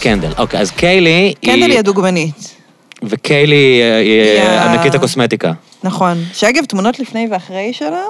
קנדל. 0.00 0.32
אוקיי, 0.38 0.60
אז 0.60 0.70
קיילי 0.70 1.34
קנדל 1.44 1.70
היא 1.70 1.78
הדוגמנית. 1.78 2.54
וקיילי 3.02 3.80
אה, 3.82 3.98
היא 3.98 4.22
היא 4.22 4.40
ה- 4.40 4.72
ענקית 4.72 4.94
הקוסמטיקה. 4.94 5.52
נכון. 5.84 6.18
שאגב, 6.32 6.64
תמונות 6.64 6.98
לפני 6.98 7.26
ואחרי 7.30 7.72
שלה, 7.72 8.02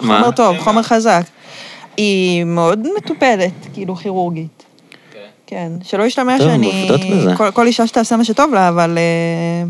מה? 0.00 0.16
חומר 0.20 0.30
טוב, 0.30 0.58
חומר 0.58 0.82
חזק. 0.82 1.22
היא 1.96 2.44
מאוד 2.44 2.86
מטופלת, 2.96 3.52
כאילו 3.74 3.96
כירורגית. 3.96 4.64
כן, 5.46 5.72
שלא 5.84 6.02
ישתמע 6.04 6.38
טוב, 6.38 6.46
שאני... 6.46 6.66
עובדות 6.82 7.00
בזה. 7.10 7.36
כל, 7.36 7.50
כל 7.50 7.66
אישה 7.66 7.86
שתעשה 7.86 8.16
מה 8.16 8.24
שטוב 8.24 8.54
לה, 8.54 8.68
אבל... 8.68 8.98
אה, 8.98 9.68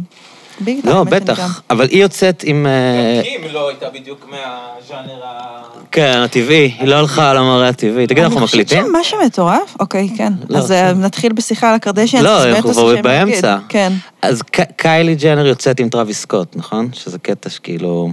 ביג 0.61 0.81
טיים, 0.83 0.95
לא, 0.95 1.05
בטח. 1.05 1.63
אבל 1.71 1.89
היא 1.91 2.03
יוצאת 2.03 2.45
עם... 2.47 2.67
אה, 2.67 3.23
קים 3.23 3.41
לא 3.53 3.69
הייתה 3.69 3.87
בדיוק 3.91 4.27
מהז'אנר 4.31 5.25
ה... 5.25 5.63
כן, 5.93 6.19
הטבעי. 6.25 6.75
היא 6.79 6.89
לא 6.89 6.95
הלכה 6.95 7.31
על 7.31 7.37
המראה 7.37 7.69
הטבעי. 7.69 8.07
תגיד, 8.07 8.25
אנחנו 8.25 8.41
מקליטים? 8.41 8.79
אני 8.79 9.03
חושבת 9.03 9.05
שמה 9.05 9.23
שמטורף, 9.25 9.77
אוקיי, 9.81 10.09
כן. 10.17 10.33
לא, 10.49 10.59
אז 10.59 10.73
אה, 10.73 10.91
כן. 10.95 11.01
נתחיל 11.01 11.33
בשיחה 11.33 11.69
על 11.69 11.75
הקרדשיאנס. 11.75 12.25
לא, 12.25 12.45
אנחנו 12.45 12.73
כבר 12.73 13.03
באמצע. 13.03 13.57
כן. 13.69 13.93
אז 14.23 14.43
קיילי 14.77 15.15
ג'נר 15.15 15.47
יוצאת 15.47 15.81
עם 15.81 15.89
טרוויס 15.89 16.21
סקוט, 16.21 16.57
נכון? 16.57 16.89
שזה 16.93 17.19
קטע 17.19 17.51
שכאילו... 17.51 18.11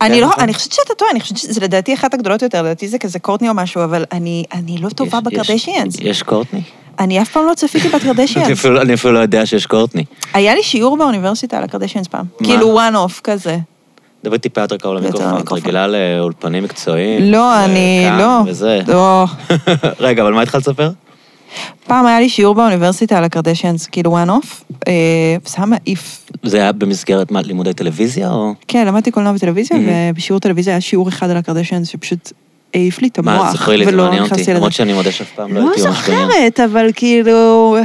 אני 0.00 0.14
כן, 0.14 0.20
לא, 0.20 0.26
נכון. 0.26 0.42
אני 0.42 0.54
חושבת 0.54 0.72
שאתה 0.72 0.94
טועה, 0.94 1.10
אני 1.10 1.20
חושבת 1.20 1.38
שזה 1.38 1.60
לדעתי 1.60 1.94
אחת 1.94 2.14
הגדולות 2.14 2.42
יותר, 2.42 2.62
לדעתי 2.62 2.88
זה 2.88 2.98
כזה 2.98 3.18
קורטני 3.18 3.48
או 3.48 3.54
משהו, 3.54 3.84
אבל 3.84 4.04
אני 4.12 4.44
אני 4.52 4.78
לא 4.78 4.88
טובה 4.88 5.20
בקרדשיאנס. 5.20 5.96
יש 6.00 6.22
קורטני? 6.22 6.62
אני 6.98 7.22
אף 7.22 7.28
פעם 7.28 7.46
לא 7.46 7.54
צפיתי 7.54 7.88
אני 7.88 7.96
בקרדשיאנס. 7.98 8.66
אני 8.66 8.94
אפילו 8.94 9.14
לא 9.14 9.18
יודע 9.18 9.46
שיש 9.46 9.66
קורטני. 9.66 10.04
היה 10.34 10.54
לי 10.54 10.62
שיעור 10.62 10.96
באוניברסיטה 10.96 11.58
על 11.58 11.64
הקרדשיאנס 11.64 12.08
פעם. 12.08 12.26
כאילו 12.42 12.78
one 12.80 12.94
off 12.94 13.20
כזה. 13.24 13.58
דבר 14.24 14.36
טיפה 14.36 14.60
יותר 14.60 14.76
קרוב 14.76 14.96
למיקרופון, 14.96 15.40
את. 15.40 15.52
רגילה 15.52 15.86
לאולפנים 15.86 16.64
מקצועיים. 16.64 17.22
לא, 17.22 17.64
אני 17.64 18.04
וכאן 18.06 18.18
לא. 18.18 18.42
וזה. 18.46 18.80
לא. 18.88 19.24
רגע, 20.00 20.22
אבל 20.22 20.32
מה 20.32 20.42
התחלת 20.42 20.62
לספר? 20.62 20.90
פעם 21.86 22.06
היה 22.06 22.20
לי 22.20 22.28
שיעור 22.28 22.54
באוניברסיטה 22.54 23.18
על 23.18 23.24
הקרדשיאנס, 23.24 23.86
כאילו 23.86 24.18
one 24.18 24.28
off. 24.28 24.74
אה, 24.88 25.36
זה 25.46 25.56
היה 25.56 25.66
מעיף. 25.66 26.26
זה 26.42 26.56
היה 26.56 26.72
במסגרת 26.72 27.30
מה, 27.30 27.42
לימודי 27.42 27.74
טלוויזיה 27.74 28.30
או... 28.30 28.52
כן, 28.68 28.86
למדתי 28.86 29.10
קולנוע 29.10 29.32
וטלוויזיה. 29.36 29.78
ובשיעור 29.86 30.40
טלוויזיה 30.40 30.74
היה 30.74 30.80
שיעור 30.80 31.08
אחד 31.08 31.30
על 31.30 31.36
הקרדשיאנס 31.36 31.88
שפשוט 31.88 32.32
העיף 32.74 33.02
לי 33.02 33.08
את 33.08 33.18
מה, 33.18 33.34
המוח, 33.34 33.56
ספרי 33.56 33.76
לי, 33.76 33.84
זה 33.84 33.92
מעניין 33.92 34.22
אותי. 34.22 34.54
למרות 34.54 34.72
שאני 34.72 34.92
מודה 34.92 35.12
שאף 35.12 35.30
פעם 35.34 35.54
לא 35.54 35.60
לא 35.60 35.70
הייתי 35.70 35.82
ממש 35.82 35.98
בעניין. 36.08 36.28
זוכרת, 36.28 36.60
אבל 36.60 36.90
כאילו... 36.94 37.76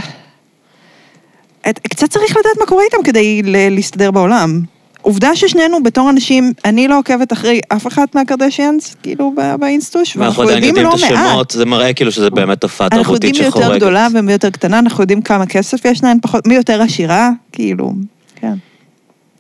קצת 1.74 2.10
צריך 2.10 2.32
לדעת 2.32 2.58
מה 2.60 2.66
קורה 2.66 2.84
איתם 2.84 3.04
כדי 3.04 3.42
להסתדר 3.46 4.12
בעולם. 4.12 4.62
עובדה 5.02 5.36
ששנינו 5.36 5.84
בתור 5.84 6.10
אנשים, 6.10 6.54
אני 6.66 6.88
לא 6.88 6.98
עוקבת 7.00 7.34
אחרי 7.34 7.60
אף 7.70 7.88
אחת 7.88 8.16
מהקרדשיאנס, 8.16 8.96
כאילו 9.04 9.34
באינסטוש, 9.60 10.18
ואנחנו 10.18 10.24
ואנחנו 10.26 10.44
עדיין 10.44 10.64
יודעים 10.64 10.86
יודעים 10.86 11.02
לא 11.02 11.08
את 11.08 11.12
מעט. 11.12 11.26
השמות, 11.30 11.52
זה 11.52 11.66
מראה 11.66 11.94
כאילו 11.94 12.12
שזה 12.12 12.30
באמת 12.30 12.62
תופעה 12.62 12.88
אנחנו 12.92 13.04
תרבותית 13.04 13.24
יודעים 13.30 13.44
מי 13.44 13.48
יותר 13.48 13.60
שחורגת. 13.60 13.82
גדולה 13.82 14.08
ומי 14.14 14.32
יותר 14.32 14.50
קטנה, 14.50 14.80
אנחנו 14.80 15.04
יודעים 15.04 15.22
כמה 15.22 15.46
כסף 15.46 15.86
יש 15.86 16.04
להן 16.04 16.18
פחות, 16.22 16.48
מי 16.48 16.56
יותר 16.56 16.82
עשירה, 16.82 17.30
כאילו, 17.52 17.94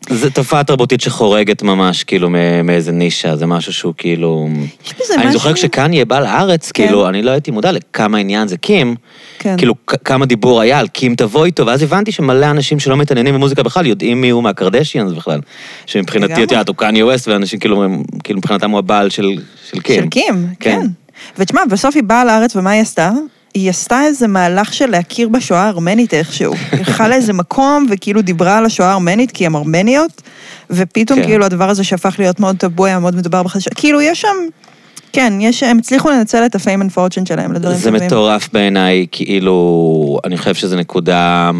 זה 0.09 0.31
תופעה 0.31 0.63
תרבותית 0.63 1.01
שחורגת 1.01 1.63
ממש, 1.63 2.03
כאילו, 2.03 2.29
מאיזה 2.63 2.91
נישה, 2.91 3.35
זה 3.35 3.45
משהו 3.45 3.73
שהוא 3.73 3.93
כאילו... 3.97 4.47
יש 4.85 4.93
בזה 4.93 5.13
אני 5.13 5.21
משהו... 5.21 5.33
זוכר 5.33 5.53
כשקניה 5.53 6.05
בא 6.05 6.19
לארץ, 6.19 6.71
כן. 6.71 6.85
כאילו, 6.85 7.09
אני 7.09 7.21
לא 7.21 7.31
הייתי 7.31 7.51
מודע 7.51 7.71
לכמה 7.71 8.17
עניין 8.17 8.47
זה 8.47 8.57
קים, 8.57 8.95
כן. 9.39 9.57
כאילו, 9.57 9.75
כמה 10.03 10.25
דיבור 10.25 10.61
היה 10.61 10.79
על 10.79 10.87
קים 10.87 11.15
תבוא 11.15 11.45
איתו, 11.45 11.65
ואז 11.65 11.83
הבנתי 11.83 12.11
שמלא 12.11 12.45
אנשים 12.45 12.79
שלא 12.79 12.97
מתעניינים 12.97 13.33
במוזיקה 13.33 13.63
בכלל, 13.63 13.85
יודעים 13.85 14.21
מי 14.21 14.29
הוא 14.29 14.43
מהקרדשיאנס 14.43 15.11
בכלל. 15.11 15.39
שמבחינתי. 15.85 16.33
את 16.33 16.37
יודעת, 16.37 16.67
הוא 16.67 16.75
קניה 16.75 17.05
ווסט, 17.05 17.27
ואנשים 17.27 17.59
כאילו, 17.59 17.85
כאילו, 18.23 18.39
מבחינתם 18.39 18.71
הוא 18.71 18.79
הבעל 18.79 19.09
של 19.09 19.37
של 19.71 19.79
קים. 19.79 20.03
של 20.03 20.09
קים, 20.09 20.47
כן. 20.59 20.79
כן. 20.81 20.87
ותשמע, 21.37 21.61
בסוף 21.69 21.95
היא 21.95 22.03
באה 22.03 22.25
לארץ, 22.25 22.55
ומה 22.55 22.69
היא 22.71 22.81
עשתה? 22.81 23.11
היא 23.57 23.69
עשתה 23.69 24.03
איזה 24.03 24.27
מהלך 24.27 24.73
של 24.73 24.85
להכיר 24.85 25.29
בשואה 25.29 25.63
הארמנית 25.63 26.13
איכשהו. 26.13 26.53
היא 26.53 26.79
הלכה 26.79 27.07
לאיזה 27.07 27.33
מקום, 27.33 27.87
וכאילו 27.89 28.21
דיברה 28.21 28.57
על 28.57 28.65
השואה 28.65 28.89
הארמנית, 28.89 29.31
כי 29.31 29.45
הן 29.45 29.55
ארמניות, 29.55 30.21
ופתאום 30.69 31.19
כן. 31.19 31.25
כאילו 31.25 31.45
הדבר 31.45 31.69
הזה 31.69 31.83
שהפך 31.83 32.15
להיות 32.19 32.39
מאוד 32.39 32.57
טבו, 32.57 32.85
היה 32.85 32.99
מאוד 32.99 33.15
מדובר 33.15 33.43
בחדשות. 33.43 33.73
כאילו, 33.73 34.01
יש 34.01 34.21
שם... 34.21 34.35
כן, 35.13 35.33
יש, 35.41 35.63
הם 35.63 35.77
הצליחו 35.77 36.09
לנצל 36.09 36.45
את 36.45 36.55
ה 36.55 36.60
fame 36.60 36.81
and 36.81 36.91
fortune 36.91 37.25
שלהם 37.25 37.53
לדברים 37.53 37.77
זה 37.77 37.91
טובים. 37.91 38.07
מטורף 38.07 38.49
בעיניי, 38.53 39.05
כאילו, 39.11 40.19
אני 40.25 40.37
חושב 40.37 40.53
שזו 40.53 40.75
נקודה, 40.75 41.51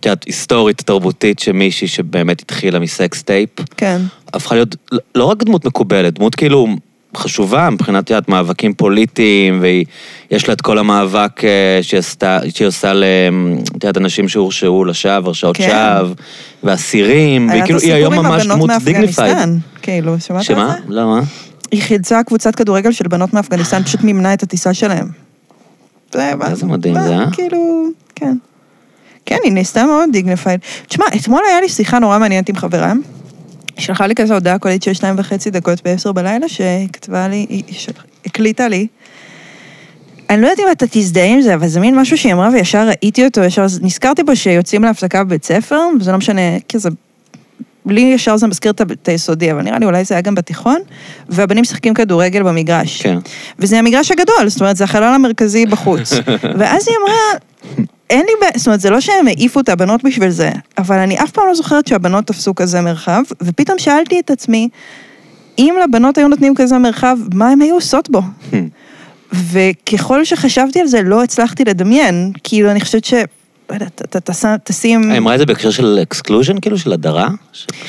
את 0.00 0.06
יודעת, 0.06 0.24
היסטורית, 0.24 0.82
תרבותית, 0.86 1.38
שמישהי 1.38 1.88
שבאמת 1.88 2.40
התחילה 2.40 2.78
מ 2.78 2.89
sex 2.89 3.22
tape, 3.22 3.50
כן. 3.76 4.00
הפכה 4.32 4.54
להיות 4.54 4.76
לא 5.14 5.24
רק 5.24 5.42
דמות 5.42 5.64
מקובלת, 5.64 6.14
דמות 6.14 6.34
כאילו 6.34 6.66
חשובה 7.16 7.70
מבחינת, 7.70 8.10
יודעת, 8.10 8.28
מאבקים 8.28 8.74
פוליטיים, 8.74 9.62
ויש 10.30 10.48
לה 10.48 10.54
את 10.54 10.60
כל 10.60 10.78
המאבק 10.78 11.44
אה, 11.44 11.78
שהיא 11.82 11.98
עשתה, 11.98 12.38
שהיא 12.54 12.68
עושה 12.68 12.92
ל... 12.92 13.04
את 13.76 13.84
יודעת, 13.84 13.96
אנשים 13.96 14.28
שהורשעו 14.28 14.84
לשווא, 14.84 15.12
הרשעות 15.12 15.56
כן. 15.56 15.68
שווא, 15.68 16.14
ואסירים, 16.64 17.48
והיא 17.48 17.62
כאילו, 17.64 17.78
היא 17.78 17.92
היום 17.92 18.14
ממש 18.14 18.46
דמות 18.46 18.70
dignified. 18.84 19.36
כאילו, 19.82 20.20
שמעת 20.20 20.50
על 20.50 20.56
זה? 20.56 20.62
שמה? 20.62 20.74
למה? 20.88 21.20
היא 21.70 21.82
חילצה 21.82 22.22
קבוצת 22.22 22.54
כדורגל 22.54 22.92
של 22.92 23.08
בנות 23.08 23.34
מאפגניסטן, 23.34 23.82
פשוט 23.82 24.04
מימנה 24.04 24.34
את 24.34 24.42
הטיסה 24.42 24.74
שלהם. 24.74 25.08
זה, 26.12 26.32
איזה 26.50 26.66
מדהים 26.66 26.94
זה, 26.94 27.16
אה? 27.16 27.30
כאילו, 27.32 27.84
כן. 28.14 28.36
כן, 29.26 29.36
היא 29.44 29.52
נעשתה 29.52 29.86
מאוד 29.86 30.08
dignified. 30.12 30.60
תשמע, 30.86 31.04
אתמול 31.16 31.40
היה 31.48 31.60
לי 31.60 31.68
שיחה 31.68 31.98
נורא 31.98 32.18
מעניינת 32.18 32.48
עם 32.48 32.56
חברה. 32.56 32.92
שלחה 33.78 34.06
לי 34.06 34.14
כזה 34.14 34.34
הודעה 34.34 34.58
קולית 34.58 34.82
של 34.82 34.92
שתיים 34.92 35.14
וחצי 35.18 35.50
דקות 35.50 35.84
בעשר 35.84 36.12
בלילה, 36.12 36.48
שהיא 36.48 36.88
כתבה 36.92 37.28
לי, 37.28 37.46
היא 37.48 37.62
הקליטה 38.26 38.68
לי. 38.68 38.86
אני 40.30 40.42
לא 40.42 40.46
יודעת 40.46 40.66
אם 40.66 40.72
אתה 40.72 40.86
תזדהה 40.90 41.26
עם 41.26 41.40
זה, 41.40 41.54
אבל 41.54 41.68
זה 41.68 41.80
מין 41.80 41.98
משהו 41.98 42.18
שהיא 42.18 42.32
אמרה 42.32 42.48
וישר 42.52 42.88
ראיתי 42.88 43.24
אותו, 43.24 43.40
ישר 43.40 43.66
נזכרתי 43.82 44.22
בו 44.22 44.36
שיוצאים 44.36 44.84
להפסקה 44.84 45.24
בבית 45.24 45.44
ספר, 45.44 45.80
וזה 46.00 46.12
לא 46.12 46.18
משנה, 46.18 46.42
כי 46.68 46.78
זה... 46.78 46.88
לי 47.86 48.00
ישר 48.00 48.36
זה 48.36 48.46
מזכיר 48.46 48.72
את 48.72 49.08
היסודי, 49.08 49.52
אבל 49.52 49.62
נראה 49.62 49.78
לי 49.78 49.86
אולי 49.86 50.04
זה 50.04 50.14
היה 50.14 50.22
גם 50.22 50.34
בתיכון, 50.34 50.80
והבנים 51.28 51.62
משחקים 51.62 51.94
כדורגל 51.94 52.42
במגרש. 52.42 53.02
כן. 53.02 53.18
וזה 53.58 53.78
המגרש 53.78 54.10
הגדול, 54.10 54.48
זאת 54.48 54.60
אומרת, 54.60 54.76
זה 54.76 54.84
החלל 54.84 55.14
המרכזי 55.14 55.66
בחוץ. 55.66 56.12
ואז 56.58 56.88
היא 56.88 56.96
אמרה, 57.02 57.86
אין 58.10 58.20
לי 58.26 58.32
בעיה, 58.40 58.52
זאת 58.56 58.66
אומרת, 58.66 58.80
זה 58.80 58.90
לא 58.90 59.00
שהם 59.00 59.26
העיפו 59.26 59.60
את 59.60 59.68
הבנות 59.68 60.04
בשביל 60.04 60.30
זה, 60.30 60.50
אבל 60.78 60.98
אני 60.98 61.22
אף 61.22 61.30
פעם 61.30 61.44
לא 61.48 61.54
זוכרת 61.54 61.86
שהבנות 61.86 62.26
תפסו 62.26 62.54
כזה 62.54 62.80
מרחב, 62.80 63.22
ופתאום 63.42 63.78
שאלתי 63.78 64.20
את 64.20 64.30
עצמי, 64.30 64.68
אם 65.58 65.74
לבנות 65.84 66.18
היו 66.18 66.28
נותנים 66.28 66.54
כזה 66.54 66.78
מרחב, 66.78 67.16
מה 67.34 67.48
הן 67.48 67.60
היו 67.60 67.74
עושות 67.74 68.10
בו? 68.10 68.20
וככל 69.52 70.24
שחשבתי 70.24 70.80
על 70.80 70.86
זה, 70.86 71.02
לא 71.02 71.22
הצלחתי 71.22 71.64
לדמיין. 71.64 72.32
כאילו, 72.44 72.70
אני 72.70 72.80
חושבת 72.80 73.04
ש... 73.04 73.14
לא 73.70 73.74
יודעת, 73.74 74.02
אתה 74.04 74.20
תש- 74.20 74.44
תשים... 74.64 75.10
היא 75.10 75.18
אמרה 75.18 75.34
את 75.34 75.38
זה 75.38 75.46
בהקשר 75.46 75.70
של 75.70 75.98
exclusion, 76.02 76.60
כאילו, 76.60 76.78
של 76.78 76.92
הדרה? 76.92 77.28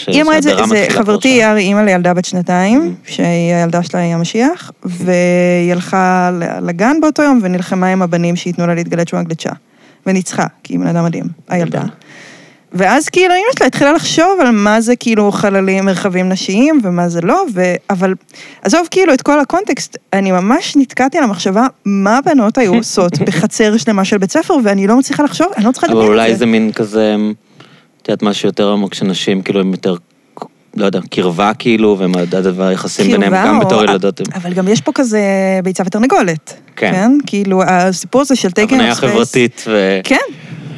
היא 0.08 0.22
אמרה 0.22 0.38
את 0.38 0.44
זה, 0.44 0.56
זה 0.69 0.85
חברתי, 0.90 1.40
שם. 1.40 1.56
היא 1.56 1.66
אימא 1.68 1.79
לילדה 1.79 2.13
בת 2.13 2.25
שנתיים, 2.25 2.96
שהילדה 3.06 3.84
שלה 3.84 4.00
היא 4.00 4.13
המשיח, 4.13 4.72
והיא 4.84 5.72
הלכה 5.72 6.31
לגן 6.62 7.02
באותו 7.02 7.24
יום 7.24 7.40
ונלחמה 7.44 7.88
עם 7.88 8.02
הבנים 8.02 8.35
שייתנו 8.35 8.68
לה 8.68 8.75
להתגלש 8.75 9.08
במגלצ'ה. 9.08 9.50
וניצחה, 10.06 10.46
כי 10.64 10.74
היא 10.74 10.80
בן 10.80 10.88
אדם 10.88 11.06
מדהים, 11.06 11.26
הילדה. 11.48 11.84
ואז 12.74 13.10
כאילו 13.10 13.34
אמא 13.34 13.58
שלה 13.58 13.68
התחילה 13.68 13.94
לחשוב 13.94 14.40
על 14.42 14.52
מה 14.52 14.82
זה 14.82 14.96
כאילו 14.96 15.32
חללים, 15.32 15.86
מרחבים 15.86 16.30
נשיים 16.30 16.80
ומה 16.84 17.10
זה 17.10 17.22
לא, 17.22 17.46
ו... 17.54 17.74
אבל 17.90 18.14
עזוב 18.62 18.88
כאילו 18.92 19.14
את 19.14 19.22
כל 19.22 19.40
הקונטקסט, 19.40 19.98
אני 20.14 20.32
ממש 20.32 20.76
נתקעתי 20.78 21.18
על 21.18 21.24
המחשבה 21.24 21.68
מה 21.86 22.18
הבנות 22.18 22.58
היו 22.58 22.76
עושות 22.80 23.20
בחצר 23.20 23.78
שלמה 23.78 24.06
של 24.06 24.18
בית 24.18 24.32
ספר, 24.32 24.56
ואני 24.64 24.88
לא 24.88 24.98
מצליחה 24.98 25.24
לחשוב, 25.24 25.48
אני 25.58 25.66
לא 25.66 25.72
צריכה 25.72 25.88
אבל 25.88 25.96
לדמיין 25.96 26.12
את 26.12 26.18
זה. 26.18 26.24
אולי 26.24 26.36
זה 26.36 26.46
מין 26.46 26.72
כזה, 26.72 27.16
את 28.02 28.09
יודעת, 28.09 28.23
משהו 28.23 28.47
יותר 28.47 28.72
עמוק, 28.72 28.94
שנשים 28.94 29.41
כאילו 29.41 29.59
הם 29.59 29.72
יותר, 29.72 29.96
לא 30.76 30.86
יודע, 30.86 31.00
קרבה 31.10 31.52
כאילו, 31.60 31.98
הדבר 32.32 32.64
היחסים 32.64 33.12
ביניהם, 33.12 33.34
גם 33.34 33.60
בתור 33.60 33.84
ילדות. 33.84 34.22
אבל 34.36 34.54
גם 34.54 34.68
יש 34.68 34.82
פה 34.82 34.92
כזה 34.96 35.22
ביצה 35.64 35.84
ותרנגולת. 35.86 36.54
כן. 36.76 36.92
כן. 36.92 37.12
כאילו, 37.28 37.64
הסיפור 37.68 38.22
הזה 38.22 38.36
של 38.36 38.52
טייקן 38.52 38.76
הבניה 38.76 38.96
חברתית, 38.96 39.64
ו... 39.68 40.00
כן, 40.04 40.16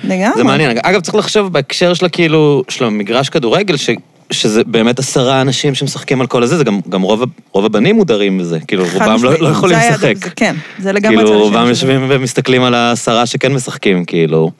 לגמרי. 0.03 0.37
זה 0.37 0.43
מעניין. 0.43 0.77
אגב, 0.83 1.01
צריך 1.01 1.15
לחשוב 1.15 1.53
בהקשר 1.53 1.93
של 1.93 2.07
כאילו, 2.11 2.63
של 2.69 2.85
המגרש 2.85 3.29
כדורגל, 3.29 3.77
ש... 3.77 3.89
שזה 4.31 4.63
באמת 4.63 4.99
עשרה 4.99 5.41
אנשים 5.41 5.75
שמשחקים 5.75 6.21
על 6.21 6.27
כל 6.27 6.43
הזה, 6.43 6.57
זה 6.57 6.63
גם, 6.63 6.79
גם 6.89 7.01
רוב, 7.01 7.23
רוב 7.51 7.65
הבנים 7.65 7.95
מודרים 7.95 8.37
מזה, 8.37 8.59
כאילו 8.67 8.83
רובם 8.93 9.05
לא, 9.05 9.15
משמעית. 9.15 9.39
לא 9.41 9.47
יכולים 9.47 9.77
לשחק. 9.77 10.15
זה- 10.17 10.29
כן, 10.35 10.55
זה 10.79 10.91
לגמרי 10.91 11.17
כאילו 11.17 11.39
רובם 11.39 11.67
יושבים 11.67 12.05
ומסתכלים 12.09 12.63
על 12.63 12.73
העשרה 12.73 13.25
שכן 13.25 13.53
משחקים, 13.53 14.05
כאילו. 14.05 14.51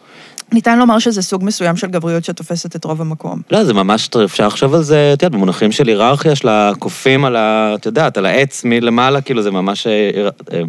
ניתן 0.53 0.79
לומר 0.79 0.99
שזה 0.99 1.21
סוג 1.21 1.43
מסוים 1.43 1.77
של 1.77 1.87
גבריות 1.87 2.25
שתופסת 2.25 2.75
את 2.75 2.85
רוב 2.85 3.01
המקום. 3.01 3.41
לא, 3.51 3.63
זה 3.63 3.73
ממש, 3.73 4.09
אפשר 4.25 4.47
לחשוב 4.47 4.73
על 4.73 4.83
זה, 4.83 5.13
את 5.13 5.23
יודעת, 5.23 5.31
במונחים 5.31 5.71
של 5.71 5.87
היררכיה, 5.87 6.35
של 6.35 6.47
הקופים 6.47 7.25
על 7.25 7.35
ה... 7.35 7.75
את 7.75 7.85
יודעת, 7.85 8.17
על 8.17 8.25
העץ 8.25 8.61
מלמעלה, 8.65 9.21
כאילו 9.21 9.41
זה 9.41 9.51
ממש 9.51 9.87
אה, 9.87 10.11
אה, 10.53 10.61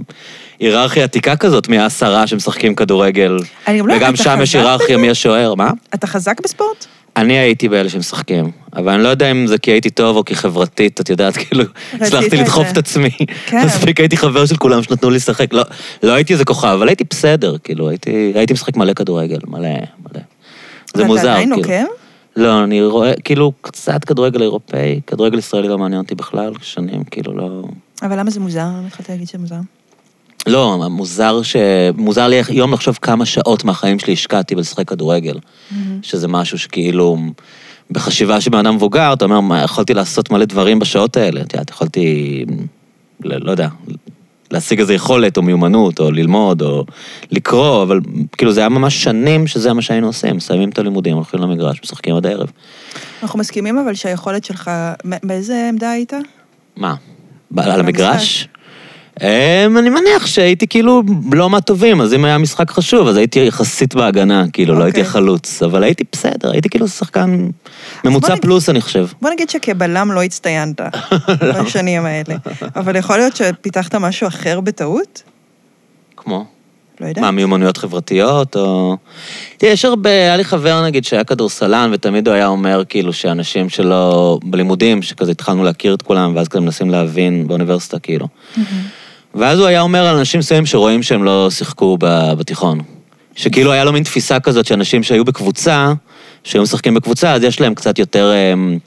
היררכיה 0.61 1.05
עתיקה 1.05 1.37
כזאת 1.37 1.69
מהעשרה 1.69 2.26
שמשחקים 2.26 2.75
כדורגל. 2.75 3.38
אני 3.67 3.79
גם 3.79 3.87
לא 3.88 3.94
וגם 3.94 4.17
שם 4.17 4.38
יש 4.43 4.55
היררכיה? 4.55 4.96
מי 4.96 5.11
השוער, 5.11 5.55
מה? 5.55 5.70
אתה 5.94 6.06
חזק 6.06 6.40
בספורט? 6.40 6.87
אני 7.17 7.38
הייתי 7.38 7.69
באלה 7.69 7.88
שמשחקים, 7.88 8.50
אבל 8.76 8.93
אני 8.93 9.03
לא 9.03 9.09
יודע 9.09 9.31
אם 9.31 9.47
זה 9.47 9.59
כי 9.59 9.70
הייתי 9.70 9.91
טוב 9.91 10.17
או 10.17 10.25
כי 10.25 10.35
חברתית, 10.35 11.00
את 11.00 11.11
יודעת, 11.11 11.37
כאילו, 11.43 11.64
הצלחתי 11.93 12.37
לדחוף. 12.37 12.67
את 12.73 12.76
עצמי. 12.76 13.11
כן. 13.47 13.67
מספיק 13.67 14.00
הייתי 14.00 14.17
חבר 14.17 14.47
של 14.47 14.56
כולם 14.56 14.82
שנתנו 14.82 15.11
לי 15.11 15.17
לשחק. 15.17 15.53
לא, 15.53 15.62
לא 16.03 16.12
הייתי 16.12 16.32
איזה 16.32 16.44
כוכב, 16.44 16.69
אבל 16.69 16.88
הייתי 16.88 17.05
בסדר, 17.11 17.59
כאילו, 17.59 17.88
הייתי, 17.88 18.32
הייתי 18.35 18.53
משחק 18.53 18.76
מלא 18.76 18.93
כדורגל, 18.93 19.38
מלא, 19.47 19.69
מלא. 19.69 20.20
זה 20.94 21.05
מוזר, 21.05 21.20
ואתה 21.20 21.32
עדיין 21.32 21.55
כאילו. 21.55 21.69
עוקב? 21.69 21.93
לא, 22.37 22.64
אני 22.64 22.82
רואה, 22.82 23.12
כאילו, 23.25 23.53
קצת 23.61 24.05
כדורגל 24.05 24.43
אירופאי, 24.43 25.00
כדורגל 25.06 25.38
ישראלי 25.38 25.69
לא 25.69 25.79
מעניין 25.79 26.00
אותי 26.00 26.14
בכלל, 26.14 26.53
שנים, 26.62 27.05
כאילו, 27.05 27.37
לא... 27.37 27.62
אבל 28.03 28.19
למה 28.19 28.31
זה 28.31 28.41
מוזר? 28.41 28.61
למה 28.61 28.87
התחלתי 28.87 29.12
להגיד 29.12 29.29
שזה 29.29 29.38
מוזר? 29.38 29.56
לא, 30.46 30.86
מוזר 30.90 31.42
ש... 31.42 31.56
מוזר 31.96 32.28
לי 32.28 32.40
היום 32.48 32.72
לחשוב 32.72 32.98
כמה 33.02 33.26
שעות 33.26 33.64
מהחיים 33.64 33.98
שלי 33.98 34.12
השקעתי 34.12 34.54
בלשחק 34.54 34.88
כדורגל. 34.88 35.38
שזה 36.02 36.28
משהו 36.28 36.58
שכאילו, 36.58 37.16
בחשיבה 37.90 38.40
של 38.40 38.50
בן 38.50 38.58
אדם 38.58 38.74
מבוגר, 38.74 39.12
אתה 39.12 39.24
אומר, 39.24 39.40
מה, 39.40 39.62
יכולתי 39.62 39.94
לעשות 39.94 40.30
מלא 40.30 40.44
דברים 40.44 40.78
בשעות 40.78 41.16
האלה. 41.16 41.40
את 41.40 41.52
יודעת, 41.52 41.70
יכולתי, 41.70 42.44
ל- 43.24 43.44
לא 43.46 43.50
יודע, 43.50 43.68
להשיג 44.50 44.80
איזו 44.80 44.92
יכולת 44.92 45.36
או 45.36 45.42
מיומנות, 45.42 46.00
או 46.00 46.10
ללמוד, 46.10 46.62
או 46.62 46.84
לקרוא, 47.30 47.82
אבל 47.82 48.00
כאילו 48.36 48.52
זה 48.52 48.60
היה 48.60 48.68
ממש 48.68 49.02
שנים 49.02 49.46
שזה 49.46 49.72
מה 49.72 49.82
שהיינו 49.82 50.06
עושים. 50.06 50.36
מסיימים 50.36 50.68
את 50.68 50.78
הלימודים, 50.78 51.16
הולכים 51.16 51.40
למגרש, 51.40 51.80
משחקים 51.84 52.16
עד 52.16 52.26
הערב. 52.26 52.50
אנחנו 53.22 53.38
מסכימים 53.38 53.78
אבל 53.78 53.94
שהיכולת 53.94 54.44
שלך... 54.44 54.70
מ- 55.04 55.26
באיזה 55.28 55.66
עמדה 55.68 55.90
היית? 55.90 56.12
מה? 56.76 56.94
על 57.56 57.80
המגרש? 57.80 58.48
אמ, 59.20 59.79
אני 59.79 59.91
מניח 59.91 60.26
שהייתי 60.26 60.67
כאילו 60.67 61.03
לא 61.32 61.50
מהטובים, 61.50 62.00
אז 62.00 62.14
אם 62.14 62.25
היה 62.25 62.38
משחק 62.38 62.70
חשוב, 62.70 63.09
אז 63.09 63.17
הייתי 63.17 63.41
יחסית 63.41 63.94
בהגנה, 63.94 64.44
כאילו, 64.53 64.75
לא 64.79 64.85
הייתי 64.85 65.00
אוקיי. 65.00 65.12
חלוץ, 65.12 65.62
אבל 65.62 65.82
הייתי 65.85 66.05
בסדר, 66.12 66.50
הייתי 66.50 66.69
כאילו 66.69 66.88
שחקן 66.88 67.49
ממוצע 68.05 68.29
נגיד- 68.29 68.43
פלוס, 68.43 68.69
אני 68.69 68.81
חושב. 68.81 69.06
בוא 69.23 69.31
נגיד 69.31 69.50
שכבלם 69.50 70.12
לא 70.12 70.23
הצטיינת 70.23 70.81
בשנים 71.64 72.05
האלה, 72.06 72.35
אבל 72.76 72.97
יכול 72.97 73.17
להיות 73.17 73.37
שפיתחת 73.37 73.94
משהו 73.94 74.29
אחר 74.29 74.61
בטעות? 74.61 75.23
כמו? 76.17 76.44
לא 77.00 77.06
יודעת. 77.06 77.25
מה, 77.25 77.31
מיומנויות 77.31 77.76
חברתיות, 77.76 78.56
או... 78.56 78.97
תראה, 79.59 79.73
יש 79.73 79.85
הרבה, 79.85 80.11
היה 80.11 80.37
לי 80.37 80.44
חבר 80.44 80.85
נגיד 80.85 81.05
שהיה 81.05 81.25
כדורסלן, 81.25 81.91
ותמיד 81.93 82.29
הוא 82.29 82.35
היה 82.35 82.47
אומר 82.47 82.82
כאילו 82.88 83.12
שאנשים 83.12 83.69
שלא, 83.69 84.38
בלימודים, 84.44 85.03
שכזה 85.03 85.31
התחלנו 85.31 85.64
להכיר 85.64 85.94
את 85.94 86.03
כולם, 86.03 86.37
ואז 86.37 86.49
כזה 86.49 86.61
מנסים 86.61 86.91
להבין 86.91 87.47
באוניברסיטה, 87.47 87.99
כאילו. 87.99 88.29
ואז 89.34 89.58
הוא 89.58 89.67
היה 89.67 89.81
אומר 89.81 90.06
על 90.06 90.17
אנשים 90.17 90.40
מסוימים 90.40 90.67
שרואים 90.67 91.02
שהם 91.02 91.25
לא 91.25 91.50
שיחקו 91.50 91.96
בתיכון. 92.38 92.81
שכאילו 93.37 93.73
היה 93.73 93.84
לו 93.84 93.93
מין 93.93 94.02
תפיסה 94.02 94.40
כזאת 94.40 94.67
שאנשים 94.67 95.02
שהיו 95.02 95.25
בקבוצה, 95.25 95.93
שהיו 96.44 96.62
משחקים 96.62 96.94
בקבוצה, 96.94 97.32
אז 97.32 97.43
יש 97.43 97.61
להם 97.61 97.75
קצת 97.75 97.99
יותר, 97.99 98.32
אמ, 98.34 98.79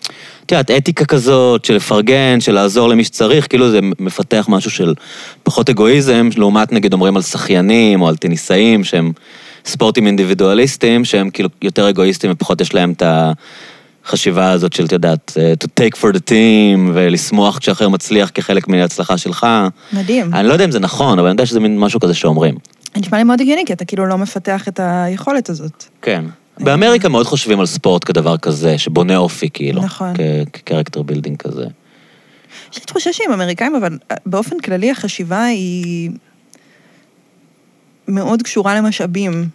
את 0.45 0.51
יודעת, 0.51 0.71
אתיקה 0.71 1.05
כזאת 1.05 1.65
של 1.65 1.75
לפרגן, 1.75 2.41
של 2.41 2.51
לעזור 2.51 2.89
למי 2.89 3.03
שצריך, 3.03 3.47
כאילו 3.49 3.71
זה 3.71 3.79
מפתח 3.99 4.45
משהו 4.49 4.71
של 4.71 4.93
פחות 5.43 5.69
אגואיזם, 5.69 6.29
לעומת 6.37 6.71
נגיד 6.71 6.93
אומרים 6.93 7.15
על 7.15 7.21
שחיינים 7.21 8.01
או 8.01 8.07
על 8.07 8.17
טניסאים, 8.17 8.83
שהם 8.83 9.11
ספורטים 9.65 10.07
אינדיבידואליסטים, 10.07 11.05
שהם 11.05 11.29
כאילו 11.29 11.49
יותר 11.61 11.89
אגואיסטים 11.89 12.31
ופחות 12.31 12.61
יש 12.61 12.73
להם 12.73 12.91
את 12.91 13.03
החשיבה 14.05 14.51
הזאת 14.51 14.73
של, 14.73 14.85
את 14.85 14.91
יודעת, 14.91 15.37
אה, 15.37 15.53
to 15.63 15.67
take 15.79 15.97
for 15.97 16.15
the 16.15 16.19
team, 16.19 16.91
ולשמוח 16.93 17.57
כשאחר 17.57 17.89
מצליח 17.89 18.31
כחלק 18.33 18.67
מההצלחה 18.67 19.17
שלך. 19.17 19.47
מדהים. 19.93 20.33
אני 20.33 20.47
לא 20.47 20.53
יודע 20.53 20.65
אם 20.65 20.71
זה 20.71 20.79
נכון, 20.79 21.19
אבל 21.19 21.27
אני 21.27 21.33
יודע 21.33 21.45
שזה 21.45 21.59
מין 21.59 21.79
משהו 21.79 21.99
כזה 21.99 22.13
שאומרים. 22.13 22.55
נשמע 22.95 23.17
לי 23.17 23.23
מאוד 23.23 23.41
הגיוני, 23.41 23.63
כי 23.65 23.73
אתה 23.73 23.85
כאילו 23.85 24.05
לא 24.05 24.17
מפתח 24.17 24.67
את 24.67 24.79
היכולת 24.83 25.49
הזאת. 25.49 25.83
כן. 26.01 26.25
באמריקה 26.59 27.09
מאוד 27.09 27.25
חושבים 27.25 27.59
על 27.59 27.65
ספורט 27.65 28.03
כדבר 28.05 28.37
כזה, 28.37 28.77
שבונה 28.77 29.17
אופי, 29.17 29.49
כאילו. 29.53 29.81
נכון. 29.81 30.13
כ 30.53 30.62
character 30.62 31.01
building 31.01 31.37
כזה. 31.37 31.65
יש 32.71 32.79
לי 32.79 32.85
תחושה 32.85 33.13
שעם 33.13 33.31
אמריקאים, 33.33 33.75
אבל 33.75 33.97
אה, 34.11 34.15
באופן 34.25 34.59
כללי 34.59 34.91
החשיבה 34.91 35.43
היא 35.43 36.09
מאוד 38.07 38.41
קשורה 38.41 38.75
למשאבים. 38.75 39.49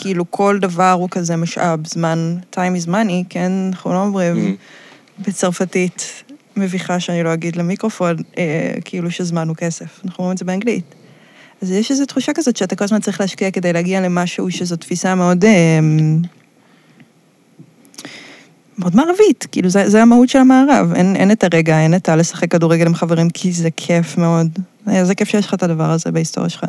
כאילו 0.00 0.30
כל 0.30 0.58
דבר 0.60 0.90
הוא 0.90 1.08
כזה 1.10 1.36
משאב, 1.36 1.86
זמן, 1.86 2.36
time 2.54 2.84
is 2.84 2.88
money, 2.88 3.24
כן? 3.28 3.52
אנחנו 3.68 3.92
לא 3.92 4.02
אומרים 4.02 4.56
בצרפתית 5.18 6.22
מביכה 6.56 7.00
שאני 7.00 7.22
לא 7.22 7.34
אגיד 7.34 7.56
למיקרופון, 7.56 8.16
אה, 8.38 8.74
כאילו 8.84 9.10
שזמן 9.10 9.48
הוא 9.48 9.56
כסף. 9.56 10.00
אנחנו 10.04 10.16
אומרים 10.18 10.32
את 10.32 10.38
זה 10.38 10.44
באנגלית. 10.44 10.94
אז 11.62 11.70
יש 11.70 11.90
איזו 11.90 12.06
תחושה 12.06 12.32
כזאת 12.32 12.56
שאתה 12.56 12.76
כל 12.76 12.84
הזמן 12.84 13.00
צריך 13.00 13.20
להשקיע 13.20 13.50
כדי 13.50 13.72
להגיע 13.72 14.00
למשהו 14.00 14.50
שזו 14.50 14.76
תפיסה 14.76 15.14
מאוד... 15.14 15.44
אה, 15.44 15.80
מאוד 18.78 18.96
מערבית, 18.96 19.46
כאילו 19.52 19.68
זה, 19.68 19.88
זה 19.88 20.02
המהות 20.02 20.28
של 20.28 20.38
המערב, 20.38 20.92
אין, 20.94 21.16
אין 21.16 21.30
את 21.30 21.44
הרגע, 21.44 21.80
אין 21.80 21.94
את 21.94 22.08
הלשחק 22.08 22.50
כדורגל 22.50 22.86
עם 22.86 22.94
חברים, 22.94 23.30
כי 23.30 23.52
זה 23.52 23.68
כיף 23.76 24.18
מאוד. 24.18 24.58
זה 25.02 25.14
כיף 25.14 25.28
שיש 25.28 25.46
לך 25.46 25.54
את 25.54 25.62
הדבר 25.62 25.90
הזה 25.90 26.10
בהיסטוריה 26.10 26.50
שלך. 26.50 26.64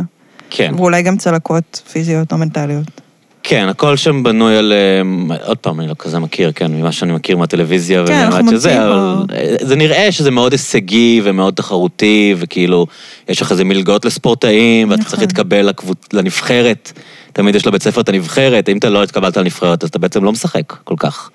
כן. 0.49 0.73
ואולי 0.77 1.01
גם 1.01 1.17
צלקות 1.17 1.81
פיזיות 1.91 2.33
או 2.33 2.37
מנטליות. 2.37 3.01
כן, 3.43 3.67
הכל 3.69 3.95
שם 3.95 4.23
בנוי 4.23 4.57
על... 4.57 4.73
אה, 4.73 5.45
עוד 5.45 5.57
פעם, 5.57 5.79
אני 5.79 5.87
לא 5.87 5.93
כזה 5.99 6.19
מכיר, 6.19 6.51
כן, 6.55 6.71
ממה 6.71 6.91
שאני 6.91 7.11
מכיר 7.11 7.37
מהטלוויזיה 7.37 8.03
כן, 8.07 8.29
וממה 8.33 8.51
שזה, 8.51 8.85
אבל 8.85 9.15
זה 9.61 9.75
נראה 9.75 10.11
שזה 10.11 10.31
מאוד 10.31 10.51
הישגי 10.51 11.21
ומאוד 11.23 11.53
תחרותי, 11.53 12.35
וכאילו, 12.37 12.87
יש 13.29 13.41
לך 13.41 13.51
איזה 13.51 13.63
מלגות 13.63 14.05
לספורטאים, 14.05 14.89
ואתה 14.89 15.03
צריך 15.03 15.13
נכון. 15.13 15.23
להתקבל 15.23 15.61
לקבוצ... 15.61 15.97
לנבחרת. 16.13 16.91
תמיד 17.33 17.55
יש 17.55 17.67
לבית 17.67 17.83
ספר 17.83 18.01
את 18.01 18.09
הנבחרת, 18.09 18.69
אם 18.69 18.77
אתה 18.77 18.89
לא 18.89 19.03
התקבלת 19.03 19.37
לנבחרת, 19.37 19.83
אז 19.83 19.89
אתה 19.89 19.99
בעצם 19.99 20.23
לא 20.23 20.31
משחק 20.31 20.73
כל 20.83 20.95
כך. 20.97 21.29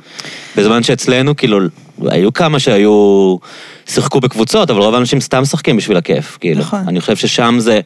בזמן 0.56 0.82
שאצלנו, 0.82 1.37
כאילו, 1.37 1.59
היו 2.02 2.32
כמה 2.32 2.59
שהיו... 2.59 3.37
שיחקו 3.88 4.20
בקבוצות, 4.20 4.70
אבל 4.70 4.81
רוב 4.81 4.94
האנשים 4.94 5.20
סתם 5.20 5.43
משחקים 5.43 5.76
בשביל 5.76 5.97
הכיף, 5.97 6.38
כאילו. 6.41 6.61
נכון. 6.61 6.85
אני 6.88 7.00
חושב 7.00 7.17
ששם 7.17 7.56
זה, 7.59 7.81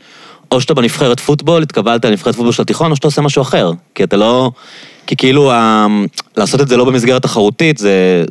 או 0.53 0.61
שאתה 0.61 0.75
בנבחרת 0.75 1.21
פוטבול, 1.21 1.63
התקבלת 1.63 2.05
לנבחרת 2.05 2.35
פוטבול 2.35 2.53
של 2.53 2.63
התיכון, 2.63 2.91
או 2.91 2.97
שאתה 2.97 3.07
עושה 3.07 3.23
משהו 3.23 3.43
אחר. 3.43 3.73
כי 3.95 4.05
אתה 4.05 4.17
לא... 4.17 4.51
כי 5.07 5.17
כאילו, 5.17 5.53
ה... 5.53 5.87
לעשות 6.37 6.61
את 6.61 6.69
זה 6.69 6.77
לא 6.77 6.85
במסגרת 6.85 7.23
תחרותית, 7.23 7.79
זה... 7.79 8.25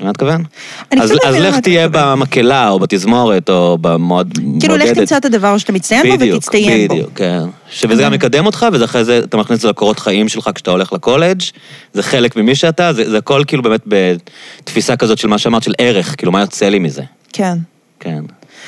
מה 0.00 0.10
אתה 0.10 0.24
מתכוון? 0.24 0.44
אני 0.92 1.00
אז, 1.00 1.12
אז 1.24 1.36
לך 1.36 1.58
תהיה. 1.58 1.88
במקהלה, 1.90 2.68
או 2.68 2.78
בתזמורת, 2.78 3.50
או 3.50 3.78
במועד... 3.80 4.38
כאילו, 4.60 4.76
לך. 4.76 4.88
תמצא 4.88 5.16
את 5.16 5.24
הדבר 5.24 5.58
שאתה 5.58 5.72
מצטיין 5.72 6.18
בו 6.18 6.24
ותצטיין 6.24 6.88
בו. 6.88 6.94
בדיוק, 6.94 7.10
כן. 7.14 7.42
שזה 7.70 8.02
גם 8.02 8.12
מקדם 8.12 8.46
אותך, 8.46 8.66
וזה 8.72 8.84
אחרי 8.84 9.04
זה, 9.04 9.18
אתה 9.18 9.36
מכניס 9.36 9.56
את 9.56 9.62
זה 9.62 9.68
לקורות 9.68 9.98
חיים 9.98 10.28
שלך 10.28 10.50
כשאתה 10.54 10.70
הולך 10.70 10.92
לקולג', 10.92 11.42
זה 11.92 12.02
חלק 12.02 12.36
ממי 12.36 12.54
שאתה, 12.54 12.92
זה, 12.92 13.10
זה 13.10 13.18
הכל 13.18 13.42
כאילו 13.46 13.62
באמת 13.62 13.82
בתפיסה 13.86 14.96
כזאת 14.96 15.18
של 15.18 15.28
מה 15.28 15.38
שאמרת, 15.38 15.62
של 15.62 15.72
ערך, 15.78 16.14
כאילו, 16.18 16.32
מה 16.32 16.40
יוצא 16.40 16.68
לי 16.68 16.78
מזה. 16.78 17.02
כן. 17.32 17.58
כן. 18.00 18.24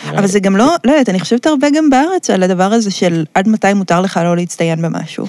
אבל 0.07 0.27
זה 0.27 0.41
גם 0.41 0.57
לא, 0.57 0.75
לא 0.85 0.93
יודעת, 0.93 1.09
אני 1.09 1.21
חושבת 1.21 1.47
הרבה 1.47 1.69
גם 1.77 1.91
בארץ 1.91 2.31
על 2.31 2.43
הדבר 2.43 2.73
הזה 2.73 2.91
של 2.91 3.25
עד 3.35 3.49
מתי 3.49 3.75
מותר 3.75 4.01
לך 4.01 4.21
לא 4.25 4.37
להצטיין 4.37 4.83
במשהו. 4.83 5.27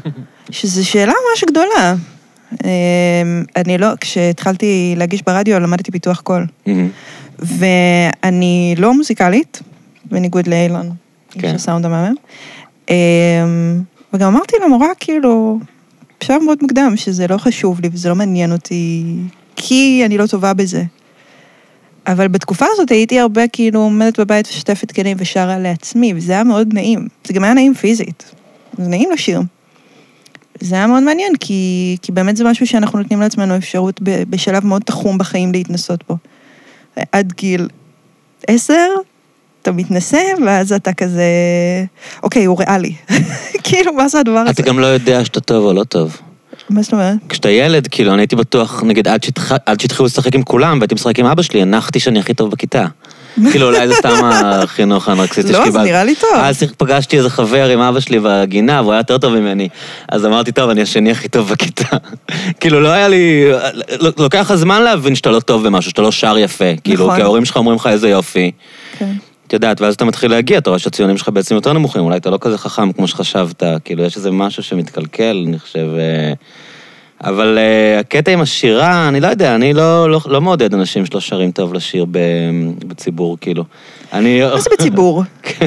שזו 0.50 0.88
שאלה 0.88 1.12
ממש 1.30 1.44
גדולה. 1.44 1.94
אמ, 2.52 3.44
אני 3.56 3.78
לא, 3.78 3.88
כשהתחלתי 4.00 4.94
להגיש 4.96 5.22
ברדיו, 5.22 5.60
למדתי 5.60 5.90
פיתוח 5.90 6.20
קול. 6.20 6.46
מהמם. 6.66 6.88
ואני 7.38 8.74
לא 8.78 8.94
מוזיקלית, 8.94 9.62
בניגוד 10.04 10.46
לאילון, 10.46 10.90
כן. 11.30 11.40
כן. 11.40 11.54
הסאונד 11.54 11.84
המהמם. 11.84 12.14
אמ, 12.90 12.94
וגם 14.12 14.34
אמרתי 14.34 14.56
למורה, 14.64 14.88
כאילו, 15.00 15.60
בשלב 16.20 16.42
מאוד 16.42 16.58
מוקדם, 16.62 16.92
שזה 16.96 17.26
לא 17.26 17.38
חשוב 17.38 17.80
לי 17.80 17.88
וזה 17.92 18.08
לא 18.08 18.14
מעניין 18.14 18.52
אותי, 18.52 19.04
כי 19.56 20.02
אני 20.06 20.18
לא 20.18 20.26
טובה 20.26 20.54
בזה. 20.54 20.82
אבל 22.06 22.28
בתקופה 22.28 22.66
הזאת 22.72 22.90
הייתי 22.90 23.20
הרבה 23.20 23.48
כאילו 23.48 23.80
עומדת 23.80 24.20
בבית 24.20 24.48
ושוטפת 24.48 24.92
כלים 24.92 25.16
ושרה 25.20 25.58
לעצמי, 25.58 26.14
וזה 26.16 26.32
היה 26.32 26.44
מאוד 26.44 26.74
נעים. 26.74 27.08
זה 27.26 27.32
גם 27.32 27.44
היה 27.44 27.54
נעים 27.54 27.74
פיזית. 27.74 28.32
זה 28.78 28.88
נעים 28.88 29.10
לשיר. 29.12 29.40
זה 30.60 30.74
היה 30.74 30.86
מאוד 30.86 31.02
מעניין, 31.02 31.32
כי, 31.40 31.96
כי 32.02 32.12
באמת 32.12 32.36
זה 32.36 32.44
משהו 32.44 32.66
שאנחנו 32.66 32.98
נותנים 32.98 33.20
לעצמנו 33.20 33.56
אפשרות 33.56 34.00
בשלב 34.02 34.66
מאוד 34.66 34.82
תחום 34.82 35.18
בחיים 35.18 35.52
להתנסות 35.52 36.04
בו. 36.08 36.16
עד 37.12 37.32
גיל 37.32 37.68
עשר, 38.46 38.88
אתה 39.62 39.72
מתנסה, 39.72 40.20
ואז 40.46 40.72
אתה 40.72 40.92
כזה, 40.92 41.24
אוקיי, 42.22 42.44
הוא 42.44 42.58
ריאלי. 42.58 42.94
כאילו, 43.64 43.92
מה 43.92 44.08
זה 44.08 44.20
הדבר 44.20 44.38
הזה? 44.38 44.50
אתה 44.50 44.62
גם 44.62 44.78
לא 44.78 44.86
יודע 44.86 45.24
שאתה 45.24 45.40
טוב 45.40 45.64
או 45.64 45.72
לא 45.72 45.84
טוב. 45.84 46.20
מה 46.70 46.82
זאת 46.82 46.92
אומרת? 46.92 47.16
כשאתה 47.28 47.50
ילד, 47.50 47.86
כאילו, 47.86 48.12
אני 48.12 48.22
הייתי 48.22 48.36
בטוח, 48.36 48.82
נגיד, 48.82 49.08
עד 49.08 49.22
שהתח- 49.24 49.52
עד 49.66 49.80
שהתחילו 49.80 50.06
לשחק 50.06 50.34
עם 50.34 50.42
כולם, 50.42 50.78
והייתי 50.78 50.94
משחק 50.94 51.18
עם 51.18 51.26
אבא 51.26 51.42
שלי, 51.42 51.62
הנחתי 51.62 52.00
שאני 52.00 52.18
הכי 52.18 52.34
טוב 52.34 52.50
בכיתה. 52.50 52.86
כאילו, 53.50 53.66
אולי 53.66 53.88
זה 53.88 53.94
סתם 53.94 54.14
החינוך 54.24 55.08
הנרקסיסטי 55.08 55.52
לא, 55.52 55.58
זה 55.58 55.64
שקיבלתי. 55.64 55.88
נראה 55.88 56.04
לי 56.04 56.14
טוב. 56.14 56.30
אז 56.36 56.62
פגשתי 56.78 57.18
איזה 57.18 57.30
חבר 57.30 57.68
עם 57.68 57.80
אבא 57.80 58.00
שלי 58.00 58.18
בגינה, 58.22 58.80
והוא 58.82 58.92
היה 58.92 59.00
יותר 59.00 59.18
טוב 59.18 59.34
ממני. 59.38 59.68
אז 60.08 60.26
אמרתי, 60.26 60.52
טוב, 60.52 60.70
אני 60.70 60.82
השני 60.82 61.10
הכי 61.10 61.28
טוב 61.28 61.48
בכיתה. 61.48 61.96
כאילו, 62.60 62.80
לא 62.80 62.88
היה 62.88 63.08
לי... 63.08 63.44
לוקח 64.18 64.38
לך 64.40 64.54
זמן 64.54 64.82
להבין 64.82 65.14
שאתה 65.14 65.30
לא 65.30 65.40
טוב 65.40 65.66
במשהו, 65.66 65.90
שאתה 65.90 66.02
לא 66.02 66.10
שר 66.12 66.38
יפה. 66.38 66.64
כאילו, 66.84 67.04
נכון. 67.04 67.16
כי 67.16 67.22
ההורים 67.22 67.44
שלך 67.44 67.56
אומרים 67.56 67.76
לך 67.76 67.86
איזה 67.86 68.08
יופי. 68.08 68.50
את 69.46 69.52
יודעת, 69.52 69.80
ואז 69.80 69.94
אתה 69.94 70.04
מתחיל 70.04 70.30
להגיע, 70.30 70.58
אתה 70.58 70.70
רואה 70.70 70.78
שהציונים 70.78 71.16
שלך 71.16 71.28
בעצם 71.28 71.54
יותר 71.54 71.72
נמוכים, 71.72 72.02
אולי 72.02 72.16
אתה 72.16 72.30
לא 72.30 72.38
כזה 72.40 72.58
חכם 72.58 72.92
כמו 72.92 73.08
שחשבת, 73.08 73.62
כאילו, 73.84 74.04
יש 74.04 74.16
איזה 74.16 74.30
משהו 74.30 74.62
שמתקלקל, 74.62 75.44
אני 75.48 75.58
חושב, 75.58 75.88
אה, 75.98 76.32
אבל 77.24 77.58
uh, 77.58 78.00
הקטע 78.00 78.32
עם 78.32 78.40
השירה, 78.40 79.08
אני 79.08 79.20
לא 79.20 79.26
יודע, 79.26 79.54
אני 79.54 79.74
לא, 79.74 80.10
לא, 80.10 80.20
לא 80.26 80.40
מעודד 80.40 80.74
אנשים 80.74 81.06
שלא 81.06 81.20
שרים 81.20 81.50
טוב 81.50 81.74
לשיר 81.74 82.04
ב, 82.10 82.18
בציבור, 82.86 83.38
כאילו. 83.40 83.64
אני... 84.12 84.42
מה 84.42 84.60
זה 84.60 84.70
בציבור? 84.72 85.22
כן. 85.42 85.66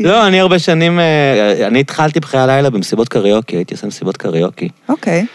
לא, 0.00 0.26
אני 0.26 0.40
הרבה 0.40 0.58
שנים, 0.58 1.00
אה, 1.00 1.66
אני 1.66 1.80
התחלתי 1.80 2.20
בחיי 2.20 2.40
הלילה 2.40 2.70
במסיבות 2.70 3.08
קריוקי, 3.08 3.56
הייתי 3.56 3.74
עושה 3.74 3.86
מסיבות 3.86 4.16
קריוקי. 4.16 4.68
אוקיי. 4.88 5.26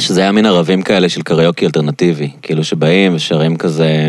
שזה 0.00 0.20
היה 0.20 0.32
מין 0.32 0.46
ערבים 0.46 0.82
כאלה 0.82 1.08
של 1.08 1.22
קריוקי 1.22 1.66
אלטרנטיבי, 1.66 2.30
כאילו 2.42 2.64
שבאים 2.64 3.14
ושרים 3.14 3.56
כזה, 3.56 4.08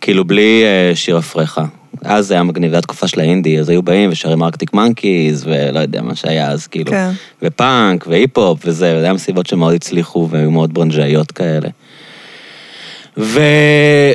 כאילו 0.00 0.24
בלי 0.24 0.62
אה, 0.64 0.96
שיר 0.96 1.16
הפרחה. 1.16 1.64
אז 2.04 2.26
זה 2.26 2.34
היה 2.34 2.42
מגניב, 2.42 2.70
זו 2.70 2.76
הייתה 2.76 2.86
תקופה 2.86 3.08
של 3.08 3.20
האינדי, 3.20 3.58
אז 3.58 3.68
היו 3.68 3.82
באים 3.82 4.10
ושרים 4.12 4.42
ארקטיק 4.42 4.74
מנקיז, 4.74 5.46
ולא 5.46 5.80
יודע 5.80 6.02
מה 6.02 6.14
שהיה 6.14 6.50
אז, 6.50 6.66
כאילו. 6.66 6.90
כן. 6.90 7.10
ופאנק, 7.42 8.06
והיפ-הופ 8.06 8.60
וזה, 8.64 8.94
וזה 8.96 9.04
היה 9.04 9.12
מסיבות 9.12 9.46
שמאוד 9.46 9.74
הצליחו 9.74 10.28
והיו 10.30 10.50
מאוד 10.50 10.74
ברנג'איות 10.74 11.32
כאלה. 11.32 11.68
ו... 13.16 13.40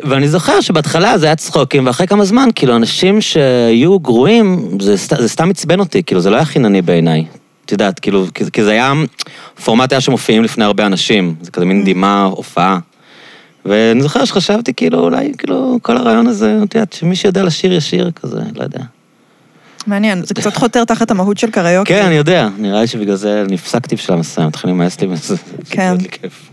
ואני 0.04 0.28
זוכר 0.28 0.62
שבהתחלה 0.62 1.18
זה 1.18 1.26
היה 1.26 1.36
צחוקים, 1.36 1.86
ואחרי 1.86 2.08
כמה 2.08 2.26
זמן, 2.26 2.50
כאילו, 2.56 2.76
אנשים 2.76 3.22
שהיו 3.22 4.00
גרועים, 4.00 4.78
זה, 4.80 4.98
סת... 4.98 5.20
זה 5.20 5.30
סתם 5.30 5.50
עצבן 5.50 5.80
אותי, 5.80 6.04
כאילו, 6.04 6.22
זה 6.22 6.30
לא 6.30 6.36
היה 6.36 6.46
חינני 6.46 6.82
בעיניי. 6.82 7.26
את 7.66 7.72
יודעת, 7.72 8.00
כאילו, 8.00 8.26
כי, 8.34 8.44
כי 8.54 8.64
זה 8.64 8.72
היה, 8.72 8.94
פורמט 9.64 9.92
היה 9.92 10.02
שמופיעים 10.02 10.44
לפני 10.44 10.64
הרבה 10.64 10.86
אנשים, 10.86 11.36
זה 11.42 11.52
כזה 11.52 11.66
מין 11.66 11.84
דימה, 11.84 12.24
הופעה. 12.24 12.80
ואני 13.66 14.02
זוכר 14.02 14.26
שחשבתי, 14.26 14.74
כאילו, 14.74 15.00
אולי, 15.00 15.32
כאילו, 15.38 15.80
כל 15.82 15.98
הרעיון 15.98 16.28
הזה, 16.28 16.60
את 16.64 16.76
יודעת, 16.76 16.94
שמי 16.94 17.16
שיודע 17.16 17.44
לשיר 17.44 17.74
ישיר 17.74 18.12
כזה, 18.12 18.42
לא 18.56 18.64
יודע. 18.64 18.80
מעניין, 19.88 20.24
זה 20.26 20.34
קצת 20.34 20.56
חותר 20.56 20.86
תחת 20.86 21.12
המהות 21.12 21.38
של 21.38 21.52
קריוקי. 21.52 21.94
כן, 21.94 22.06
אני 22.06 22.16
יודע, 22.16 22.50
נראה 22.58 22.82
לי 22.82 22.88
שבגלל 22.88 23.16
זה 23.16 23.44
נפסקתי 23.50 23.96
בשלב 23.96 24.20
מסוים, 24.20 24.48
מתחילים 24.48 24.76
למאס 24.76 25.02
לי, 25.02 25.08
וזה 25.08 25.36
כן. 25.70 25.96
לי 26.02 26.10
כיף. 26.10 26.50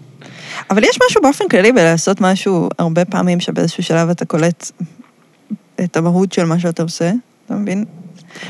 אבל 0.71 0.85
יש 0.85 0.99
משהו 1.07 1.23
באופן 1.23 1.49
כללי 1.49 1.73
בלעשות 1.73 2.21
משהו 2.21 2.69
הרבה 2.79 3.05
פעמים 3.05 3.41
שבאיזשהו 3.41 3.83
שלב 3.83 4.11
אתה 4.11 4.25
קולט 4.25 4.71
את 5.85 5.97
המהות 5.97 6.33
של 6.33 6.45
מה 6.45 6.59
שאתה 6.59 6.83
עושה, 6.83 7.13
אתה 7.47 7.55
מבין? 7.55 7.85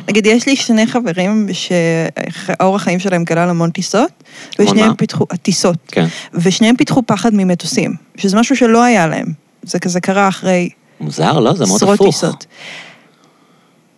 נגיד, 0.08 0.26
יש 0.26 0.46
לי 0.46 0.56
שני 0.56 0.86
חברים 0.86 1.48
שהאורח 1.52 2.82
חיים 2.82 2.98
שלהם 2.98 3.24
כלל 3.24 3.48
המון 3.48 3.70
טיסות, 3.70 4.10
ושניהם 4.58 4.88
מה? 4.88 4.94
פיתחו, 4.94 5.26
טיסות, 5.42 5.76
כן. 5.86 6.06
ושניהם 6.34 6.76
פיתחו 6.76 7.02
פחד 7.06 7.34
ממטוסים, 7.34 7.94
שזה 8.16 8.36
משהו 8.36 8.56
שלא 8.56 8.82
היה 8.82 9.06
להם. 9.06 9.26
זה 9.62 9.78
כזה 9.78 10.00
קרה 10.00 10.28
אחרי 10.28 10.68
מוזר, 11.00 11.40
לא? 11.40 11.52
זה 11.52 11.64
מאוד 11.66 11.82
הפוך. 11.82 12.06
טיסות. 12.06 12.46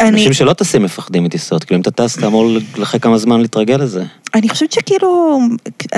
אני, 0.01 0.09
אנשים 0.09 0.33
שלא 0.33 0.53
טסים 0.53 0.83
מפחדים 0.83 1.25
מטיסות, 1.25 1.65
כאילו 1.65 1.77
אם 1.77 1.83
אתה 1.83 1.91
טס, 1.91 2.19
אתה 2.19 2.27
אמור 2.27 2.51
אחרי 2.83 3.01
כמה 3.01 3.19
זמן 3.19 3.41
להתרגל 3.41 3.77
לזה. 3.77 4.05
אני 4.35 4.49
חושבת 4.49 4.73
שכאילו, 4.73 5.41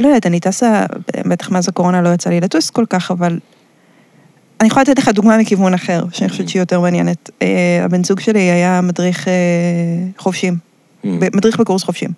לא 0.01 0.07
יודעת, 0.07 0.27
אני 0.27 0.41
טסה, 0.41 0.87
בטח 1.27 1.51
מאז 1.51 1.69
הקורונה 1.69 2.03
לא 2.03 2.09
יצא 2.09 2.31
לי 2.31 2.41
לטוס 2.41 2.71
כל 2.71 2.85
כך, 2.91 3.11
אבל 3.11 3.39
אני 4.61 4.69
יכולה 4.69 4.83
לתת 4.83 4.99
לך 4.99 5.09
דוגמה 5.09 5.39
מכיוון 5.39 5.75
אחר, 5.75 6.05
שאני 6.13 6.31
חושבת 6.31 6.49
שהיא 6.49 6.63
יותר 6.63 6.81
מעניינת. 6.81 7.31
אה, 7.43 7.81
הבן 7.85 8.05
זוג 8.05 8.21
שלי 8.21 8.41
היה 8.41 8.81
מדריך 8.81 9.29
אה, 9.29 9.33
חובשים, 10.19 10.75
Mm. 11.05 11.07
מדריך 11.37 11.61
בקורס 11.61 11.83
חובשים. 11.83 12.11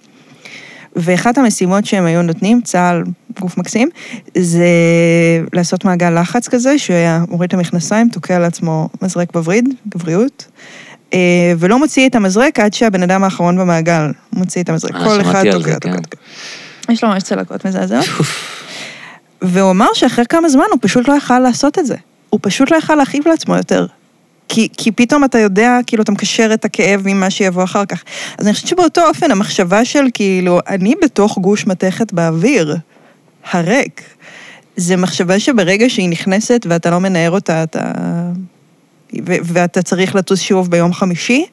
ואחת 0.97 1.39
המשימות 1.39 1.87
שהם 1.87 2.05
היו 2.05 2.23
נותנים, 2.23 2.61
צה"ל, 2.61 3.05
גוף 3.41 3.59
מקסים, 3.59 3.89
זה 4.39 4.67
לעשות 5.53 5.85
מעגל 5.85 6.21
לחץ 6.21 6.49
כזה, 6.49 6.79
שהוא 6.79 6.97
היה 6.97 7.25
מוריד 7.29 7.49
את 7.49 7.55
המכנסיים, 7.55 8.09
תוקע 8.09 8.39
לעצמו 8.39 8.89
מזרק 9.03 9.33
בווריד, 9.33 9.69
גבריות, 9.89 10.47
אה, 11.15 11.19
ולא 11.59 11.79
מוציא 11.79 12.09
את 12.09 12.15
המזרק 12.15 12.61
עד 12.61 12.75
שהבן 12.75 13.03
אדם 13.03 13.25
האחרון 13.25 13.59
במעגל 13.59 14.13
מוציא 14.33 14.63
את 14.63 14.69
המזרק. 14.69 14.93
כל 14.93 15.21
אחד 15.21 15.45
תוקע, 15.51 15.75
תוקע, 15.75 15.81
כן. 15.81 16.03
תוקע. 16.03 16.19
יש 16.93 17.05
לו 17.05 17.11
ממש 17.11 17.23
צלקות 17.23 17.67
מזעזעות. 17.67 18.07
והוא 19.43 19.71
אמר 19.71 19.89
שאחרי 19.95 20.25
כמה 20.29 20.49
זמן 20.49 20.65
הוא 20.71 20.79
פשוט 20.83 21.09
לא 21.09 21.15
יכל 21.15 21.39
לעשות 21.39 21.79
את 21.79 21.87
זה. 21.87 21.97
הוא 22.37 22.41
פשוט 22.43 22.71
לא 22.71 22.77
יכל 22.77 22.95
להכאיב 22.95 23.29
לעצמו 23.29 23.57
יותר. 23.57 23.87
כי, 24.49 24.69
כי 24.77 24.93
פתאום 24.93 25.25
אתה 25.25 25.39
יודע, 25.39 25.79
כאילו, 25.87 26.03
אתה 26.03 26.13
מקשר 26.13 26.51
את 26.55 26.65
הכאב 26.65 27.03
ממה 27.05 27.31
שיבוא 27.31 27.65
אחר 27.65 27.85
כך. 27.85 28.05
אז 28.39 28.47
אני 28.47 28.55
חושבת 28.55 28.69
שבאותו 28.69 29.09
אופן, 29.09 29.31
המחשבה 29.31 29.85
של 29.85 30.05
כאילו, 30.15 30.59
אני 30.69 30.95
בתוך 31.03 31.39
גוש 31.39 31.67
מתכת 31.67 32.13
באוויר, 32.13 32.77
הריק, 33.51 34.03
זה 34.77 34.97
מחשבה 34.97 35.39
שברגע 35.39 35.89
שהיא 35.89 36.09
נכנסת 36.09 36.67
ואתה 36.69 36.91
לא 36.91 36.99
מנער 36.99 37.31
אותה, 37.31 37.63
אתה... 37.63 37.93
ו- 39.27 39.37
ואתה 39.45 39.83
צריך 39.83 40.15
לטוס 40.15 40.41
שוב 40.41 40.71
ביום 40.71 40.93
חמישי, 40.93 41.45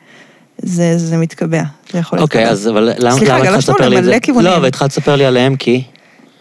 זה, 0.58 0.98
זה 0.98 1.18
מתקבע. 1.18 1.64
זה 1.92 2.00
יכול 2.00 2.20
אוקיי, 2.20 2.42
להתקבע. 2.42 2.54
אז 2.54 2.68
אבל 2.68 2.94
למה 2.98 3.18
סליחה, 3.18 3.34
למה 3.34 3.42
התחלת 3.42 3.56
גלשנו 3.56 3.74
לספר 3.74 3.90
לי 3.90 3.98
את 3.98 4.04
זה? 4.04 4.10
למלא 4.10 4.20
כיוונים. 4.20 4.52
לא, 4.52 4.56
אבל 4.56 4.68
התחלת 4.68 4.92
לספר 4.92 5.16
לי 5.16 5.26
עליהם 5.26 5.56
כי... 5.56 5.84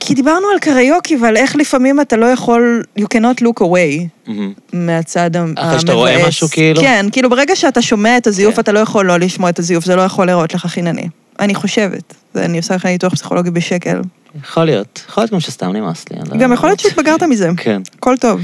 כי 0.05 0.15
דיברנו 0.15 0.47
על 0.53 0.59
קריוקי 0.59 1.17
ועל 1.17 1.37
איך 1.37 1.57
לפעמים 1.57 2.01
אתה 2.01 2.17
לא 2.17 2.27
יכול, 2.27 2.83
you 2.99 3.03
cannot 3.03 3.43
look 3.45 3.63
away 3.63 4.07
מהמם. 4.27 4.53
מהצד 4.73 5.37
המבאס. 5.37 5.65
אחרי 5.65 5.81
שאתה 5.81 5.93
רואה 5.93 6.29
משהו, 6.29 6.49
כאילו? 6.49 6.81
כן, 6.81 7.07
כאילו 7.13 7.31
ברגע 7.31 7.57
שאתה 7.57 7.83
שומע 7.83 8.17
את 8.17 8.27
הזיוף, 8.27 8.55
כן. 8.55 8.61
אתה 8.61 8.73
לא 8.73 8.79
יכול 8.79 9.07
לא 9.07 9.17
לשמוע 9.17 9.51
את 9.51 9.59
הזיוף, 9.59 9.85
זה 9.85 9.97
לא 9.97 10.03
יכול 10.03 10.27
להיראות 10.27 10.55
לך 10.55 10.67
חינני. 10.67 11.09
אני 11.41 11.55
חושבת. 11.55 12.15
אני 12.37 12.59
עושה 12.59 12.75
לך 12.75 12.87
ניתוח 12.87 13.13
פסיכולוגי 13.15 13.51
בשקל. 13.51 14.01
יכול 14.43 14.65
להיות. 14.65 15.05
יכול 15.09 15.23
להיות 15.23 15.33
גם 15.33 15.41
שסתם 15.41 15.73
נמאס 15.73 16.05
לי. 16.11 16.19
לא- 16.31 16.37
גם 16.37 16.53
יכול 16.53 16.69
להיות 16.69 16.81
שהתבגרת 16.81 17.23
מזה. 17.23 17.51
כן. 17.57 17.83
הכל 17.99 18.17
טוב. 18.17 18.41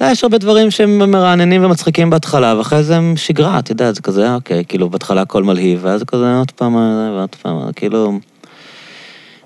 לא, 0.00 0.06
יש 0.06 0.22
הרבה 0.22 0.38
דברים 0.38 0.70
שהם 0.70 1.10
מרעננים 1.10 1.64
ומצחיקים 1.64 2.10
בהתחלה, 2.10 2.58
ואחרי 2.58 2.82
זה 2.82 2.96
הם 2.96 3.16
שגרה, 3.16 3.58
את 3.58 3.70
יודעת, 3.70 3.94
זה 3.94 4.02
כזה, 4.02 4.34
אוקיי, 4.34 4.64
כאילו, 4.68 4.90
בהתחלה 4.90 5.20
הכל 5.20 5.42
מלהיב, 5.42 5.80
ואז 5.82 5.98
זה 6.00 6.04
כזה 6.04 6.34
עוד 6.38 6.50
פעם, 6.50 6.76
אה, 6.76 7.12
ועוד 7.16 7.36
פעם, 7.42 7.72
כאילו... 7.76 8.18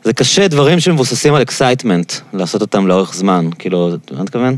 זה 0.04 0.12
קשה, 0.12 0.49
דברים 0.49 0.80
שמבוססים 0.80 1.34
על 1.34 1.42
excitement, 1.43 2.12
לעשות 2.32 2.61
אותם 2.61 2.87
לאורך 2.87 3.14
זמן, 3.14 3.49
כאילו, 3.58 3.94
אתה 3.94 4.23
מתכוון? 4.23 4.56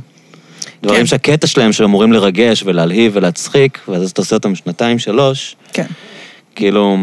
דברים 0.82 1.00
כן. 1.00 1.06
שהקטע 1.06 1.46
שלהם 1.46 1.72
שאמורים 1.72 2.12
לרגש 2.12 2.62
ולהלהיב 2.66 3.12
ולהצחיק, 3.14 3.78
ואז 3.88 4.10
אתה 4.10 4.20
עושה 4.20 4.36
אותם 4.36 4.54
שנתיים, 4.54 4.98
שלוש, 4.98 5.56
כן. 5.72 5.86
כאילו, 6.54 6.96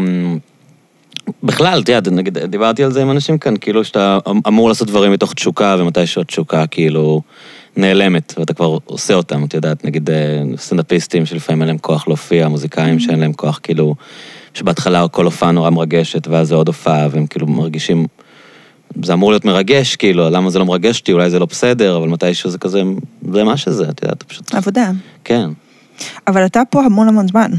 בכלל, 1.42 1.80
את 1.82 1.88
יודעת, 1.88 2.12
נגיד, 2.12 2.38
דיברתי 2.38 2.84
על 2.84 2.92
זה 2.92 3.02
עם 3.02 3.10
אנשים 3.10 3.38
כאן, 3.38 3.54
כאילו 3.60 3.84
שאתה 3.84 4.18
אמור 4.48 4.68
לעשות 4.68 4.88
דברים 4.88 5.12
מתוך 5.12 5.34
תשוקה, 5.34 5.76
ומתישהו 5.78 6.22
התשוקה 6.22 6.66
כאילו 6.66 7.22
נעלמת, 7.76 8.34
ואתה 8.38 8.54
כבר 8.54 8.78
עושה 8.84 9.14
אותם, 9.14 9.44
את 9.44 9.54
יודעת, 9.54 9.84
נגיד 9.84 10.10
אה, 10.10 10.42
סטנדאפיסטים 10.56 11.26
שלפעמים 11.26 11.62
אין 11.62 11.68
להם 11.68 11.78
כוח 11.78 12.08
להופיע, 12.08 12.48
מוזיקאים 12.48 12.98
שאין 12.98 13.20
להם 13.20 13.32
כוח, 13.32 13.60
כאילו, 13.62 13.94
שבהתחלה 14.54 15.08
כל 15.08 15.24
הופעה 15.24 15.50
נורא 15.50 15.70
מרגשת, 15.70 16.28
ואז 16.28 16.48
זה 16.48 16.54
עוד 16.54 16.66
הופעה, 16.66 17.08
והם 17.10 17.26
כאילו 17.26 17.46
מרגישים... 17.46 18.06
זה 19.02 19.12
אמור 19.12 19.30
להיות 19.30 19.44
מרגש, 19.44 19.96
כאילו, 19.96 20.30
למה 20.30 20.50
זה 20.50 20.58
לא 20.58 20.66
מרגש 20.66 21.00
אותי, 21.00 21.12
אולי 21.12 21.30
זה 21.30 21.38
לא 21.38 21.46
בסדר, 21.46 21.96
אבל 21.96 22.08
מתישהו 22.08 22.50
זה 22.50 22.58
כזה, 22.58 22.82
זה 23.32 23.44
מה 23.44 23.56
שזה, 23.56 23.88
את 23.88 24.02
יודעת, 24.02 24.22
פשוט, 24.22 24.54
עבודה. 24.54 24.90
כן. 25.24 25.48
אבל 26.26 26.46
אתה 26.46 26.62
פה 26.70 26.84
המון 26.84 27.08
המון 27.08 27.28
זמן. 27.28 27.50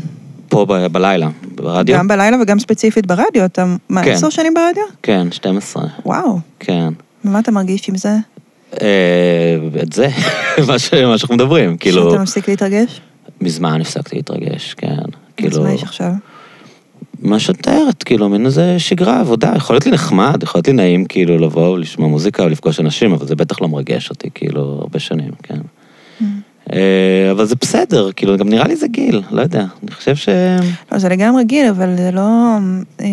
פה 0.50 0.66
ב- 0.70 0.88
בלילה, 0.88 1.30
ברדיו? 1.56 1.98
גם 1.98 2.08
בלילה 2.08 2.38
וגם 2.42 2.60
ספציפית 2.60 3.06
ברדיו. 3.06 3.46
אתה, 3.46 3.66
מה, 3.90 4.04
כן. 4.04 4.12
עשר 4.12 4.30
שנים 4.30 4.54
ברדיו? 4.54 4.84
כן, 5.04 5.28
12, 5.32 5.84
וואו. 6.06 6.40
כן. 6.60 6.88
ומה 7.26 7.40
אתה 7.40 7.52
מרגיש 7.52 7.90
עם 7.90 7.98
זה? 7.98 8.16
אה, 8.82 9.58
את 9.84 9.94
זה, 9.94 10.08
מה 10.68 10.80
ש- 10.80 10.94
מה 10.94 11.18
שאנחנו 11.18 11.36
מדברים, 11.36 11.78
כאילו, 11.78 12.10
שאתה 12.12 12.22
מפסיק 12.24 12.48
להתרגש? 12.50 13.02
מזמן 13.42 13.82
הפסקתי 13.82 14.16
להתרגש, 14.16 14.74
כן, 14.74 14.88
אז 14.98 15.06
כאילו, 15.38 15.64
מה 15.64 15.74
יש 15.74 15.84
עכשיו? 15.84 16.12
מה 17.26 17.40
שאת 17.40 17.58
מתארת, 17.60 18.04
כאילו, 18.04 18.30
מין 18.30 18.46
איזה 18.46 18.80
שגרה, 18.80 19.20
עבודה, 19.20 19.54
יכול 19.56 19.74
להיות 19.74 19.86
לי 19.86 19.92
נחמד, 19.92 20.44
יכול 20.44 20.60
להיות 20.60 20.68
לי 20.68 20.74
נעים, 20.74 21.06
כאילו, 21.06 21.38
לבוא 21.38 21.70
ולשמוע 21.70 22.08
מוזיקה 22.08 22.44
או 22.44 22.50
לפגוש 22.50 22.80
אנשים, 22.80 23.14
אבל 23.14 23.28
זה 23.28 23.36
בטח 23.36 23.62
לא 23.62 23.68
מרגש 23.68 24.10
אותי, 24.10 24.30
כאילו, 24.34 24.62
הרבה 24.82 25.00
שנים, 25.00 25.32
כן. 25.44 25.60
אה, 26.74 27.32
אבל 27.32 27.46
זה 27.46 27.56
בסדר, 27.62 28.12
כאילו, 28.12 28.38
גם 28.38 28.50
נראה 28.50 28.68
לי 28.68 28.76
זה 28.76 28.88
גיל, 28.88 29.22
לא 29.32 29.42
יודע, 29.42 29.66
אני 29.84 29.92
חושב 29.92 30.16
ש... 30.16 30.30
לא, 30.92 30.98
זה 30.98 31.10
לגמרי 31.10 31.44
גיל, 31.44 31.68
אבל 31.68 31.96
זה 31.98 32.12
לא... 32.12 32.58
אה, 33.02 33.06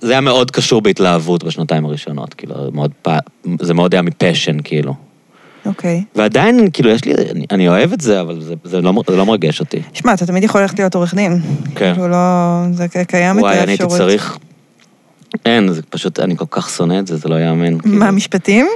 זה 0.00 0.12
היה 0.12 0.20
מאוד 0.20 0.50
קשור 0.50 0.80
בהתלהבות 0.80 1.44
בשנתיים 1.44 1.84
הראשונות, 1.84 2.34
כאילו, 2.34 2.54
מאוד 2.72 2.90
פ... 3.02 3.10
זה 3.60 3.74
מאוד 3.74 3.94
היה 3.94 4.02
מפשן, 4.02 4.56
כאילו. 4.64 4.94
אוקיי. 5.66 6.04
ועדיין, 6.14 6.68
כאילו, 6.72 6.90
יש 6.90 7.04
לי, 7.04 7.14
אני, 7.30 7.46
אני 7.50 7.68
אוהב 7.68 7.92
את 7.92 8.00
זה, 8.00 8.20
אבל 8.20 8.40
זה, 8.40 8.54
זה, 8.64 8.80
לא, 8.80 9.02
זה 9.10 9.16
לא 9.16 9.26
מרגש 9.26 9.60
אותי. 9.60 9.82
שמע, 9.92 10.14
אתה 10.14 10.26
תמיד 10.26 10.44
יכול 10.44 10.60
ללכת 10.60 10.78
להיות 10.78 10.94
עורך 10.94 11.14
דין. 11.14 11.40
כן. 11.74 11.92
כאילו 11.94 12.08
לא... 12.08 12.62
זה 12.72 12.86
קיים 13.08 13.38
את 13.38 13.42
וואי, 13.42 13.58
אני 13.58 13.70
הייתי 13.70 13.82
האפשרות. 13.82 14.00
צריך... 14.00 14.38
אין, 15.44 15.72
זה 15.72 15.82
פשוט, 15.82 16.20
אני 16.20 16.36
כל 16.36 16.44
כך 16.50 16.70
שונא 16.70 16.98
את 16.98 17.06
זה, 17.06 17.16
זה 17.16 17.28
לא 17.28 17.40
יאמן. 17.40 17.74
מה, 17.74 17.80
כאילו. 17.82 18.12
משפטים? 18.12 18.66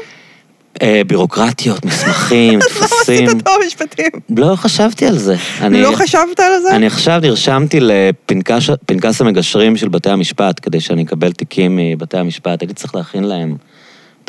אה, 0.83 1.03
בירוקרטיות, 1.07 1.85
מסמכים, 1.85 2.59
טפסים. 2.69 3.29
עשית 3.29 3.45
תואר 3.45 3.57
משפטים. 3.67 4.11
לא 4.37 4.57
חשבתי 4.57 5.07
על 5.07 5.19
זה. 5.19 5.37
אני, 5.61 5.83
לא 5.83 5.93
חשבת 5.97 6.41
על 6.41 6.53
זה? 6.63 6.77
אני 6.77 6.87
עכשיו 6.87 7.21
נרשמתי 7.23 7.81
לפנקס 7.81 8.71
פנקס 8.87 9.21
המגשרים 9.21 9.77
של 9.77 9.89
בתי 9.89 10.11
המשפט, 10.11 10.61
כדי 10.63 10.81
שאני 10.81 11.03
אקבל 11.03 11.33
תיקים 11.33 11.77
מבתי 11.77 12.19
המשפט. 12.19 12.63
הייתי 12.63 12.75
צריך 12.75 12.95
להכין 12.95 13.25
להם 13.25 13.57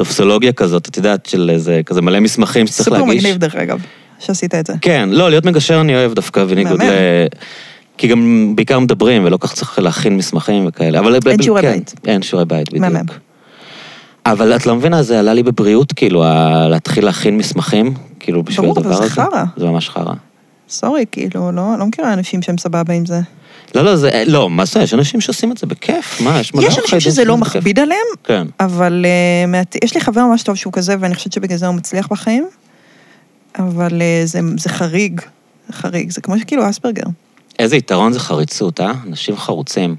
טופסולוגיה 0.01 0.53
כזאת, 0.53 0.87
את 0.87 0.97
יודעת, 0.97 1.25
של 1.25 1.49
איזה, 1.53 1.81
כזה 1.85 2.01
מלא 2.01 2.19
מסמכים 2.19 2.67
שצריך 2.67 2.89
סופר 2.89 3.03
להגיש. 3.03 3.23
מגניב, 3.23 3.37
דרך 3.37 3.55
אגב, 3.55 3.79
שעשית 4.19 4.55
את 4.55 4.67
זה. 4.67 4.73
כן, 4.81 5.09
לא, 5.11 5.29
להיות 5.29 5.45
מגשר 5.45 5.81
אני 5.81 5.95
אוהב 5.95 6.13
דווקא, 6.13 6.43
בניגוד 6.43 6.81
ל... 6.83 6.85
כי 7.97 8.07
גם 8.07 8.51
בעיקר 8.55 8.79
מדברים, 8.79 9.25
ולא 9.25 9.37
כך 9.37 9.53
צריך 9.53 9.79
להכין 9.79 10.17
מסמכים 10.17 10.65
וכאלה. 10.67 10.99
אבל... 10.99 11.19
אין 11.27 11.41
שיעורי 11.41 11.61
כן, 11.61 11.71
בית. 11.71 11.93
אין 12.07 12.21
שיעורי 12.21 12.45
בית, 12.45 12.69
בדיוק. 12.69 12.85
מהמם. 12.85 13.05
אבל 14.25 14.55
את 14.55 14.65
לא 14.65 14.75
מבינה, 14.75 15.03
זה 15.03 15.19
עלה 15.19 15.33
לי 15.33 15.43
בבריאות, 15.43 15.93
כאילו, 15.93 16.23
להתחיל 16.69 17.05
להכין 17.05 17.37
מסמכים, 17.37 17.93
כאילו, 18.19 18.43
בשביל 18.43 18.65
ברור, 18.65 18.79
הדבר 18.79 18.93
זה 18.93 19.03
הזה. 19.03 19.13
חרא. 19.13 19.43
זה 19.57 19.65
ממש 19.65 19.89
חרא. 19.89 20.13
סורי, 20.71 21.05
כאילו, 21.11 21.51
לא, 21.51 21.77
לא 21.79 21.85
מכירה 21.85 22.13
אנשים 22.13 22.41
שהם 22.41 22.57
סבבה 22.57 22.93
עם 22.93 23.05
זה. 23.05 23.19
לא, 23.75 23.81
לא, 23.81 23.95
זה, 23.95 24.23
לא, 24.27 24.49
מה 24.49 24.65
זה, 24.65 24.79
יש 24.81 24.93
אנשים 24.93 25.21
שעושים 25.21 25.51
את 25.51 25.57
זה 25.57 25.67
בכיף, 25.67 26.21
מה, 26.21 26.39
יש 26.39 26.53
מלא 26.53 26.67
יש 26.67 26.77
אנשים 26.79 26.99
שזה 26.99 27.25
לא 27.25 27.35
בכיף. 27.35 27.55
מכביד 27.55 27.79
עליהם, 27.79 28.07
כן. 28.23 28.47
אבל 28.59 29.05
uh, 29.05 29.47
מעט... 29.47 29.75
יש 29.83 29.95
לי 29.95 30.01
חבר 30.01 30.21
ממש 30.25 30.43
טוב 30.43 30.55
שהוא 30.55 30.73
כזה, 30.73 30.95
ואני 30.99 31.15
חושבת 31.15 31.33
שבגלל 31.33 31.57
זה 31.57 31.67
הוא 31.67 31.75
מצליח 31.75 32.07
בחיים, 32.07 32.47
אבל 33.59 33.89
uh, 34.01 34.27
זה, 34.27 34.39
זה 34.57 34.69
חריג, 34.69 35.21
זה 35.67 35.73
חריג, 35.73 36.11
זה 36.11 36.21
כמו 36.21 36.39
שכאילו 36.39 36.69
אספרגר. 36.69 37.03
איזה 37.59 37.75
יתרון 37.75 38.13
זה 38.13 38.19
חריצות, 38.19 38.81
אה? 38.81 38.93
אנשים 39.07 39.37
חרוצים. 39.37 39.95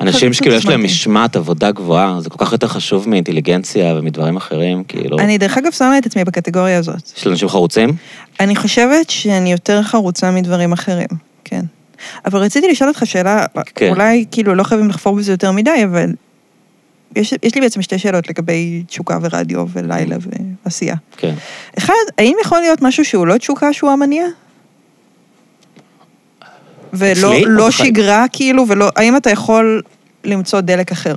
אנשים 0.00 0.32
שכאילו 0.34 0.54
יש 0.54 0.66
להם. 0.66 0.84
משמעת 0.84 1.36
עבודה 1.36 1.70
גבוהה, 1.70 2.20
זה 2.20 2.30
כל 2.30 2.44
כך 2.44 2.52
יותר 2.52 2.68
חשוב 2.68 3.08
מאינטליגנציה 3.08 3.94
ומדברים 3.94 4.36
אחרים, 4.36 4.84
כאילו... 4.84 5.18
אני 5.18 5.38
דרך 5.38 5.58
אגב 5.58 5.72
שמה 5.72 5.98
את 5.98 6.06
עצמי 6.06 6.24
בקטגוריה 6.24 6.78
הזאת. 6.78 7.12
יש 7.16 7.26
אנשים 7.26 7.48
חרוצים? 7.48 7.90
אני 8.40 8.56
חושבת 8.56 9.10
שאני 9.10 9.52
יותר 9.52 9.82
חרוצה 9.82 10.30
מדברים 10.30 10.72
אחרים, 10.72 11.08
כן. 11.44 11.64
אבל 12.24 12.40
רציתי 12.40 12.68
לשאול 12.68 12.88
אותך 12.88 13.02
שאלה, 13.06 13.44
כן. 13.74 13.90
אולי 13.90 14.24
כאילו 14.30 14.54
לא 14.54 14.62
חייבים 14.62 14.88
לחפור 14.88 15.16
בזה 15.16 15.32
יותר 15.32 15.52
מדי, 15.52 15.84
אבל 15.84 16.12
יש, 17.16 17.34
יש 17.42 17.54
לי 17.54 17.60
בעצם 17.60 17.82
שתי 17.82 17.98
שאלות 17.98 18.28
לגבי 18.28 18.82
תשוקה 18.86 19.18
ורדיו 19.22 19.66
ולילה 19.72 20.16
ועשייה. 20.64 20.96
כן. 21.16 21.34
אחד, 21.78 21.94
האם 22.18 22.36
יכול 22.42 22.60
להיות 22.60 22.82
משהו 22.82 23.04
שהוא 23.04 23.26
לא 23.26 23.36
תשוקה 23.36 23.72
שהוא 23.72 23.90
המניע? 23.90 24.24
ולא? 26.92 27.34
לא 27.46 27.64
או 27.64 27.68
בחיים? 27.68 27.88
שגרה 27.94 28.24
כאילו, 28.32 28.64
ולא, 28.68 28.88
האם 28.96 29.16
אתה 29.16 29.30
יכול 29.30 29.82
למצוא 30.24 30.60
דלק 30.60 30.92
אחר? 30.92 31.14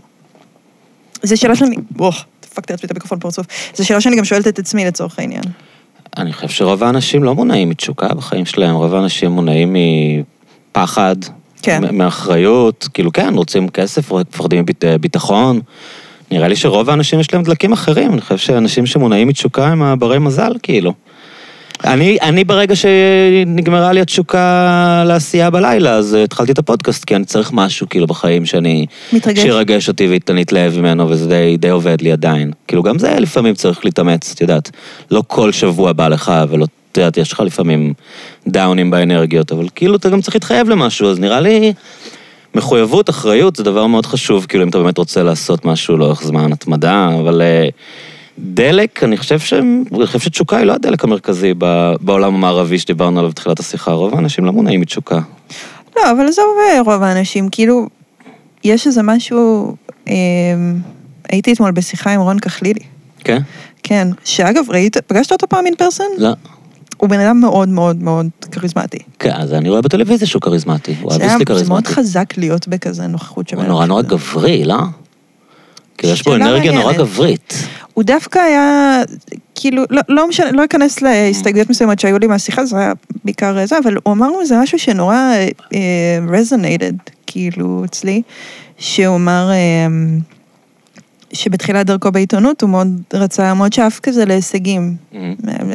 זו 1.23 1.37
שאלה 1.37 1.55
שאני, 1.55 1.75
אוח, 1.99 2.25
דפקתי 2.41 2.73
לעצמי 2.73 2.85
את 2.85 2.91
המיקרופון 2.91 3.19
בפרצוף. 3.19 3.45
זו 3.75 3.85
שאלה 3.85 4.01
שאני 4.01 4.15
גם 4.15 4.25
שואלת 4.25 4.47
את 4.47 4.59
עצמי 4.59 4.85
לצורך 4.85 5.19
העניין. 5.19 5.43
אני 6.17 6.33
חושב 6.33 6.49
שרוב 6.49 6.83
האנשים 6.83 7.23
לא 7.23 7.35
מונעים 7.35 7.69
מתשוקה 7.69 8.07
בחיים 8.07 8.45
שלהם, 8.45 8.75
רוב 8.75 8.95
האנשים 8.95 9.31
מונעים 9.31 9.75
מפחד, 10.71 11.15
כן. 11.61 11.95
מאחריות, 11.97 12.87
כאילו 12.93 13.11
כן, 13.11 13.33
רוצים 13.33 13.69
כסף, 13.69 14.11
מפחדים 14.11 14.65
מביטחון. 14.83 15.59
נראה 16.31 16.47
לי 16.47 16.55
שרוב 16.55 16.89
האנשים 16.89 17.19
יש 17.19 17.33
להם 17.33 17.43
דלקים 17.43 17.73
אחרים, 17.73 18.13
אני 18.13 18.21
חושב 18.21 18.37
שאנשים 18.37 18.85
שמונעים 18.85 19.27
מתשוקה 19.27 19.67
הם 19.67 19.83
הברי 19.83 20.19
מזל, 20.19 20.53
כאילו. 20.63 20.93
אני, 21.83 22.17
אני 22.21 22.43
ברגע 22.43 22.75
שנגמרה 22.75 23.93
לי 23.93 24.01
התשוקה 24.01 25.03
לעשייה 25.07 25.49
בלילה, 25.49 25.93
אז 25.93 26.15
אה, 26.15 26.23
התחלתי 26.23 26.51
את 26.51 26.57
הפודקאסט, 26.57 27.05
כי 27.05 27.15
אני 27.15 27.25
צריך 27.25 27.51
משהו 27.53 27.89
כאילו 27.89 28.07
בחיים 28.07 28.45
שאני... 28.45 28.85
מתרגש. 29.13 29.41
שירגש 29.41 29.87
אותי 29.87 30.07
ויתענית 30.07 30.53
ממנו, 30.53 31.09
וזה 31.09 31.29
די, 31.29 31.57
די 31.57 31.69
עובד 31.69 32.01
לי 32.01 32.11
עדיין. 32.11 32.51
כאילו, 32.67 32.83
גם 32.83 32.99
זה 32.99 33.15
לפעמים 33.19 33.55
צריך 33.55 33.85
להתאמץ, 33.85 34.31
את 34.35 34.41
יודעת. 34.41 34.71
לא 35.11 35.23
כל 35.27 35.51
שבוע 35.51 35.93
בא 35.93 36.07
לך, 36.07 36.31
ולא, 36.49 36.65
את 36.91 36.97
יודעת, 36.97 37.17
יש 37.17 37.31
לך 37.31 37.39
לפעמים 37.39 37.93
דאונים 38.47 38.91
באנרגיות, 38.91 39.51
אבל 39.51 39.67
כאילו, 39.75 39.95
אתה 39.95 40.09
גם 40.09 40.21
צריך 40.21 40.35
להתחייב 40.35 40.69
למשהו, 40.69 41.09
אז 41.09 41.19
נראה 41.19 41.39
לי... 41.39 41.73
מחויבות, 42.55 43.09
אחריות, 43.09 43.55
זה 43.55 43.63
דבר 43.63 43.87
מאוד 43.87 44.05
חשוב, 44.05 44.45
כאילו, 44.49 44.63
אם 44.63 44.69
אתה 44.69 44.77
באמת 44.77 44.97
רוצה 44.97 45.23
לעשות 45.23 45.65
משהו 45.65 45.97
לאורך 45.97 46.23
זמן, 46.23 46.51
התמדה, 46.51 47.09
אבל 47.19 47.41
אה, 47.41 47.67
דלק, 48.39 49.03
אני 49.03 49.17
חושב, 49.17 49.39
ש... 49.39 49.53
אני 49.53 50.05
חושב 50.05 50.19
שתשוקה 50.19 50.57
היא 50.57 50.65
לא 50.65 50.73
הדלק 50.73 51.03
המרכזי. 51.03 51.53
בעולם 52.01 52.35
המערבי 52.35 52.79
שדיברנו 52.79 53.19
עליו 53.19 53.31
בתחילת 53.31 53.59
השיחה, 53.59 53.91
רוב 53.91 54.15
האנשים 54.15 54.45
לא 54.45 54.51
מונעים 54.53 54.81
מתשוקה. 54.81 55.19
לא, 55.95 56.11
אבל 56.11 56.27
עזוב 56.27 56.45
אה, 56.69 56.81
רוב 56.81 57.03
האנשים, 57.03 57.49
כאילו, 57.49 57.87
יש 58.63 58.87
איזה 58.87 59.01
משהו, 59.03 59.75
אה, 60.07 60.13
הייתי 61.29 61.53
אתמול 61.53 61.71
בשיחה 61.71 62.13
עם 62.13 62.21
רון 62.21 62.39
כחלילי, 62.39 62.79
כן? 63.23 63.41
כן, 63.83 64.07
שאגב, 64.23 64.63
ראית, 64.69 64.97
פגשת 64.97 65.31
אותו 65.31 65.47
פעם 65.47 65.65
אין 65.65 65.75
פרסון? 65.75 66.07
לא. 66.17 66.31
הוא 66.97 67.09
בן 67.09 67.19
אדם 67.19 67.39
מאוד 67.39 67.69
מאוד 67.69 68.03
מאוד 68.03 68.27
כריזמטי. 68.51 68.97
כן, 69.19 69.31
אז 69.31 69.53
אני 69.53 69.69
רואה 69.69 69.81
בטלוויזיה 69.81 70.27
שהוא 70.27 70.41
כריזמטי, 70.41 70.95
הוא 71.01 71.11
אביסטי 71.11 71.27
זה 71.27 71.33
מאוד 71.33 71.47
כריזמטי. 71.47 71.93
חזק 71.93 72.37
להיות 72.37 72.67
בכזה 72.67 73.07
נוכחות 73.07 73.47
של 73.49 73.55
הוא 73.55 73.65
נורא 73.65 73.85
נורא. 73.85 74.01
גברי, 74.01 74.63
לא? 74.63 74.75
כאילו, 75.97 76.13
יש 76.13 76.19
שאלה 76.19 76.35
אנרגיה 76.35 76.71
נורא. 76.71 76.93
גברית. 76.93 77.53
הוא 77.93 78.03
דווקא 78.03 78.39
היה, 78.39 79.01
כאילו, 79.55 79.83
לא, 79.89 80.01
לא 80.09 80.27
משנה, 80.27 80.51
לא 80.51 80.65
אכנס 80.65 81.01
להסתייגויות 81.01 81.69
מסוימות 81.69 81.99
שהיו 81.99 82.19
לי 82.19 82.27
מהשיחה, 82.27 82.65
זה 82.65 82.77
היה 82.77 82.93
בעיקר 83.25 83.65
זה, 83.65 83.77
אבל 83.83 83.97
הוא 84.03 84.13
אמר 84.13 84.27
לנו 84.27 84.41
איזה 84.41 84.57
משהו 84.57 84.79
שנורא 84.79 85.33
רזונטד, 86.27 86.93
כאילו, 87.27 87.85
אצלי, 87.85 88.21
שהוא 88.77 89.15
אמר 89.15 89.49
אה, 89.51 89.87
שבתחילת 91.33 91.85
דרכו 91.85 92.11
בעיתונות 92.11 92.61
הוא 92.61 92.69
מאוד 92.69 93.01
רצה, 93.13 93.53
מאוד 93.53 93.73
שאף 93.73 93.99
כזה 93.99 94.25
להישגים, 94.25 94.95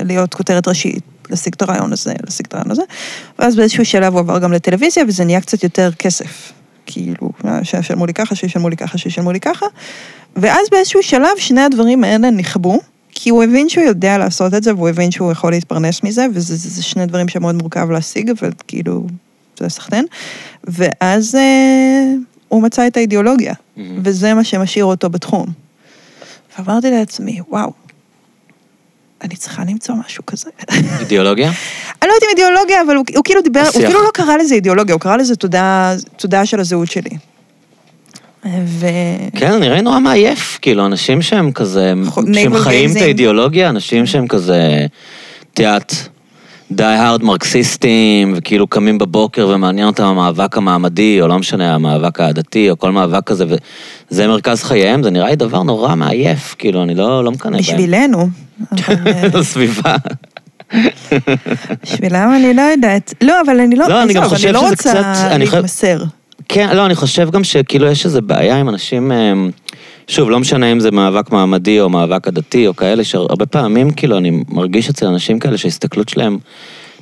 להיות 0.04 0.34
כותרת 0.34 0.68
ראשית, 0.68 1.02
להשיג 1.30 1.54
את 1.54 1.62
הרעיון 1.62 1.92
הזה, 1.92 2.12
להשיג 2.24 2.46
את 2.46 2.54
הרעיון 2.54 2.70
הזה, 2.70 2.82
ואז 3.38 3.56
באיזשהו 3.56 3.84
שלב 3.84 4.12
הוא 4.12 4.20
עבר 4.20 4.38
גם 4.38 4.52
לטלוויזיה, 4.52 5.04
וזה 5.08 5.24
נהיה 5.24 5.40
קצת 5.40 5.62
יותר 5.62 5.90
כסף. 5.92 6.52
כאילו, 6.90 7.30
שישלמו 7.62 8.06
לי 8.06 8.14
ככה, 8.14 8.34
שישלמו 8.34 8.68
לי 8.68 8.76
ככה, 8.76 8.98
שישלמו 8.98 9.32
לי 9.32 9.40
ככה. 9.40 9.66
ואז 10.36 10.66
באיזשהו 10.70 11.02
שלב 11.02 11.38
שני 11.38 11.60
הדברים 11.60 12.04
האלה 12.04 12.30
נכבו, 12.30 12.80
כי 13.10 13.30
הוא 13.30 13.44
הבין 13.44 13.68
שהוא 13.68 13.84
יודע 13.84 14.18
לעשות 14.18 14.54
את 14.54 14.62
זה, 14.62 14.74
והוא 14.74 14.88
הבין 14.88 15.10
שהוא 15.10 15.32
יכול 15.32 15.52
להתפרנס 15.52 16.02
מזה, 16.02 16.26
וזה 16.34 16.56
זה, 16.56 16.68
זה 16.68 16.82
שני 16.82 17.06
דברים 17.06 17.28
שמאוד 17.28 17.54
מורכב 17.54 17.90
להשיג, 17.90 18.32
וכאילו, 18.42 19.06
זה 19.58 19.68
סחטיין. 19.68 20.04
ואז 20.64 21.34
אה, 21.34 22.14
הוא 22.48 22.62
מצא 22.62 22.86
את 22.86 22.96
האידיאולוגיה, 22.96 23.54
וזה 24.02 24.34
מה 24.34 24.44
שמשאיר 24.44 24.84
אותו 24.84 25.10
בתחום. 25.10 25.46
ואמרתי 26.58 26.90
לעצמי, 26.90 27.40
וואו, 27.48 27.72
אני 29.22 29.36
צריכה 29.36 29.62
למצוא 29.68 29.94
משהו 30.06 30.26
כזה. 30.26 30.50
אידיאולוגיה? 31.00 31.48
אני 32.02 32.08
לא 32.08 32.14
יודעת 32.14 32.22
אם 32.22 32.28
אידיאולוגיה, 32.30 32.82
אבל 32.86 32.96
הוא, 32.96 33.04
הוא 33.16 33.24
כאילו 33.24 33.40
דיבר, 33.42 33.60
הוא. 33.74 33.84
אפילו 33.84 34.02
לא 34.02 34.10
קרא 34.14 34.36
לזה 34.36 34.54
אידיאולוגיה, 34.54 34.94
הוא 34.94 35.00
קרא 35.00 35.16
לזה 35.16 35.36
תודעה, 35.36 35.94
תודעה 36.16 36.46
של 36.46 36.60
הזהות 36.60 36.90
שלי. 36.90 37.10
ו... 38.66 38.86
כן, 39.36 39.60
נראה 39.60 39.80
נורא 39.80 39.98
מעייף, 40.00 40.58
כאילו, 40.62 40.86
אנשים 40.86 41.22
שהם 41.22 41.52
כזה, 41.52 41.92
חו- 42.06 42.22
שהם 42.34 42.58
חיים 42.58 42.90
את. 42.90 42.96
האידיאולוגיה, 42.96 43.68
אנשים 43.68 44.06
שהם 44.06 44.26
כזה, 44.28 44.86
את 45.54 45.58
יודעת, 45.58 46.08
די 46.70 46.84
הארד 46.84 47.22
מרקסיסטים, 47.22 48.34
וכאילו 48.36 48.66
קמים 48.66 48.98
בבוקר 48.98 49.48
ומעניין 49.54 49.86
אותם 49.86 50.04
המאבק 50.04 50.56
המעמדי, 50.56 51.20
או 51.22 51.28
לא 51.28 51.38
משנה, 51.38 51.74
המאבק 51.74 52.20
העדתי, 52.20 52.70
או 52.70 52.78
כל 52.78 52.92
מאבק 52.92 53.24
כזה, 53.26 53.44
וזה 54.10 54.26
מרכז 54.26 54.62
חייהם, 54.62 55.02
זה 55.02 55.10
נראה 55.10 55.30
לי 55.30 55.36
דבר 55.36 55.62
נורא 55.62 55.94
מעייף, 55.94 56.54
כאילו, 56.58 56.82
אני 56.82 56.94
לא, 56.94 57.24
לא 57.24 57.30
מקנא 57.32 57.50
בהם. 57.52 57.60
בשבילנו. 57.60 58.28
אה, 58.88 58.94
לסביבה. 59.40 59.96
בשבילם 61.82 62.32
אני 62.36 62.54
לא 62.54 62.62
יודעת. 62.62 63.14
לא, 63.20 63.34
אבל 63.46 63.60
אני 63.60 63.76
לא, 63.76 63.88
לא, 63.88 64.02
אני 64.02 64.12
גם 64.14 64.24
חושב 64.24 64.44
אני 64.46 64.52
לא 64.54 64.60
שזה 64.60 64.70
רוצה 64.70 64.90
קצת- 64.92 65.04
אני 65.30 65.46
חושב- 65.46 65.56
להתמסר. 65.56 66.02
כן, 66.48 66.76
לא, 66.76 66.86
אני 66.86 66.94
חושב 66.94 67.30
גם 67.30 67.44
שכאילו 67.44 67.86
יש 67.86 68.04
איזו 68.06 68.22
בעיה 68.22 68.56
עם 68.56 68.68
אנשים, 68.68 69.12
אמ, 69.12 69.50
שוב, 70.08 70.30
לא 70.30 70.40
משנה 70.40 70.72
אם 70.72 70.80
זה 70.80 70.90
מאבק 70.90 71.32
מעמדי 71.32 71.80
או 71.80 71.88
מאבק 71.88 72.28
עדתי 72.28 72.66
או 72.66 72.76
כאלה, 72.76 73.04
שהרבה 73.04 73.46
פעמים 73.46 73.90
כאילו 73.90 74.18
אני 74.18 74.42
מרגיש 74.48 74.88
אצל 74.88 75.06
אנשים 75.06 75.38
כאלה 75.38 75.58
שההסתכלות 75.58 76.08
שלהם 76.08 76.38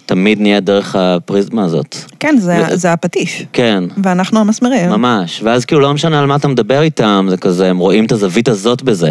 תמיד 0.06 0.40
נהיה 0.40 0.60
דרך 0.60 0.96
הפריזמה 0.98 1.64
הזאת. 1.64 1.96
כן, 2.20 2.36
זה- 2.38 2.64
ו- 2.72 2.76
זה 2.76 2.92
הפטיש. 2.92 3.44
כן, 3.52 3.84
ואנחנו 4.02 4.40
המסמרים. 4.40 4.90
ממש. 4.90 5.40
ואז 5.44 5.64
כאילו 5.64 5.80
לא 5.80 5.94
משנה 5.94 6.18
על 6.18 6.26
מה 6.26 6.36
אתה 6.36 6.48
מדבר 6.48 6.82
איתם, 6.82 7.26
זה 7.30 7.36
כזה, 7.36 7.70
הם 7.70 7.78
רואים 7.78 8.04
את 8.04 8.12
הזווית 8.12 8.48
הזאת 8.48 8.82
בזה. 8.82 9.10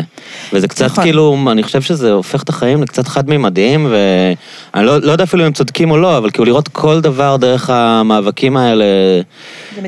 וזה 0.53 0.67
קצת 0.67 0.85
נכון. 0.85 1.03
כאילו, 1.03 1.37
אני 1.51 1.63
חושב 1.63 1.81
שזה 1.81 2.11
הופך 2.11 2.43
את 2.43 2.49
החיים 2.49 2.81
לקצת 2.81 3.07
חד-ממדיים, 3.07 3.87
ואני 3.91 4.85
לא, 4.85 5.01
לא 5.01 5.11
יודע 5.11 5.23
אפילו 5.23 5.41
אם 5.43 5.47
הם 5.47 5.53
צודקים 5.53 5.91
או 5.91 5.97
לא, 5.97 6.17
אבל 6.17 6.29
כאילו 6.29 6.45
לראות 6.45 6.67
כל 6.67 7.01
דבר 7.01 7.37
דרך 7.37 7.69
המאבקים 7.69 8.57
האלה. 8.57 8.85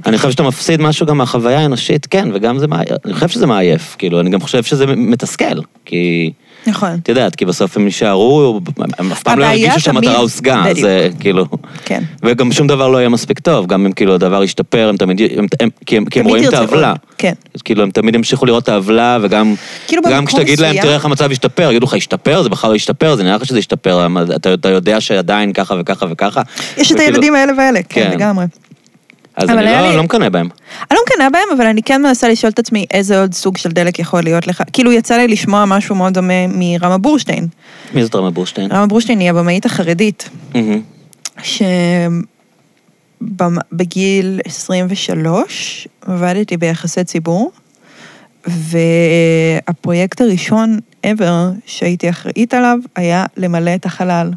אני 0.05 0.17
חושב 0.17 0.31
שאתה 0.31 0.43
מפסיד 0.43 0.81
משהו 0.81 1.05
גם 1.05 1.17
מהחוויה 1.17 1.59
האנושית, 1.59 2.05
כן, 2.05 2.29
וגם 2.33 2.59
זה 2.59 2.67
מעייף, 2.67 2.91
אני 3.05 3.13
חושב 3.13 3.27
שזה 3.27 3.45
מעייף, 3.47 3.95
כאילו, 3.99 4.19
אני 4.19 4.29
גם 4.29 4.39
חושב 4.39 4.63
שזה 4.63 4.85
מתסכל, 4.85 5.45
כי... 5.85 6.31
נכון. 6.67 6.99
את 7.03 7.09
יודעת, 7.09 7.35
כי 7.35 7.45
בסוף 7.45 7.77
הם 7.77 7.85
יישארו, 7.85 8.59
הם 8.97 9.11
אף 9.11 9.23
פעם 9.23 9.39
לא 9.39 9.45
ירגישו 9.45 9.79
שהמטרה 9.79 10.17
הושגה, 10.17 10.61
בדיוק. 10.61 10.79
זה 10.79 11.09
כאילו... 11.19 11.45
כן. 11.85 12.03
וגם 12.23 12.51
שום 12.51 12.67
דבר 12.67 12.87
לא 12.87 12.97
יהיה 12.97 13.09
מספיק 13.09 13.39
טוב, 13.39 13.67
גם 13.67 13.85
אם 13.85 13.91
כאילו 13.91 14.15
הדבר 14.15 14.43
ישתפר, 14.43 14.89
הם 14.89 14.97
תמיד, 14.97 15.21
הם, 15.37 15.45
הם, 15.59 15.69
כי 15.85 15.97
הם, 15.97 16.05
כי 16.05 16.19
הם 16.19 16.25
רואים 16.25 16.47
את 16.49 16.53
העוולה. 16.53 16.93
כן. 17.17 17.33
אז 17.55 17.61
כאילו 17.61 17.83
הם 17.83 17.91
תמיד 17.91 18.15
ימשיכו 18.15 18.45
לראות 18.45 18.63
את 18.63 18.69
העוולה, 18.69 19.17
וגם 19.21 19.55
כאילו 19.87 20.01
גם 20.11 20.25
כשתגיד 20.25 20.59
להם, 20.59 20.81
תראה 20.81 20.93
איך 20.93 21.05
המצב 21.05 21.31
ישתפר, 21.31 21.69
יגידו 21.71 21.85
לך, 21.85 21.93
ישתפר? 21.93 22.43
זה 22.43 22.49
בכלל 22.49 22.69
לא 22.69 22.75
ישתפר, 22.75 23.15
זה 23.15 23.23
נראה 23.23 23.35
לך 23.35 23.45
שזה 23.45 23.59
ישתפר, 23.59 24.07
אתה, 24.35 24.53
אתה 24.53 24.69
יודע 24.69 25.01
שעדיין 25.01 25.53
ככה 25.53 25.75
וככה 25.79 26.05
וככה. 26.09 26.41
יש 26.77 26.91
את 26.91 26.95
וכאילו- 26.95 26.99
הילדים 27.01 27.35
האלה 27.35 27.53
והאלה, 27.57 27.79
כן, 27.89 28.03
כן. 28.03 28.11
לגמרי. 28.15 28.45
אז 29.37 29.49
אני 29.49 29.65
לא, 29.65 29.89
לי- 29.89 29.95
לא 29.97 30.03
מקנא 30.03 30.29
בהם. 30.29 30.49
אני 30.91 30.97
לא 30.97 30.99
מקנאה 31.07 31.29
בהם, 31.29 31.57
אבל 31.57 31.65
אני 31.65 31.83
כן 31.83 32.01
מנסה 32.01 32.29
לשאול 32.29 32.51
את 32.51 32.59
עצמי 32.59 32.85
איזה 32.91 33.21
עוד 33.21 33.33
סוג 33.33 33.57
של 33.57 33.71
דלק 33.71 33.99
יכול 33.99 34.21
להיות 34.23 34.47
לך. 34.47 34.63
כאילו 34.73 34.91
יצא 34.91 35.17
לי 35.17 35.27
לשמוע 35.27 35.65
משהו 35.65 35.95
מאוד 35.95 36.13
דומה 36.13 36.33
מרמה 36.47 36.97
בורשטיין. 36.97 37.47
מי 37.93 38.03
זאת 38.03 38.15
רמה 38.15 38.31
בורשטיין? 38.31 38.71
רמה 38.71 38.87
בורשטיין 38.87 39.19
היא 39.19 39.29
הבמאית 39.29 39.65
החרדית. 39.65 40.29
שבגיל 43.21 44.39
23 44.45 45.87
עבדתי 46.07 46.57
ביחסי 46.57 47.03
ציבור, 47.03 47.51
והפרויקט 48.47 50.21
הראשון 50.21 50.79
ever 51.05 51.23
שהייתי 51.65 52.09
אחראית 52.09 52.53
עליו 52.53 52.77
היה 52.95 53.25
למלא 53.37 53.75
את 53.75 53.85
החלל. 53.85 54.31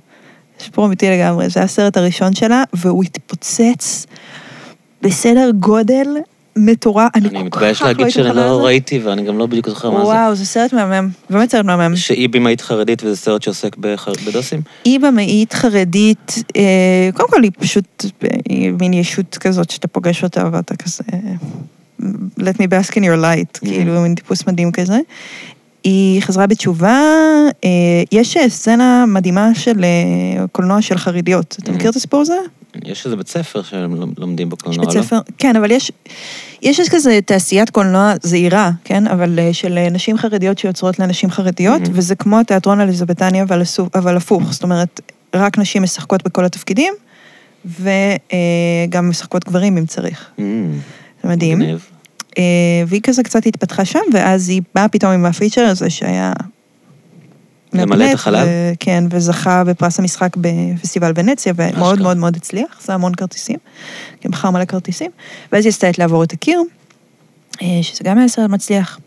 סיפור 0.60 0.86
אמיתי 0.86 1.10
לגמרי, 1.10 1.48
זה 1.48 1.62
הסרט 1.62 1.96
הראשון 1.96 2.34
שלה, 2.34 2.62
והוא 2.72 3.04
התפוצץ 3.04 4.06
בסדר 5.02 5.50
גודל 5.58 6.06
מטורף. 6.56 7.10
אני 7.14 7.30
כל 7.30 7.38
מתבייש 7.38 7.82
להגיד 7.82 8.08
שאני 8.08 8.36
לא. 8.36 8.64
ראיתי 8.64 8.98
ואני 8.98 9.22
גם 9.22 9.38
לא 9.38 9.46
בדיוק 9.46 9.68
זוכר 9.68 9.90
מה 9.90 9.98
זה. 10.00 10.04
וואו, 10.06 10.34
זה 10.34 10.46
סרט 10.46 10.72
מהמם, 10.72 11.08
באמת 11.30 11.50
סרט 11.50 11.64
מהמם. 11.64 11.96
שהיא 11.96 12.28
במאית 12.28 12.60
חרדית 12.60 13.02
וזה 13.04 13.16
סרט 13.16 13.42
שעוסק 13.42 13.76
בדוסים? 14.26 14.60
היא 14.84 15.00
במאית 15.00 15.52
חרדית, 15.52 16.34
אה, 16.56 16.62
קודם 17.14 17.28
כל 17.28 17.42
היא 17.42 17.50
פשוט, 17.58 18.04
אה, 18.24 18.28
מין 18.80 18.92
ישות 18.92 19.38
כזאת 19.40 19.70
שאתה 19.70 19.88
פוגש 19.88 20.24
אותה 20.24 20.48
ואתה 20.52 20.76
כזה, 20.76 21.02
let 22.40 22.54
me 22.54 22.66
bask 22.70 22.92
in 22.92 23.02
your 23.02 23.22
light, 23.22 23.58
כאילו 23.64 24.00
מין 24.00 24.14
טיפוס 24.14 24.46
מדהים 24.46 24.72
כזה. 24.72 24.98
היא 25.84 26.22
חזרה 26.22 26.46
בתשובה, 26.46 26.98
אה, 27.64 27.68
יש 28.12 28.36
סצנה 28.48 29.04
מדהימה 29.08 29.50
של 29.54 29.84
קולנוע 30.52 30.82
של 30.82 30.98
חרדיות. 30.98 31.56
אתה 31.62 31.72
Mhm. 31.72 31.74
מכיר 31.74 31.90
את 31.90 31.96
הסיפור 31.96 32.20
הזה? 32.20 32.36
יש 32.84 33.04
איזה 33.06 33.16
בית 33.16 33.28
ספר 33.28 33.62
שהם 33.62 33.94
לומדים 34.18 34.48
בו 34.48 34.56
יש 34.70 34.78
בית 34.78 34.94
לא? 34.94 35.02
ספר, 35.02 35.18
כן, 35.38 35.56
אבל 35.56 35.70
יש, 35.70 35.92
יש 36.62 36.88
כזה 36.90 37.18
תעשיית 37.24 37.70
קולנוע 37.70 38.12
זעירה, 38.22 38.70
כן, 38.84 39.06
אבל 39.06 39.38
אה, 39.38 39.52
של 39.52 39.78
אה, 39.78 39.90
נשים 39.90 40.18
חרדיות 40.18 40.58
שיוצרות 40.58 40.98
לנשים 40.98 41.30
חרדיות, 41.30 41.82
Mhm. 41.82 41.90
וזה 41.92 42.14
כמו 42.14 42.40
התיאטרון 42.40 42.80
אליזבתני, 42.80 43.42
אבל, 43.42 43.62
אבל 43.94 44.16
הפוך, 44.16 44.52
זאת 44.52 44.62
אומרת, 44.62 45.00
רק 45.34 45.58
נשים 45.58 45.82
משחקות 45.82 46.22
בכל 46.24 46.44
התפקידים, 46.44 46.94
וגם 47.64 49.10
משחקות 49.10 49.44
גברים 49.44 49.76
אם 49.76 49.86
צריך. 49.86 50.30
Mm, 50.38 50.40
זה 51.22 51.28
מדהים. 51.28 51.58
מגניב. 51.58 51.86
אה, 52.38 52.42
והיא 52.86 53.00
כזה 53.02 53.22
קצת 53.22 53.46
התפתחה 53.46 53.84
שם, 53.84 53.98
ואז 54.12 54.48
היא 54.48 54.62
באה 54.74 54.88
פתאום 54.88 55.12
עם 55.12 55.26
הפיצ'ר 55.26 55.60
הזה 55.60 55.90
שהיה... 55.90 56.32
למלא 57.72 58.08
את 58.08 58.14
החלל? 58.14 58.44
ו- 58.46 58.72
כן, 58.80 59.04
וזכה 59.10 59.64
בפרס 59.64 59.98
המשחק 59.98 60.36
בפסטיבל 60.36 61.12
ונציה, 61.16 61.52
ומאוד 61.56 61.74
אשכרה. 61.74 62.02
מאוד 62.02 62.16
מאוד 62.16 62.36
הצליח, 62.36 62.78
עשה 62.80 62.94
המון 62.94 63.14
כרטיסים, 63.14 63.56
מכר 64.24 64.50
מלא 64.50 64.64
כרטיסים, 64.64 65.10
ואז 65.52 65.64
היא 65.64 65.70
עשתה 65.70 65.90
את 65.90 65.98
לעבור 65.98 66.24
את 66.24 66.32
הקיר, 66.32 66.62
אה, 67.62 67.78
שזה 67.82 68.00
גם 68.04 68.18
היה 68.18 68.28
סרט 68.28 68.50
מצליח. 68.50 68.98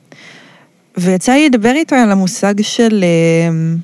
ויצא 0.98 1.32
לי 1.32 1.50
לדבר 1.50 1.72
איתה 1.76 2.04
על 2.04 2.12
המושג 2.12 2.62
של... 2.62 3.04
אה, 3.04 3.76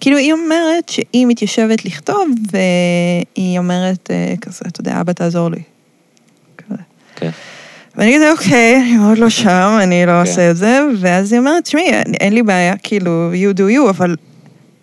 כאילו, 0.00 0.16
היא 0.16 0.32
אומרת 0.32 0.88
שהיא 0.88 1.26
מתיישבת 1.26 1.84
לכתוב, 1.84 2.28
והיא 2.52 3.58
אומרת 3.58 4.10
אה, 4.10 4.34
כזה, 4.40 4.64
אתה 4.66 4.80
יודע, 4.80 5.00
אבא 5.00 5.12
תעזור 5.12 5.50
לי. 5.50 5.62
כזה. 6.58 6.82
כן. 7.16 7.30
ואני 7.96 8.14
כזה, 8.16 8.32
אוקיי, 8.32 8.76
אני 8.82 8.96
מאוד 8.96 9.18
לא 9.18 9.28
שם, 9.28 9.78
אני 9.82 10.06
לא 10.06 10.12
כן. 10.12 10.18
עושה 10.20 10.50
את 10.50 10.56
זה, 10.56 10.80
ואז 11.00 11.32
היא 11.32 11.40
אומרת, 11.40 11.64
תשמעי, 11.64 11.90
אין- 12.20 12.32
לי 12.32 12.42
בעיה, 12.42 12.76
כאילו, 12.76 13.30
you 13.32 13.56
do 13.56 13.60
you, 13.60 13.90
אבל 13.90 14.16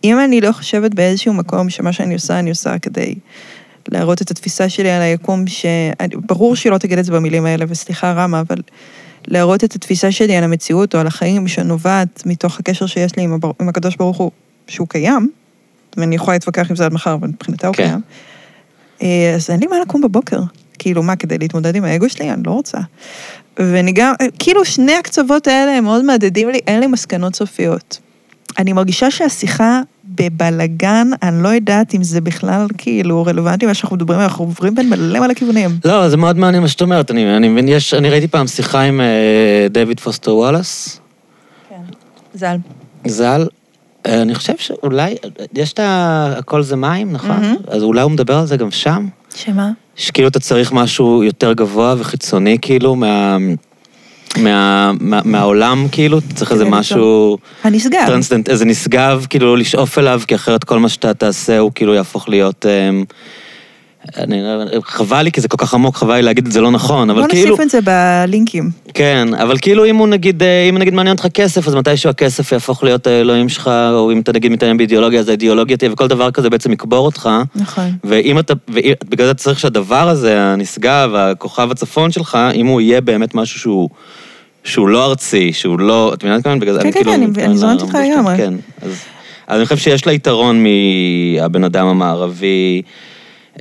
אם 0.04 0.20
אני 0.20 0.42
לא 0.42 0.52
חושבת 0.52 0.94
באיזשהו 0.94 1.34
מקום 1.34 1.70
שמה 1.70 1.94
שאני 1.94 2.14
עושה, 2.14 2.40
אני 2.40 2.50
עושה 2.50 2.80
כדי 2.80 3.16
להראות 3.88 4.22
את 4.22 4.32
התפיסה 4.32 4.70
שלי 4.70 4.92
על 4.92 5.02
היקום, 5.02 5.46
שברור 5.48 6.56
שהיא 6.56 6.72
לא 6.72 6.78
תגיד 6.78 6.98
את 6.98 7.06
זה 7.06 7.12
במילים 7.12 7.46
האלה, 7.46 7.66
וסליחה 7.70 8.12
רמה, 8.12 8.40
אבל 8.40 8.58
להראות 9.28 9.64
את 9.64 9.76
התפיסה 9.76 10.12
שלי 10.12 10.36
על 10.36 10.44
המציאות 10.44 10.96
או 10.96 11.00
על 11.00 11.08
החיים 11.08 11.48
שנובעת 11.48 12.24
מתוך 12.26 12.60
הקשר 12.60 12.86
שיש 12.86 13.16
לי 13.16 13.24
עם, 13.24 13.34
הבר... 13.34 13.52
עם 13.62 13.70
הקדוש 13.70 13.96
ברוך 13.96 14.18
הוא, 14.18 14.32
שהוא 14.68 14.88
קיים, 14.88 15.30
ואני 15.98 16.16
יכולה 16.16 16.36
להתווכח 16.36 16.70
עם 16.70 16.76
זה 16.76 16.86
עד 16.86 16.94
מחר, 16.94 17.14
אבל 17.14 17.28
מבחינתה 17.28 17.68
הוא 17.68 17.76
כן. 17.76 17.84
קיים. 17.88 18.02
אה, 19.04 19.34
אז 19.36 19.50
אין 19.50 19.60
לי 19.60 19.68
מה 19.68 19.76
לקום 19.80 20.02
בבוקר. 20.02 20.40
כאילו, 20.80 21.04
מה, 21.04 21.16
כדי 21.16 21.38
להתמודד 21.38 21.76
עם 21.76 21.84
האגו 21.84 22.10
שלי? 22.10 22.32
אני 22.32 22.44
לא 22.46 22.52
רוצה. 22.52 22.78
ואני 23.60 23.92
גם, 23.92 24.14
כאילו, 24.40 24.66
שני 24.66 24.94
הקצוות 24.94 25.48
האלה 25.48 25.78
הם 25.78 25.84
מאוד 25.84 26.06
מהדהדים 26.06 26.50
לי, 26.50 26.60
אין 26.68 26.80
לי 26.80 26.88
מסקנות 26.88 27.36
סופיות. 27.36 28.00
אני 28.58 28.74
מרגישה 28.74 29.12
שהשיחה 29.12 29.82
בבלגן, 30.06 31.08
אני 31.24 31.44
לא 31.44 31.50
יודעת 31.50 31.96
אם 31.96 32.04
זה 32.04 32.22
בכלל 32.22 32.66
כאילו 32.78 33.26
רלוונטי 33.26 33.66
מה 33.66 33.74
שאנחנו 33.74 33.96
מדברים, 33.96 34.20
אנחנו 34.20 34.46
עוברים 34.46 34.76
בין 34.76 34.90
מלא 34.90 35.20
מלא 35.20 35.34
כיוונים. 35.34 35.70
לא, 35.86 36.10
זה 36.10 36.18
מאוד 36.18 36.38
מעניין 36.38 36.62
מה 36.62 36.70
שאת 36.70 36.82
אומרת. 36.82 37.12
אני 37.12 37.38
אני 37.38 37.48
מבין, 37.48 37.68
יש, 37.68 37.94
אני 37.94 38.10
ראיתי 38.10 38.28
פעם 38.28 38.48
שיחה 38.48 38.82
עם 38.82 39.02
אה, 39.02 39.68
דויד 39.70 40.00
פוסטר 40.00 40.36
וואלאס, 40.36 41.00
ז"ל. 42.34 42.56
ז"ל. 43.06 43.48
אה, 44.06 44.22
אני 44.22 44.36
חושב 44.36 44.54
שאולי, 44.58 45.16
יש 45.54 45.74
את 45.74 45.80
ה... 45.80 46.34
הכל 46.38 46.62
זה 46.62 46.76
מים, 46.76 47.12
נכון? 47.12 47.30
מהמם. 47.30 47.56
אז 47.68 47.84
אולי 47.84 48.02
הוא 48.02 48.12
מדבר 48.12 48.38
על 48.38 48.46
זה 48.46 48.58
גם 48.58 48.72
שם? 48.72 49.08
שמה? 49.36 49.72
שכאילו 49.96 50.28
אתה 50.28 50.40
צריך 50.40 50.72
משהו 50.72 51.24
יותר 51.24 51.54
גבוה 51.54 51.96
וחיצוני, 51.98 52.58
כאילו, 52.62 52.96
מה... 52.96 53.38
מה, 54.38 54.92
מה, 55.00 55.22
מהעולם, 55.26 55.88
כאילו, 55.92 56.18
אתה 56.18 56.34
צריך 56.36 56.52
איזה 56.52 56.64
ליצור. 56.64 56.80
משהו 56.80 57.38
הנשגב. 57.64 58.04
טרנסדנט, 58.08 58.50
איזה 58.50 58.66
נשגב, 58.66 59.26
כאילו, 59.30 59.46
לא 59.46 59.58
לשאוף 59.58 59.98
אליו, 59.98 60.22
כי 60.28 60.36
אחרת 60.36 60.64
כל 60.64 60.80
מה 60.80 60.90
שאתה 60.90 61.14
תעשה 61.14 61.60
הוא 61.60 61.72
כאילו 61.76 61.94
יהפוך 61.94 62.30
להיות... 62.30 62.66
אמ, 62.66 63.04
אני, 64.18 64.42
חבל 64.84 65.22
לי, 65.22 65.32
כי 65.32 65.42
זה 65.42 65.48
כל 65.48 65.58
כך 65.58 65.74
עמוק, 65.74 65.96
חבל 65.96 66.16
לי 66.16 66.22
להגיד 66.22 66.46
את 66.46 66.52
זה 66.52 66.62
לא 66.62 66.72
נכון, 66.72 67.10
אבל 67.10 67.22
בוא 67.22 67.30
כאילו... 67.30 67.50
נוסיף 67.50 67.66
את 67.66 67.70
זה 67.70 67.80
בלינקים. 67.82 68.70
כן, 68.94 69.28
אבל 69.42 69.58
כאילו 69.58 69.86
אם 69.86 69.96
הוא 69.96 70.08
נגיד, 70.08 70.44
אה, 70.44 70.68
אם 70.70 70.78
נגיד 70.78 70.94
מעניין 70.94 71.16
אותך 71.16 71.28
כסף, 71.34 71.68
אז 71.68 71.76
מתישהו 71.76 72.10
הכסף 72.10 72.52
יהפוך 72.52 72.84
להיות 72.84 73.08
האלוהים 73.08 73.50
שלך, 73.50 73.68
או 73.94 74.12
אם 74.12 74.20
אתה 74.20 74.32
נגיד 74.32 74.52
מתעניין 74.52 74.78
באידיאולוגיה, 74.78 75.20
אז 75.20 75.28
האידיאולוגיה 75.30 75.78
תהיה, 75.78 75.92
וכל 75.94 76.08
דבר 76.08 76.32
כזה 76.32 76.50
בעצם 76.50 76.72
יקבור 76.72 77.06
אותך. 77.06 77.30
נכון. 77.56 77.92
ואם 78.04 78.40
אתה, 78.40 78.54
ובגלל 78.70 79.26
זה 79.26 79.32
אתה 79.32 79.40
צריך 79.40 79.60
שהדבר 79.60 80.10
הזה, 80.10 80.42
הנשגב, 80.42 81.10
הכוכב 81.16 81.72
הצפון 81.72 82.12
שלך, 82.12 82.38
אם 82.54 82.68
הוא 82.68 82.82
יהיה 82.82 83.02
באמת 83.02 83.36
משהו 83.36 83.60
שהוא, 83.60 83.90
שהוא 84.64 84.88
לא 84.90 85.06
ארצי, 85.06 85.54
שהוא 85.54 85.80
לא, 85.80 86.12
את 86.14 86.24
מבינה 86.24 86.36
את 86.36 86.40
הכוונה? 86.40 86.60
בגלל 86.62 86.74
זה 86.74 86.80
כן, 86.80 86.86
אני 86.86 86.94
כן, 86.94 87.00
כאילו... 87.04 87.12
כן, 87.12 87.24
אני- 87.40 87.46
אני 87.46 87.58
זורמת 87.58 87.82
איתך 87.82 87.96
מרגיש- 87.96 88.10
לגמרי. 88.16 88.38
כן, 88.38 88.54
אז, 88.82 88.92
אז 89.48 89.58
אני 89.58 89.66
חושב 89.66 89.78
שיש 89.78 90.08
לה 90.08 90.14
יתרון 90.14 90.64
מהבן 90.64 91.64
אדם 91.64 91.88
המערבי. 91.88 92.82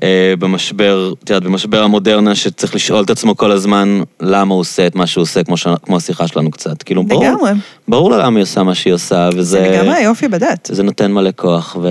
אה, 0.03 0.35
במשבר, 0.39 1.13
את 1.25 1.31
יודעת, 1.31 1.43
במשבר 1.43 1.83
המודרנה, 1.83 2.35
שצריך 2.35 2.75
לשאול 2.75 3.05
את 3.05 3.11
עצמו 3.11 3.37
כל 3.37 3.53
הזמן 3.53 4.01
למה 4.21 4.55
הוא 4.55 4.61
עושה 4.61 4.87
את 4.87 4.95
מה 4.95 5.07
שהוא 5.07 5.23
עושה, 5.23 5.45
כמו, 5.45 5.57
ש... 5.57 5.67
כמו 5.83 5.97
השיחה 5.97 6.27
שלנו 6.27 6.51
קצת. 6.51 6.83
כאילו, 6.83 7.05
ברור, 7.05 7.25
לגמרי. 7.25 7.51
ברור 7.89 8.11
לה 8.11 8.19
למה 8.19 8.39
היא 8.39 8.43
עושה 8.43 8.63
מה 8.63 8.75
שהיא 8.75 8.95
עושה, 8.95 9.29
וזה... 9.35 9.43
זה 9.43 9.71
לגמרי 9.71 9.95
היופי 9.95 10.29
בדת. 10.29 10.71
זה 10.73 10.83
נותן 10.83 11.13
מלא 11.13 11.31
כוח 11.37 11.77
ו... 11.83 11.89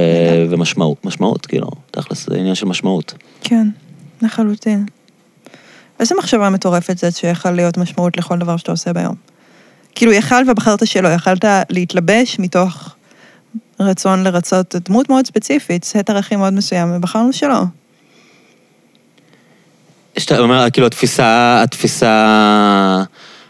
ומשמעות, 0.50 1.06
משמעות, 1.06 1.46
כאילו, 1.46 1.67
תכלס, 1.91 2.30
זה 2.30 2.36
עניין 2.36 2.56
של 2.56 2.65
משמעות. 2.65 3.13
כן, 3.41 3.67
לחלוטין. 4.22 4.86
איזה 6.00 6.15
מחשבה 6.20 6.50
מטורפת 6.50 6.98
זאת 6.98 7.15
שיכול 7.15 7.52
להיות 7.52 7.78
משמעות 7.78 8.17
לכל 8.17 8.38
דבר 8.38 8.58
שאתה 8.58 8.72
עושה 8.72 8.93
ביום. 8.93 9.15
כאילו, 9.96 10.12
יכל 10.12 10.36
ובחרת 10.48 10.88
שלא, 10.88 11.08
יכלת 11.08 11.46
להתלבש 11.70 12.39
מתוך 12.39 12.96
רצון 13.80 14.24
לרצות 14.24 14.76
דמות 14.76 15.10
מאוד 15.10 15.28
ספציפית, 15.28 15.84
סט 15.84 16.10
ערכים 16.10 16.39
מאוד 16.39 16.54
מסוים, 16.54 16.91
ובחרנו 16.96 17.34
שלא. 17.34 17.63
שאתה 20.19 20.39
אומר, 20.39 20.69
כאילו, 20.73 20.88
התפיסה, 20.88 21.62
התפיסה 21.63 23.03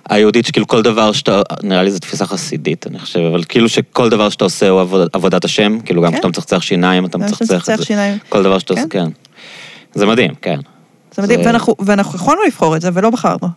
היהודית, 0.10 0.46
שכאילו 0.46 0.68
כל 0.68 0.82
דבר 0.82 1.12
שאתה, 1.12 1.42
נראה 1.64 1.84
לי 1.84 1.92
זו 1.92 2.00
תפיסה 2.00 2.26
חסידית, 2.26 2.88
אני 2.88 3.00
חושב, 3.00 3.20
אבל 3.20 3.44
כאילו 3.50 3.70
שכל 3.70 4.10
דבר 4.10 4.30
שאתה 4.30 4.44
עושה 4.44 4.70
הוא 4.70 4.82
עבוד, 4.82 5.10
עבודת 5.14 5.46
השם, 5.46 5.80
כאילו 5.86 6.02
גם 6.02 6.08
כן. 6.12 6.14
כשאתה 6.14 6.28
מצחצח 6.28 6.62
שיניים, 6.62 7.06
אתה 7.06 7.18
מצחצח 7.18 7.70
את 7.70 7.78
זה. 7.78 7.86
שיניים. 7.86 8.18
כל 8.30 8.44
דבר 8.44 8.60
שאתה 8.60 8.74
עושה, 8.74 8.86
כן. 8.90 9.06
כן. 9.06 9.10
זה 10.00 10.06
מדהים, 10.06 10.34
כן. 10.42 10.60
זה 11.16 11.22
מדהים, 11.22 11.44
זה- 11.44 11.50
ואנחנו, 11.80 12.16
יכולנו 12.16 12.42
לבחור 12.48 12.76
את 12.76 12.82
זה 12.82 12.90
ולא 12.94 13.10
בחרנו. 13.10 13.48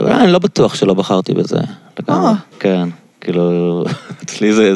אולי 0.00 0.14
אני 0.14 0.32
לא 0.32 0.38
בטוח 0.38 0.74
שלא 0.74 0.94
בחרתי 0.94 1.34
בזה. 1.34 1.58
לגמרי. 2.00 2.28
אה. 2.28 2.34
כן, 2.60 2.88
כאילו, 3.20 3.84
אצלי 4.24 4.52
זה, 4.52 4.72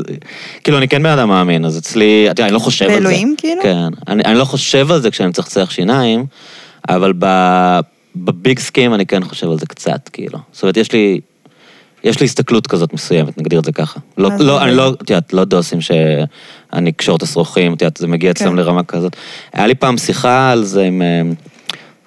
כאילו, 0.64 0.78
אני 0.78 0.88
כן 0.88 1.02
בן 1.02 1.10
אדם 1.10 1.28
מאמין, 1.28 1.64
אז 1.64 1.78
אצלי, 1.78 2.24
אתה 2.30 2.40
יודע, 2.40 2.44
אני 2.44 2.54
לא 2.54 2.58
חושב 2.58 2.84
על 2.84 2.90
זה. 2.90 2.96
באלוהים, 2.96 3.34
כאילו? 3.38 3.62
כן. 3.62 3.88
אני 4.08 4.38
לא 4.38 4.44
חושב 4.44 4.92
על 4.92 5.00
זה 5.02 5.10
כשאני 5.10 5.28
מצחצח 5.28 5.70
שיניים, 5.70 6.26
אבל 6.88 7.12
ב 8.16 8.27
big 8.27 8.58
scheme 8.58 8.94
אני 8.94 9.06
כן 9.06 9.24
חושב 9.24 9.50
על 9.50 9.58
זה 9.58 9.66
קצת, 9.66 10.08
כאילו. 10.12 10.38
זאת 10.52 10.62
אומרת, 10.62 10.76
יש 10.76 10.92
לי, 10.92 11.20
יש 12.04 12.20
לי 12.20 12.26
הסתכלות 12.26 12.66
כזאת 12.66 12.92
מסוימת, 12.92 13.38
נגדיר 13.38 13.58
את 13.58 13.64
זה 13.64 13.72
ככה. 13.72 14.00
לא, 14.18 14.30
לא? 14.38 14.62
אני 14.62 14.74
לא, 14.76 14.88
את 15.02 15.10
יודעת, 15.10 15.32
לא 15.32 15.44
דוסים 15.44 15.80
שאני 15.80 16.90
אקשור 16.90 17.16
את 17.16 17.22
השרוכים, 17.22 17.74
את 17.74 17.82
יודעת, 17.82 17.96
זה 17.96 18.06
מגיע 18.06 18.30
אצלם 18.30 18.50
כן. 18.50 18.56
לרמה 18.56 18.82
כזאת. 18.82 19.16
היה 19.52 19.66
לי 19.66 19.74
פעם 19.74 19.98
שיחה 19.98 20.50
על 20.50 20.64
זה 20.64 20.82
עם 20.82 21.02
אה, 21.02 21.22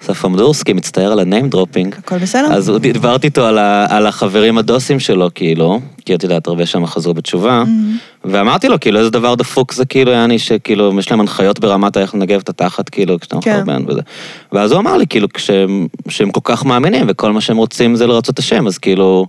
אסף 0.02 0.24
אמדורסקי, 0.24 0.72
מצטער 0.72 1.12
על 1.12 1.18
ה 1.20 1.26
name 1.26 1.48
dropping. 1.48 1.94
הכל 1.98 2.18
בסדר? 2.18 2.48
אז 2.52 2.68
הוא- 2.68 2.78
דיברתי 2.78 3.26
איתו 3.26 3.46
על, 3.46 3.58
ה, 3.58 3.86
על 3.96 4.06
החברים 4.06 4.58
הדוסים 4.58 5.00
שלו, 5.00 5.28
כאילו, 5.34 5.80
כי 6.04 6.14
את 6.14 6.22
יודעת, 6.22 6.46
הרבה 6.46 6.66
שם 6.66 6.86
חזרו 6.86 7.14
בתשובה, 7.14 7.64
ואמרתי 8.24 8.68
לו, 8.68 8.80
כאילו, 8.80 8.98
איזה 8.98 9.10
דבר 9.10 9.34
דפוק 9.34 9.72
זה, 9.72 9.84
כאילו, 9.84 10.12
יעני, 10.12 10.38
שכאילו, 10.38 10.98
יש 10.98 11.10
להם 11.10 11.20
הנחיות 11.20 11.58
ברמת 11.60 11.96
איך 11.96 12.14
לנגב 12.14 12.40
את 12.40 12.48
התחת, 12.48 12.88
כאילו, 12.88 13.20
כשאתה 13.20 13.36
כן. 13.42 13.54
מחרבן 13.62 13.84
וזה. 13.88 14.00
ואז 14.52 14.72
הוא 14.72 14.80
אמר 14.80 14.96
לי, 14.96 15.06
כאילו, 15.06 15.28
כשהם, 15.34 15.86
שהם 16.08 16.30
כל 16.30 16.40
כך 16.44 16.64
מאמינים, 16.64 17.04
וכל 17.08 17.32
מה 17.32 17.40
שהם 17.40 17.56
רוצים 17.56 17.96
זה 17.96 18.06
לרצות 18.06 18.34
את 18.34 18.38
השם, 18.38 18.66
אז 18.66 18.78
כאילו... 18.78 19.26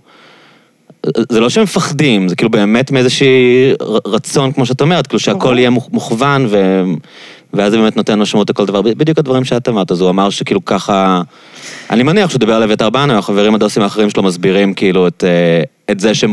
זה 1.32 1.40
לא 1.40 1.48
שהם 1.48 1.62
מפחדים, 1.62 2.28
זה 2.28 2.36
כאילו 2.36 2.50
באמת 2.50 2.90
מאיזשהי 2.90 3.72
רצון, 4.06 4.52
כמו 4.52 4.66
שאת 4.66 4.80
אומרת, 4.80 5.06
כאילו 5.06 5.20
שהכל. 5.20 5.54
יהיה 5.58 5.70
מוכ- 5.70 5.88
מוכוון 5.92 6.46
ו... 6.50 6.82
ואז 7.56 7.72
זה 7.72 7.78
באמת 7.78 7.96
נותן 7.96 8.18
משמעות 8.18 8.50
לכל 8.50 8.66
דבר, 8.66 8.82
בדיוק 8.82 9.18
הדברים 9.18 9.44
שאת 9.44 9.68
אמרת, 9.68 9.90
אז 9.90 10.00
הוא 10.00 10.10
אמר 10.10 10.30
שכאילו 10.30 10.64
ככה... 10.64 11.22
אני 11.90 12.02
מניח 12.02 12.30
שהוא 12.30 12.38
דיבר 12.40 12.54
על 12.54 12.62
אביתר 12.62 12.90
בנו, 12.90 13.18
החברים 13.18 13.54
הדוסים 13.54 13.82
האחרים 13.82 14.10
שלו 14.10 14.22
מסבירים 14.22 14.74
כאילו 14.74 15.08
את, 15.08 15.24
אה, 15.26 15.62
את 15.90 16.00
זה 16.00 16.14
שהם... 16.14 16.32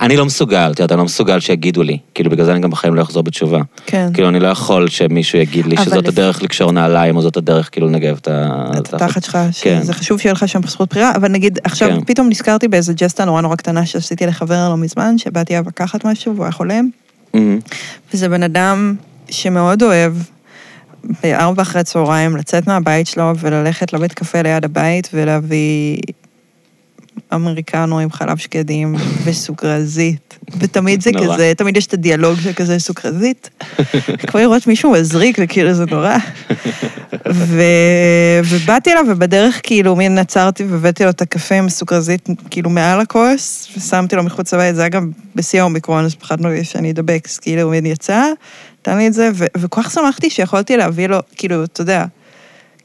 אני 0.00 0.16
לא 0.16 0.26
מסוגל, 0.26 0.70
את 0.74 0.78
יודעת, 0.78 0.92
אני 0.92 0.98
לא 0.98 1.04
מסוגל 1.04 1.40
שיגידו 1.40 1.82
לי. 1.82 1.98
כאילו, 2.14 2.30
בגלל 2.30 2.46
זה 2.46 2.52
אני 2.52 2.60
גם 2.60 2.70
בחיים 2.70 2.94
לא 2.94 3.02
אחזור 3.02 3.22
בתשובה. 3.22 3.60
כן. 3.86 4.08
כאילו, 4.14 4.28
אני 4.28 4.40
לא 4.40 4.48
יכול 4.48 4.88
שמישהו 4.88 5.38
יגיד 5.38 5.66
לי 5.66 5.76
שזאת 5.76 6.04
לפ- 6.04 6.08
הדרך 6.08 6.42
לקשור 6.42 6.72
נעליים, 6.72 7.16
או 7.16 7.22
זאת 7.22 7.36
הדרך 7.36 7.68
כאילו 7.72 7.86
לנגב 7.86 8.16
את 8.20 8.28
ה... 8.28 8.64
את 8.78 8.94
התחת 8.94 9.24
שלך, 9.24 9.38
כן. 9.60 9.80
שזה 9.82 9.92
חשוב 9.92 10.20
שיהיה 10.20 10.32
לך 10.32 10.48
שם 10.48 10.60
זכות 10.66 10.90
בחירה, 10.90 11.12
אבל 11.16 11.28
נגיד, 11.28 11.58
עכשיו 11.64 11.88
כן. 11.88 12.04
פתאום 12.04 12.28
נזכרתי 12.28 12.68
באיזה 12.68 12.92
ג'סטה 12.96 13.24
נורא 13.24 13.40
נורא 13.40 13.56
קטנה 13.56 13.86
שעשיתי 13.86 14.26
לחבר 14.26 14.68
לא 14.68 14.76
מזמן, 14.76 15.18
שבאתי 15.18 15.54
אליו 15.54 15.64
לקחת 15.66 16.04
משהו 16.04 16.34
והוא 16.34 16.44
היה 16.44 16.52
חולם, 16.52 16.88
מהמם. 17.34 17.58
וזה 18.14 18.28
בן 18.28 18.42
אדם 18.42 18.94
שמאוד 19.30 19.82
אוהב 19.82 20.12
בארבע 21.22 21.62
אחרי 21.62 21.80
הצהריים 21.80 22.36
לצאת 22.36 22.66
מהבית 22.66 23.06
שלו 23.06 23.32
וללכת 23.38 23.92
לבית 23.92 24.12
קפה 24.12 24.42
ליד 24.42 24.64
הבית 24.64 25.08
ולהביא 25.12 25.98
אמריקנו 27.34 27.98
עם 27.98 28.10
חלב 28.10 28.36
שקדים 28.36 28.94
וסוכרזית. 29.24 30.38
ותמיד 30.58 31.02
זה 31.02 31.10
נורא. 31.10 31.34
כזה, 31.34 31.52
תמיד 31.56 31.76
יש 31.76 31.86
את 31.86 31.94
הדיאלוג 31.94 32.40
של 32.40 32.52
כזה 32.52 32.78
סוכרזית. 32.78 33.50
כמו 34.26 34.40
לראות 34.40 34.66
מישהו 34.66 34.92
מזריק, 34.92 35.36
זה 35.36 35.46
כאילו, 35.46 35.74
זה 35.74 35.84
נורא. 35.90 36.16
ו... 37.32 37.62
ובאתי 38.44 38.92
אליו, 38.92 39.04
ובדרך 39.08 39.60
כאילו 39.62 39.96
מין 39.96 40.18
עצרתי 40.18 40.64
והבאתי 40.64 41.04
לו 41.04 41.10
את 41.10 41.22
הקפה 41.22 41.54
עם 41.54 41.66
הסוכרזית 41.66 42.28
כאילו 42.50 42.70
מעל 42.70 43.00
הכוס, 43.00 43.68
ושמתי 43.76 44.16
לו 44.16 44.22
מחוץ 44.22 44.54
לבית, 44.54 44.74
זה 44.74 44.80
היה 44.80 44.88
גם 44.88 45.10
בשיא 45.34 45.60
האומיקרון, 45.60 46.04
אז 46.04 46.14
פחדנו 46.14 46.48
שאני 46.62 46.90
אדבק, 46.90 47.26
אז 47.28 47.38
כאילו 47.38 47.70
מין 47.70 47.86
יצא, 47.86 48.22
נתן 48.88 48.98
לי 48.98 49.06
את 49.06 49.12
זה, 49.14 49.30
ו... 49.34 49.44
וכל 49.56 49.82
כך 49.82 49.90
שמחתי 49.90 50.30
שיכולתי 50.30 50.76
להביא 50.76 51.06
לו, 51.06 51.18
כאילו, 51.36 51.64
אתה 51.64 51.80
יודע, 51.80 52.04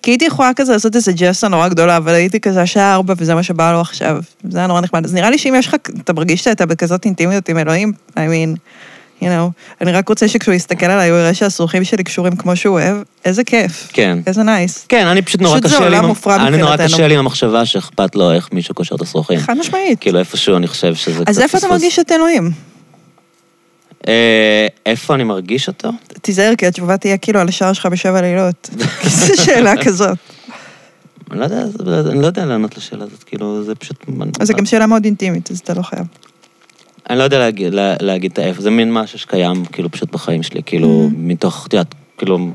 כי 0.01 0.11
הייתי 0.11 0.25
יכולה 0.25 0.51
כזה 0.55 0.71
לעשות 0.73 0.95
איזה 0.95 1.11
ג'סטה 1.15 1.47
נורא 1.47 1.67
גדולה, 1.67 1.97
אבל 1.97 2.13
הייתי 2.13 2.39
כזה 2.39 2.61
השעה 2.61 2.93
ארבע 2.93 3.13
וזה 3.17 3.35
מה 3.35 3.43
שבא 3.43 3.71
לו 3.71 3.81
עכשיו. 3.81 4.17
זה 4.49 4.57
היה 4.57 4.67
נורא 4.67 4.81
נחמד. 4.81 5.05
אז 5.05 5.13
נראה 5.13 5.29
לי 5.29 5.37
שאם 5.37 5.55
יש 5.57 5.67
לך, 5.67 5.75
אתה 6.03 6.13
מרגיש 6.13 6.43
שאתה 6.43 6.65
בכזאת 6.65 7.05
אינטימיות 7.05 7.49
עם 7.49 7.57
אלוהים, 7.57 7.91
I 8.09 8.13
mean, 8.13 8.57
you 9.21 9.25
know, 9.25 9.51
אני 9.81 9.91
רק 9.91 10.09
רוצה 10.09 10.27
שכשהוא 10.27 10.55
יסתכל 10.55 10.85
עליי, 10.85 11.09
הוא 11.09 11.19
יראה 11.19 11.33
שהשרוכים 11.33 11.83
שלי 11.83 12.03
קשורים 12.03 12.35
כמו 12.35 12.55
שהוא 12.55 12.73
אוהב, 12.79 12.97
איזה 13.25 13.43
כיף. 13.43 13.89
כן. 13.93 14.17
איזה 14.27 14.43
נייס. 14.43 14.85
כן, 14.89 15.07
אני 15.07 15.21
פשוט 15.21 15.41
נורא 15.41 15.53
פשוט 15.59 15.69
זה 15.69 15.75
קשה 15.75 15.79
לי... 15.79 15.85
עולם 15.85 16.03
עם- 16.03 16.09
מופרע 16.09 16.35
אני 16.35 16.57
נורא 16.57 16.71
מבחינתנו. 16.71 16.95
קשה 16.97 17.07
לי 17.07 17.13
עם 17.13 17.19
המחשבה 17.19 17.65
שאכפת 17.65 18.15
לו 18.15 18.31
איך 18.31 18.49
מישהו 18.51 18.75
קושר 18.75 18.95
את 18.95 19.01
השרוכים. 19.01 19.39
חד 19.39 19.57
משמעית. 19.57 19.99
כאילו 19.99 20.19
איפשהו 20.19 20.57
אני 20.57 20.67
חושב 20.67 20.95
שזה 20.95 21.19
קצת 21.25 21.29
אז 21.29 21.39
איפה 21.39 21.57
אתה. 21.57 21.67
מרגיש 21.67 21.99
את 21.99 22.11
אלוהים? 22.11 22.72
אה, 24.07 24.67
איפה 24.85 25.15
אני 25.15 25.23
מרגיש 25.23 25.67
אותו? 25.67 25.89
תיזהר, 26.21 26.55
כי 26.57 26.67
התשובה 26.67 26.97
תהיה 26.97 27.17
כאילו 27.17 27.39
על 27.39 27.47
השער 27.47 27.73
שלך 27.73 27.85
בשבע 27.85 28.21
לילות. 28.21 28.69
זו 29.27 29.43
שאלה 29.43 29.73
כזאת. 29.83 30.17
אני 31.31 31.39
לא 31.39 31.45
יודע, 31.45 31.63
אני 32.11 32.21
לא 32.21 32.27
יודע 32.27 32.45
לענות 32.45 32.77
לשאלה 32.77 33.03
הזאת, 33.03 33.23
כאילו, 33.23 33.63
זה 33.63 33.75
פשוט... 33.75 34.05
אז 34.39 34.47
זו 34.47 34.53
גם 34.53 34.65
שאלה 34.65 34.87
מאוד 34.87 35.05
אינטימית, 35.05 35.51
אז 35.51 35.59
אתה 35.59 35.73
לא 35.73 35.81
חייב. 35.81 36.05
אני 37.09 37.17
לא 37.17 37.23
יודע 37.23 37.39
להגיד, 37.39 37.73
לה, 37.73 37.95
להגיד 38.01 38.31
את 38.31 38.39
האיפה, 38.39 38.61
זה 38.61 38.69
מין 38.69 38.93
משהו 38.93 39.19
שקיים, 39.19 39.65
כאילו, 39.65 39.91
פשוט 39.91 40.11
בחיים 40.11 40.43
שלי, 40.43 40.61
כאילו, 40.65 41.09
Mm. 41.09 41.13
מתוך, 41.17 41.67
את 41.67 41.73
יודעת, 41.73 41.95
כאילו, 42.17 42.49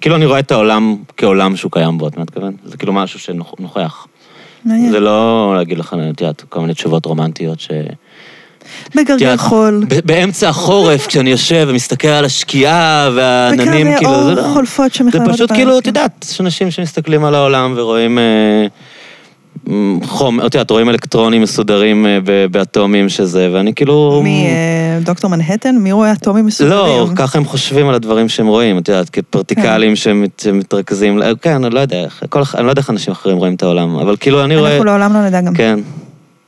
כאילו 0.00 0.16
אני 0.16 0.26
רואה 0.26 0.38
את 0.38 0.52
העולם 0.52 0.96
כעולם 1.16 1.56
שהוא 1.56 1.72
קיים 1.72 1.98
בו, 1.98 2.08
את 2.08 2.16
מתכוון? 2.16 2.56
זה 2.64 2.76
כאילו 2.76 2.92
משהו 2.92 3.18
שנוכח. 3.18 4.06
זה 4.64 5.00
לא 5.00 5.52
להגיד 5.56 5.78
לך, 5.78 5.96
את 6.10 6.20
יודעת, 6.20 6.44
כל 6.48 6.60
מיני 6.60 6.74
תשובות 6.74 7.06
רומנטיות 7.06 7.60
ש... 7.60 7.70
מגרגר 8.94 9.24
יודעת, 9.24 9.40
חול. 9.40 9.84
באמצע 10.04 10.48
החורף, 10.48 11.06
כשאני 11.06 11.30
יושב 11.30 11.66
ומסתכל 11.70 12.08
על 12.08 12.24
השקיעה 12.24 13.10
והעננים, 13.14 13.96
כאילו, 13.98 14.12
זה 14.12 14.18
אור 14.18 14.30
לא... 14.30 14.52
חולפות 14.52 14.92
זה 14.92 14.98
שמכללות 14.98 15.28
פשוט 15.34 15.48
בהם, 15.48 15.58
כאילו, 15.58 15.78
את 15.78 15.82
כן. 15.84 15.88
יודעת, 15.88 16.26
יש 16.30 16.40
אנשים 16.40 16.70
שמסתכלים 16.70 17.24
על 17.24 17.34
העולם 17.34 17.74
ורואים 17.76 18.18
אה, 18.18 18.66
חום, 20.04 20.40
את 20.40 20.54
יודעת, 20.54 20.70
רואים 20.70 20.88
אלקטרונים 20.88 21.42
מסודרים 21.42 22.06
אה, 22.06 22.18
באטומים 22.50 23.08
שזה, 23.08 23.48
ואני 23.52 23.74
כאילו... 23.74 24.22
מדוקטור 25.00 25.30
מנהטן? 25.30 25.76
מי 25.76 25.92
רואה 25.92 26.12
אטומים 26.12 26.46
מסודרים? 26.46 26.74
לא, 26.76 27.08
ככה 27.16 27.38
הם 27.38 27.44
חושבים 27.44 27.88
על 27.88 27.94
הדברים 27.94 28.28
שהם 28.28 28.46
רואים, 28.46 28.78
את 28.78 28.88
יודעת, 28.88 29.10
כפרטיקלים 29.10 29.96
שמת- 29.96 30.40
שמתרכזים, 30.44 31.20
כן, 31.42 31.64
אני 31.64 31.74
לא 31.74 31.80
יודע, 31.80 32.04
איך- 32.04 32.22
אני 32.54 32.66
לא 32.66 32.70
יודע 32.70 32.80
איך 32.80 32.90
אנשים 32.90 33.12
אחרים 33.12 33.36
רואים 33.36 33.54
את 33.54 33.62
העולם, 33.62 33.96
אבל 33.96 34.16
כאילו 34.20 34.44
אני 34.44 34.56
רואה... 34.56 34.70
אנחנו 34.70 34.84
לעולם 34.84 35.12
לא 35.12 35.20
נדע 35.26 35.40
גם. 35.40 35.54
כן. 35.54 35.78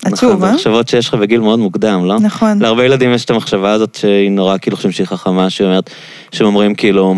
עצוב, 0.05 0.33
נכון, 0.33 0.49
אה? 0.49 0.53
מחשבות 0.55 0.89
שיש 0.89 1.09
לך 1.09 1.15
בגיל 1.15 1.41
מאוד 1.41 1.59
מוקדם, 1.59 2.05
לא? 2.05 2.21
נכון. 2.21 2.59
להרבה 2.63 2.85
ילדים 2.85 3.13
יש 3.13 3.25
את 3.25 3.31
המחשבה 3.31 3.73
הזאת 3.73 3.95
שהיא 3.95 4.31
נורא 4.31 4.59
כאילו 4.59 4.77
חושבים 4.77 4.93
שהיא 4.93 5.07
חכמה, 5.07 5.51
שהיא 5.51 5.67
אומרת, 5.67 5.91
שהם 6.33 6.47
אומרים 6.47 6.75
כאילו, 6.75 7.15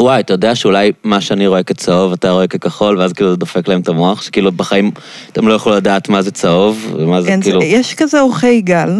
וואי, 0.00 0.20
אתה 0.20 0.32
יודע 0.32 0.54
שאולי 0.54 0.92
מה 1.04 1.20
שאני 1.20 1.46
רואה 1.46 1.62
כצהוב, 1.62 2.12
אתה 2.12 2.30
רואה 2.30 2.46
ככחול, 2.46 2.98
ואז 2.98 3.12
כאילו 3.12 3.30
זה 3.30 3.36
דופק 3.36 3.68
להם 3.68 3.80
את 3.80 3.88
המוח, 3.88 4.22
שכאילו 4.22 4.52
בחיים 4.52 4.90
אתם 5.32 5.48
לא 5.48 5.54
יכולו 5.54 5.76
לדעת 5.76 6.08
מה 6.08 6.22
זה 6.22 6.30
צהוב, 6.30 6.94
ומה 6.98 7.22
זה 7.22 7.28
אין, 7.28 7.42
כאילו... 7.42 7.62
יש 7.62 7.94
כזה 7.94 8.20
אורחי 8.20 8.60
גל, 8.60 8.90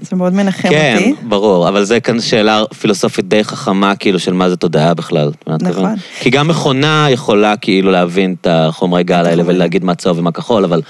זה 0.00 0.16
מאוד 0.16 0.32
מנחם 0.32 0.68
כן, 0.68 0.96
אותי. 0.96 1.14
ברור, 1.22 1.68
אבל 1.68 1.84
זה 1.84 2.00
כאן 2.00 2.20
שאלה 2.20 2.62
פילוסופית 2.78 3.28
די 3.28 3.44
חכמה, 3.44 3.96
כאילו, 3.96 4.18
של 4.18 4.32
מה 4.32 4.50
זה 4.50 4.56
תודעה 4.56 4.94
בכלל. 4.94 5.30
נכון. 5.46 5.94
כי 6.20 6.30
גם 6.30 6.48
מכונה 6.48 7.06
יכולה 7.10 7.56
כאילו 7.56 7.90
להבין 7.90 8.34
את 8.40 8.46
החומרי 8.50 9.04
גל 9.04 9.14
האלה 9.14 9.30
החומרים. 9.30 9.56
ולהגיד 9.56 9.84
מה 9.84 9.94
צהוב 9.94 10.18
ומה 10.18 10.32
כחול, 10.32 10.64
אבל 10.64 10.82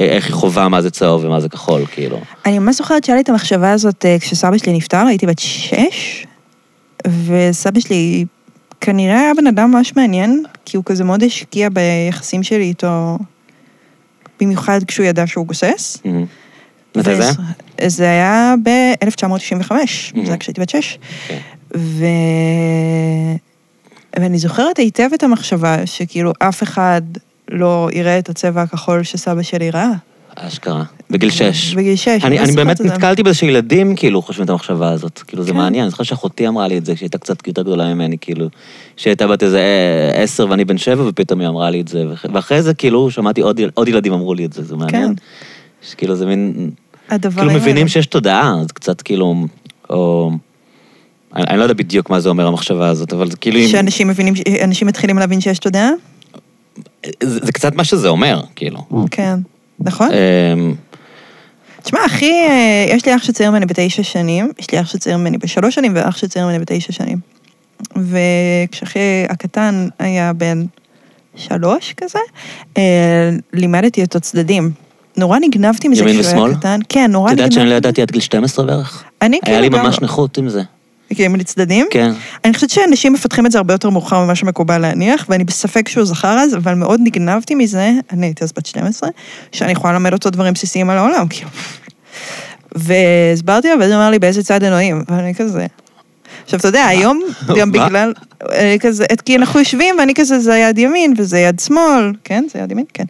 אה, 0.00 0.06
איך 0.06 0.26
היא 0.26 0.34
חווה 0.34 0.68
מה 0.68 0.82
זה 0.82 0.90
צהוב 0.90 1.24
ומה 1.24 1.40
זה 1.40 1.48
כחול, 1.48 1.86
כאילו. 1.86 2.20
אני 2.46 2.58
ממש 2.58 2.76
זוכרת 2.76 3.04
שהיה 3.04 3.16
לי 3.16 3.22
את 3.22 3.28
המחשבה 3.28 3.72
הזאת 3.72 4.04
אה, 4.04 4.16
כשסבא 4.20 4.58
שלי 4.58 4.72
נפטר, 4.72 5.06
הייתי 5.06 5.26
בת 5.26 5.38
שש, 5.38 6.26
וסבא 7.26 7.80
שלי 7.80 8.24
כנראה 8.80 9.20
היה 9.20 9.32
בן 9.36 9.46
אדם 9.46 9.70
ממש 9.70 9.96
מעניין, 9.96 10.42
כי 10.64 10.76
הוא 10.76 10.84
כזה 10.84 11.04
מאוד 11.04 11.22
השקיע 11.22 11.68
ביחסים 11.68 12.42
שלי 12.42 12.64
איתו, 12.64 13.18
במיוחד 14.40 14.80
כשהוא 14.86 15.06
ידע 15.06 15.26
שהוא 15.26 15.46
גוסס. 15.46 15.98
מתי 16.96 17.16
זה 17.16 17.30
זה 17.86 18.04
היה 18.10 18.54
ב-1995, 18.62 19.70
Mhm. 19.70 19.70
זה 20.14 20.28
היה 20.28 20.36
כשהייתי 20.36 20.60
בת 20.60 20.68
שש. 20.68 20.98
כן. 21.28 21.38
ו... 21.76 22.04
ואני 24.20 24.38
זוכרת 24.38 24.78
היטב 24.78 25.08
את 25.14 25.22
המחשבה 25.22 25.86
שכאילו 25.86 26.32
אף 26.38 26.62
אחד 26.62 27.02
לא 27.50 27.88
יראה 27.92 28.18
את 28.18 28.28
הצבע 28.28 28.62
הכחול 28.62 29.02
שסבא 29.02 29.42
שלי 29.42 29.70
ראה. 29.70 29.90
אשכרה. 30.38 30.82
בגיל 31.10 31.30
שש. 31.30 31.74
בגיל 31.74 31.96
שש. 31.96 32.08
אני, 32.24 32.38
ממש 32.38 32.48
אני 32.48 32.56
באמת 32.56 32.76
זה. 32.76 32.84
נתקלתי 32.84 33.22
בזה 33.22 33.34
שילדים 33.34 33.96
כאילו 33.96 34.22
חושבים 34.22 34.44
את 34.44 34.50
המחשבה 34.50 34.90
הזאת. 34.90 35.18
כאילו 35.26 35.42
זה 35.42 35.50
כן. 35.50 35.56
מעניין, 35.56 35.82
אני 35.82 35.90
זוכר 35.90 36.04
שאחותי 36.04 36.48
אמרה 36.48 36.68
לי 36.68 36.78
את 36.78 36.86
זה 36.86 36.94
כשהיא 36.94 37.06
הייתה 37.06 37.18
קצת 37.18 37.46
יותר 37.46 37.62
גדולה 37.62 37.94
ממני, 37.94 38.16
כאילו, 38.20 38.46
שהיא 38.96 39.10
הייתה 39.10 39.26
בת 39.26 39.42
איזה 39.42 39.60
עשר 40.14 40.46
ואני 40.50 40.64
בן 40.64 40.78
שבע, 40.78 41.04
ופתאום 41.08 41.40
היא 41.40 41.48
אמרה 41.48 41.70
לי 41.70 41.80
את 41.80 41.88
זה. 41.88 42.04
ואח- 42.10 42.24
ואחרי 42.34 42.62
זה 42.62 42.74
כאילו 42.74 43.10
שמעתי 43.10 43.40
עוד, 43.40 43.60
עוד 43.74 43.88
ילדים 43.88 44.12
אמרו 44.12 44.34
לי 44.34 44.44
את 44.44 44.52
זה, 44.52 44.62
זה 44.64 44.76
מעניין. 44.76 45.08
כן. 45.08 45.22
שכאילו 45.90 46.14
זה 46.16 46.26
מין, 46.26 46.70
הדברים 47.10 47.48
כאילו 47.48 47.60
מבינים. 47.60 47.88
שיש 47.88 48.06
תודעה, 48.06 48.54
אז 48.60 48.72
קצת 48.72 49.02
כאילו, 49.02 49.46
או... 49.90 50.30
אני, 51.36 51.44
אני 51.48 51.58
לא 51.58 51.62
יודע 51.62 51.74
בדיוק 51.74 52.10
מה 52.10 52.20
זה 52.20 52.28
אומר 52.28 52.46
המחשבה 52.46 52.88
הזאת, 52.88 53.12
אבל 53.12 53.30
זה 53.30 53.36
כאילו... 53.36 53.68
שאנשים 53.68 54.08
מבינים, 54.08 54.34
אנשים 54.64 54.88
מתחילים 54.88 55.18
להבין 55.18 55.40
שיש 55.40 55.58
תודעה? 55.58 55.90
זה, 57.22 57.40
זה 57.46 57.52
קצת 57.52 57.74
מה 57.74 57.84
שזה 57.84 58.08
אומר, 58.08 58.42
כאילו. 58.56 58.86
כן. 59.10 59.38
נכון? 59.80 60.08
אמ, 60.10 60.74
תשמע, 61.82 62.06
אחי, 62.06 62.32
אה, 62.32 62.86
יש 62.88 63.06
לי 63.06 63.16
אח 63.16 63.22
שצעיר 63.22 63.50
ממני 63.50 63.66
בתשע 63.66 64.02
שנים, 64.02 64.52
יש 64.58 64.70
לי 64.70 64.80
אח 64.80 64.86
שצעיר 64.86 65.16
ממני 65.16 65.38
בשלוש 65.38 65.74
שנים 65.74 65.92
ואח 65.96 66.16
שצעיר 66.16 66.46
ממני 66.46 66.58
בתשע 66.58 66.92
שנים. 66.92 67.18
וכשאחי 67.96 69.24
הקטן 69.28 69.88
היה 69.98 70.32
בן 70.32 70.64
שלוש 71.36 71.94
כזה, 71.96 72.18
אה, 72.76 73.30
לימדתי 73.52 74.02
אותו 74.02 74.20
צדדים. 74.20 74.70
נורא 75.16 75.38
נגנבתי 75.38 75.88
מזה 75.88 76.04
כשהוא 76.22 76.46
היה? 76.46 76.54
קטן. 76.56 76.80
כן, 76.88 77.10
נורא 77.12 77.28
את 77.30 77.32
נגנבתי. 77.32 77.42
יודעת 77.42 77.52
שאני 77.52 77.70
לא 77.70 77.74
ידעתי 77.74 78.02
עד 78.02 78.10
גיל 78.10 78.20
12 78.20 78.64
בערך? 78.66 79.04
אני 79.22 79.38
היה 79.44 79.60
לי 79.60 79.66
כאילו 79.68 79.78
גם- 79.78 79.86
ממש 79.86 80.00
נכות 80.00 80.38
עם 80.38 80.48
זה. 80.48 80.62
כאילו, 81.14 81.36
לצדדים? 81.36 81.86
כן. 81.90 82.12
אני 82.44 82.54
חושבת 82.54 82.70
שאנשים 82.70 83.12
מפתחים 83.12 83.46
את 83.46 83.52
זה 83.52 83.58
הרבה 83.58 83.74
יותר 83.74 83.90
מאוחר 83.90 84.24
ממה 84.24 84.34
שמקובל 84.34 84.78
להניח, 84.78 85.26
ואני 85.28 85.44
בספק 85.44 85.88
שהוא 85.88 86.04
זכר 86.04 86.38
אז, 86.38 86.54
אבל 86.56 86.74
מאוד 86.74 87.00
נגנבתי 87.04 87.54
מזה, 87.54 87.90
אני 88.12 88.26
הייתי 88.26 88.44
אז 88.44 88.52
בת 88.56 88.66
12, 88.66 89.08
שאני 89.52 89.72
יכולה 89.72 89.92
ללמד 89.92 90.12
אותו 90.12 90.30
דברים 90.30 90.52
בסיסיים 90.54 90.90
על 90.90 90.98
העולם, 90.98 91.28
כאילו. 91.28 91.50
והסברתי 92.74 93.68
לו, 93.68 93.80
ואז 93.80 93.90
הוא 93.90 93.98
אמר 93.98 94.10
לי, 94.10 94.18
באיזה 94.18 94.42
צד 94.42 94.62
אלוהים? 94.64 95.02
ואני 95.08 95.34
כזה... 95.34 95.66
עכשיו, 96.44 96.58
אתה 96.60 96.68
יודע, 96.68 96.84
היום, 96.86 97.20
גם? 97.58 97.72
בגלל, 97.72 98.12
אה, 98.52 98.76
כזה, 98.80 99.04
את- 99.12 99.20
כי 99.20 99.36
אנחנו 99.36 99.60
יושבים, 99.60 99.94
ואני 99.98 100.14
כזה, 100.14 100.38
זה 100.38 100.56
יד 100.58 100.78
ימין, 100.78 101.14
וזה 101.18 101.38
יד 101.38 101.60
שמאל, 101.60 102.12
כן? 102.24 102.44
זה 102.52 102.58
יד 102.58 102.70
ימין? 102.72 102.84
כן. 102.94 103.04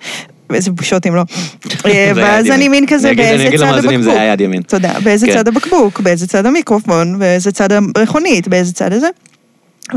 איזה 0.54 0.70
בושות 0.70 1.06
אם 1.06 1.14
לא. 1.14 1.22
אה, 1.86 2.12
ואז 2.14 2.46
אני. 2.46 2.68
מין 2.68 2.86
כזה, 2.86 3.14
באיזה 3.14 3.56
צד 3.56 3.64
למאזינים, 3.64 4.02
זה 4.02 4.10
הבקבוק? 4.10 4.22
היה 4.22 4.32
יד 4.32 4.40
ימין. 4.40 4.62
תודה. 4.62 4.92
באיזה 5.04 5.26
כן. 5.26 5.32
צד 5.32 5.48
הבקבוק, 5.48 6.00
באיזה 6.00 6.26
צד 6.26 6.46
המיקרופון, 6.46 7.18
באיזה 7.18 7.52
צד 7.52 7.72
המכונית, 7.72 8.48
באיזה 8.48 8.72
צד 8.72 8.92
הזה. 8.92 9.08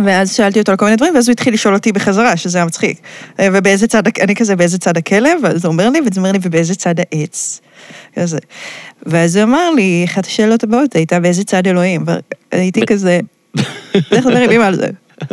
ואז 0.05 0.33
שאלתי 0.33 0.59
אותו 0.59 0.71
על 0.71 0.77
כל 0.77 0.85
מיני 0.85 0.97
דברים, 0.97 1.15
ואז 1.15 1.27
הוא 1.27 1.33
התחיל 1.33 1.53
לשאול 1.53 1.73
אותי 1.73 1.91
בחזרה, 1.91 2.37
שזה 2.37 2.57
היה 2.57 2.65
מצחיק. 2.65 2.99
אה, 3.39 3.47
ובאיזה 3.53 3.87
צד, 3.87 4.03
אני 4.21 4.35
כזה, 4.35 4.55
באיזה 4.55 4.77
צד 4.77 4.97
הכלב? 4.97 5.39
ואז 5.43 5.65
הוא 5.65 5.71
אומר 5.71 5.89
לי, 5.89 6.01
ואז 6.01 6.17
הוא 6.17 6.17
אומר 6.17 6.31
לי, 6.31 6.39
ובאיזה 6.41 6.75
צד 6.75 6.95
העץ? 6.99 7.61
כזה. 8.15 8.37
ואז 9.05 9.35
הוא 9.35 9.43
אמר 9.43 9.71
לי, 9.71 10.05
אחת 10.05 10.25
השאלות 10.25 10.63
הבאות 10.63 10.95
הייתה, 10.95 11.19
באיזה 11.19 11.43
צד 11.43 11.67
אלוהים? 11.67 12.05
והייתי 12.53 12.85
כזה, 12.85 13.19
לך 13.95 14.25
לדבר 14.25 14.39
עם 14.39 14.51
אמא 14.51 14.63
על 14.63 14.75
זה. 14.75 14.89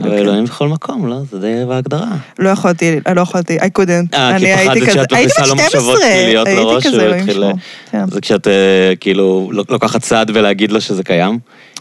כאילו, 0.00 0.06
אבל 0.06 0.16
כן. 0.16 0.22
אלוהים 0.22 0.44
בכל 0.44 0.68
מקום, 0.68 1.06
לא? 1.06 1.16
זה 1.30 1.38
די 1.38 1.64
בהגדרה. 1.68 2.06
לא 2.38 2.48
יכולתי, 2.50 3.00
לא 3.16 3.20
יכולתי, 3.20 3.58
I 3.58 3.62
couldn't. 3.78 4.14
אה, 4.16 4.38
כי 4.38 4.44
אני 4.44 4.52
הייתי 4.54 4.80
פחדת 4.80 4.88
כזה, 4.90 5.00
שאת 5.02 5.12
הייתי 5.12 5.32
מכניסה 5.32 5.46
לו 5.46 5.54
בת 5.56 5.60
מחשבות 5.64 5.96
12, 5.96 6.08
שליליות 6.10 6.46
הייתי 6.46 6.62
לראש, 6.62 6.86
כזה, 6.86 6.96
הוא 6.96 7.02
אלוהים. 7.04 7.28
ישמור. 7.28 7.52
כן. 7.90 8.04
זה 8.10 8.20
כשאת 8.20 8.48
אה, 8.48 8.52
כאילו 9.00 9.50
לוקחת 9.68 10.00
צעד 10.02 10.30
ולהגיד 10.34 10.72
לו 10.72 10.80
שזה 10.80 11.02
קיים? 11.02 11.38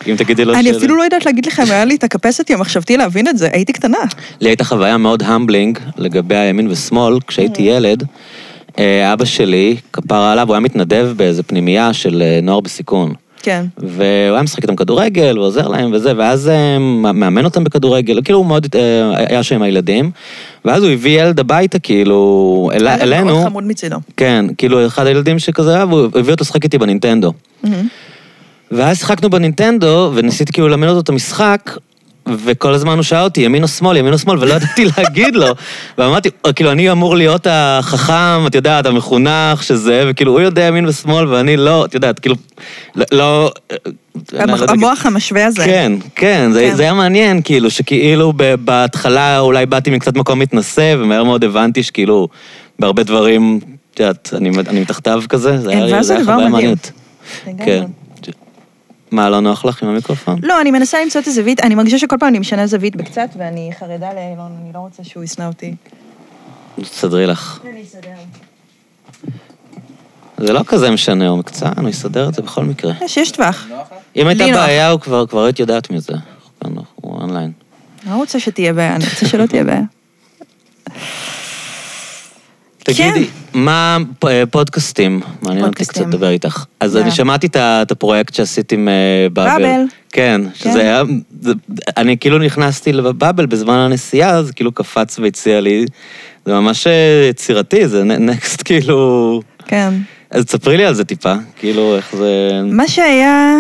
אם 0.08 0.16
תגידי 0.16 0.46
לו 0.46 0.54
אני 0.54 0.74
ש- 0.74 0.78
אפילו 0.78 0.96
לא 0.96 1.04
יודעת 1.04 1.26
להגיד 1.26 1.46
לכם, 1.46 1.64
היה 1.70 1.86
לי 1.86 1.96
את 1.96 2.04
הקפסיטי 2.04 2.54
המחשבתי 2.54 2.98
להבין 2.98 3.28
את 3.28 3.38
זה, 3.38 3.50
הייתי 3.54 3.74
קטנה. 3.74 3.98
לי 4.42 4.50
הייתה 4.50 4.64
חוויה 4.64 4.98
מאוד 4.98 5.24
המבלינג 5.24 5.80
לגבי 5.98 6.36
הימין 6.36 6.68
ושמאל. 6.72 7.18
כשהייתי 7.28 7.62
ילד, 7.62 8.04
אה, 8.80 9.14
אבא 9.14 9.26
שלי, 9.26 9.76
כפרה 9.94 10.32
עליו, 10.32 10.48
הוא 10.48 10.54
היה 10.54 10.60
מתנדב 10.60 11.14
באיזה 11.16 11.44
פנימייה 11.44 11.94
של 11.94 12.22
אה, 12.26 12.40
נוער 12.44 12.60
בסיכון. 12.60 13.14
כן. 13.42 13.66
והוא 13.78 14.04
היה 14.34 14.42
משחק 14.42 14.62
איתם 14.62 14.76
כדורגל, 14.76 15.40
ועוזר 15.40 15.68
להם 15.68 15.92
וזה, 15.94 16.14
ואז 16.18 16.50
אה, 16.50 16.80
מאמן 17.14 17.46
אותם 17.46 17.64
בכדורגל, 17.64 18.22
כאילו 18.24 18.40
הוא 18.40 18.46
מאוד 18.46 18.68
אה, 18.76 19.26
היה 19.30 19.44
שם 19.44 19.56
עם 19.56 19.62
הילדים, 19.62 20.12
ואז 20.66 20.84
הוא 20.84 20.92
הביא 20.92 21.22
ילד 21.22 21.40
הביתה, 21.40 21.80
כאילו, 21.80 22.70
אל, 22.74 22.88
אלינו, 22.88 23.26
מאוד 23.26 23.46
חמוד 23.46 23.64
מצידו. 23.64 23.98
כן, 24.18 24.46
כאילו 24.58 24.86
אחד 24.86 25.08
הילדים 25.08 25.40
שכזה 25.40 25.76
היה, 25.76 25.86
והוא 25.86 26.06
הביא 26.06 26.32
אותו 26.32 26.44
לשחק 26.44 26.64
איתי 26.64 26.78
בנינטנדו. 26.78 27.34
מהמם. 27.64 27.88
ואז 28.72 28.98
שיחקנו 28.98 29.30
בנינטנדו, 29.30 30.12
וניסיתי 30.16 30.54
כאילו 30.54 30.68
ללמד 30.68 30.88
אותו 30.88 31.00
את 31.00 31.10
המשחק, 31.10 31.78
וכל 32.28 32.74
הזמן 32.74 32.96
הוא 32.96 33.04
שאל 33.04 33.24
אותי, 33.24 33.42
ימין 33.42 33.64
או 33.64 33.68
שמאל, 33.68 33.98
ימין 33.98 34.14
או 34.14 34.18
שמאל, 34.18 34.38
ולא 34.40 34.54
ידעתי 34.54 34.86
להגיד 34.98 35.36
לו. 35.36 35.48
ואמרתי, 35.98 36.30
כאילו, 36.56 36.72
אני 36.72 36.92
אמור 36.92 37.16
להיות 37.16 37.48
החכם, 37.50 38.48
את 38.48 38.56
יודעת, 38.56 38.86
המחונך, 38.86 39.64
שזה, 39.64 40.04
וכאילו, 40.08 40.32
הוא 40.32 40.42
יודע 40.42 40.62
ימין 40.62 40.86
ושמאל, 40.86 41.28
ואני 41.28 41.58
לא, 41.58 41.86
את 41.86 41.94
יודעת, 41.94 42.20
כאילו, 42.20 42.36
לא... 42.96 43.06
לא 43.12 43.52
אני 44.40 44.52
לא 44.52 44.66
המוח 44.70 45.06
המשווה 45.06 45.46
הזה. 45.46 45.66
כן, 45.66 45.92
כן, 46.16 46.50
זה, 46.54 46.70
כן. 46.76 46.80
היה 46.80 46.94
מעניין, 46.94 47.42
כאילו, 47.42 47.70
שכאילו 47.70 48.34
בהתחלה 48.60 49.40
אולי 49.40 49.66
באתי 49.66 49.90
מקצת 49.90 50.18
מקום 50.18 50.40
מתנשא, 50.40 50.96
ומהר 51.00 51.24
מאוד 51.24 51.44
הבנתי 51.44 51.84
שכאילו, 51.84 52.28
בהרבה 52.80 53.04
דברים, 53.04 53.60
את 53.94 54.00
יודעת, 54.00 54.34
אני, 54.38 54.50
מתחתיו 54.82 55.24
כזה, 55.30 55.58
זה 55.58 55.70
היה, 55.70 56.02
דבר 56.02 56.24
חוויה. 56.24 56.50
מעניינת. 56.50 56.92
כן. 57.66 57.84
מה, 59.12 59.30
לא 59.30 59.40
נוח 59.40 59.66
לך 59.66 59.84
עם 59.84 59.90
המיקרופון? 59.90 60.40
לא, 60.44 60.62
אני 60.62 60.72
מנסה 60.72 61.04
למצוא 61.04 61.22
את 61.22 61.28
הזווית, 61.28 61.60
אני 61.60 61.76
מרגישה 61.76 61.98
שכל 61.98 62.16
פעם 62.20 62.30
אני 62.30 62.40
משנה 62.40 62.68
זווית 62.68 62.96
בקצת, 62.96 63.30
ואני 63.38 63.72
חרדה 63.80 64.14
לאילון, 64.14 64.58
אני 64.62 64.74
לא 64.74 64.80
רוצה 64.80 65.04
שהוא 65.04 65.24
ישנא 65.24 65.48
אותי. 65.48 65.76
תסדרי 66.82 67.28
לך. 67.28 67.60
אני 67.72 67.84
אסדר. 67.84 68.10
זה 70.38 70.54
לא 70.54 70.64
כזה 70.68 70.92
משנה, 70.92 71.28
הוא 71.28 71.40
מקצוען, 71.40 71.74
הוא 71.78 71.90
יסדר 71.90 72.30
את 72.30 72.34
זה 72.34 72.42
בכל 72.42 72.64
מקרה. 72.64 72.94
יש, 73.02 73.18
יש 73.18 73.32
טווח. 73.32 73.68
לך? 73.72 73.88
אם 74.16 74.28
הייתה 74.28 74.46
נוח. 74.46 74.56
בעיה, 74.56 74.90
הוא 74.90 75.00
כבר, 75.00 75.28
כבר 75.28 75.44
היית 75.44 75.60
יודעת 75.60 75.90
מזה. 75.90 76.14
הוא 76.96 77.22
אונליין. 77.22 77.52
אני 78.04 78.12
לא 78.12 78.16
רוצה 78.16 78.40
שתהיה 78.40 78.74
בעיה, 78.74 78.96
אני 78.96 79.06
רוצה 79.06 79.28
שלא 79.28 79.46
תהיה 79.46 79.64
בעיה. 79.64 79.82
תגידי, 82.84 83.26
מה 83.54 83.98
פ- 84.20 84.26
אה, 84.26 84.44
פודקאסטים? 84.46 85.22
מעניין 85.42 85.66
אותי. 85.66 85.86
קצת 85.86 85.98
לדבר 85.98 86.30
איתך. 86.30 86.66
אז 86.80 86.96
מה? 86.96 87.02
אני 87.02 87.12
שמעתי 87.12 87.48
את 87.58 87.92
הפרויקט 87.92 88.34
שעשית 88.34 88.72
עם 88.72 88.88
אה, 88.88 89.28
באבל. 89.34 89.62
באבל. 89.62 89.84
כן, 90.12 90.42
כן. 90.60 90.70
שזה 90.70 90.80
היה... 90.80 91.04
אני 91.98 92.18
כאילו 92.18 92.38
נכנסתי 92.40 92.94
לבאבל 92.94 93.46
בזמן 93.46 93.74
הנסיעה, 93.78 94.44
זה 94.44 94.54
כאילו 94.54 94.72
קפץ 94.72 95.20
והציע 95.20 95.62
לי. 95.62 95.86
זה 96.46 96.54
ממש 96.54 96.88
אה, 96.88 97.28
יצירתי, 97.30 97.88
זה 97.88 98.04
נקסט 98.04 98.62
כאילו... 98.68 99.42
כן. 99.68 99.94
אז 100.32 100.46
תספרי 100.46 100.78
לי 100.78 100.86
על 100.86 100.94
זה 100.94 101.04
טיפה, 101.06 101.34
כאילו 101.56 101.96
איך 101.96 102.16
זה... 102.16 102.62
מה 102.72 102.88
שהיה, 102.88 103.58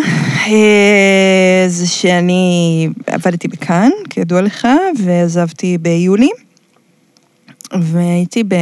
זה 1.67 1.87
שאני 1.87 2.87
עבדתי 3.07 3.47
בכאן, 3.47 3.89
כידוע 4.09 4.41
לך, 4.41 4.67
ועזבתי 5.05 5.77
ביולי, 5.77 6.29
והייתי 7.79 8.43
ב... 8.43 8.55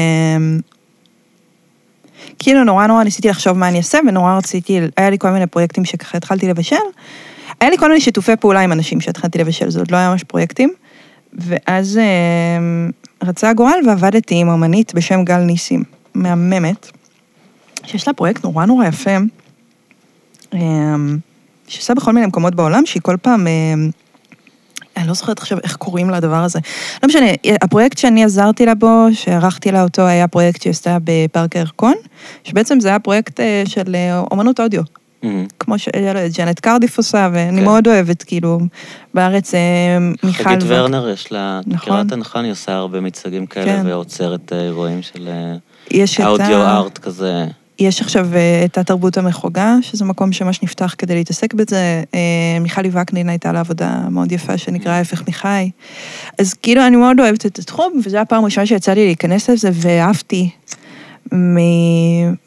כאילו 2.40 2.64
נורא 2.64 2.88
נורא 2.88 3.04
ניסיתי 3.04 3.30
לחשוב 3.30 3.58
מה 3.58 3.68
אני 3.68 3.78
אעשה, 3.78 4.00
ונורא 4.08 4.38
רציתי, 4.38 4.80
היה 4.98 5.10
לי 5.10 5.18
כל 5.20 5.30
מיני 5.30 5.48
פרויקטים 5.48 5.86
שככה 5.86 6.18
התחלתי 6.18 6.48
לבשל. 6.48 6.76
היה 7.62 7.70
לי 7.70 7.78
כל 7.78 7.88
מיני 7.88 8.02
שיתופי 8.02 8.36
פעולה 8.36 8.60
עם 8.60 8.72
אנשים 8.72 9.02
שהתחלתי 9.02 9.38
לבשל, 9.40 9.70
זה 9.70 9.80
עוד 9.80 9.92
לא 9.92 9.98
היה 9.98 10.10
ממש 10.10 10.24
פרויקטים. 10.24 10.74
ואז 11.34 11.98
אה, 11.98 12.58
רצה 13.24 13.50
הגורל 13.50 13.80
ועבדתי 13.88 14.36
עם 14.36 14.50
אמנית 14.50 14.94
בשם 14.94 15.24
גל 15.24 15.38
ניסים, 15.38 15.84
מהממת, 16.14 16.92
שיש 17.86 18.08
לה 18.08 18.14
פרויקט 18.14 18.44
נורא 18.44 18.66
נורא 18.66 18.86
יפה, 18.86 19.18
אה, 20.54 20.60
שעושה 21.68 21.94
בכל 21.94 22.12
מיני 22.12 22.26
מקומות 22.26 22.56
בעולם, 22.56 22.86
שהיא 22.86 23.02
כל 23.02 23.18
פעם, 23.22 23.48
אה, 23.48 23.52
אני 25.00 25.08
לא 25.08 25.14
זוכרת 25.14 25.40
עכשיו 25.40 25.58
איך 25.64 25.76
קוראים 25.76 26.10
לדבר 26.10 26.44
הזה. 26.44 26.60
לא 27.04 27.08
משנה, 27.08 27.26
הפרויקט 27.62 27.98
שאני 27.98 28.24
עזרתי 28.24 28.66
לה 28.66 28.76
בו, 28.76 29.08
שערכתי 29.14 29.72
לה 29.72 29.84
אותו, 29.84 30.02
היה 30.02 30.28
פרויקט 30.28 30.62
שהיא 30.62 30.72
עשתה 30.72 30.98
בפארק 31.04 31.56
הירקון, 31.56 31.94
שבעצם 32.44 32.80
זה 32.80 32.90
היה 32.90 33.00
פרויקט 33.00 33.40
אה, 33.40 33.64
של 33.66 33.96
אה, 33.96 34.20
אומנות 34.32 34.60
אודיו. 34.60 34.82
מהמם. 35.24 35.46
כמו 35.60 35.80
שג'נט 35.80 36.60
קרדיף 36.60 36.98
עושה, 36.98 37.30
ואני 37.34 37.58
כן. 37.58 37.64
מאוד 37.64 37.88
אוהבת, 37.88 38.24
כאילו, 38.24 38.60
בארץ 39.14 39.54
אה, 39.56 39.60
מיכל... 40.24 40.44
חגית 40.44 40.64
ו- 40.64 40.68
ורנר, 40.68 41.10
יש 41.10 41.32
לה... 41.32 41.60
נכון. 41.68 42.08
נכון? 42.18 42.44
היא 42.44 42.52
עושה 42.52 42.74
הרבה 42.74 43.02
מצגים 43.02 43.46
כאלה, 43.46 43.66
כן. 43.66 43.88
ועוצרת 43.88 44.54
אירועים 44.54 45.02
של 45.02 45.30
את 45.88 46.20
אודיו 46.26 46.62
ה... 46.62 46.78
ארט 46.78 46.98
כזה. 46.98 47.46
יש 47.80 48.02
עכשיו 48.02 48.28
אה, 48.36 48.66
את 48.66 48.78
התרבות 48.78 49.18
המחוגה, 49.18 49.76
שזה 49.82 50.06
מקום 50.06 50.32
שממש 50.32 50.64
נפתח 50.64 50.96
כדי 50.98 51.16
להתעסק 51.16 51.54
בזה. 51.54 52.04
אה, 52.14 52.60
מיכלי 52.62 52.90
וקנין 52.94 53.30
הייתה 53.30 53.52
לה 53.52 53.60
עבודה 53.60 54.00
מאוד 54.12 54.32
יפה 54.32 54.58
שנקרא 54.58 54.92
ההפך 54.92 55.24
מחי. 55.28 55.70
אז 56.40 56.54
כאילו 56.54 56.88
אני 56.88 56.96
מאוד 56.96 57.20
אוהבת 57.20 57.46
את 57.46 57.60
התחום, 57.60 58.02
וזו 58.06 58.18
הפעם 58.18 58.44
הראשונה 58.44 58.66
שיצא 58.66 58.94
לי 58.94 59.06
להיכנס 59.06 59.50
לזה, 59.50 59.70
ואהבתי 59.74 60.50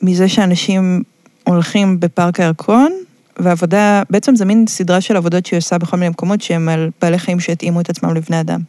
מזה 0.02 0.28
שאנשים 0.28 1.02
הולכים 1.44 2.00
בפארק 2.00 2.40
הירקון, 2.40 2.92
ועבודה, 3.38 4.02
בעצם 4.10 4.36
זה 4.36 4.44
מין 4.44 4.64
סדרה 4.68 5.00
של 5.00 5.16
עבודות 5.16 5.46
שהיא 5.46 5.58
עושה 5.58 5.78
בכל 5.78 5.96
מיני 5.96 6.08
מקומות 6.08 6.42
שהם 6.42 6.68
על 6.68 6.90
בעלי 7.02 7.18
חיים 7.18 7.40
שהתאימו 7.40 7.80
את 7.80 7.90
עצמם 7.90 8.14
לבני 8.14 8.40
אדם. 8.40 8.60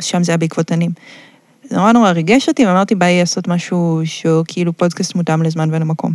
שם 0.00 0.22
זה 0.22 0.32
היה 0.32 0.36
בעקבות 0.36 0.66
תנים. 0.66 0.90
נורא 1.72 1.92
נורא 1.92 2.10
ריגש 2.10 2.48
אותי, 2.48 2.66
ואמרתי, 2.66 2.94
באי 2.94 3.18
לעשות 3.18 3.48
משהו 3.48 4.00
שהוא 4.04 4.44
כאילו 4.48 4.72
פודקאסט 4.72 5.14
מותאם 5.14 5.42
לזמן 5.42 5.68
ולמקום. 5.72 6.12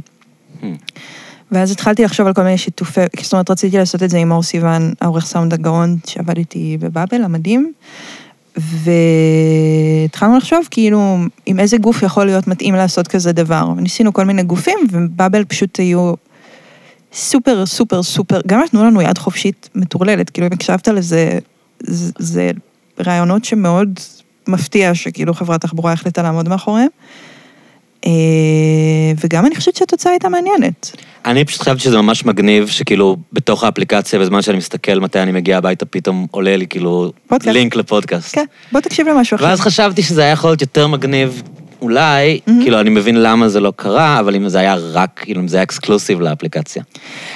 ואז 1.51 1.71
התחלתי 1.71 2.03
לחשוב 2.03 2.27
על 2.27 2.33
כל 2.33 2.43
מיני 2.43 2.57
שיתופי, 2.57 3.01
זאת 3.21 3.33
אומרת, 3.33 3.51
רציתי 3.51 3.77
לעשות 3.77 4.03
את 4.03 4.09
זה 4.09 4.17
עם 4.17 4.29
מאור 4.29 4.43
סיוון, 4.43 4.93
העורך 5.01 5.25
סאונד 5.25 5.53
הגאון, 5.53 5.97
שעבד 6.07 6.37
איתי 6.37 6.77
בבאבל, 6.79 7.23
המדהים. 7.23 7.73
והתחלנו 8.57 10.37
לחשוב 10.37 10.59
כאילו 10.71 11.17
עם 11.45 11.59
איזה 11.59 11.77
גוף 11.77 12.03
יכול 12.03 12.25
להיות 12.25 12.47
מתאים 12.47 12.75
לעשות 12.75 13.07
כזה 13.07 13.31
דבר. 13.31 13.69
וניסינו 13.77 14.13
כל 14.13 14.23
מיני 14.23 14.43
גופים, 14.43 14.77
ובאבל 14.91 15.45
פשוט 15.45 15.79
היו 15.79 16.13
סופר 17.13 17.65
סופר 17.65 18.03
סופר, 18.03 18.41
גם 18.47 18.59
נתנו 18.59 18.83
לנו 18.83 19.01
יד 19.01 19.17
חופשית 19.17 19.69
מטורללת, 19.75 20.29
כאילו 20.29 20.47
אם 20.47 20.53
הקשבת 20.53 20.87
לזה, 20.87 21.39
זה, 21.79 22.11
זה 22.19 22.51
רעיונות 23.05 23.45
שמאוד 23.45 23.99
מפתיע 24.47 24.95
שכאילו 24.95 25.33
חברת 25.33 25.61
תחבורה 25.61 25.93
החליטה 25.93 26.21
לעמוד 26.23 26.49
מאחוריהם. 26.49 26.87
אה, 28.05 28.11
וגם 29.23 29.45
אני 29.45 29.55
חושבת 29.55 29.75
שהתוצאה 29.75 30.11
הייתה 30.11 30.29
מעניינת. 30.29 30.91
אני 31.25 31.45
פשוט 31.45 31.61
חשבתי 31.61 31.79
שזה 31.79 31.97
ממש 31.97 32.25
מגניב, 32.25 32.67
שכאילו 32.67 33.17
בתוך 33.33 33.63
האפליקציה, 33.63 34.19
בזמן 34.19 34.41
שאני 34.41 34.57
מסתכל 34.57 34.99
מתי 34.99 35.19
אני 35.19 35.31
מגיע 35.31 35.57
הביתה, 35.57 35.85
פתאום 35.85 36.27
עולה 36.31 36.57
לי 36.57 36.67
כאילו 36.67 37.11
פודקאסט. 37.27 37.53
לינק 37.53 37.75
לפודקאסט. 37.75 38.35
כן, 38.35 38.45
בוא 38.71 38.79
תקשיב 38.81 39.07
למשהו 39.07 39.35
אחר. 39.35 39.45
ואז 39.45 39.61
חשבתי 39.61 40.03
שזה 40.03 40.21
היה 40.21 40.31
יכול 40.31 40.49
להיות 40.49 40.61
יותר 40.61 40.87
מגניב, 40.87 41.41
אולי, 41.81 42.39
מהמם. 42.47 42.61
כאילו 42.61 42.79
אני 42.79 42.89
מבין 42.89 43.21
למה 43.23 43.49
זה 43.49 43.59
לא 43.59 43.73
קרה, 43.75 44.19
אבל 44.19 44.35
אם 44.35 44.49
זה 44.49 44.59
היה 44.59 44.75
רק, 44.75 45.09
כאילו 45.23 45.41
אם 45.41 45.47
זה 45.47 45.57
היה 45.57 45.63
אקסקלוסיב 45.63 46.21
לאפליקציה. 46.21 46.83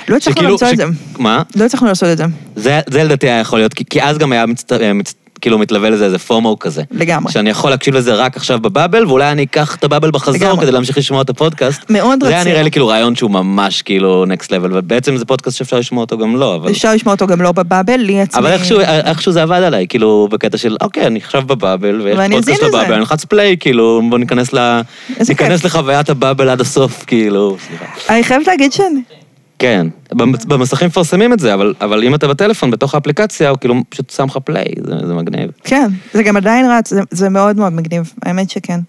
לא 0.08 0.16
הצלחנו 0.16 0.32
שכאילו- 0.34 0.52
למצוא 0.52 0.68
את 0.68 0.74
ש- 0.74 0.78
זה. 0.78 0.84
מה? 1.20 1.44
לא 1.56 1.66
הצלחנו 1.66 1.88
לעשות 1.88 2.10
את 2.10 2.18
זה, 2.18 2.24
זה, 2.56 2.80
זה 2.90 3.04
לדעתי 3.04 3.30
היה 3.30 3.40
יכול 3.40 3.60
להיות, 3.60 3.74
כי, 3.74 3.84
כי 3.90 4.04
אז 4.04 4.18
גם 4.18 4.32
היה 4.32 4.46
מצט, 4.46 4.72
מצ, 4.74 5.14
כאילו 5.42 5.58
מתלווה 5.60 5.90
לזה 5.90 6.06
איזה 6.06 6.20
פומו 6.20 6.60
כזה. 6.60 6.84
לגמרי. 6.92 7.32
שאני 7.32 7.50
יכול 7.50 7.70
להקשיב 7.70 7.96
לזה 7.96 8.14
רק 8.16 8.38
עכשיו 8.38 8.60
בבאבל, 8.60 9.06
ואולי 9.06 9.32
אני 9.32 9.44
אקח 9.44 9.76
את 9.76 9.84
הבאבל 9.84 10.12
בחזור 10.12 10.36
לגמרי. 10.36 10.62
כדי 10.62 10.72
להמשיך 10.72 10.98
לשמוע 10.98 11.22
את 11.22 11.30
הפודקאסט. 11.30 11.82
מאוד 11.90 12.24
זה 12.24 12.30
היה 12.30 12.40
רצינו. 12.40 12.52
נראה 12.52 12.64
לי 12.64 12.72
כאילו 12.72 12.88
רעיון 12.88 13.16
שהוא 13.16 13.32
ממש 13.32 13.82
כאילו 13.82 14.26
נקסט 14.26 14.52
לבל, 14.52 14.78
ובעצם 14.78 15.18
זה 15.18 15.26
פודקאסט 15.26 15.58
שאפשר 15.58 15.80
לשמוע 15.80 16.02
אותו 16.04 16.18
גם 16.18 16.36
לא, 16.36 16.56
אבל... 16.56 16.72
אפשר 16.72 16.94
לשמוע 16.94 17.14
אותו 17.14 17.28
גם 17.28 17.42
לא 17.42 17.52
בבאבל, 17.52 17.98
לי 17.98 18.22
עצמי... 18.22 18.40
אבל 18.40 18.52
איכשהו, 18.52 18.80
איכשהו 18.80 19.32
זה 19.32 19.42
עבד 19.44 19.62
עליי, 19.64 19.88
כאילו, 19.88 20.28
בקטע 20.32 20.58
של, 20.58 20.76
אוקיי, 20.82 21.08
אני 21.08 21.20
עכשיו 21.20 21.42
בבאבל, 21.42 22.02
ויש 22.02 22.18
פודקאסט. 22.32 22.64
בבאבל, 22.64 22.94
אני 22.94 23.02
אלחץ 23.02 23.26
פליי, 23.26 23.58
כאילו, 23.60 24.02
בוא 24.10 24.18
ניכנס 24.18 24.54
ל... 24.54 24.82
ניכנס. 25.30 25.64
לחוויית 25.64 26.10
הבאבל 26.10 26.50
עד 26.50 26.62
הסוף, 26.62 27.04
כאילו, 27.08 27.58
סליחה. 27.68 27.86
אני 28.14 28.24
חייבת 28.24 28.48
להגיד 28.48 28.74
שאני... 28.74 29.19
כן, 29.60 29.88
במ- 30.12 30.32
במסכים 30.48 30.88
מפרסמים 30.88 31.34
את 31.34 31.40
זה, 31.40 31.54
אבל, 31.54 31.74
אבל 31.82 32.04
אם 32.04 32.16
אתה 32.16 32.28
בטלפון, 32.28 32.72
בתוך 32.72 32.96
האפליקציה, 32.96 33.50
הוא 33.50 33.58
כאילו 33.58 33.76
פשוט 33.90 34.10
שם 34.10 34.26
לך 34.26 34.38
פליי, 34.44 34.66
זה, 34.86 35.08
זה 35.08 35.14
מגניב. 35.14 35.50
כן, 35.64 35.90
זה 36.14 36.24
גם 36.24 36.38
עדיין 36.38 36.66
רץ, 36.72 36.90
זה, 36.94 37.02
זה 37.12 37.30
מאוד 37.30 37.58
מאוד 37.58 37.74
מגניב, 37.74 38.14
האמת 38.26 38.50
שכן. 38.50 38.80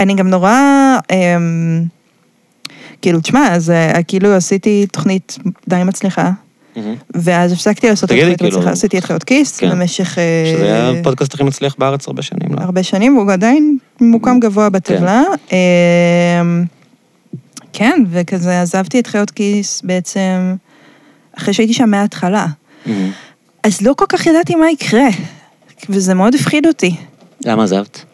אני 0.00 0.14
גם 0.14 0.28
נורא, 0.28 0.52
אמ, 1.12 1.82
כאילו, 3.02 3.20
תשמע, 3.20 3.48
אז 3.54 3.70
אה, 3.70 4.02
כאילו 4.02 4.34
עשיתי 4.34 4.86
תוכנית 4.92 5.38
די 5.68 5.82
מצליחה. 5.84 6.30
ואז 7.14 7.52
הפסקתי 7.52 7.88
לעשות 7.88 8.08
תוכנית 8.08 8.38
כאילו- 8.38 8.50
מצליחה, 8.50 8.70
עשיתי 8.70 8.98
את 8.98 9.04
חיות 9.04 9.24
כיס 9.24 9.60
כן. 9.60 9.70
במשך... 9.70 10.18
אה, 10.18 10.52
שזה 10.56 10.64
היה 10.64 10.90
הפודקאסט 10.90 11.34
הכי 11.34 11.42
מצליח 11.44 11.74
בארץ 11.78 12.06
הרבה 12.08 12.22
שנים, 12.22 12.54
לא? 12.54 12.60
הרבה 12.60 12.82
שנים, 12.82 13.16
והוא 13.18 13.32
עדיין 13.32 13.78
ממוקם 14.00 14.40
גבוה 14.40 14.70
בטבלה. 14.70 15.22
כן, 17.74 18.04
וכזה 18.10 18.62
עזבתי 18.62 19.00
את 19.00 19.06
חיות 19.06 19.30
כיס 19.30 19.82
בעצם 19.84 20.54
אחרי 21.38 21.54
שהייתי 21.54 21.74
שם 21.74 21.90
מההתחלה. 21.90 22.46
מהמם. 22.86 23.10
אז 23.62 23.80
לא 23.80 23.94
כל 23.96 24.04
כך 24.08 24.26
ידעתי 24.26 24.54
מה 24.54 24.70
יקרה, 24.70 25.08
וזה 25.88 26.14
מאוד 26.14 26.34
הפחיד 26.34 26.66
אותי. 26.66 26.96
למה 27.44 27.64
עזבת? 27.64 28.04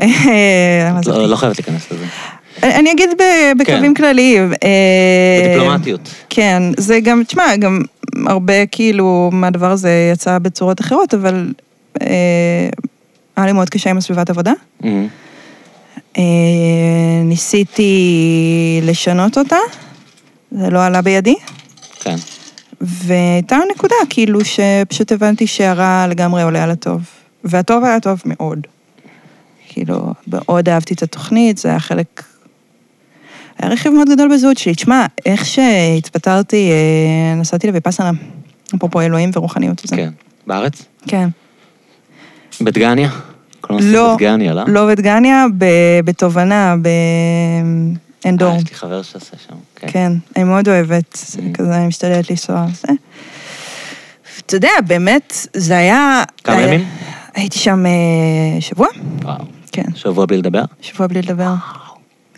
אה, 0.00 0.06
למה 0.88 0.98
עזבתי? 0.98 1.18
לא 1.18 1.28
לא 1.28 1.36
חייבת 1.36 1.58
להיכנס 1.58 1.92
לזה. 1.92 2.04
אני 2.62 2.92
אגיד 2.92 3.10
בקווים 3.58 3.94
כלליים. 3.94 4.52
אה, 4.64 5.42
בדיפלומטיות. 5.44 6.14
כן, 6.30 6.62
זה 6.76 7.00
גם, 7.00 7.22
תשמע, 7.24 7.56
גם 7.56 7.80
הרבה 8.26 8.66
כאילו 8.66 9.30
מהדבר 9.32 9.70
הזה 9.70 10.10
יצא 10.12 10.38
בצורות 10.38 10.80
אחרות, 10.80 11.14
אבל 11.14 11.52
אה, 12.02 12.06
היה 13.36 13.46
לי 13.46 13.52
מאוד 13.52 13.70
קשה 13.70 13.90
עם 13.90 13.98
הסביבת 13.98 14.30
עבודה. 14.30 14.52
מהמם. 14.80 15.08
אה, 16.18 16.22
ניסיתי 17.24 18.80
לשנות 18.82 19.38
אותה, 19.38 19.56
זה 20.50 20.70
לא 20.70 20.84
עלה 20.84 21.02
בידי, 21.02 21.34
כן. 22.00 22.16
והייתה 22.80 23.56
נקודה 23.74 23.94
כאילו 24.10 24.40
שפשוט 24.44 25.12
הבנתי 25.12 25.46
שהרע 25.46 26.06
לגמרי 26.08 26.42
עולה 26.42 26.64
על 26.64 26.70
הטוב. 26.70 27.02
והטוב 27.44 27.84
היה 27.84 28.00
טוב 28.00 28.22
מאוד. 28.24 28.66
כאילו, 29.68 30.14
מאוד 30.26 30.68
אהבתי 30.68 30.94
את 30.94 31.02
התוכנית, 31.02 31.58
זה 31.58 31.68
היה 31.68 31.80
חלק... 31.80 32.22
היה 33.58 33.70
רכיב 33.70 33.92
מאוד 33.92 34.08
גדול 34.08 34.34
בזהות 34.34 34.58
שלי. 34.58 34.74
תשמע, 34.74 35.06
איך 35.26 35.44
שהתפטרתי, 35.44 36.70
אה, 36.70 37.34
נסעתי 37.36 37.66
לויפאסנה, 37.66 38.10
אפרופו 38.74 39.00
אלוהים 39.00 39.30
ורוחניות 39.34 39.84
וזה. 39.84 39.96
כן. 39.96 40.10
בארץ? 40.46 40.82
כן. 41.06 41.28
בדגניה? 42.60 43.10
כל 43.66 43.74
הנושא 43.74 43.86
לא, 43.86 44.14
בדגניה, 44.14 44.54
לא? 44.54 44.62
לא 44.66 44.86
בדגניה, 44.88 45.46
ב- 45.58 45.64
בתובנה, 46.04 46.74
בעין 48.22 48.36
דור. 48.36 48.52
אה, 48.52 48.56
יש 48.56 48.68
לי 48.70 48.74
חבר 48.74 49.02
שעושה 49.02 49.36
שם. 49.48 49.54
כן. 49.76 49.86
כן, 49.90 50.12
אני 50.36 50.44
מאוד 50.44 50.68
אוהבת, 50.68 51.14
Mm. 51.14 51.40
כזה, 51.54 51.76
אני 51.76 51.86
משתדלת 51.86 52.30
לנסוע. 52.30 52.66
זה. 52.72 52.88
אתה 54.46 54.56
יודע, 54.56 54.68
באמת, 54.86 55.32
זה 55.56 55.76
היה... 55.76 56.22
כמה 56.44 56.56
היה- 56.56 56.66
ימים? 56.74 56.88
הייתי 57.34 57.58
שם 57.58 57.86
אה, 57.86 57.92
שבוע, 58.60 58.86
וואו. 59.22 59.38
כן, 59.72 59.84
שבוע 59.94 60.26
בלי 60.26 60.36
לדבר? 60.38 60.62
שבוע 60.80 61.06
בלי 61.06 61.22
לדבר. 61.22 61.54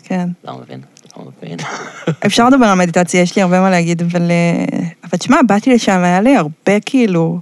כן. 0.03 0.29
לא 0.43 0.59
מבין. 0.63 0.79
לא. 1.17 1.23
אפשר 2.25 2.49
לדבר 2.49 2.65
על 2.65 2.77
מדיטציה, 2.77 3.21
יש 3.21 3.35
לי 3.35 3.41
הרבה 3.41 3.61
מה 3.61 3.69
להגיד, 3.69 4.01
אבל... 4.01 4.31
אה, 4.31 4.65
אבל 5.03 5.17
תשמע, 5.17 5.37
באתי 5.47 5.73
לשם, 5.73 5.99
היה 6.03 6.21
לי 6.21 6.35
הרבה 6.35 6.79
כאילו... 6.85 7.39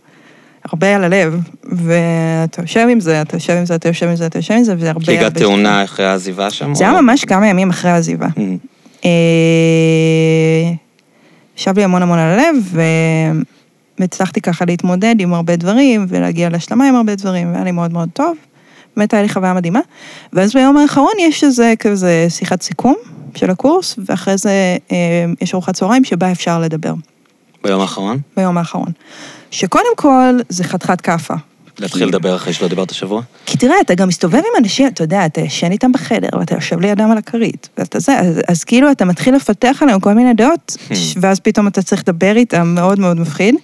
הרבה 0.72 0.96
על 0.96 1.04
הלב, 1.04 1.40
ואתה 1.64 2.62
יושב 2.62 2.88
עם 2.92 3.00
זה, 3.00 3.22
אתה 3.22 3.36
יושב 3.36 3.54
עם 3.54 3.66
זה, 3.66 3.76
אתה 3.76 3.90
יושב 3.90 4.08
עם 4.08 4.16
זה, 4.16 4.26
אתה 4.26 4.40
יושב 4.40 4.54
עם 4.54 4.64
זה, 4.64 4.76
וזה 4.78 4.90
הרבה... 4.90 5.06
כי 5.06 5.18
הגעת 5.18 5.38
תאונה 5.38 5.84
אחרי 5.84 6.06
העזיבה 6.06 6.50
שם? 6.50 6.76
זה 6.76 6.84
או 6.84 6.90
היה 6.90 7.02
לא? 7.02 7.02
ממש 7.02 7.26
כמה 7.26 7.48
ימים 7.48 7.70
אחרי 7.70 7.92
העזיבה. 7.92 8.28
מהמם. 8.38 8.58
אה, 9.06 10.72
ישב 11.58 11.78
לי 11.78 11.84
המון 11.84 12.02
המון 12.02 12.20
על 12.20 12.40
הלב, 12.40 12.78
והצלחתי 14.00 14.42
ככה 14.42 14.66
להתמודד 14.66 15.16
עם 15.20 15.34
הרבה 15.34 15.56
דברים, 15.56 16.06
ולהגיע 16.10 16.50
להשלמה 16.50 16.90
עם 16.90 16.96
הרבה 16.96 17.16
דברים, 17.16 17.52
והיה 17.52 17.64
לי 17.64 17.72
מאוד 17.72 17.94
מאוד 17.94 18.10
טוב. 18.14 18.38
באמת 18.98 19.14
היה 19.14 19.22
לי 19.22 19.30
חוויה 19.30 19.54
מדהימה. 19.54 19.80
ואז 20.34 20.54
ביום 20.54 20.78
האחרון 20.78 21.14
יש 21.20 21.44
איזה 21.44 21.74
כזה 21.80 22.26
שיחת 22.30 22.62
סיכום 22.62 22.96
של 23.36 23.50
הקורס, 23.50 23.96
ואחרי 24.06 24.38
זה 24.38 24.78
אה, 24.92 25.26
יש 25.42 25.54
ארוחת 25.54 25.76
צהריים 25.76 26.04
שבה 26.04 26.32
אפשר 26.32 26.60
לדבר, 26.60 26.94
ביום 27.64 27.82
האחרון? 27.82 28.20
ביום 28.38 28.58
האחרון. 28.58 28.92
שקודם 29.56 29.96
כל 29.96 30.40
זה 30.50 30.64
חתיכת 30.64 31.02
כאפה. 31.02 31.34
להתחיל 31.80 32.08
לדבר 32.08 32.36
אחרי 32.36 32.54
שלא 32.54 32.68
דיברת 32.68 32.94
שבוע? 32.94 33.22
כי 33.46 33.58
תראה, 33.58 33.76
אתה 33.82 33.96
גם 33.96 34.08
מסתובב 34.08 34.36
עם 34.38 34.64
אנשים, 34.64 34.88
אתה 34.88 35.04
יודע, 35.04 35.26
אתה 35.26 35.42
ישן 35.42 35.72
איתם 35.72 35.92
בחדר, 35.92 36.28
ואתה 36.40 36.56
יושב 36.56 36.80
לידם 36.80 37.12
על 37.12 37.18
הכרית, 37.18 37.70
ואתה 37.78 38.00
זה, 38.00 38.20
אז, 38.20 38.42
אז 38.48 38.64
כאילו 38.64 38.92
אתה 38.92 39.06
מתחיל 39.06 39.36
לפתח 39.36 39.78
עליהם 39.82 40.00
כל 40.00 40.14
מיני 40.14 40.34
דעות, 40.34 40.78
ש- 40.94 41.16
ואז 41.22 41.40
פתאום 41.40 41.68
אתה 41.68 41.82
צריך 41.82 42.02
לדבר 42.08 42.36
איתם, 42.36 42.68
מאוד 42.76 43.00
מאוד 43.00 43.20
מפחיד. 43.20 43.56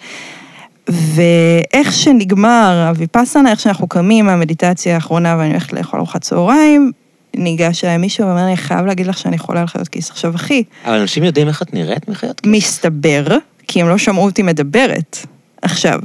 ואיך 0.89 1.93
שנגמר 1.93 2.85
הוויפאסנה, 2.89 3.51
איך 3.51 3.59
שאנחנו 3.59 3.87
קמים 3.87 4.25
מהמדיטציה 4.25 4.95
האחרונה 4.95 5.35
ואני 5.37 5.49
הולכת 5.49 5.73
לאכול 5.73 5.99
ארוחת 5.99 6.21
צהריים, 6.21 6.91
ניגש 7.35 7.83
אליי 7.83 7.97
מישהו 7.97 8.27
ואומר 8.27 8.41
לי, 8.41 8.47
אני 8.47 8.57
חייב 8.57 8.85
להגיד 8.85 9.07
לך 9.07 9.17
שאני 9.17 9.37
חולה 9.37 9.61
על 9.61 9.67
חיות 9.67 9.87
כיס. 9.87 10.09
עכשיו, 10.09 10.35
אחי, 10.35 10.63
אבל 10.85 10.99
אנשים 10.99 11.23
יודעים 11.23 11.47
איך 11.47 11.61
את 11.61 11.73
נראית 11.73 12.07
מחיות 12.09 12.39
כיס? 12.39 12.51
מסתבר, 12.51 13.23
כי 13.67 13.81
הם 13.81 13.89
לא 13.89 13.97
שמעו 13.97 14.23
אותי 14.25 14.41
מדברת. 14.41 15.17
עכשיו, 15.61 15.99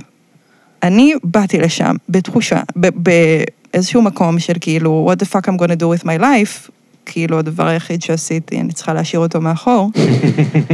אני 0.83 1.15
באתי 1.25 1.59
לשם 1.59 1.95
בתחושה, 2.09 2.61
באיזשהו 2.77 4.03
מקום 4.03 4.39
של 4.39 4.53
כאילו, 4.61 5.11
what 5.13 5.23
the 5.25 5.29
fuck 5.29 5.49
I'm 5.49 5.59
gonna 5.59 5.81
do 5.81 6.03
with 6.03 6.05
my 6.05 6.21
life, 6.21 6.71
כאילו 7.07 7.39
הדבר 7.39 7.67
היחיד 7.67 8.03
שעשיתי, 8.03 8.61
אני 8.61 8.73
צריכה 8.73 8.95
להשאיר 8.95 9.21
אותו 9.21 9.41
מאחור. 9.41 9.91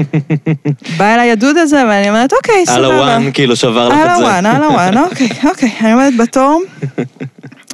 בא 0.98 1.14
אליי 1.14 1.30
הדוד 1.30 1.56
הזה, 1.56 1.84
ואני 1.88 2.08
אומרת, 2.08 2.32
אוקיי, 2.32 2.54
על 2.58 2.64
סבבה. 2.66 2.86
הוואן, 2.86 3.30
כאילו 3.34 3.56
שבר 3.56 3.88
לך 3.88 3.94
על 3.94 4.08
את 4.08 4.16
זה. 4.16 4.22
הוואן, 4.22 4.46
על 4.46 4.62
הוואן, 4.62 4.98
אוקיי, 5.10 5.28
אוקיי. 5.44 5.72
אני 5.80 5.92
עומדת 5.92 6.14
בתור, 6.18 6.62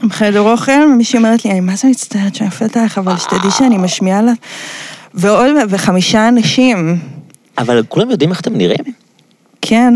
בחדר 0.02 0.40
אוכל, 0.40 0.72
ומישהי 0.72 1.18
אומרת 1.18 1.44
לי, 1.44 1.50
אני 1.50 1.60
מה 1.60 1.76
זה 1.76 1.88
מצטערת 1.88 2.34
שאני 2.34 2.48
נופלת 2.48 2.76
עליך, 2.76 2.98
אבל 2.98 3.16
שתדעי 3.16 3.50
שאני 3.50 3.78
משמיעה 3.78 4.22
לה... 4.22 4.32
ועוד, 5.14 5.50
וחמישה 5.68 6.28
אנשים, 6.28 6.98
אבל 7.58 7.82
כולם 7.88 8.10
יודעים 8.10 8.30
איך 8.30 8.40
אתם 8.40 8.56
נראים? 8.56 8.84
כן, 9.62 9.94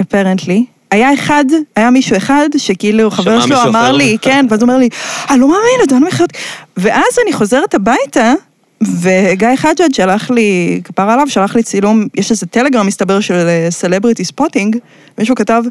אפרנטלי. 0.00 0.64
היה 0.90 1.14
אחד, 1.14 1.44
היה 1.76 1.90
מישהו 1.90 2.16
אחד, 2.16 2.48
שכאילו 2.56 3.10
חבר 3.10 3.40
שלו 3.40 3.62
אמר 3.62 3.80
אחר? 3.80 3.92
לי, 3.92 4.16
כן, 4.22 4.46
ואז 4.50 4.62
הוא 4.62 4.68
אומר 4.68 4.78
לי, 4.78 4.88
אני 5.30 5.40
לא 5.40 5.48
מאמין, 5.48 5.80
אתה 5.86 5.94
לא 5.94 6.08
מחיות... 6.08 6.30
ואז 6.76 7.18
אני 7.24 7.32
חוזרת 7.32 7.74
הביתה, 7.74 8.32
וגיא 8.80 9.56
חג'ג' 9.56 9.94
שלח 9.94 10.30
לי, 10.30 10.80
כפר 10.84 11.10
עליו, 11.10 11.28
שלח 11.28 11.56
לי 11.56 11.62
צילום, 11.62 12.06
יש 12.14 12.30
איזה 12.30 12.46
טלגרם 12.46 12.86
מסתבר 12.86 13.20
של 13.20 13.66
celebrity 13.70 14.24
spotting, 14.24 14.76
מישהו 15.18 15.34
כתב, 15.34 15.62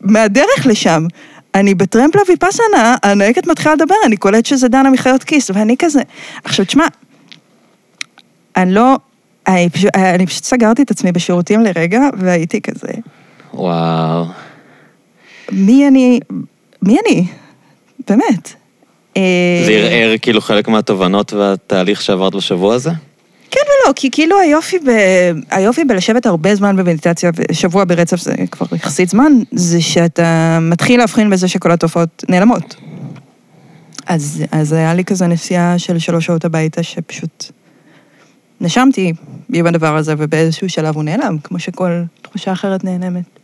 מהדרך 0.00 0.66
לשם, 0.66 1.06
אני 1.54 1.74
בטרמפ 1.74 2.14
לוויפאסנה, 2.16 2.96
הנהגת 3.02 3.46
מתחילה 3.46 3.74
לדבר, 3.74 3.94
אני 4.06 4.16
קולט 4.16 4.46
שזה 4.46 4.68
דנה 4.68 4.90
מחיות 4.90 5.24
כיס, 5.24 5.50
ואני 5.54 5.76
כזה... 5.78 6.00
עכשיו, 6.44 6.64
תשמע, 6.64 6.86
אני 8.56 8.74
לא... 8.74 8.96
אני 9.46 9.70
פשוט, 9.70 9.96
אני 9.96 10.26
פשוט 10.26 10.44
סגרתי 10.44 10.82
את 10.82 10.90
עצמי 10.90 11.12
בשירותים 11.12 11.60
לרגע, 11.60 12.00
והייתי 12.18 12.60
כזה, 12.60 12.88
וואו. 13.56 14.24
מי 15.52 15.88
אני, 15.88 16.20
מי 16.82 16.96
אני? 17.06 17.26
באמת. 18.08 18.52
אה, 19.16 19.62
זה 19.66 19.72
ערער 19.72 20.18
כאילו 20.22 20.40
חלק 20.40 20.68
מהתובנות 20.68 21.32
והתהליך 21.32 22.02
שעברת 22.02 22.34
בשבוע 22.34 22.74
הזה? 22.74 22.90
כן 23.50 23.60
ולא, 23.66 23.92
כי 23.96 24.10
כאילו 24.12 24.40
היופי, 24.40 24.78
ב... 24.78 24.90
היופי 25.50 25.84
בלשבת 25.84 26.26
הרבה 26.26 26.54
זמן 26.54 26.76
במדיטציה, 26.76 27.30
שבוע 27.52 27.84
ברצף 27.84 28.20
זה 28.20 28.34
כבר 28.50 28.66
יחסית 28.76 29.08
זמן, 29.08 29.32
זה 29.52 29.80
שאתה 29.80 30.58
מתחיל 30.62 31.00
להבחין 31.00 31.30
בזה 31.30 31.48
שכל 31.48 31.70
התופעות 31.70 32.24
נעלמות. 32.28 32.76
אז, 34.06 34.42
אז 34.52 34.72
היה 34.72 34.94
לי 34.94 35.04
כזה 35.04 35.26
נסיעה 35.26 35.78
של 35.78 35.98
שלוש 35.98 36.26
שעות 36.26 36.44
הביתה, 36.44 36.82
שפשוט 36.82 37.44
נשמתי 38.60 39.12
עם 39.54 39.66
הדבר 39.66 39.96
הזה, 39.96 40.14
ובאיזשהו 40.18 40.68
שלב 40.68 40.94
הוא 40.94 41.04
נעלם, 41.04 41.38
כמו 41.44 41.58
שכל 41.58 42.02
תחושה 42.22 42.52
אחרת 42.52 42.84
נעלמת. 42.84 43.35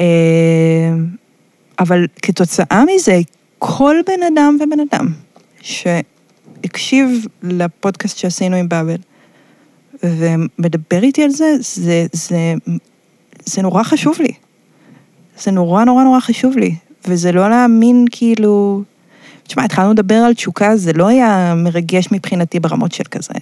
אה, 0.00 0.94
אבל 1.78 2.06
כתוצאה 2.22 2.84
מזה, 2.94 3.20
כל 3.58 3.96
בן 4.06 4.22
אדם 4.32 4.56
ובן 4.60 4.80
אדם 4.80 5.06
שהקשיב 5.60 7.26
לפודקאסט 7.42 8.18
שעשינו 8.18 8.56
עם 8.56 8.68
באבל, 8.68 8.96
ומדבר 10.02 11.02
איתי 11.02 11.22
על 11.22 11.30
זה, 11.30 11.56
זה, 11.60 12.06
זה, 12.12 12.54
זה 13.46 13.62
נורא 13.62 13.82
חשוב 13.82 14.16
לי. 14.20 14.32
זה 15.38 15.50
נורא 15.50 15.84
נורא 15.84 16.04
נורא 16.04 16.20
חשוב 16.20 16.56
לי. 16.56 16.74
וזה 17.06 17.32
לא 17.32 17.50
להאמין 17.50 18.04
כאילו... 18.10 18.82
תשמע, 19.42 19.64
התחלנו 19.64 19.90
לדבר 19.90 20.14
על 20.14 20.34
תשוקה, 20.34 20.76
זה 20.76 20.92
לא 20.92 21.08
היה 21.08 21.54
מרגש 21.56 22.12
מבחינתי 22.12 22.60
ברמות 22.60 22.92
של 22.92 23.04
כזה... 23.04 23.32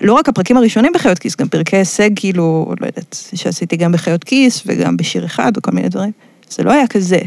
לא 0.00 0.12
רק 0.12 0.28
הפרקים 0.28 0.56
הראשונים 0.56 0.92
בחיות 0.94 1.18
כיס, 1.18 1.36
גם 1.36 1.48
פרקי 1.48 1.76
הישג, 1.76 2.10
כאילו, 2.16 2.74
לא 2.80 2.86
יודעת, 2.86 3.16
שעשיתי 3.34 3.76
גם 3.76 3.92
בחיות 3.92 4.24
כיס 4.24 4.62
וגם 4.66 4.96
בשיר 4.96 5.24
אחד 5.24 5.52
וכל 5.56 5.70
מיני 5.70 5.88
דברים. 5.88 6.12
זה 6.50 6.62
לא 6.62 6.72
היה 6.72 6.86
כזה. 6.86 7.20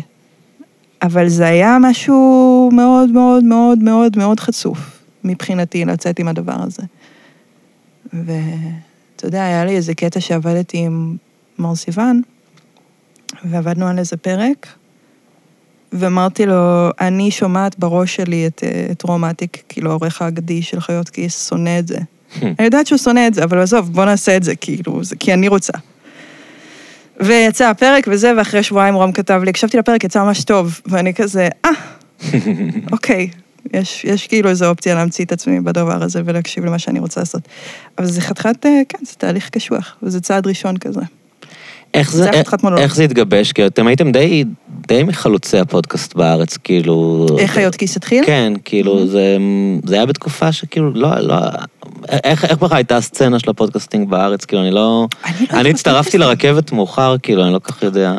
אבל 1.01 1.27
זה 1.27 1.45
היה 1.47 1.77
משהו 1.81 2.69
מאוד 2.73 3.09
מאוד 3.09 3.43
מאוד 3.43 3.79
מאוד 3.79 4.17
מאוד 4.17 4.39
חצוף 4.39 4.79
מבחינתי 5.23 5.85
לצאת 5.85 6.19
עם 6.19 6.27
הדבר 6.27 6.55
הזה. 6.57 6.83
ואתה 8.13 9.25
יודע, 9.25 9.43
היה 9.43 9.65
לי 9.65 9.75
איזה 9.75 9.93
קטע 9.93 10.19
שעבדתי 10.19 10.77
עם 10.77 11.15
מר 11.59 11.75
סיוון, 11.75 12.21
ועבדנו 13.45 13.87
על 13.87 13.99
איזה 13.99 14.17
פרק, 14.17 14.67
ואמרתי 15.93 16.45
לו, 16.45 16.89
אני 17.01 17.31
שומעת 17.31 17.79
בראש 17.79 18.15
שלי 18.15 18.47
את, 18.47 18.63
אה, 18.63 18.87
את 18.91 19.03
רומטיק, 19.03 19.63
כאילו 19.69 19.89
העורך 19.89 20.21
האגדי 20.21 20.61
של 20.61 20.79
חיות 20.79 21.09
כיס, 21.09 21.49
שונא 21.49 21.79
את 21.79 21.87
זה. 21.87 21.97
אני 22.41 22.65
יודעת 22.65 22.87
שהוא 22.87 22.97
שונא 22.97 23.27
את 23.27 23.33
זה, 23.33 23.43
אבל 23.43 23.59
עזוב, 23.59 23.93
בוא 23.93 24.05
נעשה 24.05 24.37
את 24.37 24.43
זה, 24.43 24.55
כאילו, 24.55 25.03
זה 25.03 25.15
כי 25.15 25.33
אני 25.33 25.47
רוצה. 25.47 25.73
ויצא 27.19 27.69
הפרק 27.69 28.07
וזה, 28.11 28.31
ואחרי 28.37 28.63
שבועיים 28.63 28.95
רום 28.95 29.11
כתב 29.11 29.41
לי, 29.43 29.49
הקשבתי 29.49 29.77
לפרק, 29.77 30.03
יצא 30.03 30.23
ממש 30.23 30.43
טוב, 30.43 30.81
ואני 30.85 31.13
כזה, 31.13 31.47
אה, 31.65 31.71
אוקיי, 32.91 33.29
יש, 33.73 34.05
יש 34.05 34.27
כאילו 34.27 34.49
איזו 34.49 34.69
אופציה 34.69 34.95
להמציא 34.95 35.25
את 35.25 35.31
עצמי 35.31 35.59
בדבר 35.59 36.03
הזה 36.03 36.21
ולהקשיב 36.25 36.65
למה 36.65 36.79
שאני 36.79 36.99
רוצה 36.99 37.21
לעשות. 37.21 37.41
אבל 37.97 38.07
זה 38.07 38.21
חתיכת, 38.21 38.65
אה, 38.65 38.81
כן, 38.89 39.05
זה 39.05 39.15
תהליך 39.17 39.49
קשוח, 39.49 39.95
וזה 40.03 40.21
צעד 40.21 40.47
ראשון 40.47 40.77
כזה. 40.77 41.01
איך 41.93 42.11
זה 42.11 42.23
זה, 42.23 42.29
חתיכת 42.29 42.63
מונולוג. 42.63 42.83
איך 42.83 42.95
זה 42.95 43.03
התגבש? 43.03 43.51
כי 43.51 43.65
אתם 43.65 43.87
הייתם 43.87 44.11
די, 44.11 44.43
די 44.87 45.03
מחלוצי 45.03 45.57
הפודקאסט 45.57 46.15
בארץ, 46.15 46.57
כאילו... 46.57 47.27
איך 47.39 47.51
חיות 47.51 47.75
כיס 47.75 47.97
התחיל? 47.97 48.25
כן, 48.25 48.53
כאילו, 48.65 49.07
זה, 49.07 49.37
זה 49.85 49.95
היה 49.95 50.05
בתקופה 50.05 50.51
שכאילו, 50.51 50.93
לא, 50.93 51.19
לא... 51.19 51.35
איך, 52.23 52.45
איך 52.45 52.57
בכלל 52.57 52.77
הייתה 52.77 52.97
הסצנה 52.97 53.39
של 53.39 53.49
ה 53.49 53.55
podcasting 53.55 54.09
בארץ? 54.09 54.45
כאילו, 54.45 54.61
אני 54.61 54.71
לא... 54.71 55.07
אני 55.25 55.47
לא 55.51 55.59
אני 55.59 55.69
הצטרפתי. 55.69 56.17
לרכבת 56.17 56.71
מאוחר, 56.71 57.15
כאילו, 57.23 57.43
אני 57.43 57.53
לא 57.53 57.59
כל 57.59 57.71
כך 57.71 57.83
יודע... 57.83 58.13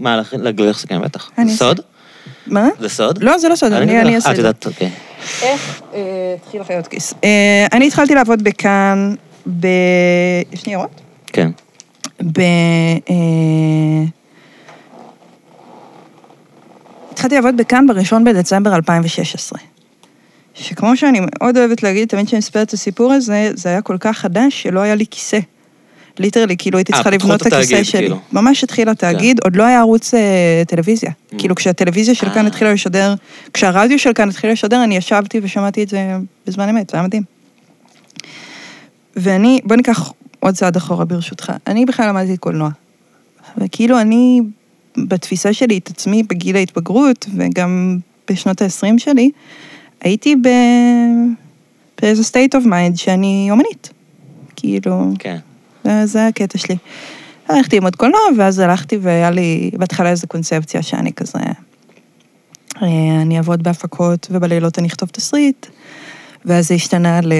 מה, 0.00 0.22
זה 0.32 0.86
כן, 0.88 1.02
בטח. 1.02 1.30
זה 1.46 1.56
סוד? 1.56 1.80
מה? 2.46 2.68
זה 2.80 2.88
סוד? 2.88 3.22
לא, 3.22 3.38
זה 3.38 3.48
לא 3.48 3.56
סוד, 3.56 3.72
אני 3.72 4.00
אני 4.00 4.16
אעשה 4.16 4.28
אה, 4.28 4.32
את 4.32 4.38
את 4.38 4.42
זה. 4.42 4.48
יודעת, 4.48 4.66
אוקיי. 4.66 4.90
איך 5.42 5.82
אה, 5.94 6.00
התחיל 6.42 6.64
חיות 6.64 6.86
כיס? 6.86 7.14
אה, 7.24 7.66
אני 7.72 7.86
התחלתי 7.86 8.14
לעבוד 8.14 8.42
בכאן, 8.42 9.14
ב... 9.60 9.66
יש 10.52 10.66
ניירות? 10.66 11.00
כן. 11.26 11.50
ב... 12.32 12.40
אה, 13.10 14.04
התחלתי 17.12 17.34
לעבוד 17.34 17.56
בכאן 17.56 17.86
בראשון 17.86 18.24
בדצמבר 18.24 18.74
2016. 18.74 19.58
שכמו 20.54 20.96
שאני 20.96 21.20
מאוד 21.20 21.56
אוהבת 21.56 21.82
להגיד, 21.82 22.08
תמיד 22.08 22.26
כשאני 22.26 22.38
מספרת 22.38 22.68
את 22.68 22.72
הסיפור 22.72 23.12
הזה, 23.12 23.50
זה 23.54 23.68
היה 23.68 23.82
כל 23.82 23.96
כך 24.00 24.18
חדש 24.18 24.62
שלא 24.62 24.80
היה 24.80 24.94
לי 24.94 25.04
כיסא. 25.10 25.38
ליטרלי, 26.18 26.56
כאילו 26.56 26.78
הייתי 26.78 26.92
אה, 26.92 26.96
צריכה 26.96 27.10
לבנות 27.10 27.46
את 27.46 27.52
הכיסא 27.52 27.84
שלי. 27.84 28.00
כאילו. 28.00 28.18
ממש 28.32 28.64
התחיל 28.64 28.88
התאגיד, 28.88 29.40
עוד 29.44 29.56
לא 29.56 29.62
היה 29.62 29.80
ערוץ 29.80 30.14
אה, 30.14 30.62
טלוויזיה. 30.66 31.10
Mm. 31.10 31.38
כאילו 31.38 31.54
כשהטלוויזיה 31.54 32.14
של 32.14 32.30
כאן. 32.30 32.46
התחילה 32.46 32.72
לשדר, 32.72 33.14
כשהרדיו 33.52 33.98
של 33.98 34.12
כאן 34.12 34.28
התחיל 34.28 34.50
לשדר, 34.50 34.84
אני 34.84 34.96
ישבתי 34.96 35.40
ושמעתי 35.42 35.82
את 35.82 35.88
זה 35.88 36.16
בזמן 36.46 36.68
אמת, 36.68 36.90
זה 36.90 36.96
היה 36.96 37.06
מדהים. 37.06 37.22
ואני, 39.16 39.60
בוא 39.64 39.76
ניקח 39.76 40.12
עוד 40.44 40.54
צעד 40.54 40.76
אחורה 40.76 41.04
ברשותך. 41.04 41.52
אני 41.66 41.84
בכלל 41.84 42.08
למדתי 42.08 42.36
קולנוע. 42.36 42.70
וכאילו 43.58 44.00
אני, 44.00 44.40
בתפיסה 44.96 45.52
שלי 45.52 45.78
את 45.78 45.90
עצמי 45.90 46.22
בגיל 46.22 46.56
ההתבגרות, 46.56 47.26
וגם 47.36 47.98
בשנות 48.30 48.62
ה-20 48.62 48.98
שלי, 48.98 49.30
הייתי 50.00 50.36
ב... 50.36 50.48
באיזה 52.02 52.22
state 52.22 52.60
of 52.60 52.64
mind 52.64 52.96
שאני 52.96 53.48
אומנית. 53.50 53.92
כאילו, 54.56 55.10
כן. 55.18 55.38
זה, 55.84 56.06
זה 56.06 56.26
הקטע 56.26 56.58
שלי. 56.58 56.76
הלכתי 57.48 57.76
ללמוד 57.76 57.96
קולנוע, 57.96 58.20
ואז 58.38 58.58
הלכתי 58.58 58.98
והיה 59.02 59.30
לי 59.30 59.70
בהתחלה 59.78 60.10
איזו 60.10 60.26
קונספציה 60.26 60.82
שאני 60.82 61.12
כזה... 61.12 61.38
אה, 62.82 63.22
אני 63.22 63.36
אעבוד 63.36 63.62
בהפקות, 63.62 64.26
ובלילות 64.30 64.78
אני 64.78 64.88
אכתוב 64.88 65.08
תסריט, 65.08 65.66
ואז 66.44 66.68
זה 66.68 66.74
השתנה 66.74 67.20
ל... 67.20 67.32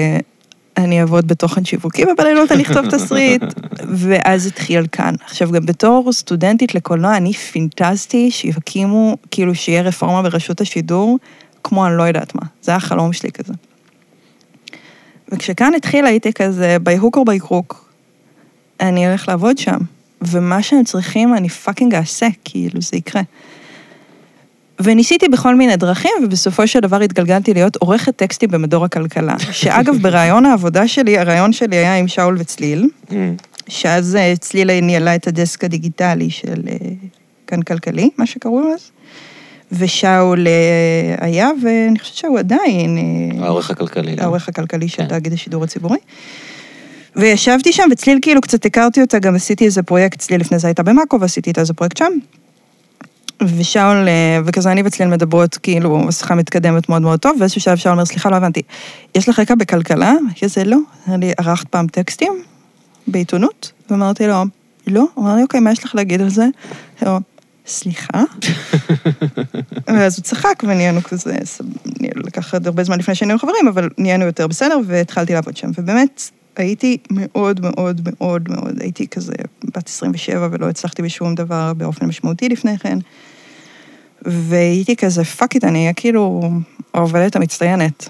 אני 0.77 1.01
אעבוד 1.01 1.27
בתוכן 1.27 1.65
שיווקי, 1.65 2.03
ובלילות 2.05 2.51
אני 2.51 2.63
אכתוב 2.63 2.89
תסריט, 2.89 3.43
ואז 3.99 4.45
התחיל 4.45 4.87
כאן. 4.91 5.15
עכשיו, 5.25 5.51
גם 5.51 5.65
בתור 5.65 6.13
סטודנטית 6.13 6.75
לקולנוע, 6.75 7.17
אני 7.17 7.33
פינטזתי 7.33 8.31
שיקימו, 8.31 9.17
כאילו 9.31 9.55
שיהיה 9.55 9.81
רפורמה 9.81 10.21
ברשות 10.21 10.61
השידור, 10.61 11.17
כמו 11.63 11.87
אני 11.87 11.97
לא 11.97 12.03
יודעת 12.03 12.35
מה. 12.35 12.41
זה 12.61 12.71
היה 12.71 12.77
החלום 12.77 13.13
שלי 13.13 13.31
כזה. 13.31 13.53
וכשכאן 15.31 15.73
התחיל 15.73 16.05
הייתי 16.05 16.33
כזה, 16.33 16.77
by 16.85 17.01
hook 17.03 17.17
or 17.17 17.29
by 17.29 17.47
crook, 17.47 17.75
אני 18.79 19.07
אלך 19.07 19.27
לעבוד 19.27 19.57
שם, 19.57 19.77
ומה 20.21 20.63
שהם 20.63 20.83
צריכים 20.83 21.35
אני 21.35 21.49
fucking 21.49 21.95
אעשה, 21.95 22.27
כאילו, 22.43 22.81
זה 22.81 22.97
יקרה. 22.97 23.21
וניסיתי 24.83 25.27
בכל 25.27 25.55
מיני 25.55 25.77
דרכים, 25.77 26.11
ובסופו 26.23 26.67
של 26.67 26.79
דבר 26.79 27.01
התגלגלתי 27.01 27.53
להיות 27.53 27.75
עורכת 27.75 28.15
טקסטים 28.15 28.49
במדור 28.49 28.85
הכלכלה. 28.85 29.35
שאגב, 29.51 29.95
בראיון 30.01 30.45
העבודה 30.45 30.87
שלי, 30.87 31.17
הריאיון 31.17 31.53
שלי 31.53 31.75
היה 31.75 31.97
עם 31.97 32.07
שאול 32.07 32.35
וצליל, 32.39 32.89
שאז 33.67 34.15
אה, 34.15 34.33
צליל 34.39 34.79
ניהלה 34.79 35.15
את 35.15 35.27
הדסק 35.27 35.63
הדיגיטלי 35.63 36.29
של 36.29 36.61
אה, 36.67 36.75
כאן 37.47 37.61
כלכלי, 37.61 38.09
מה 38.17 38.25
שקראו 38.25 38.73
אז, 38.73 38.91
ושאול 39.71 40.47
אה, 40.47 41.25
היה, 41.25 41.49
ואני 41.63 41.99
חושבת 41.99 42.15
שהוא 42.15 42.39
עדיין... 42.39 42.97
העורך 43.39 43.71
הכלכלי. 43.71 44.15
לא? 44.15 44.23
העורך 44.23 44.49
הכלכלי 44.49 44.87
של 44.87 44.97
כן. 44.97 45.07
תאגיד 45.07 45.33
השידור 45.33 45.63
הציבורי. 45.63 45.97
וישבתי 47.15 47.73
שם, 47.73 47.87
וצליל 47.91 48.19
כאילו 48.21 48.41
קצת 48.41 48.65
הכרתי 48.65 49.01
אותה, 49.01 49.19
גם 49.19 49.35
עשיתי 49.35 49.65
איזה 49.65 49.83
פרויקט, 49.83 50.19
צליל 50.19 50.41
לפני 50.41 50.59
זה 50.59 50.67
הייתה 50.67 50.83
במאקו, 50.83 51.19
ועשיתי 51.21 51.49
איתה 51.49 51.61
איזה 51.61 51.73
פרויקט 51.73 51.97
שם. 51.97 52.11
ושאול, 53.43 54.07
אה, 54.07 54.39
וכזה 54.45 54.71
אני 54.71 54.81
וצליל 54.85 55.07
מדברות, 55.07 55.57
כאילו, 55.57 56.07
השיחה 56.07 56.35
מתקדמת 56.35 56.89
מאוד 56.89 57.01
מאוד 57.01 57.19
טוב, 57.19 57.37
ואיזשהו 57.39 57.61
שלב 57.61 57.77
שאול 57.77 57.93
אומר, 57.93 58.05
סליחה, 58.05 58.29
לא 58.29 58.35
הבנתי, 58.35 58.61
יש 59.15 59.29
לך 59.29 59.39
רקע 59.39 59.55
בכלכלה? 59.55 60.13
כזה, 60.41 60.63
לא. 60.63 60.77
אמר 61.07 61.17
לי, 61.17 61.33
ערכת 61.37 61.67
פעם 61.67 61.87
טקסטים 61.87 62.33
בעיתונות? 63.07 63.71
ואמרתי 63.89 64.27
לו, 64.27 64.43
לא. 64.87 65.05
הוא 65.13 65.25
אמר 65.25 65.35
לי, 65.35 65.43
אוקיי, 65.43 65.59
מה 65.59 65.71
יש 65.71 65.83
לך 65.83 65.95
להגיד 65.95 66.21
על 66.21 66.29
זה? 66.29 66.43
אמרתי 66.43 67.05
לו, 67.05 67.19
סליחה? 67.67 68.23
ואז 69.87 70.17
הוא 70.17 70.23
צחק 70.23 70.63
ונהיינו 70.63 71.03
כזה, 71.03 71.37
לקח 72.01 72.53
הרבה 72.53 72.83
זמן 72.83 72.99
לפני 72.99 73.15
שהיינו 73.15 73.39
חברים, 73.39 73.67
אבל 73.67 73.89
נהיינו 73.97 74.25
יותר 74.25 74.47
בסדר 74.47 74.77
והתחלתי 74.87 75.33
לעבוד 75.33 75.57
שם. 75.57 75.67
ובאמת, 75.77 76.29
הייתי 76.55 76.97
מאוד 77.11 77.61
מאוד 77.61 78.01
מאוד 78.05 78.49
מאוד, 78.49 78.81
הייתי 78.81 79.07
כזה 79.07 79.33
בת 79.63 79.87
27 79.87 80.47
ולא 80.51 80.69
הצלחתי 80.69 81.01
בשום 81.01 81.35
דבר 81.35 81.73
באופן 81.73 82.05
משמעותי 82.05 82.49
לפני 82.49 82.77
כן. 82.77 82.99
והייתי 84.25 84.95
כזה, 84.95 85.23
fuck 85.23 85.55
it, 85.55 85.63
אני 85.63 85.79
אהיה 85.79 85.93
כאילו 85.93 86.49
העובדת 86.93 87.35
המצטיינת. 87.35 88.09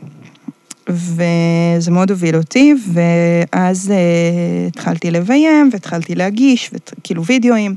וזה 0.89 1.91
מאוד 1.91 2.11
הוביל 2.11 2.35
אותי, 2.35 2.73
ואז 2.93 3.91
אה, 3.91 4.67
התחלתי 4.67 5.11
לביים, 5.11 5.69
והתחלתי 5.73 6.15
להגיש, 6.15 6.71
וכאילו 6.73 7.25
וידאוים. 7.25 7.75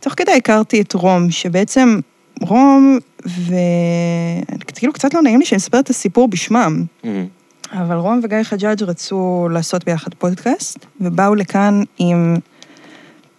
תוך 0.00 0.14
כדי 0.16 0.32
הכרתי 0.32 0.80
את 0.80 0.92
רום, 0.92 1.30
שבעצם 1.30 2.00
רום, 2.40 2.98
וכאילו 4.66 4.92
קצת 4.92 5.14
לא 5.14 5.22
נעים 5.22 5.38
לי 5.38 5.46
שאני 5.46 5.56
מספרת 5.56 5.84
את 5.84 5.90
הסיפור 5.90 6.28
בשמם, 6.28 6.84
אמ, 7.04 7.26
אבל 7.72 7.96
רום 7.96 8.20
וגיא 8.22 8.42
חג'אג' 8.42 8.82
רצו 8.82 9.48
לעשות 9.50 9.84
ביחד 9.84 10.14
פודקאסט, 10.14 10.86
ובאו 11.00 11.34
לכאן 11.34 11.82
עם 11.98 12.36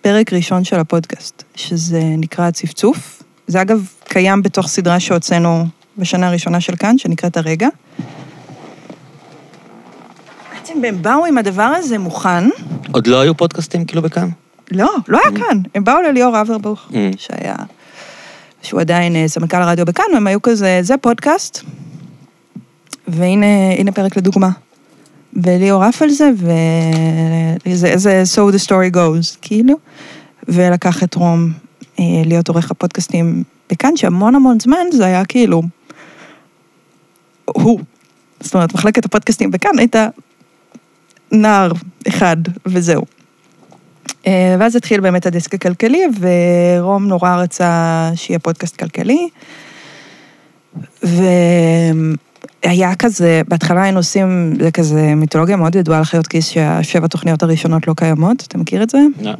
פרק 0.09 0.33
ראשון 0.33 0.63
של 0.63 0.79
הפודקאסט, 0.79 1.43
שזה 1.55 2.01
נקרא 2.03 2.47
הצפצוף. 2.47 3.23
זה 3.47 3.61
אגב 3.61 3.87
קיים 4.03 4.41
בתוך 4.41 4.67
סדרה 4.67 4.99
שהוצאנו 4.99 5.65
בשנה 5.97 6.27
הראשונה 6.27 6.61
של 6.61 6.75
כאן, 6.75 6.97
שנקראת 6.97 7.37
הרגע. 7.37 7.67
בעצם 10.53 10.85
הם 10.85 11.01
באו 11.01 11.25
עם 11.25 11.37
הדבר 11.37 11.63
הזה 11.63 11.97
מוכן. 11.97 12.43
עוד 12.91 13.07
לא 13.07 13.19
היו 13.21 13.37
פודקאסטים 13.37 13.85
כאילו 13.85 14.01
בכאן? 14.01 14.29
לא, 14.71 14.89
לא 15.07 15.19
היה 15.23 15.37
כאן. 15.37 15.57
הם 15.75 15.83
באו 15.83 16.01
לליאור 16.01 16.41
אברבוך, 16.41 16.87
Mm. 16.91 16.93
שהיה, 17.17 17.55
שהוא 18.61 18.81
עדיין 18.81 19.15
אה, 19.15 19.27
סמנכ"ל 19.27 19.57
הרדיו 19.57 19.85
בכאן, 19.85 20.05
והם 20.13 20.27
היו 20.27 20.41
כזה, 20.41 20.79
זה 20.81 20.97
פודקאסט, 20.97 21.63
והנה 23.07 23.45
הנה 23.77 23.91
פרק 23.91 24.17
לדוגמה. 24.17 24.49
וליאור 25.33 25.83
עף 25.83 26.01
על 26.01 26.09
זה, 26.09 26.29
וזה 27.65 27.97
זה 27.97 28.23
so 28.35 28.53
the 28.53 28.65
story 28.65 28.95
goes, 28.95 29.37
כאילו. 29.41 29.75
ולקח 30.47 31.03
את 31.03 31.15
רום 31.15 31.51
אה, 31.99 32.03
להיות 32.25 32.47
עורך 32.47 32.71
הפודקאסטים 32.71 33.43
בכאן, 33.71 33.95
שהמון 33.95 34.35
המון 34.35 34.59
זמן 34.59 34.85
זה 34.91 35.05
היה 35.05 35.25
כאילו, 35.25 35.61
הוא. 37.45 37.79
זאת 38.39 38.53
אומרת, 38.53 38.73
מחלקת 38.73 39.05
הפודקאסטים 39.05 39.51
בכאן 39.51 39.79
הייתה 39.79 40.07
נער 41.31 41.71
אחד, 42.07 42.37
וזהו. 42.65 43.05
אה, 44.27 44.55
ואז 44.59 44.75
התחיל 44.75 44.99
באמת 45.01 45.25
הדיסק 45.25 45.53
הכלכלי, 45.53 46.03
ורום 46.19 47.07
נורא 47.07 47.35
רצה 47.35 48.11
שיהיה 48.15 48.39
פודקאסט 48.39 48.75
כלכלי. 48.75 49.29
והיה 52.65 52.95
כזה, 52.95 53.41
בהתחלה 53.47 53.83
היינו 53.83 53.99
עושים, 53.99 54.53
זה 54.59 54.71
כזה 54.71 55.15
מיתולוגיה 55.15 55.55
מאוד 55.55 55.75
ידועה 55.75 55.97
על 55.97 56.03
חיות 56.03 56.27
כיס, 56.27 56.47
שהשבע 56.47 57.07
תוכניות 57.07 57.43
הראשונות 57.43 57.87
לא 57.87 57.93
קיימות, 57.93 58.43
אתה 58.47 58.57
מכיר 58.57 58.83
את 58.83 58.89
זה? 58.89 58.97
לא. 59.21 59.31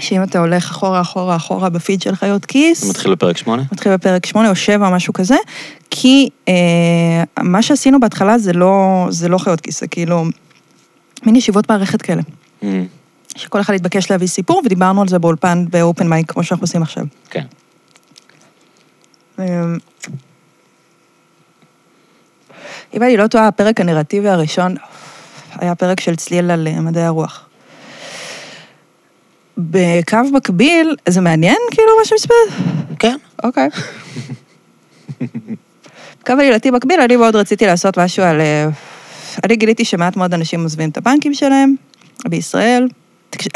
שאם 0.00 0.22
אתה 0.22 0.38
הולך 0.38 0.70
אחורה, 0.70 1.00
אחורה, 1.00 1.36
אחורה 1.36 1.68
בפיד 1.68 2.02
של 2.02 2.14
חיות 2.14 2.44
כיס, 2.44 2.84
זה 2.84 2.90
מתחיל 2.90 3.14
בפרק 3.14 3.36
שמונה? 3.36 3.62
מתחיל 3.72 3.94
בפרק 3.94 4.26
שמונה 4.26 4.50
או 4.50 4.56
שבע, 4.56 4.90
משהו 4.90 5.12
כזה, 5.12 5.36
כי 5.90 6.28
אה, 6.48 6.54
מה 7.42 7.62
שעשינו 7.62 8.00
בהתחלה 8.00 8.38
זה 8.38 8.52
לא, 8.52 9.06
זה 9.10 9.28
לא 9.28 9.38
חיות 9.38 9.60
כיס, 9.60 9.80
זה 9.80 9.88
כאילו 9.88 10.24
מין 11.26 11.36
ישיבות 11.36 11.70
מערכת 11.70 12.02
כאלה. 12.02 12.22
אמ, 12.62 12.86
שכל 13.36 13.60
אחד 13.60 13.74
התבקש 13.74 14.10
להביא 14.10 14.26
סיפור, 14.26 14.62
ודיברנו 14.64 15.02
על 15.02 15.08
זה 15.08 15.18
באולפן 15.18 15.64
באופן 15.70 16.08
מייק, 16.08 16.32
כמו 16.32 16.44
שאנחנו 16.44 16.64
עושים 16.64 16.82
עכשיו. 16.82 17.04
כן. 17.30 17.44
אמ, 19.38 19.78
אם 22.94 23.02
אני 23.02 23.16
לא 23.16 23.26
טועה, 23.26 23.48
הפרק 23.48 23.80
הנרטיבי 23.80 24.28
הראשון 24.28 24.74
היה 25.54 25.74
פרק 25.74 26.00
של 26.00 26.16
צליל 26.16 26.50
על 26.50 26.68
אה, 26.68 26.80
מדעי 26.80 27.04
הרוח. 27.04 27.48
בקו 29.58 30.18
מקביל, 30.32 30.96
זה 31.08 31.20
מעניין 31.20 31.56
כאילו 31.70 31.88
מה 31.98 32.04
שמספר? 32.04 32.34
כן. 32.98 33.16
אוקיי. 33.44 33.68
קו 36.26 36.32
עלילתי 36.32 36.70
מקביל, 36.70 37.00
אני 37.00 37.16
מאוד 37.16 37.36
רציתי 37.36 37.66
לעשות 37.66 37.98
משהו 37.98 38.22
על... 38.22 38.40
אה, 38.40 38.68
אני 39.44 39.56
גיליתי 39.56 39.84
שמעט 39.84 40.16
מאוד 40.16 40.34
אנשים 40.34 40.62
עוזבים 40.62 40.90
את 40.90 40.96
הבנקים 40.96 41.34
שלהם 41.34 41.74
בישראל. 42.28 42.88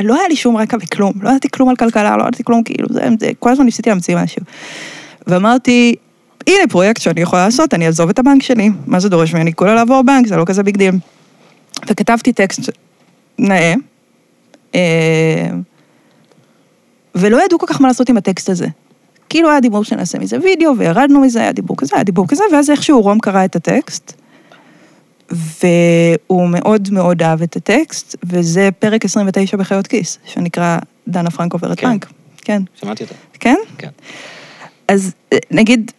לא 0.01 0.15
היה 0.15 0.29
לי 0.29 0.37
שום 0.37 0.57
רקע 0.57 0.77
בכלום, 0.77 1.13
לא 1.23 1.29
ידעתי 1.29 1.49
כלום 1.51 1.69
על 1.69 1.77
כלכלה, 1.77 2.17
לא 2.17 2.23
ידעתי 2.23 2.45
כלום, 2.45 2.63
כאילו, 2.63 2.87
זה, 2.91 3.09
זה, 3.21 3.31
כל 3.39 3.51
הזמן 3.51 3.65
ניסיתי 3.65 3.91
להמציא 3.91 4.17
משהו. 4.17 4.43
ואמרתי, 5.27 5.95
הנה 6.47 6.69
פרויקט 6.71 7.01
שאני 7.01 7.21
יכולה 7.21 7.45
לעשות, 7.45 7.75
אני 7.75 7.87
אעזוב 7.87 8.09
את 8.09 8.19
הבנק 8.19 8.43
שלי. 8.43 8.71
מה 8.87 9.01
זה 9.01 9.09
דורש 9.09 9.35
ממני? 9.35 9.53
כולה 9.53 9.75
לעבור 9.75 10.03
בנק, 10.03 10.27
זה 10.27 10.37
לא 10.37 10.45
כזה 10.47 10.63
big 10.63 10.77
deal. 10.77 10.95
וכתבתי 11.89 12.33
טקסט 12.33 12.71
נאה, 13.39 13.75
אה, 14.75 15.49
ולא 17.15 17.45
ידעו 17.45 17.59
כל 17.59 17.67
כך 17.69 17.81
מה 17.81 17.89
לעשות 17.89 18.09
עם 18.09 18.17
הטקסט 18.17 18.49
הזה. 18.49 18.67
כאילו 19.29 19.51
היה 19.51 19.61
דיבור 19.61 19.85
שנעשה 19.85 20.19
מזה 20.19 20.37
וידאו, 20.43 20.79
וירדנו 20.79 21.21
מזה, 21.21 21.41
היה 21.41 21.53
דיבור 21.53 21.77
כזה, 21.77 21.95
היה 21.95 22.05
דיבור 22.05 22.29
כזה, 22.29 22.45
ואז 22.53 22.71
איכשהו 22.71 23.03
רום 23.03 23.19
קרא 23.19 23.45
את 23.45 23.57
הטקסט, 23.57 24.13
והוא 25.31 26.49
מאוד 26.49 26.89
מאוד 26.93 27.23
אהב 27.23 27.43
את 27.43 27.57
הטקסט, 27.57 28.17
וזה 28.25 28.69
פרק 28.79 29.05
29 29.05 29.57
בחיות 29.57 29.87
כיס, 29.87 30.19
שנקרא 30.25 30.79
דנה 31.09 31.31
פרנק 31.31 31.53
עוברת 31.53 31.81
כן. 31.81 31.87
בנק. 31.91 32.07
כן. 32.39 32.63
שמעתי 32.75 33.05
אותה. 33.05 33.15
כן? 33.41 33.57
כן. 33.79 33.89
אז 34.89 35.13
אה, 35.33 35.39
נגיד, 35.51 35.93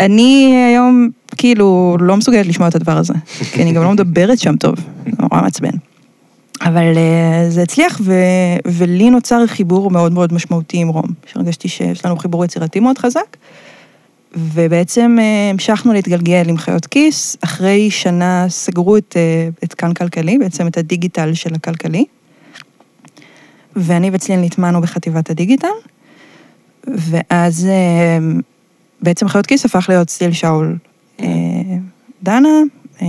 אני 0.00 0.54
היום 0.68 1.08
כאילו 1.36 1.96
לא 2.00 2.16
מסוגלת 2.16 2.46
לשמוע 2.46 2.68
את 2.68 2.74
הדבר 2.74 2.96
הזה, 2.96 3.14
כי 3.52 3.62
אני 3.62 3.72
גם 3.72 3.82
לא 3.82 3.92
מדברת 3.92 4.38
שם 4.38 4.56
טוב, 4.56 4.74
זה 5.04 5.16
נורא 5.18 5.42
מעצבן. 5.42 5.70
אבל 6.62 6.96
אה, 6.96 7.50
זה 7.50 7.62
הצליח, 7.62 8.00
ו... 8.04 8.14
ולי 8.66 9.10
נוצר 9.10 9.46
חיבור 9.46 9.90
מאוד 9.90 10.12
מאוד 10.12 10.32
משמעותי 10.32 10.76
עם 10.76 10.88
רום, 10.88 11.06
שהרגשתי 11.26 11.68
שיש 11.68 12.04
לנו 12.04 12.16
חיבור 12.16 12.44
יצירתי 12.44 12.80
מאוד 12.80 12.98
חזק, 12.98 13.36
ובעצם 14.36 15.16
אה, 15.20 15.50
המשכנו 15.50 15.92
להתגלגל 15.92 16.48
עם 16.48 16.56
חיות 16.56 16.86
כיס, 16.86 17.36
אחרי 17.44 17.90
שנה 17.90 18.46
סגרו 18.48 18.96
את, 18.96 19.16
אה, 19.16 19.48
את 19.64 19.74
כאן 19.74 19.94
כלכלי, 19.94 20.38
בעצם 20.38 20.66
את 20.66 20.78
הדיגיטל 20.78 21.34
של 21.34 21.54
הכלכלי, 21.54 22.04
ואני 23.76 24.10
וצליל 24.12 24.40
נטמענו 24.40 24.80
בחטיבת 24.80 25.30
הדיגיטל, 25.30 25.68
ואז 26.84 27.68
בעצם 29.02 29.28
חיות 29.28 29.46
כיס 29.46 29.64
הפך 29.64 29.86
להיות 29.88 30.08
צליל 30.08 30.32
שאול 30.32 30.76
אה, 31.20 31.26
דנה, 32.22 32.48
אה, 33.02 33.06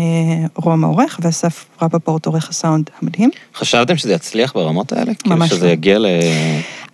רום 0.56 0.84
העורך, 0.84 1.20
ואסף 1.24 1.66
רפפורט 1.82 2.26
עורך 2.26 2.50
הסאונד 2.50 2.90
המדהים. 3.02 3.30
חשבתם 3.56 3.98
שזה 3.98 4.14
יצליח 4.14 4.54
ברמות 4.54 4.92
האלה? 4.94 5.14
כאילו 5.14 5.36
ממש 5.36 5.50
שזה 5.50 5.66
לא. 5.66 5.72
יגיע 5.72 6.00
ל... 6.00 6.06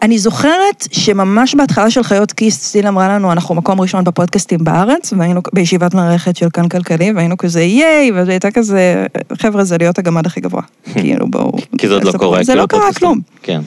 אני 0.02 0.18
זוכרת 0.18 0.88
שממש 0.92 1.56
בהתחלה 1.56 1.92
של 1.92 2.04
חיות 2.04 2.32
כיס, 2.32 2.72
ציל 2.72 2.88
אמרה 2.88 3.08
לנו, 3.08 3.32
אנחנו 3.32 3.56
מקום 3.56 3.82
ראשון 3.82 4.04
בפודקאסטים 4.04 4.64
בארץ, 4.64 5.14
והיינו 5.18 5.42
בישיבת 5.54 5.94
מערכת 5.94 6.38
של 6.38 6.50
כאן 6.50 6.70
כלכלי, 6.70 7.12
והיינו 7.12 7.38
כזה 7.38 7.62
ייי, 7.62 8.12
וזה 8.16 8.32
הייתה 8.32 8.52
כזה, 8.52 9.06
חבר'ה, 9.42 9.64
זה 9.64 9.78
להיות 9.78 10.00
הגמד 10.00 10.26
הכי 10.26 10.42
גבוה. 10.42 10.62
כאילו, 10.94 11.28
בואו... 11.28 11.52
כי 11.78 11.88
זה 11.88 11.94
עוד 11.94 12.04
לא 12.04 12.12
קורה. 12.12 12.44
זה 12.44 12.52
כאילו, 12.52 12.62
לא 12.62 12.68
קרה 12.68 12.80
הפודקאסטים. 12.80 13.08
כלום. 13.08 13.22
כן. 13.42 13.62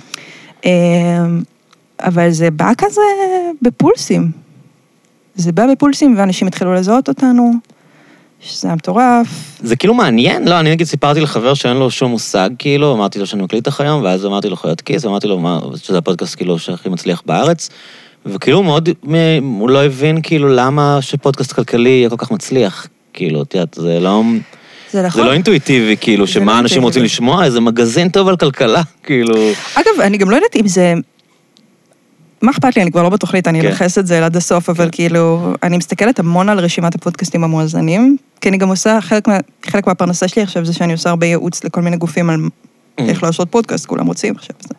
אמ, 0.65 1.43
אבל 2.01 2.31
זה 2.31 2.51
בא 2.51 2.73
כזה 2.79 3.01
בפולסים. 3.63 4.31
זה 5.41 5.53
בא 5.53 5.67
בפולסים, 5.73 6.15
ואנשים 6.19 6.49
התחילו 6.49 6.75
לזהות 6.75 7.09
אותנו, 7.09 7.53
שזה 8.41 8.69
היה 8.69 8.75
מטורף. 8.75 9.27
זה 9.63 9.77
כאילו 9.77 9.95
מעניין, 9.95 10.49
לא, 10.49 10.61
אני 10.61 10.71
נגיד 10.71 10.87
סיפרתי 10.87 11.21
לחבר 11.21 11.55
שאין 11.55 11.77
לו 11.77 11.91
שום 11.91 12.11
מושג, 12.11 12.51
כאילו, 12.59 12.95
אמרתי 12.95 13.19
לו 13.19 13.27
שאני 13.27 13.43
מקליט 13.43 13.69
לך 13.69 13.81
היום, 13.81 14.03
ואז 14.03 14.27
אמרתי 14.27 14.49
לו 14.49 14.57
חיות 14.57 14.81
כיס, 14.81 15.05
ואמרתי 15.05 15.27
לו 15.29 15.39
מה, 15.39 15.61
שזה 15.77 15.99
הפודקאסט 15.99 16.37
כאילו 16.37 16.59
שהכי 16.59 16.89
מצליח 16.89 17.23
בארץ, 17.27 17.69
וכאילו 18.27 18.63
מאוד, 18.63 18.89
הוא 19.59 19.71
לא 19.71 19.85
הבין 19.85 20.23
כאילו 20.23 20.49
למה 20.49 20.99
שפודקאסט 21.01 21.53
כלכלי 21.53 21.91
יהיה 21.91 22.11
כל 22.11 22.17
כך 22.19 22.31
מצליח, 22.31 22.87
כאילו, 23.13 23.43
את 23.43 23.55
יודעת, 23.55 23.75
זה 23.75 24.01
לא, 24.01 24.23
זה 24.91 25.01
זה 25.01 25.07
נכון. 25.07 25.27
לא 25.27 25.33
אינטואיטיבי, 25.33 25.97
כאילו, 26.01 26.27
זה 26.27 26.33
שמה 26.33 26.53
לא 26.53 26.59
אנשים 26.59 26.83
רוצים 26.83 27.03
אינטואיטיבי. 27.03 27.05
לשמוע, 27.05 27.45
איזה 27.45 27.61
מגזין 27.61 28.09
טוב 28.09 28.29
על 28.29 28.37
כלכלה, 28.37 28.83
כאילו, 29.03 29.35
אגב, 29.75 30.01
אני 30.01 30.19
גם 30.19 30.31
לא 30.31 30.37
יודעת 30.37 30.57
אם 30.57 30.69
זה... 30.69 30.95
מה 32.43 32.51
אכפת 32.51 32.77
לי, 32.77 32.83
אני 32.83 32.93
כבר 32.93 33.03
לא 33.03 33.09
בתוכנית, 33.09 33.49
אני 33.49 33.61
כן. 33.61 33.67
אנכס 33.67 33.99
את 33.99 34.07
זה 34.07 34.25
עד 34.27 34.37
הסוף, 34.37 34.69
אבל 34.69 34.85
כן. 34.85 34.91
כאילו, 34.91 35.53
אני 35.63 35.77
מסתכלת 35.77 36.19
המון 36.19 36.49
על 36.49 36.59
רשימת 36.59 36.95
הפודקאסטים 36.95 37.45
המואזנים, 37.45 38.17
כי 38.41 38.49
אני 38.49 38.57
גם 38.57 38.69
עושה, 38.69 39.01
חלק, 39.01 39.29
מה, 39.29 39.39
חלק 39.67 39.87
מהפרנסה 39.87 40.29
שלי 40.29 40.43
עכשיו 40.43 40.65
זה 40.65 40.73
שאני 40.73 40.93
עושה 40.93 41.11
הרבה 41.11 41.27
ייעוץ 41.27 41.65
לכל 41.65 41.83
מיני 41.83 41.97
גופים 41.97 42.31
על 42.31 42.41
Mm. 43.01 43.11
איך 43.11 43.23
לעשות 43.23 43.51
פודקאסט, 43.51 43.87
כולם 43.87 44.07
רוצים 44.07 44.35
עכשיו. 44.37 44.57
זה. 44.61 44.75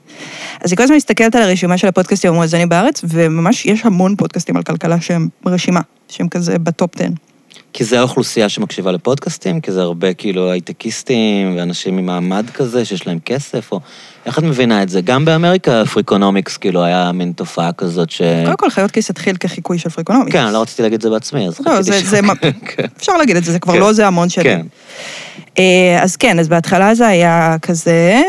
אז 0.62 0.72
אני 0.72 0.78
כל 0.78 0.84
הזמן 0.84 0.96
מסתכלת 0.96 1.36
על 1.36 1.42
הרשימה 1.42 1.78
של 1.78 1.88
הפודקאסטים 1.88 2.32
המואזנים 2.32 2.70
בארץ, 2.70 3.02
וממש 3.10 3.66
יש 3.66 3.86
המון 3.86 4.16
פודקאסטים 4.16 4.58
על 4.58 4.64
כלכלה 4.64 5.02
שהם 5.02 5.28
רשימה, 5.46 5.82
שהם 6.10 6.28
כזה 6.28 6.60
בטופ 6.60 6.96
10. 6.96 7.06
כי 7.74 7.84
זה 7.84 8.00
האוכלוסייה 8.00 8.50
שמקשיבה 8.50 8.92
לפודקאסטים, 8.92 9.62
כי 9.62 9.72
זה 9.72 9.82
הרבה 9.82 10.14
כאילו 10.14 10.52
הייטקיסטים 10.52 11.58
ואנשים 11.58 11.98
עם 11.98 12.06
מעמד 12.06 12.50
כזה 12.50 12.86
שיש 12.86 13.08
להם 13.08 13.20
כסף, 13.26 13.72
או 13.72 13.80
איך 14.26 14.40
את 14.40 14.44
מבינה 14.44 14.84
את 14.84 14.90
זה? 14.90 15.02
גם 15.02 15.26
באמריקה 15.26 15.84
פריקונומיקס 15.86 16.58
כאילו 16.58 16.84
היה 16.84 17.12
מין 17.12 17.32
תופעה 17.32 17.72
כזאת 17.72 18.10
ש... 18.10 18.22
קודם 18.46 18.58
כל, 18.58 18.70
חיות 18.70 18.92
כיס 18.92 19.10
התחיל 19.10 19.36
כחיקוי 19.36 19.78
של 19.78 19.90
פריקונומיקס. 19.90 20.32
כן, 20.32 20.54
לא 20.54 20.62
רציתי 20.62 20.82
להגיד 20.82 20.96
את 20.96 21.02
זה 21.02 21.10
בעצמי, 21.10 21.48
אז 21.48 21.60
לא, 21.66 21.82
זה, 21.82 22.00
זה, 22.04 22.20
כן. 22.68 22.84
אפשר 22.98 23.18
להגיד 23.18 23.36
את 23.36 23.44
זה, 23.44 23.52
זה 23.52 23.60
כבר 23.60 23.74
כן. 23.74 23.80
לא 23.80 23.94
זה 23.94 24.08
המון 24.08 24.30
שנים. 24.30 24.46
כן. 24.46 24.66
אה, 25.60 26.04
אז 26.04 26.16
כן, 26.16 26.40
אז 26.40 26.48
בהתחלה 26.48 26.96
זה 26.96 27.08
היה 27.08 27.56
כזה. 27.62 28.22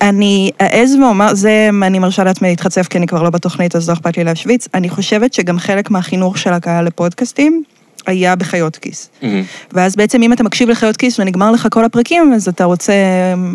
אני 0.00 0.50
אעז 0.60 0.94
ואומר, 0.94 1.34
זה, 1.34 1.70
אני 1.82 1.98
מרשה 1.98 2.24
לעצמי 2.24 2.48
להתחצף 2.48 2.88
כי 2.88 2.98
אני 2.98 3.06
כבר 3.06 3.22
לא 3.22 3.30
בתוכנית, 3.30 3.76
אז 3.76 3.88
לא 3.88 3.94
אכפת 3.94 4.16
לי 4.16 4.24
להשוויץ. 4.24 4.68
אני 4.74 4.88
חושבת 4.88 5.34
שגם 5.34 5.58
חלק 5.58 5.90
מהחינוך 5.90 6.38
של 6.38 6.52
הקהל 6.52 6.86
לפודקאסטים 6.86 7.62
היה 8.06 8.36
בחיות 8.36 8.76
כיס. 8.76 9.10
מהמם. 9.22 9.42
ואז 9.72 9.96
בעצם 9.96 10.22
אם 10.22 10.32
אתה 10.32 10.42
מקשיב 10.42 10.68
לחיות 10.68 10.96
כיס 10.96 11.20
ונגמר 11.20 11.50
לך 11.50 11.68
כל 11.70 11.84
הפרקים, 11.84 12.32
אז 12.34 12.48
אתה 12.48 12.64
רוצה, 12.64 12.94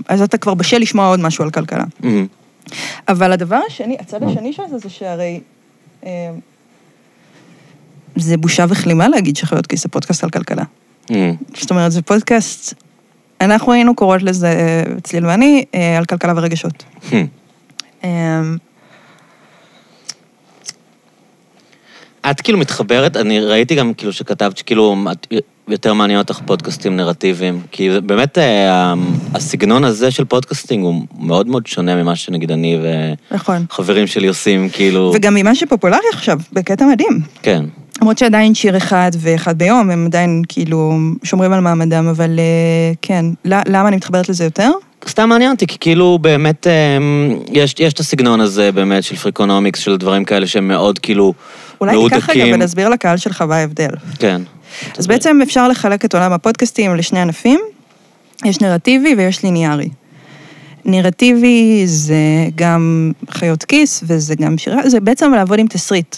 אז 0.07 0.21
אתה 0.21 0.37
כבר 0.37 0.53
בשל 0.53 0.77
לשמוע 0.77 1.07
עוד 1.07 1.19
משהו 1.19 1.43
על 1.43 1.49
כלכלה. 1.49 1.83
מהמם. 1.99 2.27
אבל 3.07 3.31
הדבר 3.31 3.59
השני, 3.67 3.97
הצד 3.99 4.23
השני 4.23 4.53
של 4.53 4.63
זה, 4.69 4.77
זה 4.77 4.89
שהרי... 4.89 5.39
אה, 6.05 6.09
זה 8.15 8.37
בושה 8.37 8.65
וכלימה 8.69 9.07
להגיד 9.07 9.37
שחיות 9.37 9.67
כיס 9.67 9.83
זה 9.83 9.89
פודקאסט 9.89 10.23
על 10.23 10.29
כלכלה. 10.29 10.63
מהמם. 11.09 11.35
זאת 11.53 11.71
אומרת, 11.71 11.91
זה 11.91 12.01
פודקאסט, 12.01 12.73
אנחנו 13.41 13.73
היינו 13.73 13.95
קוראות 13.95 14.23
לזה, 14.23 14.83
צליל 15.03 15.25
ואני, 15.25 15.65
אה, 15.75 15.97
על 15.97 16.05
כלכלה 16.05 16.33
ורגשות. 16.35 16.83
אה, 18.03 18.41
את 22.31 22.41
כאילו 22.41 22.57
מתחברת, 22.57 23.17
אני 23.17 23.39
ראיתי 23.39 23.75
גם 23.75 23.93
כאילו 23.93 24.13
שכתבת 24.13 24.57
שכאילו 24.57 24.95
את 25.11 25.27
יותר 25.67 25.93
מעניין 25.93 26.19
אותך 26.19 26.39
פודקאסטים 26.45 26.97
נרטיביים, 26.97 27.61
כי 27.71 27.91
זה 27.91 28.01
באמת 28.01 28.37
אה, 28.37 28.93
הסגנון 29.33 29.83
הזה 29.83 30.11
של 30.11 30.25
podcasting 30.25 30.83
הוא 30.83 31.01
מאוד 31.19 31.47
מאוד 31.47 31.67
שונה 31.67 31.95
ממה 31.95 32.15
שנגיד 32.15 32.51
אני 32.51 32.77
נכון. 33.31 33.65
וחברים 33.69 34.07
שלי 34.07 34.27
עושים, 34.27 34.69
כאילו... 34.69 35.11
וגם 35.15 35.35
ממה 35.35 35.55
שפופולרי 35.55 35.99
עכשיו, 36.13 36.39
בקטע 36.53 36.85
מדהים. 36.85 37.21
כן. 37.41 37.65
למרות 38.01 38.17
שעדיין 38.17 38.55
שיר 38.55 38.77
אחד 38.77 39.11
ואחד 39.19 39.57
ביום, 39.57 39.89
הם 39.89 40.05
עדיין 40.05 40.41
כאילו 40.47 40.93
שומרים 41.23 41.53
על 41.53 41.59
מעמדם, 41.59 42.07
אבל 42.07 42.39
אה, 42.39 42.93
כן, 43.01 43.25
ל- 43.45 43.61
למה 43.67 43.87
אני 43.87 43.95
מתחברת 43.95 44.29
לזה 44.29 44.43
יותר? 44.43 44.71
סתם 45.07 45.29
מעניין 45.29 45.51
אותי, 45.51 45.67
כי 45.67 45.77
כאילו 45.79 46.19
באמת 46.21 46.67
אמ, 46.67 47.39
יש, 47.51 47.75
יש 47.79 47.93
את 47.93 47.99
הסגנון 47.99 48.41
הזה 48.41 48.71
באמת 48.71 49.03
של 49.03 49.15
פריקונומיקס, 49.15 49.79
של 49.79 49.97
דברים 49.97 50.25
כאלה 50.25 50.47
שהם 50.47 50.67
מאוד 50.67 50.99
כאילו 50.99 51.33
אולי 51.81 51.97
ניקח 51.97 52.29
רגע 52.29 52.39
מהודקים. 52.39 52.61
ונסביר 52.61 52.89
לקהל 52.89 53.17
שלך 53.17 53.41
מה 53.41 53.55
ההבדל. 53.55 53.89
כן. 54.19 54.41
אז 54.97 55.07
בעצם 55.07 55.39
אפשר 55.43 55.67
לחלק 55.67 56.05
את 56.05 56.13
עולם 56.15 56.33
הפודקאסטים 56.33 56.95
לשני 56.95 57.19
ענפים, 57.19 57.59
יש 58.45 58.61
נרטיבי 58.61 59.15
ויש 59.17 59.43
ליניארי. 59.43 59.89
נרטיבי 60.85 61.83
זה 61.85 62.15
גם 62.55 63.11
חיות 63.29 63.63
כיס 63.63 64.03
וזה 64.07 64.35
גם 64.35 64.57
שירה, 64.57 64.89
זה 64.89 64.99
בעצם 64.99 65.31
לעבוד 65.33 65.59
עם 65.59 65.67
תסריט. 65.67 66.15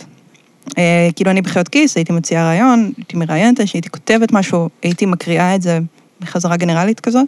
אה, 0.78 1.10
כאילו 1.16 1.32
אני 1.32 1.42
בחיות 1.42 1.68
כיס, 1.68 1.96
הייתי 1.96 2.14
מציעה 2.14 2.44
רעיון, 2.44 2.92
הייתי 2.98 3.18
מראיינת, 3.18 3.60
הייתי 3.74 3.90
כותבת 3.90 4.32
משהו, 4.32 4.70
הייתי 4.84 5.06
מקריאה 5.06 5.56
את 5.56 5.62
זה 5.62 5.80
בחזרה 6.22 6.58
גנרלית 6.58 7.00
כזאת, 7.00 7.26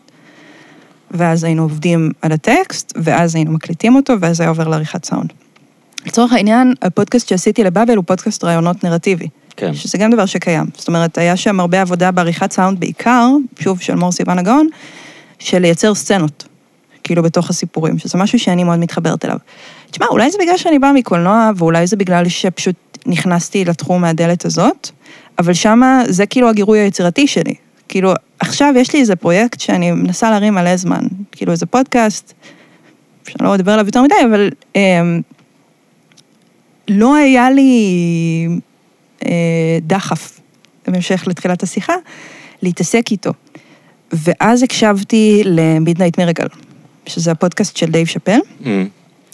ואז 1.12 1.44
היינו 1.44 1.64
עובדים 1.64 2.12
על 2.22 2.32
הטקסט, 2.32 2.94
ואז 2.96 3.36
היינו 3.36 3.52
מקליטים 3.52 3.96
אותו, 3.96 4.14
ואז 4.22 4.42
היה 4.42 4.50
עובר 4.50 4.68
לעריכת 4.68 5.06
סאונד. 5.06 5.34
לצורך 6.06 6.34
העניין, 6.34 6.74
הפודקאסט 6.82 7.28
שעשיתי 7.28 7.64
לבאבל 7.64 7.96
הוא 7.96 8.04
פודקאסט 8.08 8.44
רעיונות 8.44 8.84
נרטיבי. 8.84 9.28
כן. 9.58 9.74
שזה 9.74 9.98
גם 9.98 10.12
דבר 10.12 10.26
שקיים. 10.26 10.66
זאת 10.78 10.88
אומרת, 10.88 11.18
היה 11.18 11.38
שם 11.38 11.60
הרבה 11.60 11.82
עבודה 11.82 12.12
בעריכת 12.12 12.52
סאונד 12.52 12.80
בעיקר, 12.80 13.30
שוב, 13.60 13.82
של 13.82 13.96
מור 13.96 14.12
סיוון 14.12 14.40
הגאון, 14.40 14.68
של 15.40 15.60
לייצר 15.60 15.96
סצנות, 15.96 16.48
כאילו 17.04 17.24
בתוך 17.24 17.50
הסיפורים, 17.50 17.98
שזה 17.98 18.18
משהו 18.18 18.40
שאני 18.40 18.64
מאוד 18.64 18.80
מתחברת 18.80 19.26
אליו. 19.26 19.38
תשמע, 19.92 20.06
אולי 20.10 20.32
זה 20.32 20.38
בגלל 20.42 20.58
שאני 20.58 20.80
באה 20.80 20.94
מקולנוע, 20.94 21.52
ואולי 21.56 21.88
זה 21.88 21.96
בגלל 21.96 22.30
שפשוט 22.30 22.76
נכנסתי 23.06 23.66
לתחום 23.66 24.02
מהדלת 24.02 24.46
הזאת, 24.46 24.90
אבל 25.40 25.54
שמה 25.54 26.02
זה 26.08 26.26
כאילו 26.26 26.50
הגירוי 26.50 26.80
היצירתי 26.80 27.28
שלי. 27.28 27.54
כאילו, 27.90 28.14
עכשיו 28.40 28.74
יש 28.78 28.94
לי 28.94 29.00
איזה 29.00 29.16
פרויקט 29.16 29.60
שאני 29.60 29.92
מנסה 29.92 30.30
להרים 30.32 30.54
מלא 30.54 30.76
זמן, 30.76 31.02
כאילו 31.32 31.52
איזה 31.52 31.66
פודקאסט, 31.66 32.34
שאני 33.28 33.48
לא 33.48 33.56
אדבר 33.56 33.72
עליו 33.72 33.86
יותר 33.86 34.02
מדי, 34.02 34.16
אבל 34.30 34.50
אמ, 34.76 35.22
לא 36.88 37.16
היה 37.16 37.52
לי 37.52 38.48
אה, 39.26 39.32
דחף, 39.82 40.40
בהמשך 40.88 41.24
לתחילת 41.28 41.64
השיחה, 41.64 41.94
להתעסק 42.62 43.12
איתו. 43.12 43.32
ואז 44.12 44.64
הקשבתי 44.64 45.42
ל 45.46 45.54
Midnight 45.54 46.18
Miracle, 46.18 46.48
שזה 47.06 47.32
הפודקאסט 47.32 47.78
של 47.78 47.92
דייב 47.92 48.08
שאפל, 48.08 48.40
אמ, 48.66 48.88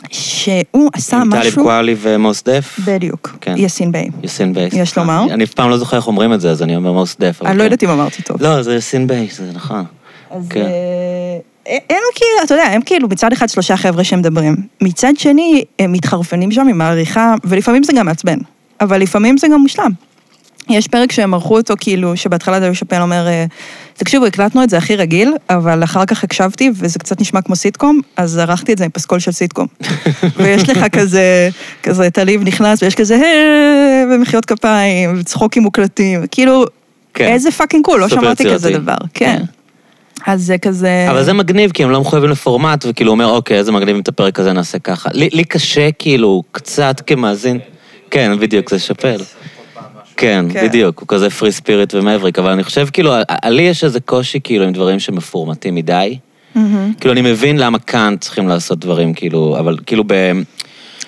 שהוא 0.09 0.89
עשה 0.93 1.17
עם 1.17 1.31
טליב 1.31 1.47
משהו... 1.47 1.63
קואלי 1.63 1.95
ומוס 1.99 2.43
דף. 2.43 2.79
בדיוק, 2.85 3.37
כן. 3.41 3.53
יאסין 3.57 3.91
ביי. 3.91 4.09
יוסין 4.23 4.53
ביי. 4.53 4.69
יש 4.73 4.97
לומר. 4.97 5.23
אני 5.31 5.43
אף 5.43 5.53
פעם 5.53 5.69
לא 5.69 5.77
זוכר 5.77 5.97
איך 5.97 6.07
אומרים 6.07 6.33
את 6.33 6.41
זה, 6.41 6.51
אז 6.51 6.63
אני 6.63 6.75
אומר 6.75 6.91
מוס 6.91 7.15
דף. 7.19 7.41
אני 7.41 7.57
לא 7.57 7.59
כן. 7.59 7.63
יודעת 7.63 7.83
אם 7.83 7.89
אמרתי 7.89 8.21
טוב. 8.21 8.43
לא, 8.43 8.61
זה 8.61 8.73
יוסין 8.73 9.07
ביי, 9.07 9.27
זה 9.31 9.51
נכון. 9.53 9.83
אז 10.31 10.47
כן. 10.49 10.61
אה, 10.61 11.77
הם 11.89 12.01
כאילו, 12.15 12.43
אתה 12.45 12.53
יודע, 12.53 12.63
הם 12.63 12.81
כאילו 12.81 13.07
מצד 13.07 13.33
אחד 13.33 13.49
שלושה 13.49 13.77
חבר'ה 13.77 14.03
שמדברים. 14.03 14.55
מצד 14.81 15.13
שני, 15.17 15.63
הם 15.79 15.91
מתחרפנים 15.91 16.51
שם 16.51 16.67
עם 16.67 16.81
העריכה, 16.81 17.35
ולפעמים 17.43 17.83
זה 17.83 17.93
גם 17.93 18.05
מעצבן, 18.05 18.37
אבל 18.81 19.01
לפעמים 19.01 19.37
זה 19.37 19.47
גם 19.47 19.61
מושלם. 19.61 19.91
יש 20.69 20.87
פרק 20.87 21.11
שהם 21.11 21.33
ערכו 21.33 21.57
אותו 21.57 21.73
כאילו, 21.79 22.17
שבהתחלה 22.17 22.59
דוד 22.59 22.73
שאפל 22.73 23.01
אומר, 23.01 23.27
אה, 23.27 23.45
תקשיבו, 23.93 24.25
הקלטנו 24.25 24.63
את 24.63 24.69
זה 24.69 24.77
הכי 24.77 24.95
רגיל, 24.95 25.33
אבל 25.49 25.83
אחר 25.83 26.05
כך 26.05 26.23
הקשבתי, 26.23 26.71
וזה 26.75 26.99
קצת 26.99 27.21
נשמע 27.21 27.41
כמו 27.41 27.55
סיטקום, 27.55 28.01
אז 28.17 28.37
ערכתי 28.37 28.73
את 28.73 28.77
זה 28.77 28.83
עם 28.85 28.91
פסקול 28.91 29.19
של 29.19 29.31
סיטקום. 29.31 29.67
ויש 30.37 30.69
לך 30.69 30.85
כזה, 30.91 31.49
כזה 31.83 32.09
טליב 32.09 32.43
נכנס, 32.43 32.83
ויש 32.83 32.95
כזה, 32.95 33.21
ומחיאות 34.11 34.45
כפיים, 34.45 35.19
וצחוקים 35.19 35.63
מוקלטים, 35.63 36.27
כאילו, 36.31 36.65
כן. 37.13 37.27
איזה 37.27 37.51
fucking 37.51 37.85
קול, 37.85 37.99
לא 37.99 38.09
שמעתי 38.09 38.43
כזה 38.43 38.55
יצירתי. 38.55 38.77
דבר, 38.77 38.95
כן. 39.13 39.37
כן. 39.39 39.45
אז 40.25 40.43
זה 40.43 40.57
כזה... 40.57 41.07
אבל 41.09 41.23
זה 41.23 41.33
מגניב, 41.33 41.71
כי 41.71 41.83
הם 41.83 41.89
לא 41.89 42.01
מחויבים 42.01 42.29
לפורמט, 42.29 42.85
וכאילו 42.89 43.11
אומר, 43.11 43.27
אוקיי, 43.27 43.57
איזה 43.57 43.71
מגניב 43.71 43.95
אם 43.95 44.01
את 44.01 44.07
הפרק 44.07 44.39
הזה 44.39 44.53
נעשה 44.53 44.79
ככה. 44.79 45.09
לי, 45.13 45.29
לי 45.33 45.43
קשה, 45.43 45.91
כאילו, 45.91 46.43
קצת 46.51 47.01
כמאזין. 47.07 47.59
כן, 48.11 48.39
בדיוק, 48.39 48.69
זה 48.69 48.79
שאפל. 48.79 49.17
כן, 50.17 50.45
כן. 50.49 50.67
בדיוק, 50.67 50.99
הוא 50.99 51.07
כזה 51.07 51.29
free 51.29 51.51
spirit 51.51 51.93
ומבריק, 51.93 52.39
אבל 52.39 52.51
אני 52.51 52.63
חושב, 52.63 52.87
כאילו, 52.93 53.13
לי 53.45 53.61
יש 53.61 53.83
איזה 53.83 53.99
קושי, 53.99 54.39
כאילו, 54.43 54.65
עם 54.65 54.73
דברים 54.73 54.99
שמפורמטים 54.99 55.75
מדי. 55.75 56.17
מהמם. 56.55 56.93
כאילו, 56.99 57.13
אני 57.13 57.21
מבין 57.21 57.57
למה 57.57 57.79
כאן 57.79 58.15
צריכים 58.19 58.47
לעשות 58.47 58.79
דברים, 58.79 59.13
כאילו, 59.13 59.59
אבל 59.59 59.77
כאילו 59.85 60.03
ב... 60.07 60.13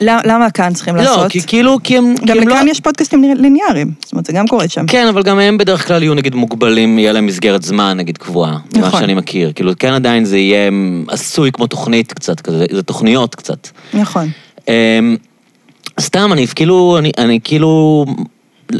למה 0.02 0.22
למה 0.26 0.50
כאן 0.50 0.74
צריכים 0.74 0.96
לא, 0.96 1.02
לעשות? 1.02 1.32
כי 1.32 1.42
כאילו, 1.48 1.78
כי 1.84 1.98
הם... 1.98 2.14
כי 2.20 2.26
גם 2.26 2.38
הם 2.38 2.48
לא- 2.48 2.56
לכאן 2.56 2.68
יש 2.68 2.80
פודקאסטים 2.80 3.24
ליניאריים, 3.24 3.92
זאת 4.04 4.12
אומרת, 4.12 4.26
זה 4.26 4.34
גם 4.34 4.48
קורה 4.48 4.68
שם. 4.68 4.86
כן, 4.88 5.08
אבל 5.08 5.24
גם 5.24 5.40
הם 5.40 5.58
בדרך 5.58 5.88
כלל 5.88 6.04
יהיו 6.04 6.14
נגיד 6.14 6.36
מוגבלים, 6.36 7.00
יהיה 7.00 7.12
להם 7.12 7.26
מסגרת 7.26 7.64
זמן 7.64 7.98
נגיד 7.98 8.18
קבועה, 8.18 8.58
ממה 8.76 8.88
נכון. 8.88 9.00
שאני 9.00 9.14
מכיר. 9.14 9.52
כאילו, 9.56 9.72
כן 9.80 9.94
עדיין 9.94 10.26
זה 10.26 10.38
יהיה 10.38 10.72
עשוי 11.08 11.52
כמו 11.52 11.68
תוכנית 11.68 12.14
קצת, 12.14 12.42
כזה, 12.42 12.66
זה 12.72 12.84
תוכניות 12.84 13.36
קצת. 13.36 13.68
נכון. 13.94 14.30
אמ, 14.68 15.18
סתם, 16.00 16.34
אני 16.34 16.48
כאילו, 16.48 16.96
אני, 17.00 17.12
אני 17.18 17.40
כאילו 17.44 18.06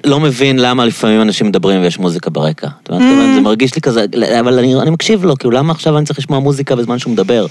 לא 0.04 0.20
מבין 0.20 0.60
למה 0.60 0.86
לפעמים 0.86 1.22
אנשים 1.22 1.48
מדברים 1.48 1.82
ויש 1.82 2.00
מוזיקה 2.00 2.30
ברקע. 2.30 2.68
אתה 2.84 2.94
יודע, 2.94 3.06
Mm. 3.06 3.36
זה 3.36 3.42
מרגיש 3.42 3.76
לי 3.76 3.82
כזה, 3.82 4.06
אבל 4.40 4.60
אני, 4.60 4.76
אני 4.76 4.90
מקשיב 4.90 5.26
לו, 5.26 5.38
כאילו, 5.38 5.52
למה 5.52 5.74
עכשיו 5.74 5.98
אני 5.98 6.06
צריך 6.06 6.20
לשמוע 6.20 6.40
מוזיקה 6.40 6.76
בזמן 6.76 7.00
שהוא 7.00 7.14
מדבר? 7.14 7.46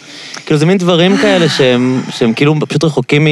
כאילו, 0.47 0.61
זה 0.61 0.67
מין 0.67 0.79
דברים 0.79 1.17
כאלה 1.17 1.49
שהם, 1.49 2.03
שהם 2.11 2.33
כאילו 2.33 2.55
פשוט 2.69 2.85
רחוקים 2.85 3.25
מ... 3.25 3.29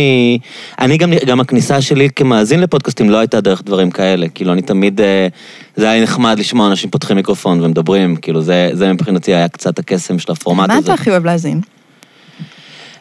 אני 0.80 0.96
גם, 0.96 1.12
גם 1.26 1.40
הכניסה 1.40 1.80
שלי 1.80 2.09
כמאזין 2.16 2.61
לפודקאסטים 2.61 3.11
לא 3.11 3.16
הייתה 3.16 3.40
דרך 3.40 3.62
דברים 3.64 3.90
כאלה. 3.90 4.28
כאילו, 4.28 4.52
אני 4.52 4.62
תמיד, 4.62 5.00
אה, 5.00 5.28
זה 5.76 5.90
היה 5.90 6.02
נחמד 6.02 6.38
לשמוע 6.38 6.66
אנשים 6.66 6.90
פותחים 6.90 7.16
מיקרופון 7.16 7.64
ומדברים, 7.64 8.16
כאילו, 8.16 8.42
זה, 8.42 8.70
זה 8.72 8.92
מבחינתי 8.92 9.34
היה 9.34 9.48
קצת 9.48 9.78
הקסם 9.78 10.18
של 10.18 10.32
הפורמט 10.32 10.68
מה 10.68 10.74
הזה. 10.74 10.84
אתה 10.84 10.94
הכי 10.94 11.11
אוהב 11.11 11.24
להאזין? 11.24 11.61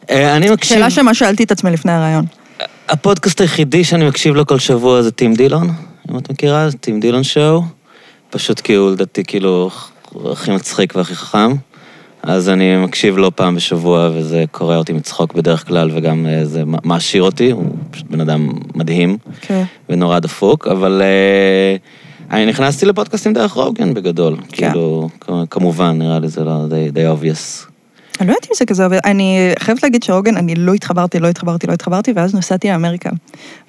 אה, 0.10 0.36
אני 0.36 0.50
מקשיב... 0.50 0.78
שאלה 0.78 0.90
שמה 0.90 1.14
שאלתי 1.14 1.44
את 1.44 1.52
עצמי 1.52 1.72
לפני 1.72 1.92
הרעיון. 1.92 2.26
הפודקאסט 2.90 3.42
היחידי 3.42 3.84
שאני 3.84 4.08
מקשיב 4.08 4.36
לו 4.36 4.46
כל 4.46 4.60
שבוע 4.60 5.02
זה 5.02 5.12
טים 5.12 5.34
דילון, 5.34 5.70
אם 6.12 6.18
את 6.18 6.32
מכירה, 6.32 6.68
טים 6.80 7.00
דילון 7.00 7.24
שואו. 7.24 7.62
פשוט 8.30 8.60
כי 8.60 8.74
הוא 8.74 8.92
לדעתי 8.92 9.24
כאילו 9.24 9.70
הכי 10.32 10.52
מצחיק 10.52 10.96
והכי 10.96 11.16
חכם. 11.16 11.52
אז 12.24 12.50
אני 12.50 12.78
מקשיב 12.78 13.18
לו 13.18 13.36
פעם 13.36 13.56
בשבוע, 13.56 14.10
וזה 14.14 14.44
קורע 14.52 14.78
אותי 14.78 14.94
מצחוק 14.94 15.34
בדרך 15.34 15.68
כלל, 15.68 15.92
וגם 15.94 16.26
אה, 16.28 16.46
זה 16.46 16.64
מעשיר 16.66 17.24
אותי, 17.24 17.52
הוא 17.52 17.76
פשוט 17.92 18.08
בן 18.08 18.22
אדם 18.22 18.50
מדהים 18.76 19.18
כן. 19.42 19.64
ונורא 19.90 20.20
דפוק, 20.20 20.68
אבל 20.68 21.02
אה, 21.02 21.76
אני 22.32 22.46
נכנסתי 22.46 22.86
לפודקאסטים 22.86 23.34
דרך 23.34 23.52
רוגן 23.52 23.94
בגדול. 23.94 24.36
כן. 24.52 24.72
כאילו, 24.72 25.10
כמובן, 25.50 25.98
נראה 26.00 26.20
לי 26.20 26.28
זה 26.28 26.44
לא 26.44 26.68
די, 26.70 26.92
די 26.92 27.06
obvious. 27.08 27.74
אני 28.20 28.28
לא 28.28 28.34
יודעת 28.34 28.46
אם 28.52 28.56
זה 28.56 28.66
כזה, 28.66 28.86
אבל 28.86 28.98
אני 29.06 29.52
חייבת 29.60 29.84
להגיד 29.84 30.04
שרוגן, 30.04 30.38
אני 30.38 30.56
לא 30.56 30.74
התחברתי, 30.74 31.20
לא 31.20 31.28
התחברתי, 31.28 31.68
לא 31.68 31.74
התחברתי, 31.74 32.12
ואז 32.16 32.36
נסעתי 32.36 32.68
לאמריקה. 32.68 33.10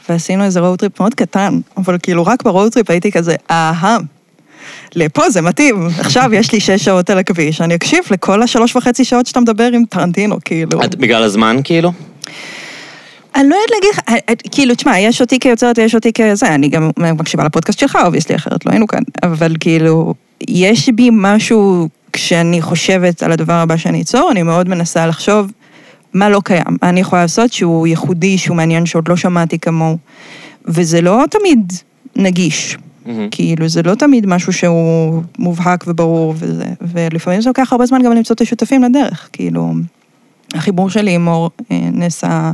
ועשינו 0.08 0.44
איזה 0.44 0.60
road 0.60 0.78
trip 0.78 1.00
מאוד 1.00 1.14
קטן, 1.14 1.60
אבל 1.76 1.98
כאילו 2.02 2.26
רק 2.26 2.42
ב 2.42 2.48
road 2.48 2.72
trip 2.72 2.90
הייתי 2.90 3.12
כזה, 3.12 3.34
אהה, 3.50 3.98
לפה 4.94 5.30
זה 5.30 5.42
מתאים. 5.42 5.88
עכשיו 5.98 6.34
יש 6.34 6.52
לי 6.52 6.60
שש 6.60 6.84
שעות 6.84 7.10
על 7.10 7.18
הכביש, 7.18 7.60
אני 7.60 7.74
אקשיב 7.74 8.00
לכל 8.10 8.42
השלוש 8.42 8.76
וחצי 8.76 9.04
שעות 9.04 9.26
שאתה 9.26 9.40
מדבר 9.40 9.68
עם 9.72 9.84
טרנטינו, 9.84 10.36
כאילו. 10.44 10.84
את, 10.84 10.94
בגלל 10.94 11.22
הזמן, 11.22 11.56
כאילו? 11.64 11.92
אני 13.36 13.48
לא 13.48 13.54
יודעת 13.54 13.70
להגיד 13.70 13.90
לך, 13.92 14.00
אה, 14.08 14.14
אה, 14.28 14.34
כאילו, 14.50 14.74
תשמע, 14.74 14.98
יש 14.98 15.20
אותי 15.20 15.38
כיוצרת 15.38 15.78
ויש 15.78 15.94
אותי 15.94 16.12
כזה, 16.12 16.54
אני 16.54 16.68
גם 16.68 16.90
מקשיבה 16.96 17.44
לפודקאסט 17.44 17.78
שלך, 17.78 17.98
obviously, 18.04 18.36
אחרת 18.36 18.66
לא 18.66 18.70
היינו 18.70 18.86
כאן, 18.86 19.02
אבל 19.22 19.54
כאילו, 19.60 20.14
יש 20.48 20.88
בי 20.88 21.08
משהו, 21.12 21.88
כשאני 22.12 22.62
חושבת 22.62 23.22
על 23.22 23.32
הדבר 23.32 23.52
הבא 23.52 23.76
שאני 23.76 24.02
אצור, 24.02 24.30
אני 24.30 24.42
מאוד 24.42 24.68
מנסה 24.68 25.06
לחשוב 25.06 25.52
מה 26.14 26.28
לא 26.28 26.40
קיים, 26.44 26.64
מה 26.82 26.88
אני 26.88 27.00
יכולה 27.00 27.22
לעשות 27.22 27.52
שהוא 27.52 27.86
ייחודי, 27.86 28.38
שהוא 28.38 28.56
מעניין, 28.56 28.86
שעוד 28.86 29.08
לא 29.08 29.16
שמעתי 29.16 29.58
כמוהו, 29.58 29.98
וזה 30.64 31.00
לא 31.00 31.24
תמיד 31.30 31.72
נגיש. 32.16 32.78
מהמם. 33.06 33.28
כאילו, 33.30 33.68
זה 33.68 33.82
לא 33.82 33.94
תמיד 33.94 34.26
משהו 34.26 34.52
שהוא 34.52 35.22
מובהק 35.38 35.84
וברור 35.86 36.34
וזה, 36.36 36.64
ולפעמים 36.80 37.40
זה 37.40 37.50
לוקח 37.50 37.72
הרבה 37.72 37.86
זמן 37.86 38.02
גם 38.02 38.12
למצוא 38.12 38.34
את 38.34 38.40
השותפים 38.40 38.82
לדרך, 38.82 39.28
כאילו, 39.32 39.74
החיבור 40.54 40.90
שלי 40.90 41.14
עם 41.14 41.28
אור 41.28 41.50
אה, 41.70 41.80
נעשה, 41.92 42.52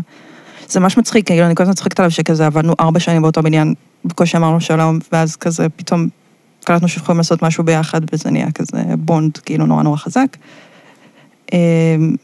זה 0.68 0.80
ממש 0.80 0.96
מצחיק, 0.96 1.26
כאילו, 1.26 1.46
אני 1.46 1.54
כל 1.54 1.62
הזמן 1.62 1.74
צוחקת 1.74 2.00
עליו 2.00 2.10
שכזה 2.10 2.46
עבדנו 2.46 2.74
ארבע 2.80 3.00
שנים 3.00 3.22
באותו 3.22 3.42
בניין, 3.42 3.74
בקושי 4.04 4.36
אמרנו 4.36 4.60
שלום, 4.60 4.98
ואז 5.12 5.36
כזה 5.36 5.68
פתאום 5.76 6.08
קלטנו 6.64 6.88
שיכולים 6.88 7.18
לעשות 7.18 7.42
משהו 7.42 7.64
ביחד, 7.64 8.00
וזה 8.12 8.30
נהיה 8.30 8.50
כזה 8.50 8.82
בונד, 8.98 9.38
כאילו, 9.38 9.66
נורא 9.66 9.82
נורא 9.82 9.96
חזק. 9.96 10.36
אה, 11.52 11.58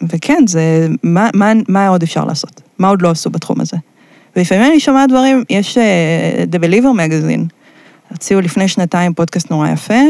וכן, 0.08 0.42
זה, 0.46 0.88
מה, 1.02 1.30
מה, 1.34 1.52
מה 1.68 1.88
עוד 1.88 2.02
אפשר 2.02 2.24
לעשות? 2.24 2.60
מה 2.78 2.88
עוד 2.88 3.02
לא 3.02 3.10
עשו 3.10 3.30
בתחום 3.30 3.60
הזה? 3.60 3.76
ולפעמים 4.36 4.70
אני 4.70 4.80
שומעת 4.80 5.10
דברים, 5.10 5.44
יש 5.50 5.78
אה, 5.78 6.44
The 6.52 6.56
Believer 6.56 6.96
Magazine, 6.96 7.42
הוציאו 8.10 8.40
לפני 8.40 8.68
שנתיים 8.68 9.14
פודקאסט 9.14 9.50
נורא 9.50 9.68
יפה, 9.68 10.00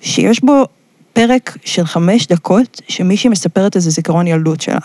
שיש 0.00 0.44
בו 0.44 0.66
פרק 1.12 1.56
של 1.64 1.86
חמש 1.86 2.26
דקות, 2.26 2.82
שמישהי 2.88 3.30
מספרת 3.30 3.76
איזה 3.76 3.90
זיכרון 3.90 4.26
ילדות 4.26 4.60
שלה. 4.60 4.78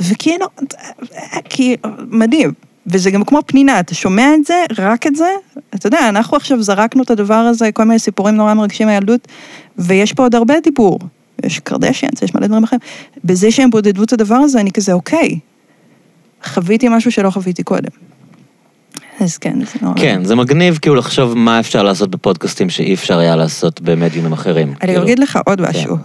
וכאילו, 0.00 0.46
כאילו, 1.50 1.82
מדהים. 2.10 2.52
וזה 2.86 3.10
גם 3.10 3.24
כמו 3.24 3.40
פנינה, 3.46 3.80
אתה 3.80 3.94
שומע 3.94 4.34
את 4.34 4.44
זה, 4.46 4.64
רק 4.78 5.06
את 5.06 5.16
זה, 5.16 5.28
אתה 5.74 5.86
יודע, 5.86 6.08
אנחנו 6.08 6.36
עכשיו 6.36 6.62
זרקנו 6.62 7.02
את 7.02 7.10
הדבר 7.10 7.34
הזה, 7.34 7.72
כל 7.72 7.84
מיני 7.84 7.98
סיפורים 7.98 8.34
נורא 8.34 8.54
מרגשים 8.54 8.86
מהילדות, 8.86 9.28
ויש 9.78 10.12
פה 10.12 10.22
עוד 10.22 10.34
הרבה 10.34 10.54
דיבור. 10.60 10.98
יש 11.44 11.58
קרדשיאנס, 11.58 12.22
יש 12.22 12.34
מלא 12.34 12.46
דברים 12.46 12.64
אחרים. 12.64 12.80
בזה 13.24 13.50
שהם 13.50 13.70
בודדו 13.70 14.02
את 14.02 14.12
הדבר 14.12 14.34
הזה, 14.34 14.60
אני 14.60 14.72
כזה, 14.72 14.92
אוקיי, 14.92 15.38
חוויתי 16.44 16.88
משהו 16.90 17.12
שלא 17.12 17.30
חוויתי 17.30 17.62
קודם. 17.62 17.90
אז 19.20 19.38
כן, 19.38 19.64
זה 19.64 19.78
נורא... 19.82 19.94
כן, 19.96 20.24
זה 20.24 20.34
מגניב 20.34 20.78
כאילו 20.82 20.94
לחשוב 20.94 21.34
מה 21.34 21.60
אפשר 21.60 21.82
לעשות 21.82 22.10
בפודקאסטים 22.10 22.70
שאי 22.70 22.94
אפשר 22.94 23.18
היה 23.18 23.36
לעשות 23.36 23.80
במדיומים 23.80 24.32
אחרים. 24.32 24.68
אני 24.68 24.76
כאילו. 24.78 25.02
אגיד 25.02 25.18
לך 25.18 25.38
עוד 25.46 25.60
משהו. 25.60 25.96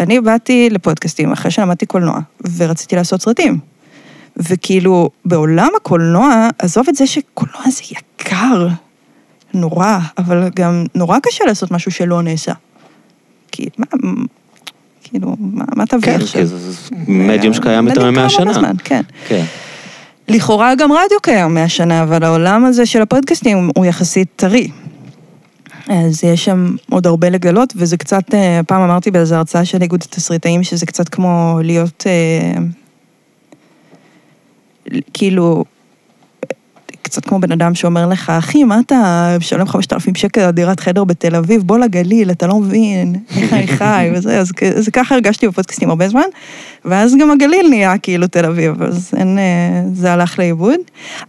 אני 0.00 0.20
באתי 0.20 0.70
לפודקאסטים 0.70 1.32
אחרי 1.32 1.50
שלמדתי 1.50 1.86
קולנוע, 1.86 2.20
ורציתי 2.56 2.96
לעשות 2.96 3.22
סרטים. 3.22 3.58
וכאילו, 4.36 5.10
בעולם 5.24 5.68
הקולנוע, 5.76 6.48
עזוב 6.58 6.88
את 6.88 6.94
זה 6.94 7.06
שקולנוע 7.06 7.62
זה 7.70 7.82
יקר, 7.90 8.68
נורא, 9.54 9.98
אבל 10.18 10.48
גם 10.54 10.84
נורא 10.94 11.18
קשה 11.18 11.44
לעשות 11.44 11.70
משהו 11.70 11.90
שלא 11.90 12.22
נעשה. 12.22 12.52
כי 13.52 13.68
מה, 13.78 13.86
כאילו, 15.10 15.36
מה, 15.40 15.64
מה 15.76 15.86
תביא 15.86 16.00
כן, 16.02 16.20
עכשיו? 16.20 16.40
כי 16.40 16.46
זה 16.46 16.72
זה 16.72 16.94
מדיום 17.08 17.54
שקיים 17.54 17.88
יותר 17.88 18.00
מדיום 18.00 18.14
ממאה 18.14 18.28
קיים 18.28 18.40
הרבה 18.48 18.52
שנה. 18.52 18.60
זמן, 18.60 18.76
כן. 18.84 19.02
כן. 19.28 19.44
לכאורה 20.28 20.74
גם 20.74 20.92
רדיו 20.92 21.20
קיים 21.22 21.54
מאה 21.54 21.68
שנה, 21.68 22.02
אבל 22.02 22.24
העולם 22.24 22.64
הזה 22.64 22.86
של 22.86 23.02
הפודקאסטים 23.02 23.70
הוא 23.76 23.86
יחסית 23.86 24.28
טרי. 24.36 24.70
אז 25.88 26.24
יש 26.24 26.44
שם 26.44 26.74
עוד 26.90 27.06
הרבה 27.06 27.30
לגלות, 27.30 27.72
וזה 27.76 27.96
קצת, 27.96 28.34
אה, 28.34 28.60
פעם 28.66 28.82
אמרתי 28.82 29.10
באיזו 29.10 29.34
הרצאה 29.34 29.64
של 29.64 29.82
איגוד 29.82 30.02
התסריטאים, 30.02 30.62
שזה 30.62 30.86
קצת 30.86 31.08
כמו 31.08 31.58
להיות, 31.62 32.04
אה, 32.06 32.62
כאילו, 35.12 35.64
קצת 37.10 37.24
כמו 37.24 37.40
בן 37.40 37.52
אדם 37.52 37.74
שאומר 37.74 38.06
לך, 38.06 38.30
אחי, 38.30 38.64
מה 38.64 38.80
אתה 38.86 39.36
משלם 39.40 39.66
5,000 39.66 40.14
שקל 40.14 40.40
על 40.40 40.50
דירת 40.50 40.80
חדר 40.80 41.04
בתל 41.04 41.36
אביב? 41.36 41.62
בוא 41.62 41.78
לגליל, 41.78 42.30
אתה 42.30 42.46
לא 42.46 42.58
מבין, 42.58 43.14
איך 43.36 43.52
אני 43.52 43.66
חי, 43.66 44.10
וזה, 44.14 44.40
אז, 44.40 44.52
אז 44.76 44.88
ככה 44.88 45.14
הרגשתי 45.14 45.48
בפודקאסטים 45.48 45.90
הרבה 45.90 46.08
זמן, 46.08 46.28
ואז 46.84 47.16
גם 47.20 47.30
הגליל 47.30 47.68
נהיה 47.68 47.98
כאילו 47.98 48.26
תל 48.26 48.46
אביב, 48.46 48.82
אז 48.82 49.10
אין, 49.16 49.38
אה, 49.38 49.82
זה 49.94 50.12
הלך 50.12 50.38
לאיבוד. 50.38 50.80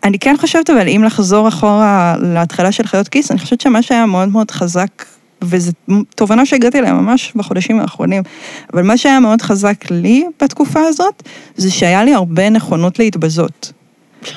אני 0.03 0.19
כן 0.19 0.35
חושבת, 0.37 0.69
אבל 0.69 0.87
אם 0.87 1.03
לחזור 1.05 1.47
אחורה 1.47 2.15
להתחלה 2.19 2.71
של 2.71 2.87
חיות 2.87 3.07
כיס, 3.07 3.31
אני 3.31 3.39
חושבת 3.39 3.61
שמה 3.61 3.81
שהיה 3.81 4.05
מאוד 4.05 4.29
מאוד 4.29 4.51
חזק, 4.51 5.05
וזו 5.43 5.71
תובנה 6.15 6.45
שהגעתי 6.45 6.79
אליה 6.79 6.93
ממש 6.93 7.33
בחודשים 7.35 7.79
האחרונים, 7.79 8.23
אבל 8.73 8.83
מה 8.83 8.97
שהיה 8.97 9.19
מאוד 9.19 9.41
חזק 9.41 9.91
לי 9.91 10.25
בתקופה 10.43 10.79
הזאת, 10.79 11.23
זה 11.57 11.71
שהיה 11.71 12.03
לי 12.03 12.13
הרבה 12.13 12.49
נכונות 12.49 12.99
להתבזות. 12.99 13.71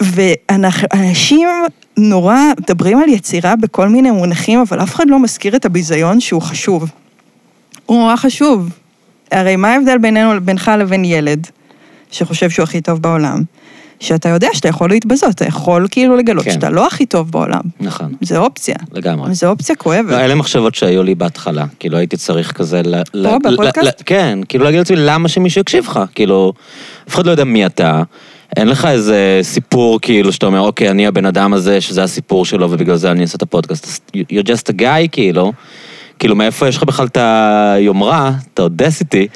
ואנשים 0.00 1.48
נורא 1.96 2.36
מדברים 2.60 2.98
על 2.98 3.08
יצירה 3.08 3.56
בכל 3.56 3.88
מיני 3.88 4.10
מונחים, 4.10 4.60
אבל 4.60 4.82
אף 4.82 4.94
אחד 4.94 5.04
לא 5.08 5.18
מזכיר 5.18 5.56
את 5.56 5.64
הביזיון 5.64 6.20
שהוא 6.20 6.42
חשוב. 6.42 6.90
הוא 7.86 7.98
נורא 7.98 8.16
חשוב. 8.16 8.68
הרי 9.30 9.56
מה 9.56 9.68
ההבדל 9.72 9.98
בינינו, 9.98 10.40
בינך 10.40 10.70
לבין 10.78 11.04
ילד, 11.04 11.46
שחושב 12.10 12.50
שהוא 12.50 12.62
הכי 12.62 12.80
טוב 12.80 13.02
בעולם? 13.02 13.42
שאתה 14.00 14.28
יודע 14.28 14.48
שאתה 14.52 14.68
יכול 14.68 14.90
להתבזות, 14.90 15.30
אתה 15.30 15.44
יכול 15.44 15.86
כאילו 15.90 16.16
לגלות 16.16 16.44
כן. 16.44 16.52
שאתה 16.52 16.70
לא 16.70 16.86
הכי 16.86 17.06
טוב 17.06 17.30
בעולם. 17.30 17.60
נכון, 17.80 18.14
זה 18.20 18.38
אופציה. 18.38 18.74
לגמרי. 18.92 19.34
זו 19.34 19.48
אופציה 19.48 19.76
כואבת. 19.76 20.10
לא, 20.10 20.20
אלה 20.20 20.34
מחשבות 20.34 20.74
שהיו 20.74 21.02
לי 21.02 21.14
בהתחלה, 21.14 21.64
כאילו 21.78 21.98
הייתי 21.98 22.16
צריך 22.16 22.52
כזה 22.52 22.82
ל... 22.84 23.02
פה, 23.24 23.38
בפודקאסט? 23.38 24.02
כן, 24.06 24.38
כאילו 24.48 24.64
להגיד 24.64 24.78
לעצמי 24.78 24.96
למה 24.96 25.28
שמישהו 25.28 25.60
יקשיב 25.60 25.84
לך, 25.84 26.00
כאילו, 26.14 26.52
אף 27.08 27.14
אחד 27.14 27.26
לא 27.26 27.30
יודע 27.30 27.44
מי 27.44 27.66
אתה, 27.66 28.02
אין 28.56 28.68
לך 28.68 28.84
איזה 28.84 29.38
סיפור 29.42 30.00
כאילו 30.00 30.32
שאתה 30.32 30.46
אומר, 30.46 30.60
אוקיי, 30.60 30.90
אני 30.90 31.06
הבן 31.06 31.26
אדם 31.26 31.52
הזה 31.52 31.80
שזה 31.80 32.02
הסיפור 32.02 32.44
שלו 32.44 32.70
ובגלל 32.70 32.96
זה 32.96 33.10
אני 33.10 33.22
אעשה 33.22 33.36
את 33.36 33.42
הפודקאסט, 33.42 34.10
you're 34.16 34.46
just 34.46 34.74
a 34.74 34.80
guy 34.80 35.08
כאילו, 35.12 35.52
כאילו 36.18 36.36
מאיפה 36.36 36.68
יש 36.68 36.76
לך 36.76 36.82
בכלל 36.82 37.06
את 37.06 37.16
היומרה, 37.16 38.32
את 38.54 38.58
האודסיטי. 38.58 39.26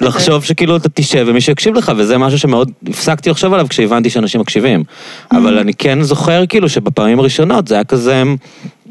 לחשוב 0.00 0.44
שכאילו 0.44 0.76
אתה 0.76 0.88
תשב 0.88 1.24
ומישהו 1.28 1.52
יקשיב 1.52 1.74
לך, 1.74 1.92
וזה 1.96 2.18
משהו 2.18 2.38
שמאוד 2.38 2.70
הפסקתי 2.88 3.30
לחשוב 3.30 3.52
עליו 3.52 3.66
כשהבנתי 3.68 4.10
שאנשים 4.10 4.40
מקשיבים. 4.40 4.84
אבל 5.32 5.58
אני 5.58 5.74
כן 5.74 6.02
זוכר 6.02 6.46
כאילו 6.46 6.68
שבפעמים 6.68 7.18
הראשונות 7.18 7.68
זה 7.68 7.74
היה 7.74 7.84
כזה, 7.84 8.22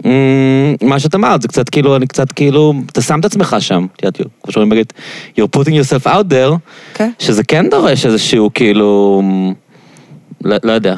אמ, 0.06 0.76
מה 0.82 1.00
שאת 1.00 1.16
אמרת, 1.16 1.42
זה 1.42 1.48
קצת 1.48 1.70
כאילו, 1.70 1.96
אני 1.96 2.08
קצת 2.08 2.32
כאילו, 2.32 2.74
אתה 2.92 3.02
שם 3.02 3.20
את 3.20 3.26
עצמך 3.26 3.56
שם, 3.60 3.86
את 3.96 4.04
יודעת, 4.04 4.22
כמו 4.44 4.54
שאומרים 4.54 4.70
בגט, 4.70 4.94
you're 5.40 5.60
putting 5.60 5.72
yourself 5.72 6.06
out 6.06 6.32
there, 6.32 6.58
כן. 6.94 7.10
שזה 7.20 7.44
כן 7.44 7.70
דורש 7.70 8.06
איזשהו 8.06 8.50
כאילו, 8.54 9.22
לא, 10.44 10.56
לא 10.64 10.72
יודע. 10.72 10.96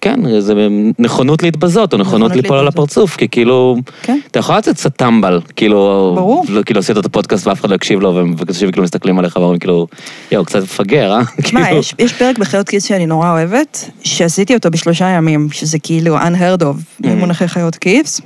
כן, 0.00 0.40
זה 0.40 0.54
נכונות 0.98 1.42
להתבזות, 1.42 1.92
או 1.92 1.98
נכונות 1.98 2.36
ליפול 2.36 2.58
על. 2.58 2.68
הפרצוף, 2.68 3.16
כי 3.16 3.28
כאילו, 3.28 3.76
כן. 4.02 4.18
אתה 4.30 4.38
יכול 4.38 4.56
לצאת 4.56 4.74
קצת 4.74 4.96
טמבל, 4.96 5.40
כאילו, 5.56 6.12
ברור. 6.16 6.44
לא, 6.48 6.62
כאילו 6.62 6.80
עשית 6.80 6.98
את 6.98 7.04
הפודקאסט 7.04 7.46
ואף 7.46 7.60
אחד 7.60 7.70
לא 7.70 7.74
הקשיב 7.74 8.00
לו, 8.00 8.14
ואנשים 8.14 8.70
כאילו 8.70 8.84
מסתכלים 8.84 9.18
עליך 9.18 9.36
ואומרים 9.36 9.58
כאילו, 9.58 9.86
יואו, 10.32 10.44
קצת 10.44 10.62
מפגר, 10.62 11.12
אה? 11.12 11.20
תשמע, 11.42 11.64
כאילו, 11.64 11.80
יש, 11.98 12.12
פרק 12.12 12.38
בחיות 12.38 12.68
כיס 12.68 12.84
שאני 12.84 13.06
נורא 13.06 13.30
אוהבת, 13.30 13.90
שעשיתי 14.04 14.54
אותו 14.54 14.70
בשלושה 14.70 15.08
ימים, 15.08 15.48
שזה 15.52 15.78
כאילו 15.78 16.18
unheard 16.18 16.62
of 16.62 17.00
במונחי 17.00 17.48
חיות 17.48 17.76
כיס. 17.76 18.20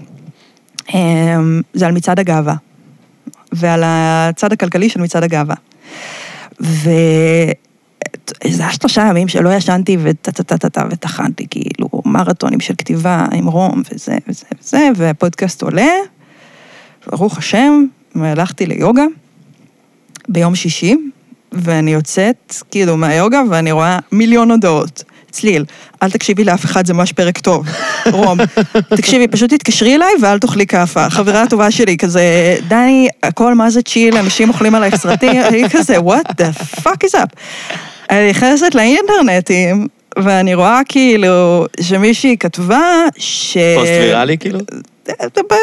אמ, 0.95 1.61
זה 1.75 1.87
על 1.87 1.93
מצעד 1.93 2.19
הגאווה, 2.21 2.55
ועל 3.53 3.83
הצד 3.85 4.53
הכלכלי 4.53 4.89
של 4.89 5.01
מצעד 5.01 5.23
הגאווה. 5.23 5.55
וזה 8.47 8.63
היה 8.63 8.73
שלושה 8.73 9.07
ימים 9.11 9.29
שלא 9.29 9.55
ישנתי 9.55 9.97
וטה-טה-טה-טה 10.03 10.83
וטחנתי, 10.91 11.47
כאילו, 11.51 11.89
מרתונים 12.05 12.61
של 12.61 12.75
כתיבה 12.79 13.27
עם 13.33 13.47
רום 13.47 13.83
וזה 13.93 14.17
וזה 14.29 14.47
וזה, 14.61 14.89
והפודקאסט 14.97 15.63
עולה, 15.63 15.91
ברוך 17.07 17.39
השם, 17.39 17.85
והלכתי 18.15 18.67
ליוגה 18.67 19.05
ביום 20.29 20.55
שישי, 20.55 20.97
ואני 21.53 21.93
יוצאת, 21.93 22.55
כאילו, 22.71 22.97
מהיוגה, 22.97 23.43
ואני 23.51 23.73
רואה 23.73 23.99
מיליון 24.13 24.51
הודעות. 24.51 25.05
צליל, 25.31 25.65
אל 26.03 26.11
תקשיבי 26.11 26.45
לאף 26.45 26.65
אחד, 26.65 26.87
זה 26.87 26.95
ממש 26.95 27.13
פרק 27.13 27.39
טוב. 27.39 27.67
רום, 28.13 28.39
תקשיבי, 28.97 29.29
פשוט 29.29 29.55
תתקשרי 29.55 29.95
אליי 29.95 30.13
ואל 30.23 30.39
תאכלי 30.39 30.67
כאפה. 30.67 31.11
חברה 31.11 31.43
הטובה 31.43 31.71
שלי, 31.71 31.97
כזה, 31.97 32.57
דני, 32.69 33.09
הכל 33.23 33.55
מה 33.55 33.71
זה 33.71 33.83
צ'יל, 33.83 34.17
אנשים 34.17 34.49
אוכלים 34.49 34.75
עלייך 34.75 34.97
סרטים, 34.97 35.43
אני 35.49 35.71
כזה, 35.71 35.99
what 35.99 36.29
the 36.29 36.81
fuck 36.81 37.07
is 37.07 37.15
up? 37.15 37.37
אני 38.11 38.31
נכנסת 38.31 38.75
לאינטרנטים, 38.75 39.87
ואני 40.19 40.55
רואה 40.55 40.81
כאילו 40.89 41.67
שמישהי 41.81 42.37
כתבה 42.41 42.83
ש... 43.17 43.57
פוסט 43.77 43.91
ויראלי 43.91 44.39
כאילו? 44.39 44.59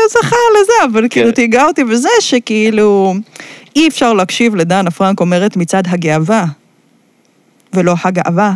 זכה 0.09 0.35
לזה, 0.61 0.91
אבל 0.91 1.07
כאילו 1.09 1.27
כן. 1.27 1.33
תהיגה 1.33 1.65
אותי 1.65 1.83
בזה 1.83 2.09
שכאילו 2.19 3.13
אי 3.75 3.87
אפשר 3.87 4.13
להקשיב 4.13 4.55
לדנה 4.55 4.91
פרנק 4.91 5.19
אומרת 5.19 5.57
מצד 5.57 5.83
הגאווה, 5.87 6.45
ולא 7.73 7.95
הגאווה, 8.03 8.53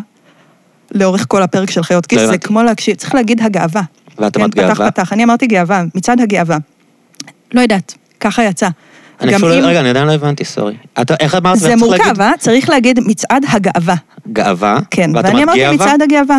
לאורך 0.91 1.25
כל 1.27 1.41
הפרק 1.41 1.71
של 1.71 1.83
חיות 1.83 2.05
כיס, 2.05 2.21
לא 2.21 2.27
זה. 2.27 2.38
כמו 2.38 2.63
להקשיב, 2.63 2.95
צריך 2.95 3.15
להגיד 3.15 3.41
הגאווה. 3.41 3.81
ואת 4.17 4.33
כן, 4.33 4.41
אמרת 4.41 4.51
פתח 4.51 4.61
גאווה? 4.61 4.91
פתח, 4.91 5.13
אני 5.13 5.23
אמרתי 5.23 5.47
גאווה, 5.47 5.83
מצד 5.95 6.21
הגאווה. 6.21 6.57
לא 7.53 7.61
יודעת, 7.61 7.95
ככה 8.19 8.43
יצא. 8.43 8.67
אני 9.22 9.36
אפילו, 9.36 9.49
לא- 9.49 9.59
אם- 9.59 9.63
רגע, 9.66 9.80
אני 9.80 9.89
עדיין 9.89 10.07
לא 10.07 10.11
הבנתי, 10.11 10.45
סורי. 10.45 10.74
את- 11.01 11.11
איך 11.20 11.36
אמרת? 11.36 11.57
זה 11.59 11.76
מורכב, 11.76 12.03
להגיד 12.03 12.22
אה? 12.22 12.32
צריך 12.39 12.70
להגיד 12.70 12.99
מצעד 13.05 13.45
הגאווה. 13.49 13.95
גאווה? 14.34 14.80
כן, 14.91 15.11
ואני 15.16 15.30
אמרת 15.30 15.43
אמרתי 15.43 15.59
גאווה? 15.59 15.74
מצעד 15.76 16.01
הגאווה. 16.01 16.38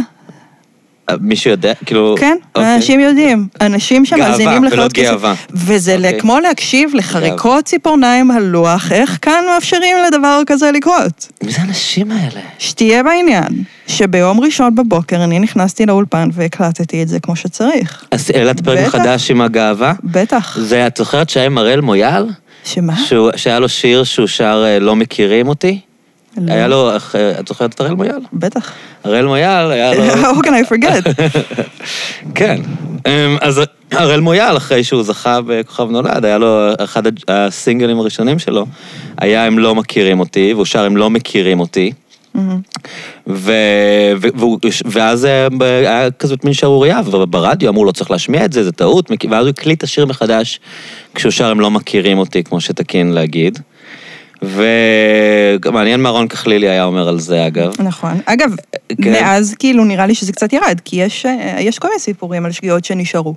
אה, 1.11 1.15
מישהו 1.21 1.51
יודע? 1.51 1.73
כאילו... 1.87 2.15
כן, 2.19 2.37
אוקיי. 2.55 2.75
אנשים 2.77 3.01
יודעים, 3.01 3.49
אנשים 3.61 4.05
שמאזינים 4.05 4.53
גאווה, 4.63 4.69
לחיות 4.69 4.99
ולא. 4.99 5.05
גאווה. 5.11 5.35
וזה 5.51 5.97
אוקיי. 5.97 6.21
כמו 6.21 6.41
להקשיב 6.41 6.91
לחריקות 6.95 7.65
ציפורניים 7.65 8.31
על 8.31 8.43
לוח, 8.43 8.93
איך 8.93 9.19
כאן 9.23 9.45
מאפשרים 9.55 9.97
לדבר 10.07 10.41
כזה 10.47 10.71
לקרות. 10.73 11.29
מי 11.43 11.53
זה 11.53 11.61
האנשים 11.61 12.11
האלה? 12.11 12.41
שתהיה 12.59 13.03
בעניין, 13.03 13.49
שביום 13.87 14.41
ראשון 14.41 14.75
בבוקר 14.75 15.25
אני 15.25 15.39
נכנסתי 15.39 15.87
לאולפן 15.87 16.29
והקלטתי 16.33 17.03
את 17.03 17.09
זה 17.09 17.21
כמו 17.21 17.37
שצריך. 17.37 18.05
אז 18.11 18.31
העלת 18.35 18.61
פרק. 18.61 18.87
מחדש 18.87 19.31
עם 19.31 19.41
הגאווה? 19.41 19.93
בטח. 20.05 20.59
זה, 20.61 20.87
את 20.87 20.97
זוכרת 20.97 21.31
שהיה 21.31 21.47
עם 21.47 21.59
הראל 21.59 21.81
מויאל? 21.81 22.27
שמה? 22.67 22.97
שהוא- 22.97 23.31
שהיה 23.37 23.59
לו 23.59 23.69
שיר 23.69 24.05
שהוא 24.05 24.27
שר 24.27 24.63
אה, 24.67 24.79
לא 24.79 24.97
מכירים 24.97 25.49
אותי? 25.49 25.81
לא. 26.37 26.53
היה 26.53 26.69
לו, 26.69 26.91
אה, 26.91 26.97
את 27.41 27.49
זוכרת 27.49 27.75
את 27.75 27.81
הראל 27.81 27.95
מויאל? 27.95 28.19
בטח. 28.33 28.73
הראל 29.05 29.27
מויאל 29.27 29.71
היה 29.71 29.95
לו... 29.95 30.05
How 30.23 30.43
can 30.43 30.49
I 30.49 30.73
forget? 30.73 31.23
כן. 32.35 32.61
אמ, 33.07 33.37
אז 33.41 33.61
הראל 33.93 34.21
מויאל, 34.21 34.57
אחרי 34.57 34.85
שהוא 34.85 35.03
זכה 35.03 35.39
בכוכב 35.47 35.91
נולד, 35.91 36.25
היה 36.25 36.39
לו 36.39 36.69
אחד 36.85 37.03
הסינגלים 37.29 37.99
הראשונים 37.99 38.39
שלו, 38.39 38.67
היה 39.19 39.45
הם 39.45 39.59
לא 39.59 39.75
מכירים 39.75 40.21
אותי, 40.21 40.53
והוא 40.55 40.65
שר 40.65 40.85
הם 40.85 40.97
לא 40.97 41.11
מכירים 41.11 41.61
אותי. 41.61 41.93
ו... 43.27 43.53
ו... 44.21 44.27
ואז 44.85 45.25
אה, 45.25 45.49
היה 45.61 46.11
כזאת 46.11 46.45
מין 46.45 46.53
שערורייה, 46.53 47.01
וברדיו 47.07 47.71
אמרו 47.71 47.85
לא 47.85 47.93
צריך 47.93 48.11
להשמיע 48.11 48.45
את 48.45 48.53
זה, 48.53 48.65
זה 48.65 48.73
טעות, 48.73 49.11
ואז 49.31 49.47
הוא 49.47 49.51
הקליט 49.51 49.79
את 49.79 49.83
השיר 49.83 50.07
מחדש, 50.07 50.61
כשהוא 51.15 51.33
שר 51.33 51.51
הם 51.51 51.61
לא 51.61 51.71
מכירים 51.71 52.19
אותי, 52.19 52.45
כמו 52.45 52.61
שתקין 52.61 53.13
להגיד. 53.13 53.59
ומעניין 54.43 56.01
מה 56.01 56.09
רון 56.09 56.29
כחלילי 56.29 56.69
היה 56.69 56.85
אומר 56.85 57.09
על 57.09 57.21
זה, 57.21 57.47
אגב. 57.47 57.73
נכון. 57.79 58.21
אגב, 58.27 58.55
כן. 59.03 59.13
מאז 59.13 59.55
כאילו 59.59 59.85
נראה 59.85 60.07
לי 60.07 60.15
שזה 60.15 60.33
קצת 60.33 60.53
ירד, 60.53 60.81
כי 60.85 60.97
יש 60.97 61.27
אה, 61.27 61.57
יש 61.61 61.79
כל 61.79 61.89
מיני 61.89 62.01
סיפורים 62.01 62.45
על 62.45 62.53
שגיאות 62.53 62.85
שנשארו. 62.85 63.35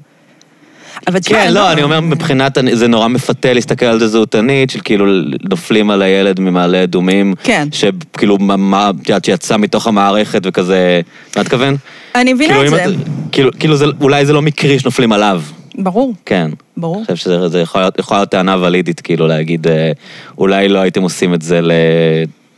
אבל 1.07 1.19
תשמע, 1.19 1.37
כן, 1.43 1.53
לא, 1.53 1.71
אני 1.71 1.83
אומר 1.83 1.99
מבחינת, 1.99 2.57
זה 2.73 2.87
נורא 2.87 3.07
מפתה 3.07 3.53
להסתכל 3.53 3.85
על 3.85 3.99
זה 3.99 4.07
זהותנית, 4.07 4.69
של 4.69 4.79
כאילו 4.83 5.05
נופלים 5.49 5.89
על 5.89 6.01
הילד 6.01 6.39
ממעלה 6.39 6.83
אדומים. 6.83 7.33
כן. 7.43 7.67
שכאילו, 7.71 8.37
מה- 8.39 8.91
את 9.01 9.09
יודעת, 9.09 9.25
שיצא 9.25 9.57
מתוך 9.57 9.87
המערכת 9.87 10.41
וכזה, 10.45 11.01
מה 11.35 11.41
את 11.41 11.45
מתכוון? 11.45 11.75
אני 12.15 12.33
מבינה 12.33 12.53
כאילו, 12.53 12.77
את 12.77 12.83
זה. 12.89 12.95
כאילו, 13.31 13.49
כאילו 13.59 13.75
אולי 14.01 14.25
זה 14.25 14.33
לא 14.33 14.41
מקרי 14.41 14.79
שנופלים 14.79 15.11
עליו. 15.11 15.41
ברור, 15.75 16.13
כן. 16.25 16.51
ברור. 16.77 16.95
אני 16.97 17.03
חושב 17.05 17.15
שזה 17.15 17.47
זה 17.47 17.59
יכול 17.59 17.81
להיות 18.07 18.29
טענה 18.29 18.57
ולידית, 18.61 19.01
כאילו 19.01 19.27
להגיד, 19.27 19.67
אה, 19.67 19.91
אולי 20.37 20.67
לא 20.67 20.79
הייתם 20.79 21.01
עושים 21.01 21.33
את 21.33 21.41
זה 21.41 21.59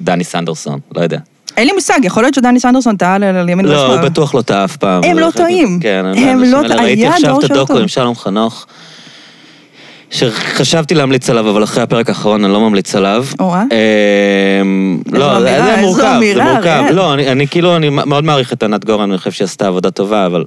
לדני 0.01 0.23
סנדרסון, 0.23 0.79
לא 0.95 1.01
יודע. 1.01 1.17
אין 1.57 1.67
לי 1.67 1.73
מושג, 1.73 1.99
יכול 2.03 2.23
להיות 2.23 2.33
שדני 2.33 2.59
סנדרסון 2.59 2.95
טעה 2.95 3.15
על 3.15 3.49
ימין 3.49 3.65
לא, 3.65 3.85
הוא 3.85 3.93
ושמאל. 3.93 4.09
בטוח 4.09 4.35
לא 4.35 4.41
טעה 4.41 4.65
אף 4.65 4.77
פעם. 4.77 5.03
הם 5.03 5.19
לא 5.19 5.29
טועים. 5.35 5.79
כן, 5.81 6.05
הם 6.17 6.43
לא. 6.43 6.61
טועים. 6.67 6.79
ראיתי 6.79 7.07
עכשיו 7.07 7.39
את 7.39 7.43
הדוקו. 7.43 7.77
עם 7.77 7.87
שלום 7.87 8.15
חנוך, 8.15 8.65
שחשבתי 10.11 10.93
להמליץ 10.95 11.29
עליו, 11.29 11.49
אבל 11.49 11.63
אחרי 11.63 11.83
הפרק 11.83 12.09
האחרון 12.09 12.43
אני 12.43 12.53
לא 12.53 12.59
ממליץ 12.59 12.95
עליו. 12.95 13.25
או-אה. 13.39 13.63
אמ, 14.61 15.01
לא, 15.11 15.41
זה 15.41 15.75
מורכב, 15.81 16.19
זה 16.35 16.43
מורכב. 16.43 16.83
לא, 16.91 17.13
אני 17.13 17.47
כאילו, 17.47 17.75
אני 17.75 17.89
מאוד 17.89 18.23
מעריך 18.23 18.53
את 18.53 18.63
ענת 18.63 18.85
גורן, 18.85 19.09
אני 19.09 19.17
חושב 19.17 19.31
שהיא 19.31 19.45
עשתה 19.45 19.67
עבודה 19.67 19.91
טובה, 19.91 20.25
אבל 20.25 20.45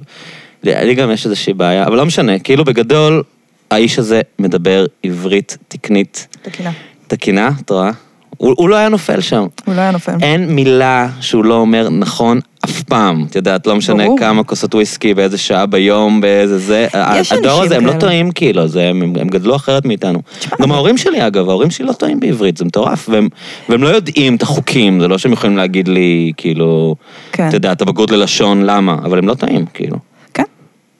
לי 0.63 0.93
גם 0.93 1.11
יש 1.11 1.25
איזושהי 1.25 1.53
בעיה, 1.53 1.87
אבל 1.87 1.97
לא 1.97 2.05
משנה, 2.05 2.39
כאילו 2.39 2.65
בגדול, 2.65 3.23
האיש 3.71 3.99
הזה 3.99 4.21
מדבר 4.39 4.85
עברית 5.03 5.57
תקנית 5.67 6.27
תקינה. 6.41 6.71
תקינה, 7.07 7.49
את 7.65 7.69
רואה? 7.69 7.91
הוא 8.37 8.53
הוא 8.57 8.69
לא 8.69 8.75
היה 8.75 8.89
נופל 8.89 9.21
שם. 9.21 9.45
הוא 9.65 9.75
לא 9.75 9.81
היה 9.81 9.91
נופל. 9.91 10.13
אין 10.21 10.55
מילה 10.55 11.09
שהוא 11.21 11.45
לא 11.45 11.55
אומר 11.55 11.89
נכון 11.89 12.39
אף 12.65 12.83
פעם, 12.83 13.25
את 13.29 13.35
יודעת, 13.35 13.67
לא 13.67 13.75
משנה 13.75 14.05
ברור. 14.05 14.19
כמה 14.19 14.43
כוסות 14.43 14.75
וויסקי, 14.75 15.13
באיזה 15.13 15.37
שעה 15.37 15.65
ביום, 15.65 16.21
באיזה 16.21 16.57
זה. 16.57 16.87
יש 17.15 17.31
הדור 17.31 17.61
הזה, 17.61 17.77
הם 17.77 17.85
לא 17.85 17.91
כאלה. 17.91 18.01
טועים 18.01 18.31
כאילו, 18.31 18.67
זה, 18.67 18.89
הם, 18.89 19.01
הם 19.01 19.27
גדלו 19.27 19.55
אחרת 19.55 19.85
מאיתנו. 19.85 20.21
גם 20.61 20.71
ההורים 20.71 20.97
שלי, 20.97 21.27
אגב, 21.27 21.49
ההורים 21.49 21.71
שלי 21.71 21.85
לא 21.85 21.93
טועים 21.93 22.19
בעברית, 22.19 22.57
זה 22.57 22.65
מטורף, 22.65 23.09
והם, 23.09 23.29
והם 23.69 23.83
לא 23.83 23.87
יודעים 23.87 24.35
את 24.35 24.41
החוקים, 24.41 24.99
זה 24.99 25.07
לא 25.07 25.17
שהם 25.17 25.33
יכולים 25.33 25.57
להגיד 25.57 25.87
לי, 25.87 26.31
כאילו, 26.37 26.95
כן. 27.31 27.47
אתה 27.47 27.57
יודע, 27.57 27.71
אתה 27.71 27.85
בגרות 27.85 28.11
ללשון, 28.11 28.61
למה? 28.61 28.93
אבל 28.93 29.17
הם 29.17 29.27
לא 29.27 29.33
טועים, 29.33 29.65
כאילו. 29.73 29.97
כן. 30.33 30.43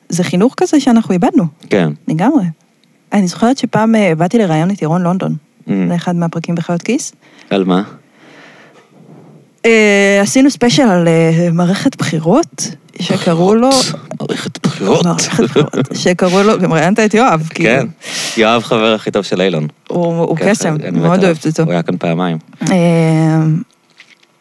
זה 0.10 0.24
חינוך 0.24 0.54
כזה 0.58 0.80
שאנחנו 0.80 1.14
איבדנו, 1.14 1.44
כן. 1.70 1.90
לגמרי. 2.08 2.44
אני 3.14 3.28
זוכרת 3.28 3.58
שפעם 3.58 3.96
אה, 3.96 4.16
באתי 4.18 4.38
לראיון 4.38 4.72
את 4.72 4.82
ירון 4.82 5.02
לונדון, 5.02 5.36
Mm. 5.68 5.72
לאחד 5.89 6.16
מהפרקים 6.16 6.55
בחיות 6.55 6.82
כיס. 6.82 7.13
על 7.49 7.63
מה? 7.63 7.84
אה, 9.66 10.20
עשינו 10.22 10.51
ספיישל 10.51 10.84
על 10.84 11.07
אה, 11.07 11.49
מערכת 11.51 11.95
בחירות, 11.95 12.72
שקראו 13.01 13.55
לו... 13.55 13.70
מערכת 14.20 14.68
בחירות. 14.68 15.05
מערכת 15.05 15.43
בחירות, 15.43 15.74
שקראו 15.93 16.43
לו, 16.43 16.59
גם 16.59 16.74
ראיינת 16.74 16.99
את 16.99 17.13
יואב, 17.13 17.49
כאילו. 17.53 17.70
כן. 17.70 17.88
יואב 18.38 18.63
חבר 18.63 18.93
הכי 18.93 19.11
טוב 19.11 19.24
של 19.24 19.41
אילון. 19.41 19.68
הוא 19.88 20.38
קסם, 20.38 20.78
מאוד. 20.93 21.24
אוהבת 21.24 21.45
אותו. 21.45 21.63
הוא 21.63 21.72
היה 21.72 21.84
כאן 21.84 21.97
פעמיים. 21.97 22.38
אה, 22.61 23.38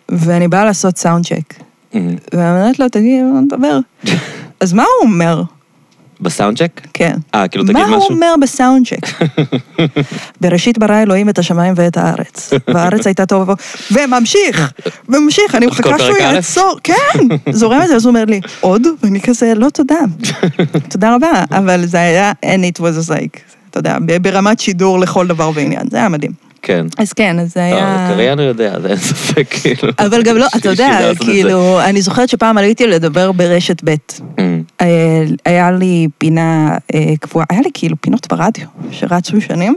ואני 0.08 0.48
באה 0.48 0.64
לעשות 0.64 0.98
סאונד 0.98 1.26
צ'ק, 1.26 1.54
ואני 2.32 2.60
אומרת 2.60 2.78
לו, 2.78 2.88
תגיד, 2.88 3.24
נדבר. 3.44 3.78
אז 4.60 4.72
מה 4.72 4.82
הוא 4.82 5.08
אומר? 5.10 5.42
בסאונד 6.24 6.58
צ'ק? 6.58 6.80
כן. 6.94 7.16
אה, 7.34 7.48
כאילו, 7.48 7.64
תגיד 7.64 7.76
מה 7.76 7.84
הוא 7.84 7.96
משהו. 7.96 8.10
אומר 8.10 8.34
בסאונד 8.42 8.86
צ'ק? 8.86 9.26
בראשית 10.40 10.78
ברא 10.78 11.02
אלוהים 11.02 11.28
את 11.28 11.38
השמיים 11.38 11.74
ואת 11.76 11.96
הארץ, 11.96 12.50
והארץ 12.68 13.06
הייתה 13.06 13.26
טובה, 13.26 13.54
וממשיך, 13.92 14.72
וממשיך, 15.08 15.54
אני 15.54 15.66
מחכה 15.66 15.98
שהוא? 15.98 16.16
יעצור, 16.16 16.78
כן, 16.84 17.18
זורם 17.50 17.82
את 17.82 17.88
זה, 17.88 17.96
אז 17.96 18.04
הוא 18.04 18.10
אומר 18.10 18.24
לי, 18.24 18.40
עוד? 18.60 18.86
ואני 19.02 19.20
כזה, 19.20 19.54
לא 19.54 19.68
תודה, 19.68 19.98
תודה 20.92 21.14
רבה, 21.14 21.44
אבל 21.50 21.86
זה 21.86 21.98
היה, 22.00 22.32
and 22.44 22.76
it 22.76 22.80
was 22.80 23.10
like, 23.10 23.38
אתה 23.70 23.78
יודע, 23.78 23.96
ברמת 24.22 24.60
שידור 24.60 24.98
לכל 24.98 25.26
דבר 25.26 25.50
ועניין, 25.54 25.86
זה 25.90 25.96
היה 25.96 26.08
מדהים. 26.08 26.32
כן. 26.64 26.86
אז 26.98 27.12
כן, 27.12 27.38
אז 27.38 27.54
זה 27.54 27.64
היה... 27.64 28.10
קריין 28.14 28.38
הוא 28.38 28.46
יודע, 28.46 28.80
זה 28.80 28.88
אין 28.88 28.96
ספק, 28.96 29.46
כאילו. 29.50 29.92
אבל 29.98 30.22
גם 30.22 30.36
לא, 30.36 30.46
אתה 30.56 30.68
יודע, 30.68 30.98
זה. 31.14 31.24
כאילו, 31.24 31.80
אני 31.80 32.02
זוכרת 32.02 32.28
שפעם 32.28 32.58
עליתי 32.58 32.86
לדבר 32.86 33.32
ברשת 33.32 33.84
ב'. 33.84 33.94
אמ, 34.38 34.62
אה, 34.80 35.24
היה 35.44 35.70
לי 35.70 36.08
פינה 36.18 36.76
אה, 36.94 37.14
קבועה, 37.20 37.46
היה 37.50 37.60
לי 37.60 37.70
כאילו 37.74 37.96
פינות 38.00 38.26
ברדיו 38.30 38.66
שרצו 38.90 39.40
שנים. 39.40 39.76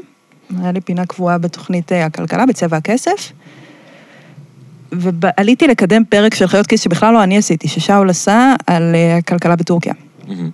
היה 0.61 0.71
לי 0.71 0.81
פינה 0.81 1.05
קבועה 1.05 1.37
בתוכנית 1.37 1.91
אה, 1.91 2.05
הכלכלה 2.05 2.45
בצבע 2.45 2.77
הכסף. 2.77 3.31
ועליתי 4.91 5.67
לקדם 5.67 6.03
פרק 6.09 6.35
של 6.35 6.47
חיות 6.47 6.67
כיס 6.67 6.81
שבכלל 6.81 7.13
לא 7.13 7.23
אני 7.23 7.37
עשיתי, 7.37 7.67
ששאול 7.67 8.09
עשה 8.09 8.53
על 8.67 8.95
אה, 8.95 9.17
הכלכלה 9.17 9.55
בטורקיה. 9.55 9.93
אמ, 10.29 10.49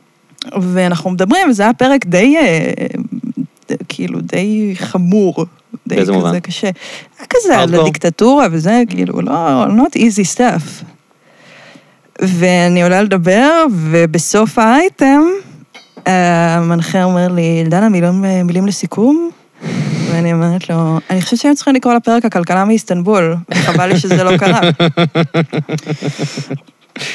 ואנחנו 0.62 1.10
מדברים, 1.10 1.50
וזה 1.50 1.64
היה 1.64 1.74
פרק 1.74 2.06
די, 2.06 2.38
אה, 2.38 2.72
כאילו, 3.90 4.20
די 4.22 4.74
חמור. 4.76 5.46
די 5.88 5.96
באיזה 5.96 6.12
כזה 6.12 6.12
מובן? 6.12 6.40
קשה. 6.40 6.70
היה 7.20 7.28
כזה 7.30 7.60
על? 7.60 7.76
הדיקטטורה 7.76 8.48
וזה, 8.52 8.82
כאילו, 8.90 9.22
לא, 9.22 9.66
not 9.66 9.98
easy 9.98 10.38
stuff. 10.38 10.84
ואני 12.22 12.84
עולה 12.84 13.02
לדבר, 13.02 13.66
ובסוף 13.72 14.60
האייטם, 14.60 15.22
המנחה 16.06 17.04
אומר 17.04 17.28
לי, 17.28 17.64
דנה, 17.68 17.90
מילים, 17.90 18.22
מילים 18.46 18.68
לסיכום? 18.68 19.30
ואני 20.12 20.34
אומרת 20.34 20.70
לו, 20.70 21.00
אני 21.10 21.22
חושבת 21.22 21.40
שהם 21.40 21.54
צריכים 21.54 21.76
לקרוא 21.76 21.94
לפרק 21.94 22.26
הכלכלה 22.26 22.66
מאיסטנבול, 22.66 23.36
וחבל 23.50 23.86
לי 23.86 24.00
שזה 24.00 24.24
לא 24.24 24.38
קרה. 24.38 24.60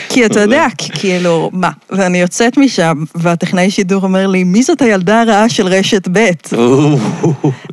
כי 0.09 0.27
אתה 0.27 0.41
יודע, 0.41 0.67
כאילו, 0.95 1.51
מה? 1.53 1.71
ואני 1.91 2.21
יוצאת 2.21 2.57
משם, 2.57 3.05
והטכנאי 3.15 3.71
שידור 3.71 4.03
אומר 4.03 4.27
לי, 4.27 4.45
מי 4.45 4.63
זאת 4.63 4.83
הילדה 4.83 5.23
הרעה 5.23 5.49
של 5.49 5.67
רשת 5.67 6.09
ב'? 6.13 6.19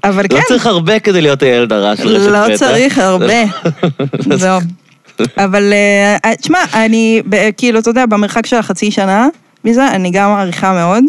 אבל 0.03 0.23
לא 0.23 0.27
כן, 0.27 0.41
צריך 0.47 0.65
הרבה 0.65 0.99
כדי 0.99 1.21
להיות 1.21 1.43
הילד 1.43 1.73
הרע 1.73 1.95
של 1.95 2.07
רשת 2.07 2.27
לא 2.27 2.47
בטא. 2.47 2.57
צריך 2.57 2.97
הרבה. 2.97 3.43
אבל 5.45 5.73
אה, 5.73 6.35
תשמע, 6.35 6.59
אני, 6.73 7.21
ב- 7.29 7.49
כאילו, 7.57 7.79
אתה 7.79 7.89
יודע, 7.89 8.05
במרחק 8.05 8.45
של 8.45 8.55
החצי 8.55 8.91
שנה 8.91 9.27
מזה, 9.65 9.87
אני 9.87 10.11
גם 10.11 10.29
מעריכה 10.29 10.73
מאוד. 10.73 11.03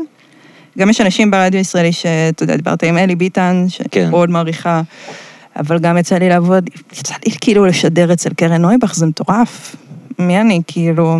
גם 0.78 0.90
יש 0.90 1.00
אנשים 1.00 1.30
ברדיו 1.30 1.58
הישראלי 1.58 1.92
שאתה 1.92 2.42
יודע, 2.42 2.56
דיברת 2.56 2.82
עם 2.82 2.98
אלי 2.98 3.14
ביטן, 3.14 3.66
כן. 3.90 4.06
שמאוד 4.08 4.30
מעריכה, 4.30 4.82
אבל 5.56 5.78
גם 5.78 5.98
יצא 5.98 6.14
לי 6.14 6.28
לעבוד, 6.28 6.70
יצא 6.92 7.14
לי 7.26 7.32
כאילו 7.40 7.66
לשדר 7.66 8.12
אצל 8.12 8.30
קרן 8.36 8.62
נויבך, 8.62 8.94
זה 8.94 9.06
מטורף. 9.06 9.76
מי 10.18 10.40
אני, 10.40 10.60
כאילו... 10.66 11.18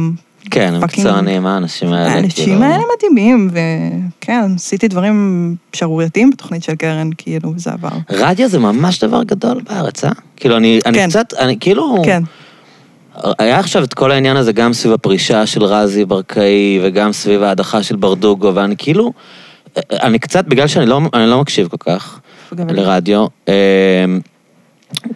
כן, 0.51 0.74
הם 0.74 0.80
מקצוענים, 0.80 1.47
האנשים 1.47 1.92
האלה. 1.92 2.12
האנשים 2.12 2.44
כאילו. 2.44 2.62
האלה 2.62 2.82
מדהימים, 2.97 3.51
וכן, 3.51 4.51
עשיתי 4.55 4.88
דברים 4.88 5.57
שערורייתיים 5.72 6.30
בתוכנית 6.30 6.62
של 6.62 6.74
קרן, 6.74 7.11
כאילו, 7.18 7.53
זה 7.57 7.72
עבר. 7.72 7.88
רדיו 8.11 8.49
זה 8.49 8.59
ממש 8.59 9.05
דבר 9.05 9.22
גדול 9.22 9.61
בארץ, 9.68 10.05
אה? 10.05 10.11
כאילו, 10.36 10.57
אני 10.57 10.80
אני 10.86 10.99
כן. 10.99 11.09
קצת, 11.09 11.34
אני 11.38 11.57
כאילו... 11.61 12.03
כן. 12.05 12.22
היה 13.38 13.59
עכשיו 13.59 13.84
את 13.84 13.94
כל 13.94 14.11
העניין 14.11 14.36
הזה 14.36 14.53
גם 14.53 14.72
סביב 14.72 14.92
הפרישה 14.92 15.47
של 15.47 15.64
רזי 15.64 16.05
ברקאי, 16.05 16.80
וגם 16.82 17.12
סביב 17.12 17.42
ההדחה 17.42 17.82
של 17.82 17.97
ברדוגו, 17.97 18.55
ואני 18.55 18.74
כאילו... 18.78 19.12
אני 19.92 20.18
קצת, 20.18 20.44
בגלל 20.44 20.66
שאני 20.66 20.86
לא, 20.86 21.01
לא 21.14 21.40
מקשיב 21.40 21.68
כל 21.68 21.76
כך. 21.76 22.20
לרדיו, 22.53 23.26
אה, 23.49 23.55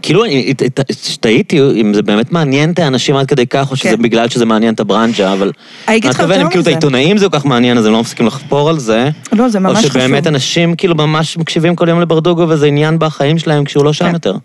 כאילו, 0.03 0.25
אני- 0.25 0.55
ת- 0.55 0.63
ת- 0.63 0.91
תהיתי 1.21 1.61
אם 1.81 1.95
זה 1.95 2.03
באמת 2.03 2.33
מעניין 2.33 2.71
את 2.71 2.79
האנשים 2.79 3.17
עד 3.17 3.27
כדי 3.27 3.47
כך, 3.47 3.71
או 3.71 3.77
שזה 3.77 3.89
כן. 3.97 4.03
בגלל 4.03 4.29
שזה 4.29 4.45
מעניין 4.47 4.75
את 4.75 4.81
הברנז'ה, 4.81 5.33
אבל... 5.33 5.53
אני 5.89 5.97
אגיד 5.97 6.11
לך 6.11 6.19
יותר 6.19 6.35
אם 6.43 6.49
כאילו 6.49 6.61
את 6.63 6.67
מזה. 6.67 6.71
העיתונאים 6.71 7.19
זה 7.19 7.29
כל 7.29 7.39
כך 7.39 7.47
מעניין, 7.47 7.79
אז 7.79 7.87
הם 7.87 7.93
לא 7.93 8.01
מפסיקים 8.01 8.27
לחפור 8.27 8.69
על 8.71 8.79
זה. 8.79 9.09
לא, 9.33 9.49
זה 9.49 9.61
ממש 9.61 9.73
או 9.73 9.77
חשוב. 9.77 9.93
שבאמת 9.93 10.27
אנשים 10.27 10.75
כאילו 10.75 10.95
ממש 10.95 11.37
מקשיבים 11.39 11.77
כל 11.77 11.89
יום 11.89 12.01
לברדוגו, 12.01 12.47
וזה 12.49 12.67
עניין 12.67 12.99
בחיים 12.99 13.39
שלהם 13.39 13.65
כשהוא 13.65 13.85
לא 13.85 13.93
שם 13.93 14.05
כן. 14.07 14.13
יותר. 14.13 14.37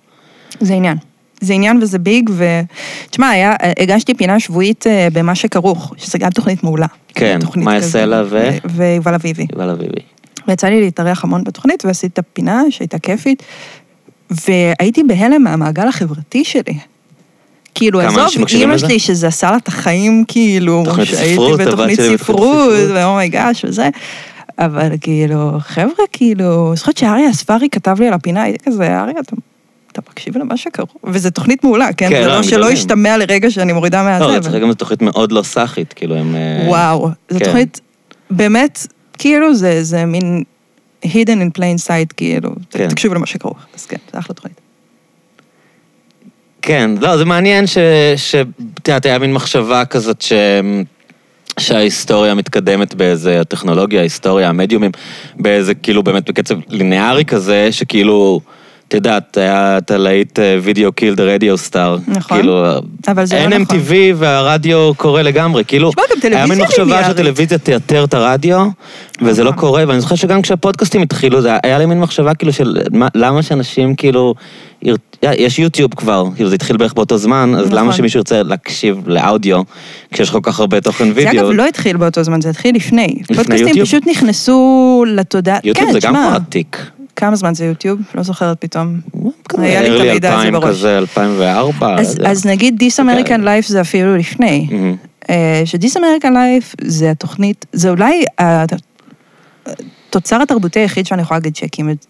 זה 0.60 0.74
עניין. 0.74 0.98
זה 1.42 1.54
עניין 1.54 1.80
וזה 1.82 2.00
ביג, 2.00 2.30
ו... 2.34 2.62
תשמע, 3.10 3.30
היה, 3.30 3.54
הגשתי 3.80 4.14
פינה 4.14 4.40
שבועית 4.40 4.88
אה, 4.88 5.08
במה 5.14 5.36
שכרוך, 5.36 5.94
שזה 5.98 6.18
גם 6.18 6.30
תוכנית 6.30 6.64
מעולה. 6.64 6.86
כן, 7.16 7.40
מאיה 7.56 7.80
כזה. 7.80 7.90
סלע 7.90 8.24
ו- 8.30 8.50
ויובל 8.66 9.14
אביבי. 9.14 9.46
יובל 9.54 9.70
אביבי. 9.70 10.00
ויצא 10.48 10.68
לי 10.68 10.82
להתארח 10.82 11.24
המון 11.24 11.44
בתוכנית, 11.44 11.86
ועשיתי 11.86 12.08
את 12.14 12.20
הפינה 12.20 12.62
שהייתה 12.70 13.00
כיפית, 13.00 13.44
והייתי 14.30 15.04
בהלם 15.04 15.44
מהמעגל 15.44 15.88
החברתי 15.88 16.44
שלי. 16.46 16.78
כאילו, 17.76 18.02
עזוב, 18.02 18.46
אימא? 18.54 18.78
שלי 18.78 19.00
שזה 19.00 19.28
עשה 19.28 19.52
לה 19.52 19.58
את 19.58 19.68
החיים, 19.68 20.24
כאילו, 20.28 20.84
שהייתי 21.04 21.54
בתוכנית 21.60 22.00
ספרות. 22.02 22.74
ואומייגאש 22.94 23.66
וזה. 23.66 23.90
אבל 24.60 24.90
כאילו, 25.02 25.52
חבר'ה, 25.60 26.06
כאילו, 26.14 26.68
אני 26.70 26.78
זוכרת 26.78 26.98
שאריה 26.98 27.30
אספרי 27.30 27.70
כתב 27.72 27.96
לי 28.00 28.08
על 28.08 28.14
הפינה, 28.14 28.44
הייתי 28.44 28.66
כזה, 28.66 29.00
אריה, 29.00 29.20
אתה... 29.20 29.36
אתה 29.92 30.02
מקשיב 30.12 30.38
למה 30.38 30.58
שקרו, 30.58 30.86
וזו 31.04 31.30
תוכנית 31.30 31.64
מעולה, 31.64 31.94
כן? 31.94 32.10
כן, 32.10 32.28
לא, 32.28 32.36
לא 32.36 32.44
שלא. 32.44 32.72
ישתמע 32.72 33.18
לרגע 33.18 33.52
שאני 33.52 33.74
מורידה 33.74 34.20
לא, 34.20 34.28
מהזה. 34.28 34.38
אצלך 34.38 34.62
גם 34.62 34.68
זו 34.68 34.74
תוכנית 34.74 35.02
מאוד 35.02 35.32
לא 35.32 35.44
סאחית, 35.44 35.94
כאילו 35.94 36.16
הם... 36.16 36.36
אה, 36.36 36.66
וואו, 36.68 37.10
זו 37.30 37.40
כן. 37.40 37.46
תוכנית, 37.46 37.82
באמת, 38.32 38.88
כאילו 39.18 39.56
זה, 39.56 39.84
זה 39.84 40.06
מין 40.06 40.44
hidden 41.06 41.41
in 41.41 41.60
plain 41.60 41.88
sight, 41.88 42.14
כאילו, 42.18 42.49
כן. 42.70 42.88
תקשיבו 42.88 43.14
למה 43.14 43.26
שקורה, 43.26 43.60
אז 43.76 43.86
כן, 43.86 43.97
זה 44.14 44.20
אחלה 44.20 44.36
תוכנית. 44.36 44.62
כן, 46.62 46.91
לא, 47.01 47.18
זה 47.18 47.26
מעניין 47.26 47.68
ש... 47.68 47.78
ש... 48.16 48.36
את 48.36 48.88
יודעת, 48.88 49.06
היה 49.06 49.20
מין 49.20 49.34
מחשבה 49.34 49.86
כזאת 49.86 50.22
ש... 50.22 50.34
שההיסטוריה 51.60 52.34
מתקדמת 52.34 52.93
באיזה, 52.93 53.41
הטכנולוגיה, 53.41 53.99
ההיסטוריה, 53.99 54.49
המדיומים, 54.49 54.91
באיזה 55.36 55.76
כאילו 55.76 56.03
באמת 56.03 56.30
בקצב 56.30 56.56
לינארי 56.70 57.26
כזה, 57.26 57.72
שכאילו, 57.72 58.41
את 58.88 58.94
יודעת, 58.94 59.38
היה 59.38 59.78
את 59.78 59.92
הלהיט 59.92 60.40
וידאו 60.64 60.92
קיל 60.92 61.16
דה 61.16 61.24
רדיו 61.24 61.58
סטאר. 61.58 61.98
נכון. 62.08 62.38
כאילו, 62.38 62.66
אבל 63.08 63.26
זה 63.26 63.46
לא 63.50 63.58
נכון. 63.58 63.78
MTV 63.78 63.92
והרדיו 64.16 64.92
קורה 64.98 65.24
לגמרי, 65.24 65.64
כאילו, 65.66 65.92
היה 66.24 66.46
מין 66.46 66.62
מחשבה. 66.62 67.04
שהטלוויזיה 67.04 67.58
תייתר 67.58 68.04
את 68.04 68.14
הרדיו, 68.14 68.66
וזה 69.22 69.44
לא 69.44 69.50
נכון. 69.52 69.60
קורה, 69.62 69.84
ואני 69.88 70.00
זוכר 70.02 70.16
שגם 70.16 70.42
כשהפודקאסטים 70.42 71.02
התחילו, 71.02 71.42
זה 71.42 71.50
היה 71.64 71.78
לי 71.78 71.86
מין 71.86 72.00
מחשבה 72.00 72.34
כאילו 72.34 72.54
של 72.54 72.78
מה- 72.92 73.08
למה 73.16 73.44
שאנשים 73.44 73.96
כאילו, 73.96 74.34
יר- 74.84 74.98
יש 75.24 75.60
יוטיוב 75.60 75.94
כבר, 75.96 76.26
כאילו 76.36 76.50
זה 76.50 76.56
התחיל 76.56 76.78
בערך 76.78 76.94
באותו 76.94 77.18
זמן, 77.18 77.54
אז 77.58 77.66
נכון. 77.66 77.78
למה 77.78 77.94
שמישהו 77.94 78.18
ירצה 78.18 78.44
להקשיב 78.44 79.02
לאודיו, 79.08 79.62
כשיש 80.14 80.30
כל 80.30 80.40
כך 80.44 80.60
הרבה 80.60 80.82
תוכן 80.82 81.06
זה 81.08 81.12
וידאו? 81.16 81.32
אגב 81.32 81.50
לא 81.52 81.68
התחיל 81.68 81.98
באותו 81.98 82.24
זמן, 82.24 82.42
זה 82.42 82.50
התחיל 82.50 82.76
לפני. 82.76 83.16
פודקאסטים 83.28 83.68
יוטיוב? 83.68 83.86
פשוט 83.88 84.08
נכנסו 84.08 85.04
לתודעה. 85.08 85.58
יוטיוב 85.64 85.88
כן, 85.88 85.94
זה 85.94 86.00
גם 86.00 86.14
כבר 86.16 86.36
עתיק. 86.36 86.78
כמה 87.16 87.36
זמן 87.36 87.53
זה 87.55 87.66
יוטיוב? 87.66 87.99
לא 88.16 88.24
זוכרת 88.24 88.57
פתאום. 88.61 88.99
היה 89.57 89.82
לי 89.82 89.95
את 89.95 90.24
המידע 90.24 90.34
הזה 90.34 90.47
2000 90.47 90.53
בראש. 90.53 90.70
כזה, 90.78 90.97
2004. 90.97 91.95
אז, 92.26 92.45
נגיד 92.45 92.84
This 92.84 92.99
American 93.03 93.41
Life 93.43 93.68
זה 93.68 93.82
אפילו 93.82 94.18
לפני. 94.18 94.68
ש-This 95.66 95.93
American 95.95 96.32
Life 96.32 96.76
זה 96.82 97.11
התוכנית, 97.11 97.66
זה 97.74 97.89
אולי 97.89 98.26
התוצר 100.09 100.41
התרבותי 100.41 100.80
היחיד 100.80 101.05
שאני 101.05 101.22
יכולה 101.22 101.38
להגיד 101.39 101.55
שהקים, 101.55 101.89
את- 101.89 102.05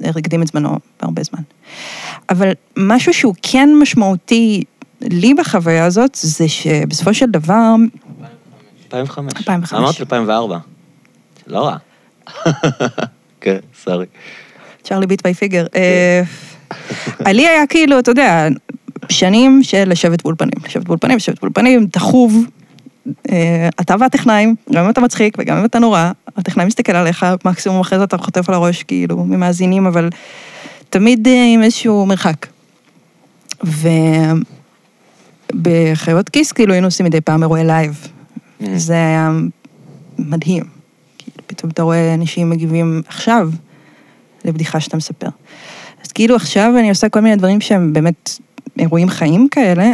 זמנו 0.52 0.80
בהרבה 1.02 1.24
זמן. 1.24 1.40
אבל 2.30 2.52
משהו 2.78 3.14
שהוא 3.14 3.36
כן 3.42 3.70
משמעותי 3.82 4.64
לי 5.02 5.34
בחוויה 5.34 5.86
הזאת, 5.86 6.18
זה 6.22 6.48
שבסופו 6.48 7.14
של 7.14 7.26
דבר, 7.26 7.76
2005. 8.86 9.34
2005. 9.38 9.74
אמרתי 9.80 10.00
2004. 10.00 10.58
לא 11.48 11.68
רע. 11.68 11.78
כן, 13.42 13.58
sorry. 13.84 14.06
Charlie 14.86 15.08
bit 15.08 15.24
my 15.24 15.34
finger. 15.34 15.66
לי 17.26 17.48
היה 17.48 17.68
כאילו, 17.68 18.00
אתה 18.00 18.12
יודע, 18.12 18.48
שנים 19.10 19.64
של 19.64 19.84
לשבת 19.90 20.24
באולפנים, 20.24 20.54
לשבת 20.66 20.84
באולפנים, 20.86 21.18
לשבת 21.18 21.40
באולפנים, 21.40 21.88
תחוב. 21.88 22.46
אה, 23.32 23.70
אתה 23.82 23.96
והטכנאים, 24.00 24.56
גם 24.74 24.84
אם 24.84 24.90
אתה 24.90 25.02
מצחיק 25.02 25.36
וגם 25.40 25.58
אם 25.58 25.66
אתה 25.66 25.80
נורא, 25.80 26.12
הטכנאי 26.38 26.66
מסתכל 26.66 26.96
עליך, 26.96 27.26
מקסימום 27.46 27.80
אחרי 27.80 27.98
זה 27.98 28.04
אתה 28.04 28.18
חוטף 28.18 28.50
על 28.50 28.56
הראש, 28.56 28.84
כאילו, 28.84 29.18
ממאזינים, 29.18 29.86
אבל 29.86 30.10
תמיד 30.90 31.28
אה, 31.28 31.46
עם 31.54 31.64
איזשהו 31.64 32.06
מרחק. 32.06 32.46
ובחיות 35.54 36.30
כיס, 36.30 36.52
כאילו, 36.52 36.74
היינו 36.74 36.88
עושים 36.88 37.06
מדי 37.06 37.22
פעם 37.22 37.44
אירועי 37.44 37.64
live. 37.64 38.08
Mm. 38.62 38.66
זה 38.76 38.94
היה 38.94 39.32
מדהים. 40.20 40.64
כאילו, 41.18 41.38
פתאום 41.48 41.72
אתה 41.72 41.84
רואה 41.84 42.14
אנשים 42.14 42.50
מגיבים 42.50 43.02
עכשיו 43.08 43.50
לבדיחה 44.46 44.80
שאתה 44.80 44.98
מספר. 44.98 45.28
אז 46.06 46.12
כאילו 46.12 46.36
עכשיו 46.36 46.74
אני 46.80 46.90
עושה 46.90 47.10
כל 47.10 47.20
מיני 47.20 47.36
דברים 47.36 47.62
שהם 47.62 47.94
באמת 47.94 48.30
אירועים 48.80 49.10
חיים 49.10 49.48
כאלה, 49.52 49.94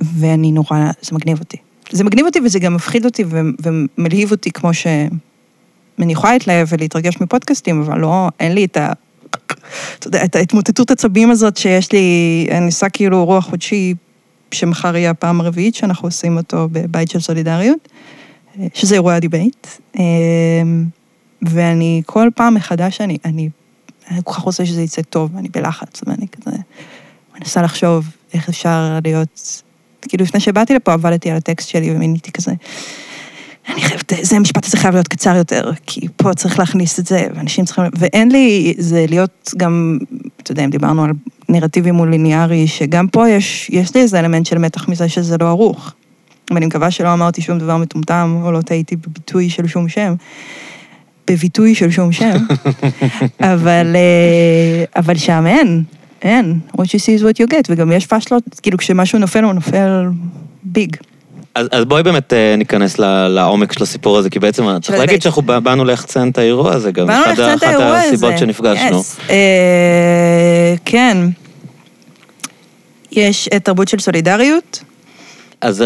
ואני 0.00 0.52
נורא, 0.52 0.90
זה 1.02 1.14
מגניב 1.14 1.38
אותי. 1.40 1.56
זה 1.90 2.04
מגניב 2.04 2.26
אותי 2.26 2.40
וזה 2.44 2.58
גם 2.58 2.74
מפחיד 2.74 3.04
אותי 3.04 3.24
ומלהיב 3.62 4.30
אותי 4.30 4.50
כמו 4.50 4.74
ש... 4.74 4.86
אני 5.98 6.12
יכולה 6.12 6.32
להתלהב 6.32 6.68
ולהתרגש 6.70 7.20
מפודקאסטים, 7.20 7.82
אבל 7.82 8.00
לא, 8.00 8.28
אין 8.40 8.52
לי 8.52 8.64
את 8.64 8.76
ה... 8.76 8.92
אתה 9.98 10.06
יודע, 10.08 10.24
את 10.24 10.36
ההתמוטטות 10.36 10.90
עצבים 10.90 11.30
הזאת 11.30 11.56
שיש 11.56 11.92
לי, 11.92 12.46
אני 12.50 12.66
עושה 12.66 12.88
כאילו 12.88 13.18
אירוע 13.18 13.40
חודשי, 13.40 13.94
שמחר 14.50 14.96
יהיה 14.96 15.10
הפעם 15.10 15.40
הרביעית 15.40 15.74
שאנחנו 15.74 16.08
עושים 16.08 16.36
אותו 16.36 16.68
בבית 16.72 17.10
של 17.10 17.20
סולידריות, 17.20 17.88
אה, 18.58 18.66
שזה 18.74 18.94
אירוע 18.94 19.14
הדיבייט. 19.14 19.66
אה, 19.98 20.02
ואני 21.42 22.02
כל 22.06 22.28
פעם 22.34 22.54
מחדש, 22.54 23.00
אני, 23.00 23.18
אני, 23.24 23.48
אני 24.12 24.20
כל 24.24 24.32
כך 24.32 24.38
רוצה 24.38 24.66
שזה 24.66 24.82
יצא 24.82 25.02
טוב, 25.02 25.30
ואני 25.34 25.48
בלחץ, 25.48 26.00
ואני 26.06 26.26
כזה 26.28 26.56
מנסה 27.38 27.62
לחשוב 27.62 28.06
איך 28.34 28.48
אפשר 28.48 28.98
להיות... 29.04 29.62
כאילו, 30.08 30.24
לפני 30.24 30.40
שבאתי 30.40 30.74
לפה 30.74 30.92
עבדתי 30.92 31.30
על 31.30 31.36
הטקסט 31.36 31.68
שלי 31.68 31.90
ומיניתי 31.90 32.32
כזה, 32.32 32.52
אני 33.68 33.82
חייבת, 33.82 34.12
זה 34.22 34.36
המשפט 34.36 34.64
הזה 34.64 34.76
חייב 34.76 34.94
להיות 34.94 35.08
קצר 35.08 35.36
יותר, 35.36 35.70
כי 35.86 36.08
פה 36.16 36.34
צריך 36.34 36.58
להכניס 36.58 37.00
את 37.00 37.06
זה, 37.06 37.26
ואנשים 37.34 37.64
צריכים, 37.64 37.84
ואין 37.98 38.32
לי, 38.32 38.74
זה 38.78 39.04
להיות 39.08 39.50
גם, 39.56 39.98
אתה 40.42 40.52
יודע, 40.52 40.64
אם 40.64 40.70
דיברנו 40.70 41.04
על 41.04 41.10
נרטיבי 41.48 41.90
מול 41.90 42.10
ליניארי, 42.10 42.66
שגם 42.66 43.08
פה 43.08 43.28
יש, 43.28 43.70
יש 43.70 43.94
לי 43.94 44.00
איזה 44.00 44.20
אלמנט 44.20 44.46
של 44.46 44.58
מתח 44.58 44.88
מזה 44.88 45.08
שזה 45.08 45.36
לא 45.40 45.48
ערוך. 45.48 45.92
ואני 46.50 46.66
מקווה 46.66 46.90
שלא 46.90 47.12
אמרתי 47.12 47.42
שום 47.42 47.58
דבר 47.58 47.76
מטומטם, 47.76 48.40
או 48.42 48.52
לא 48.52 48.60
טעיתי 48.60 48.96
בביטוי 48.96 49.50
של 49.50 49.66
שום 49.66 49.88
שם. 49.88 50.14
בביטוי 51.32 51.74
של 51.74 51.90
שום 51.90 52.12
שם. 52.12 52.36
אבל, 53.52 53.96
אה, 53.96 54.84
אבל 54.96 55.16
שם 55.16 55.44
אין, 55.46 55.82
אין. 56.22 56.58
what 56.76 56.80
you 56.80 56.98
see 56.98 57.20
is 57.20 57.22
what 57.22 57.42
you 57.42 57.52
get, 57.52 57.62
וגם 57.68 57.92
יש 57.92 58.06
פאשלות, 58.06 58.42
כאילו 58.62 58.78
כשמשהו 58.78 59.18
נופל, 59.18 59.44
הוא 59.44 59.52
נופל 59.52 60.04
ביג. 60.62 60.96
אז, 61.54 61.66
אז 61.72 61.84
בואי 61.84 62.02
באמת 62.02 62.32
אה, 62.32 62.54
ניכנס 62.58 62.98
ל- 62.98 63.28
לעומק 63.28 63.72
של 63.72 63.82
הסיפור 63.82 64.18
הזה, 64.18 64.30
כי 64.30 64.38
בעצם 64.38 64.78
צריך. 64.82 64.98
להגיד 64.98 65.22
שאנחנו 65.22 65.42
בא- 65.42 65.58
באנו 65.58 65.84
ליחצן 65.84 66.28
את 66.30 66.38
האירוע 66.38 66.72
הזה 66.74 66.92
גם. 66.92 67.06
באנו 67.06 67.24
לחצן 67.26 67.42
את 67.52 67.56
אחת 67.56 67.62
האירוע 67.62 67.86
הזה. 67.98 68.06
הסיבות 68.08 68.38
שנפגשנו. 68.38 69.00
Yes. 69.00 69.30
אה, 69.30 70.74
כן. 70.84 71.16
יש 73.12 73.48
תרבות 73.62 73.88
של 73.88 73.98
סולידריות, 73.98 74.82
אז 75.60 75.84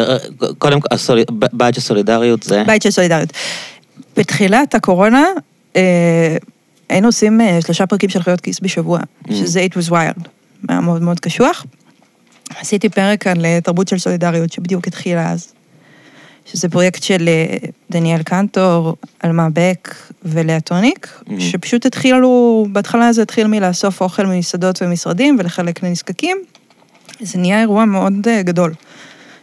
קודם 0.59 0.81
כל, 0.81 0.89
בית 1.53 1.75
של 1.75 1.81
סולידריות 1.81 2.43
זה... 2.43 2.63
בית 2.67 2.83
של 2.83 2.91
סולידריות. 2.91 3.33
בתחילת 4.17 4.75
הקורונה, 4.75 5.25
אה, 5.77 6.37
היינו 6.89 7.09
עושים 7.09 7.41
אה, 7.41 7.59
שלושה 7.65 7.87
פרקים 7.87 8.09
של 8.11 8.23
חיות 8.23 8.41
כיס 8.41 8.61
בשבוע, 8.61 9.01
שזה 9.31 9.67
It 9.71 9.79
was 9.79 9.91
wild. 9.91 10.29
היה 10.69 10.81
מאוד 10.81 11.03
מאוד 11.03 11.21
קשוח. 11.21 11.67
עשיתי 12.61 12.89
פרק 12.89 13.27
על 13.27 13.45
אה, 13.45 13.59
תרבות 13.65 13.89
של 13.89 13.99
סולידריות, 13.99 14.53
שבדיוק 14.53 14.87
התחילה 14.87 15.33
אז. 15.33 15.53
שזה 16.53 16.69
פרויקט 16.69 17.03
של 17.03 17.29
דניאל 17.91 18.23
קנטור, 18.23 18.97
אלמה 19.25 19.49
בק 19.53 19.95
ולאה 20.23 20.61
טוניק, 20.61 21.21
Mhm. 21.27 21.31
שפשוט 21.39 21.87
התחילו, 21.87 22.67
בהתחלה 22.73 23.13
זה 23.13 23.23
התחיל 23.23 23.47
מלאסוף 23.47 24.01
אוכל 24.01 24.27
ממסעדות 24.27 24.83
ומשרדים 24.83 25.37
ולחלק 25.39 25.83
לנזקקים. 25.83 26.37
זה 27.21 27.39
נהיה 27.39 27.61
אירוע 27.61 27.85
מאוד 27.85 28.13
גדול. 28.45 28.75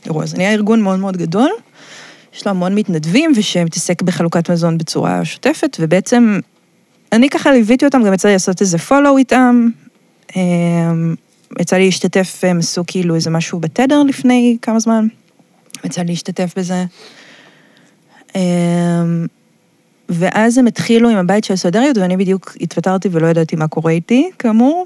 אירוע, 0.05 0.25
זה 0.25 0.37
נהיה 0.37 0.51
ארגון 0.51 0.81
מאוד 0.81 0.99
מאוד 0.99 1.17
גדול, 1.17 1.49
יש 2.35 2.45
לו 2.45 2.51
המון 2.51 2.75
מתנדבים 2.75 3.31
ושמתעסק 3.35 4.01
בחלוקת 4.01 4.51
מזון 4.51 4.77
בצורה 4.77 5.25
שוטפת, 5.25 5.77
ובעצם 5.79 6.39
אני 7.11 7.29
ככה 7.29 7.51
ליוויתי 7.51 7.85
אותם, 7.85 8.03
גם 8.03 8.13
יצא 8.13 8.27
לי 8.27 8.33
לעשות 8.33 8.61
איזה 8.61 8.77
פולו 8.77 9.17
איתם. 9.17 9.69
אה, 10.35 10.41
יצא 11.59 11.75
לי 11.75 11.85
להשתתף, 11.85 12.39
הם 12.43 12.59
עשו 12.59 12.83
כאילו 12.87 13.15
איזה 13.15 13.29
משהו 13.29 13.59
בתדר 13.59 14.03
לפני 14.03 14.57
כמה 14.61 14.79
זמן. 14.79 15.07
יצא 15.83 16.01
לי 16.01 16.07
להשתתף 16.07 16.53
בזה. 16.57 16.85
אה, 18.35 18.41
ואז 20.09 20.57
הם 20.57 20.67
התחילו 20.67 21.09
עם 21.09 21.17
הבית 21.17 21.43
של 21.43 21.53
הסולידריות, 21.53 21.97
ואני 21.97 22.17
בדיוק 22.17 22.57
התפטרתי 22.61 23.09
ולא 23.11 23.27
ידעתי 23.27 23.55
מה 23.55 23.67
קורה 23.67 23.91
איתי, 23.91 24.29
כאמור. 24.39 24.85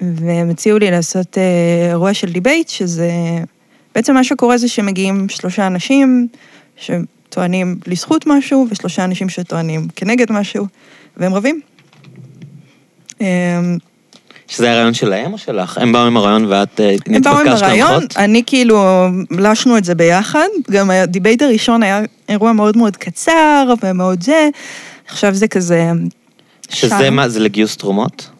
והם 0.00 0.50
הציעו 0.50 0.78
לי 0.78 0.90
לעשות 0.90 1.38
אה, 1.38 1.88
אירוע 1.90 2.14
של 2.14 2.32
דיבייט, 2.32 2.68
שזה... 2.68 3.10
בעצם 3.94 4.14
מה 4.14 4.24
שקורה 4.24 4.58
זה 4.58 4.68
שמגיעים 4.68 5.28
שלושה 5.28 5.66
אנשים 5.66 6.28
שטוענים 6.76 7.78
לזכות 7.86 8.26
משהו, 8.26 8.66
ושלושה 8.70 9.04
אנשים 9.04 9.28
שטוענים 9.28 9.88
כנגד 9.96 10.32
משהו, 10.32 10.66
והם 11.16 11.34
רבים. 11.34 11.60
אה, 13.20 13.26
שזה 14.48 14.72
הרעיון 14.72 14.94
שלהם 14.94 15.32
או 15.32 15.38
שלך? 15.38 15.78
הם 15.78 15.92
באו 15.92 16.06
עם 16.06 16.16
הרעיון 16.16 16.44
ואת 16.44 16.80
אה, 16.80 16.96
הם 17.06 17.22
באו 17.22 17.32
עם 17.32 17.46
נתבקשת 17.46 17.62
הרעיון, 17.62 17.90
להנחות? 17.90 18.16
אני 18.16 18.42
כאילו, 18.46 19.06
לשנו 19.30 19.78
את 19.78 19.84
זה 19.84 19.94
ביחד, 19.94 20.46
גם 20.70 20.90
הדיבייט 20.90 21.42
הראשון 21.42 21.82
היה 21.82 22.00
אירוע 22.28 22.52
מאוד 22.52 22.76
מאוד 22.76 22.96
קצר 22.96 23.74
ומאוד 23.82 24.22
זה, 24.22 24.48
עכשיו 25.08 25.34
זה 25.34 25.48
כזה... 25.48 25.90
שזה 26.68 26.94
שם. 26.98 27.14
מה, 27.14 27.28
זה 27.28 27.40
לגיוס 27.40 27.76
תרומות? 27.76 28.30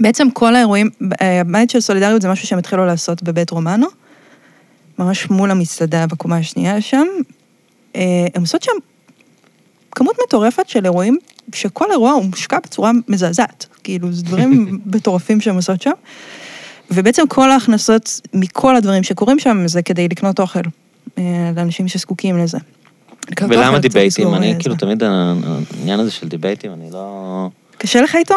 בעצם 0.00 0.30
כל 0.30 0.54
האירועים, 0.54 0.90
אה, 1.22 1.40
הבית 1.40 1.70
של 1.70 1.80
סולידריות 1.80 2.22
זה 2.22 2.28
משהו 2.28 2.48
שהם 2.48 2.58
התחילו 2.58 2.86
לעשות 2.86 3.22
בבית 3.22 3.50
רומנו, 3.50 3.86
ממש 4.98 5.30
מול 5.30 5.50
המסעדה 5.50 6.06
בקומה 6.06 6.36
השנייה 6.36 6.80
שם. 6.80 7.06
אה, 7.96 8.26
הם 8.34 8.40
עושות 8.40 8.62
שם 8.62 8.72
כמות 9.92 10.16
מטורפת 10.26 10.68
של 10.68 10.84
אירועים, 10.84 11.18
שכל 11.54 11.90
אירוע 11.90 12.12
הוא 12.12 12.24
מושקע 12.24 12.58
בצורה 12.64 12.90
מזעזעת. 13.08 13.66
כאילו, 13.84 14.12
זה 14.12 14.22
דברים 14.22 14.78
מטורפים 14.94 15.40
שהם 15.40 15.56
עושות 15.56 15.82
שם. 15.82 15.90
ובעצם 16.90 17.22
כל 17.28 17.50
ההכנסות 17.50 18.20
מכל 18.34 18.76
הדברים 18.76 19.02
שקורים 19.02 19.38
שם 19.38 19.68
זה 19.68 19.82
כדי 19.82 20.08
לקנות 20.08 20.40
אוכל 20.40 20.60
אה, 21.18 21.22
לאנשים 21.56 21.88
שזקוקים 21.88 22.38
לזה. 22.38 22.58
ולמה 23.48 23.78
דיבייטים? 23.78 24.34
אני 24.34 24.54
אה, 24.54 24.58
כאילו. 24.58 24.74
תמיד 24.74 25.02
העניין 25.02 26.00
הזה 26.00 26.10
של 26.10 26.28
דיבייטים, 26.28 26.72
אני 26.72 26.90
לא... 26.92 27.48
קשה 27.78 28.00
לך 28.00 28.14
איתו? 28.14 28.34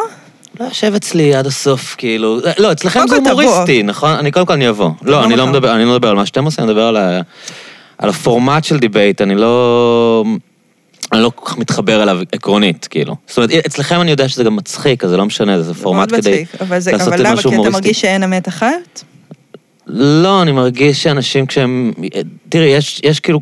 לא 0.59 0.65
יושב 0.65 0.93
אצלי 0.95 1.35
עד 1.35 1.47
הסוף, 1.47 1.95
כאילו... 1.97 2.39
לא, 2.57 2.71
אצלכם 2.71 2.99
זה. 3.09 3.15
הומוריסטי, 3.15 3.83
נכון? 3.83 4.09
אני 4.11 4.31
קודם 4.31 4.45
כל 4.45 4.53
אני 4.53 4.69
אבוא. 4.69 4.89
לא, 5.01 5.23
אני 5.23 5.35
לא. 5.35 5.47
מדבר, 5.47 5.75
אני 5.75 5.85
לא 5.85 5.91
מדבר 5.93 6.09
על 6.09 6.15
מה 6.15 6.25
שאתם 6.25 6.45
עושים, 6.45 6.63
אני 6.63 6.71
מדבר 6.73 6.87
על 6.87 6.97
ה- 6.97 7.21
על 7.97 8.09
הפורמט 8.09 8.63
של 8.63 8.79
דיבייט, 8.79 9.21
אני 9.21 9.35
לא... 9.35 10.23
אני 11.13 11.21
לא 11.21 11.31
כל 11.35 11.45
כך 11.45 11.57
מתחבר 11.57 12.03
אליו 12.03 12.19
עקרונית, 12.31 12.87
כאילו. 12.87 13.15
זאת 13.27 13.37
אומרת, 13.37 13.51
אצלכם 13.51 14.01
אני 14.01 14.11
יודע 14.11 14.27
שזה 14.29 14.43
גם 14.43 14.55
מצחיק, 14.55 15.03
אז 15.03 15.09
זה 15.09 15.17
לא 15.17 15.25
משנה, 15.25 15.61
זה 15.61 15.73
פורמט 15.73 16.09
כדי 16.11 16.17
מצחיק, 16.43 16.61
אבל 16.61 16.79
זה- 16.79 16.91
לעשות 16.91 17.07
אבל 17.13 17.19
למה? 17.21 17.33
משהו 17.33 17.49
כי 17.51 17.57
אתה. 17.61 17.69
מרגיש 17.69 18.01
שאין 18.01 18.23
אמת 18.23 18.47
אחת? 18.47 19.03
לא, 19.87 20.41
אני 20.41 20.51
מרגיש 20.51 21.03
שאנשים 21.03 21.45
כשהם... 21.45 21.93
תראי, 22.49 22.65
יש, 22.67 23.01
יש 23.03 23.19
כאילו... 23.19 23.39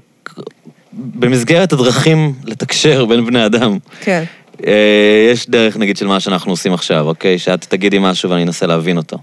במסגרת 0.94 1.73
הדרכים 1.73 2.34
לתקשר 2.45 3.06
בין 3.06 3.26
בני 3.26 3.45
אדם, 3.45 3.77
כן. 4.02 4.23
אה, 4.67 5.29
יש 5.34 5.49
דרך, 5.49 5.77
נגיד, 5.77 5.97
של 5.97 6.07
מה 6.07 6.19
שאנחנו 6.19 6.51
עושים 6.51 6.73
עכשיו, 6.73 7.07
אוקיי? 7.07 7.39
שאת 7.39 7.65
תגידי 7.69 7.97
משהו 7.99 8.29
ואני 8.29 8.43
אנסה 8.43 8.65
להבין 8.67 8.97
אותו. 8.97 9.17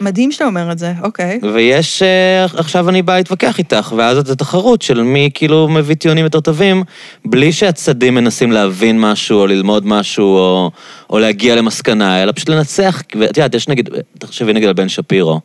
מדהים 0.00 0.32
שאתה 0.32 0.44
אומר 0.44 0.72
את 0.72 0.78
זה, 0.78 0.92
אוקיי. 1.02 1.40
ויש, 1.54 2.02
אה, 2.02 2.44
עכשיו 2.44 2.88
אני 2.88 3.02
בא 3.02 3.16
להתווכח 3.16 3.58
איתך, 3.58 3.92
ואז 3.96 4.18
זו 4.26 4.34
תחרות 4.34 4.82
של 4.82 5.02
מי 5.02 5.30
כאילו 5.34 5.68
מביא 5.68 5.94
טיעונים 5.94 6.24
יותר 6.24 6.40
טובים, 6.40 6.82
בלי 7.24 7.52
שהצדדים 7.52 8.14
מנסים 8.14 8.52
להבין 8.52 9.00
משהו, 9.00 9.38
או 9.38 9.46
ללמוד 9.46 9.86
משהו, 9.86 10.24
או, 10.24 10.70
או 11.10 11.18
להגיע 11.18 11.56
למסקנה, 11.56 12.22
אלא 12.22 12.32
פשוט 12.32 12.48
לנצח. 12.48 13.02
ואת 13.20 13.36
יודעת, 13.36 13.54
יש 13.54 13.68
נגיד, 13.68 13.88
תחשבי 14.18 14.52
נגיד 14.52 14.68
על 14.68 14.74
בן 14.74 14.88
שפירו. 14.88 15.40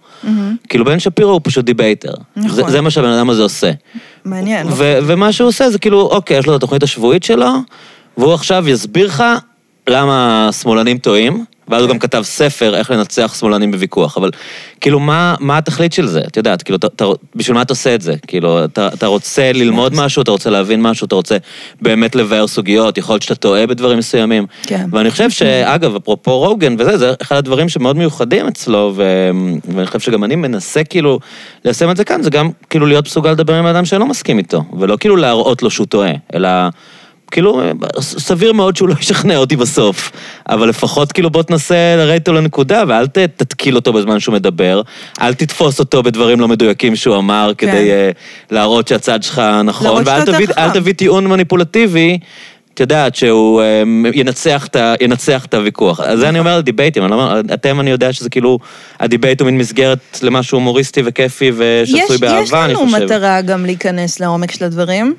כאילו 0.69 0.85
בן 0.85 0.99
שפירו 0.99 1.31
הוא 1.31 1.41
פשוט 1.43 1.65
debater. 1.65 2.13
נכון. 2.35 2.49
זה, 2.51 2.63
זה 2.67 2.81
מה 2.81 2.89
שהבן 2.89 3.09
אדם 3.09 3.29
הזה 3.29 3.41
עושה. 3.41 3.71
מעניין. 4.25 4.67
ו- 4.67 4.97
ומה 5.03 5.31
שהוא 5.31 5.47
עושה 5.47 5.69
זה 5.69 5.79
כאילו, 5.79 6.01
אוקיי, 6.01 6.37
יש 6.37 6.45
לו 6.45 6.55
את 6.55 6.57
התוכנית 6.57 6.83
השבועית 6.83 7.23
שלו, 7.23 7.49
והוא 8.17 8.33
עכשיו 8.33 8.69
יסביר 8.69 9.07
לך 9.07 9.23
למה 9.89 10.47
השמאלנים 10.49 10.97
טועים, 10.97 11.45
ואז 11.67 11.81
הוא. 11.81 11.89
גם 11.89 11.99
כתב 11.99 12.21
ספר 12.21 12.75
איך 12.75 12.91
לנצח 12.91 13.35
שמאלנים 13.39 13.71
בוויכוח, 13.71 14.17
אבל 14.17 14.31
כאילו, 14.81 14.99
מה, 14.99 15.35
מה 15.39 15.57
התכלית 15.57 15.93
של 15.93 16.07
זה? 16.07 16.21
את 16.27 16.37
יודעת, 16.37 16.63
כאילו, 16.63 16.77
אתה, 16.77 16.87
אתה, 16.87 17.05
בשביל 17.35 17.55
מה 17.55 17.61
אתה 17.61 17.73
עושה 17.73 17.95
את 17.95 18.01
זה? 18.01 18.15
כאילו, 18.27 18.65
אתה, 18.65 18.87
אתה 18.87 19.07
רוצה 19.07 19.51
ללמוד 19.51 19.93
משהו, 19.95 20.21
אתה 20.21 20.31
רוצה 20.31 20.49
להבין 20.49 20.81
משהו, 20.81 21.05
אתה 21.05 21.15
רוצה 21.15 21.37
באמת 21.81 22.15
לבאר 22.15 22.47
סוגיות, 22.47 22.97
יכול 22.97 23.13
להיות 23.13 23.23
שאתה 23.23 23.35
טועה 23.35 23.67
בדברים 23.67 23.97
מסוימים. 23.97 24.45
כן. 24.63 24.85
ואני 24.91 25.11
חושב 25.11 25.29
שאגב, 25.29 25.95
אפרופו 25.95 26.39
רוגן 26.39 26.75
וזה, 26.79 26.97
זה 26.97 27.13
אחד 27.21 27.35
הדברים 27.35 27.69
שמאוד 27.69 27.97
מיוחדים 27.97 28.47
אצלו, 28.47 28.93
ו... 28.95 29.29
ואני 29.75 29.87
חושב 29.87 29.99
שגם 29.99 30.23
אני 30.23 30.35
מנסה 30.35 30.83
כאילו 30.83 31.19
ליישם 31.65 31.91
את 31.91 31.97
זה 31.97 32.03
כאן, 32.03 32.23
זה 32.23 32.29
גם 32.29 32.49
כאילו 32.69 32.85
להיות 32.85 33.05
מסוגל 33.05 33.31
לדבר 33.31 33.55
עם 33.55 33.65
האדם 33.65 33.85
שלא 33.85 34.05
מסכים 34.05 34.37
איתו, 34.37 34.63
ולא 34.79 34.97
כאילו 34.99 35.15
להראות 35.15 35.63
לו 35.63 35.69
שהוא 35.69 35.87
טועה, 35.87 36.11
אלא... 36.33 36.49
כאילו, 37.35 37.61
סביר 38.01 38.53
מאוד 38.53 38.75
שהוא 38.75 38.89
לא 38.89 38.95
ישכנע 38.99 39.37
אותי 39.37 39.55
בסוף, 39.55 40.11
אבל 40.49 40.69
לפחות 40.69 41.11
כאילו 41.11 41.29
בוא 41.29 41.43
תנסה 41.43 41.75
לרדת 41.97 42.13
איתו 42.13 42.33
לנקודה, 42.33 42.83
ואל 42.87 43.07
ת- 43.07 43.17
תתקיל 43.17 43.75
אותו 43.75 43.93
בזמן 43.93 44.19
שהוא 44.19 44.33
מדבר, 44.33 44.81
אל 45.21 45.33
תתפוס 45.33 45.79
אותו 45.79 46.03
בדברים 46.03 46.39
לא 46.39 46.47
מדויקים 46.47 46.95
שהוא 46.95 47.15
אמר, 47.17 47.51
כן. 47.57 47.67
כדי 47.71 47.91
אה, 47.91 48.09
להראות 48.51 48.87
שהצד 48.87 49.23
שלך 49.23 49.41
נכון, 49.63 50.03
ואל 50.05 50.25
תביא. 50.25 50.47
תביא 50.73 50.93
טיעון 50.93 51.27
מניפולטיבי. 51.27 52.17
את 52.73 52.79
יודעת 52.79 53.15
שהוא 53.15 53.61
אה, 53.61 53.83
ינצח 54.13 54.67
את, 54.67 54.75
ה- 54.75 54.93
ינצח 55.01 55.45
את 55.45 55.53
הוויכוח. 55.53 55.99
אז 55.99 56.19
זה 56.19 56.29
אני 56.29 56.39
אומר 56.39 56.51
על 56.53 56.61
דיבייטים, 56.61 57.03
אני 57.03 57.11
לא 57.11 57.15
אומר, 57.15 57.39
אתם 57.53 57.79
אני 57.79 57.89
יודע 57.89 58.13
שזה 58.13 58.29
כאילו, 58.29 58.59
הדיבייט 58.99 59.41
הוא 59.41 59.45
מין 59.45 59.57
מסגרת 59.57 59.99
למשהו 60.21 60.55
הומוריסטי 60.57 61.01
וכיפי 61.05 61.51
ושעשוי 61.55 62.15
יש, 62.15 62.21
באהבה, 62.21 62.41
יש 62.43 62.53
אני 62.53 62.73
לנו 62.73 62.85
חושב. 62.85 63.03
מטרה 63.05 63.41
גם 63.41 63.65
להיכנס 63.65 64.19
לעומק 64.19 64.51
של 64.51 64.65
הדברים. 64.65 65.13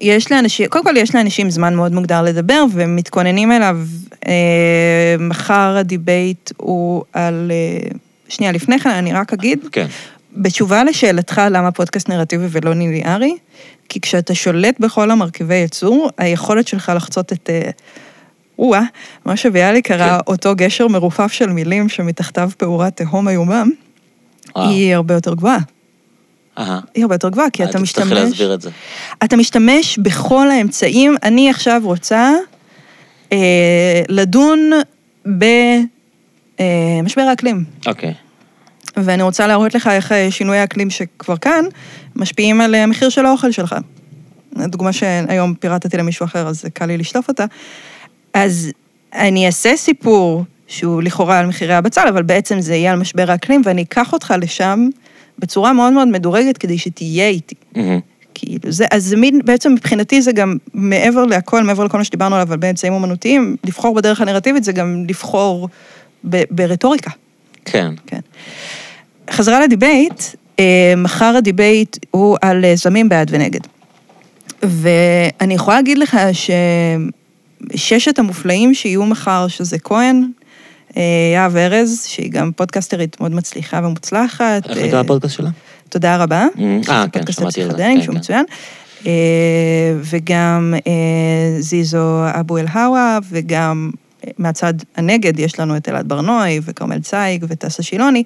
יש 0.00 0.32
לאנשים, 0.32 0.66
קודם 0.66 0.84
כל 0.84 0.96
יש 0.96 1.14
לאנשים 1.14 1.50
זמן 1.50 1.74
מאוד 1.74 1.92
מוגדר 1.92 2.22
לדבר, 2.22 2.64
ומתכוננים 2.72 3.52
אליו. 3.52 3.78
אה, 4.26 5.16
מחר 5.18 5.76
הדיבייט 5.78 6.50
הוא 6.56 7.04
על... 7.12 7.50
אה, 7.54 7.88
שנייה, 8.28 8.52
לפני 8.52 8.78
כן 8.78 8.90
אני 8.90 9.12
רק 9.12 9.32
אגיד, 9.32 9.58
כן. 9.72 9.86
בתשובה 10.36 10.84
לשאלתך 10.84 11.42
למה 11.50 11.72
פודקאסט 11.72 12.08
נרטיבי 12.08 12.46
ולא 12.50 12.74
ליניארי, 12.74 13.36
כי 13.88 14.00
כשאתה 14.00 14.34
שולט 14.34 14.80
בכל 14.80 15.10
המרכיבי 15.10 15.54
יצור, 15.54 16.10
היכולת 16.18 16.68
שלך 16.68 16.92
לחצות 16.96 17.32
את... 17.32 17.50
אה, 17.50 17.70
או-אה, 18.58 18.82
מה 19.24 19.36
שביאליק 19.36 19.86
קרא 19.86 20.08
כן. 20.08 20.24
אותו 20.26 20.54
גשר 20.56 20.88
מרופף 20.88 21.32
של 21.32 21.50
מילים 21.50 21.88
שמתחתיו 21.88 22.50
פעורה 22.56 22.90
תהום 22.90 23.28
איומם. 23.28 23.70
היא 24.56 24.94
הרבה 24.94 25.14
יותר 25.14 25.34
גבוהה. 25.34 25.58
היא 26.94 27.02
הרבה 27.02 27.14
יותר 27.14 27.28
גבוהה, 27.28 27.50
כי 27.50 27.64
אתה 27.64 27.72
תצטרכי 27.72 27.82
משתמש... 27.82 28.12
להסביר 28.12 28.54
את 28.54 28.60
זה. 28.60 28.70
אתה 29.24 29.36
משתמש 29.36 29.98
בכל 29.98 30.50
האמצעים. 30.50 31.16
אני 31.22 31.50
עכשיו 31.50 31.80
רוצה 31.84 32.32
אה, 33.32 34.02
לדון 34.08 34.70
במשבר 35.24 37.22
האקלים. 37.22 37.64
אוקיי. 37.86 38.14
ואני 38.96 39.22
רוצה 39.22 39.46
להראות 39.46 39.74
לך 39.74 39.86
איך 39.86 40.12
אה, 40.12 40.30
שינויי 40.30 40.60
האקלים 40.60 40.90
שכבר 40.90 41.36
כאן, 41.36 41.64
משפיעים 42.16 42.60
על 42.60 42.74
אה, 42.74 42.82
המחיר 42.82 43.08
של 43.08 43.26
האוכל 43.26 43.50
שלך. 43.50 43.76
דוגמה 44.56 44.92
שהיום 44.92 45.54
פירטתי 45.54 45.96
למישהו 45.96 46.24
אחר, 46.24 46.46
אז 46.48 46.64
קל 46.74 46.86
לי 46.86 46.98
לשלוף 46.98 47.28
אותה. 47.28 47.44
אז 48.34 48.70
אני 49.14 49.46
אעשה 49.46 49.76
סיפור 49.76 50.44
שהוא 50.66 51.02
לכאורה 51.02 51.38
על 51.38 51.46
מחירי 51.46 51.74
הבצל, 51.74 52.08
אבל 52.08 52.22
בעצם 52.22 52.60
זה 52.60 52.74
יהיה 52.74 52.92
על 52.92 52.98
משבר 52.98 53.30
האקלים, 53.30 53.62
ואני 53.64 53.82
אקח 53.82 54.12
אותך 54.12 54.34
לשם 54.38 54.88
בצורה 55.38 55.72
מאוד 55.72 55.92
מאוד 55.92 56.08
מדורגת 56.08 56.58
כדי 56.58 56.78
שתהיה 56.78 57.28
איתי. 57.28 57.54
מהמם. 57.76 58.00
כאילו, 58.34 58.72
זה, 58.72 58.84
אז 58.90 59.04
זה 59.04 59.16
מין, 59.16 59.40
בעצם 59.44 59.72
מבחינתי 59.72 60.22
זה 60.22 60.32
גם 60.32 60.56
מעבר 60.74 61.24
להכל, 61.24 61.62
מעבר 61.62 61.84
לכל 61.84 61.98
מה 61.98 62.04
שדיברנו 62.04 62.34
עליו, 62.34 62.48
אבל 62.48 62.56
באמצעים 62.56 62.92
אומנותיים, 62.92 63.56
לבחור 63.64 63.94
בדרך 63.94 64.20
הנרטיבית 64.20 64.64
זה 64.64 64.72
גם 64.72 65.04
לבחור 65.08 65.68
ב, 66.28 66.42
ברטוריקה. 66.50 67.10
כן. 67.64 67.90
כן. 68.06 68.20
חזרה 69.30 69.60
לדיבייט, 69.60 70.22
אה, 70.60 70.94
מחר 70.96 71.34
הדיבייט 71.38 71.96
הוא 72.10 72.36
על 72.42 72.64
אה, 72.64 72.76
זומים 72.76 73.08
בעד 73.08 73.30
ונגד. 73.30 73.60
ואני 74.62 75.54
יכולה 75.54 75.76
להגיד 75.76 75.98
לך 75.98 76.18
שששת 77.74 78.18
המופלאים 78.18 78.74
שיהיו 78.74 79.06
מחר, 79.06 79.48
שזה 79.48 79.78
כהן, 79.78 80.24
יהב 81.34 81.56
ארז, 81.56 82.04
שהיא 82.06 82.30
גם 82.30 82.52
פודקסטרית 82.52 83.20
מאוד 83.20 83.32
מצליחה 83.32 83.80
ומוצלחת. 83.84 84.66
איך 84.68 84.78
אה, 84.78 84.86
נקרא 84.86 85.00
הפודקאסט 85.00 85.34
שלה? 85.34 85.50
תודה 85.88 86.16
רבה. 86.16 86.46
אה, 86.58 86.78
כן, 86.82 87.08
פודקאסט 87.12 87.40
שמעתי 87.40 87.62
על 87.62 87.66
זה. 87.66 87.72
הפסיכדלים, 87.72 87.96
כן, 87.96 88.02
שהוא 88.02 88.12
כן. 88.12 88.18
מצוין. 88.18 88.44
אה, 89.06 89.12
וגם 90.10 90.74
אה, 90.86 91.60
זיזו 91.60 92.22
אבו 92.40 92.58
אל-הווה, 92.58 93.18
וגם 93.30 93.90
אה, 94.26 94.30
מהצד 94.38 94.74
הנגד 94.96 95.38
יש 95.38 95.60
לנו 95.60 95.76
את 95.76 95.88
אלעד 95.88 96.08
ברנועי, 96.08 96.60
וכרמל 96.64 97.00
צייג, 97.00 97.44
וטסה 97.48 97.82
שילוני. 97.82 98.22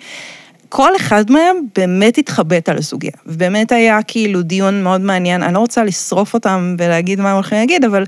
כל 0.68 0.96
אחד 0.96 1.30
מהם 1.30 1.56
באמת 1.76 2.18
התחבט 2.18 2.68
על 2.68 2.78
הסוגיה. 2.78 3.12
ובאמת 3.26 3.72
היה 3.72 4.02
כאילו 4.02 4.42
דיון 4.42 4.82
מאוד 4.82 5.00
מעניין, 5.00 5.42
אני 5.42 5.54
לא 5.54 5.58
רוצה 5.58 5.84
לשרוף 5.84 6.34
אותם 6.34 6.76
ולהגיד 6.78 7.20
מה 7.20 7.28
הם 7.28 7.34
הולכים 7.34 7.58
להגיד, 7.58 7.84
אבל 7.84 8.04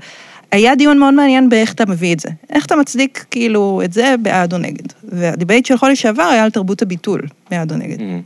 היה 0.55 0.75
דיון 0.75 0.99
מאוד 0.99 1.13
מעניין 1.13 1.49
באיך 1.49 1.73
אתה 1.73 1.85
מביא 1.85 2.13
את 2.13 2.19
זה. 2.19 2.29
איך 2.49 2.65
אתה 2.65 2.75
מצדיק 2.75 3.25
כאילו 3.31 3.81
את 3.85 3.93
זה 3.93 4.15
בעד 4.21 4.53
או 4.53 4.57
נגד. 4.57 4.85
והדיבייט 5.03 5.65
של 5.65 5.77
חודש 5.77 6.01
שעבר 6.01 6.23
היה 6.23 6.43
על 6.43 6.49
תרבות 6.49 6.81
הביטול, 6.81 7.21
בעד 7.51 7.71
או 7.71 7.77
נגד. 7.77 8.01
מהמם. 8.01 8.21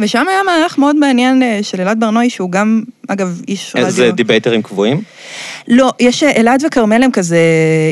ושם 0.00 0.24
היה 0.28 0.38
מהלך 0.46 0.78
מאוד 0.78 0.96
מעניין 0.96 1.42
אה, 1.42 1.58
של 1.62 1.80
אלעד 1.80 2.00
ברנועי, 2.00 2.30
שהוא 2.30 2.50
גם, 2.50 2.82
אגב, 3.08 3.40
איש 3.48 3.72
רדיו. 3.76 3.86
איזה 3.86 4.10
דיבייטרים 4.10 4.62
קבועים? 4.62 5.02
לא, 5.68 5.92
יש 6.00 6.22
אה, 6.22 6.32
אלעד 6.36 6.62
וכרמל 6.66 7.02
הם 7.02 7.10
כזה, 7.10 7.38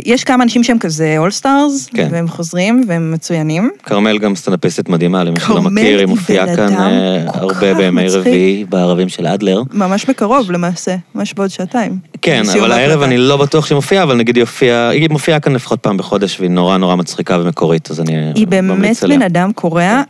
יש 0.05 0.25
כמה 0.25 0.45
אנשים 0.45 0.65
שהם 0.65 0.79
כזה 0.79 1.15
all-stars, 1.19 1.87
כן. 1.95 2.09
והם 2.11 2.29
חוזרים 2.29 2.85
והם 2.89 3.13
מצוינים. 3.13 3.71
כרמל 3.85 4.19
גם 4.19 4.37
סטנדאפיסטית 4.37 4.89
מדהימה, 4.89 5.25
למי 5.25 5.41
שלא 5.41 5.63
מכיר, 5.63 5.87
היא 5.87 5.99
היא 5.99 6.07
מופיעה 6.07 6.57
כאן 6.57 6.75
אה, 6.75 7.23
הרבה 7.27 7.75
בימי. 7.75 8.09
רביעי 8.09 8.65
בערבים 8.69 9.09
של 9.09 9.27
אדלר. 9.27 9.63
ממש 9.73 10.05
בקרוב 10.05 10.51
למעשה, 10.51 10.97
ממש 11.15 11.35
בעוד 11.35 11.51
שעתיים. 11.51 11.99
כן, 12.23 12.43
אבל 12.59 12.73
הערב. 12.73 13.03
אני 13.03 13.19
לא 13.19 13.37
בטוח 13.37 13.67
שהיא 13.67 13.77
מופיעה, 13.77 14.03
אבל 14.03 14.17
נגיד 14.17 14.37
היא 14.37 14.43
הופיעה, 14.43 14.89
היא 14.89 15.09
מופיעה 15.11 15.41
כאן 15.41 15.53
לפחות 15.53 15.81
פעם 15.81 15.97
בחודש, 15.97 16.41
והיא 16.41 16.51
נורא 16.51 16.77
נורא 16.77 16.97
מצחיקה 16.97 17.39
ומקורית, 17.41 17.91
אז 17.91 18.01
אני 18.01 18.33
היא 18.35 18.47
באמת 18.47 18.77
ממליץ 18.77 19.05
עליה. 19.05 19.17
בן 19.17 19.23
אדם 19.23 19.53
קורע. 19.53 20.03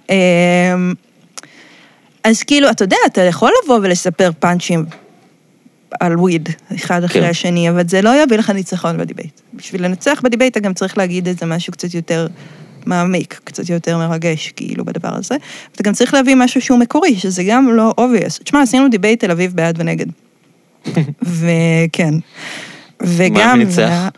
אז 2.25 2.43
כאילו, 2.43 2.71
אתה 2.71 2.85
יודע, 2.85 2.97
אתה 3.07 3.21
יכול 3.21 3.51
לבוא 3.65 3.79
ולספר 3.83 4.31
פאנצ'ים 4.39 4.85
על 6.01 6.19
וויד, 6.19 6.49
אחד 6.75 7.05
אחרי 7.05 7.23
כן. 7.23 7.29
השני, 7.29 7.71
אבל 7.71 7.89
זה 7.89 8.03
לא 8.03 8.23
יביא 8.23 8.37
לך 8.37 8.51
ניצחון 8.51 8.99
בדיבייט. 8.99 9.41
בשביל 9.55 9.85
לנצח 9.85 10.21
בדיבייט 10.25 10.53
אתה 10.53 10.61
גם 10.61 10.75
צריך 10.75 10.99
להגיד 10.99 11.29
איזה 11.29 11.47
משהו 11.47 11.73
קצת 11.73 11.95
יותר 11.95 12.27
מעמיק, 12.87 13.41
קצת 13.45 13.69
יותר 13.69 13.99
מרגש, 13.99 14.53
כאילו, 14.57 14.85
בדבר 14.85 15.15
הזה. 15.15 15.37
אתה 15.73 15.83
גם 15.83 15.93
צריך 15.93 16.15
להביא 16.15 16.35
משהו 16.35 16.61
שהוא 16.61 16.79
מקורי, 16.79 17.17
שזה 17.19 17.45
גם 17.45 17.69
לא 17.69 17.95
obvious. 18.01 18.43
תשמע, 18.45 18.63
עשינו 18.63 18.89
דיבייט 18.89 19.25
תל 19.25 19.31
אביב 19.31 19.53
בעד 19.55 19.77
ונגד. 19.81 20.07
וכן. 21.23 22.15
וגם... 23.03 23.59
מי 23.59 23.65
ניצח? 23.65 24.09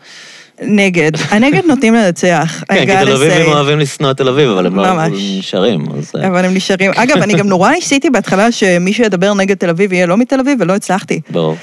נגד. 0.61 1.11
הנגד 1.31 1.65
נוטים 1.65 1.93
לנצח. 1.93 2.63
כן, 2.69 2.79
כי 2.79 3.05
תל 3.05 3.11
אביבים. 3.11 3.51
אוהבים 3.51 3.79
לשנוא 3.79 4.11
את 4.11 4.17
תל 4.17 4.29
אביב, 4.29 4.49
אבל 4.49 4.65
הם 4.65 4.75
לא. 4.75 5.07
נשארים. 5.11 5.85
אה, 6.15 6.27
אבל 6.27 6.45
הם 6.45 6.53
נשארים. 6.53 6.91
אגב, 6.95 7.17
אני 7.17 7.33
גם 7.33 7.47
נורא 7.47 7.71
ניסיתי 7.71 8.09
בהתחלה 8.09 8.51
שמי 8.51 8.93
שידבר 8.93 9.33
נגד 9.33 9.57
תל 9.57 9.69
אביב 9.69 9.93
יהיה 9.93 10.05
לא 10.05 10.17
מתל 10.17 10.39
אביב, 10.39 10.57
ולא 10.61 10.75
הצלחתי. 10.75 11.21
ברור. 11.29 11.55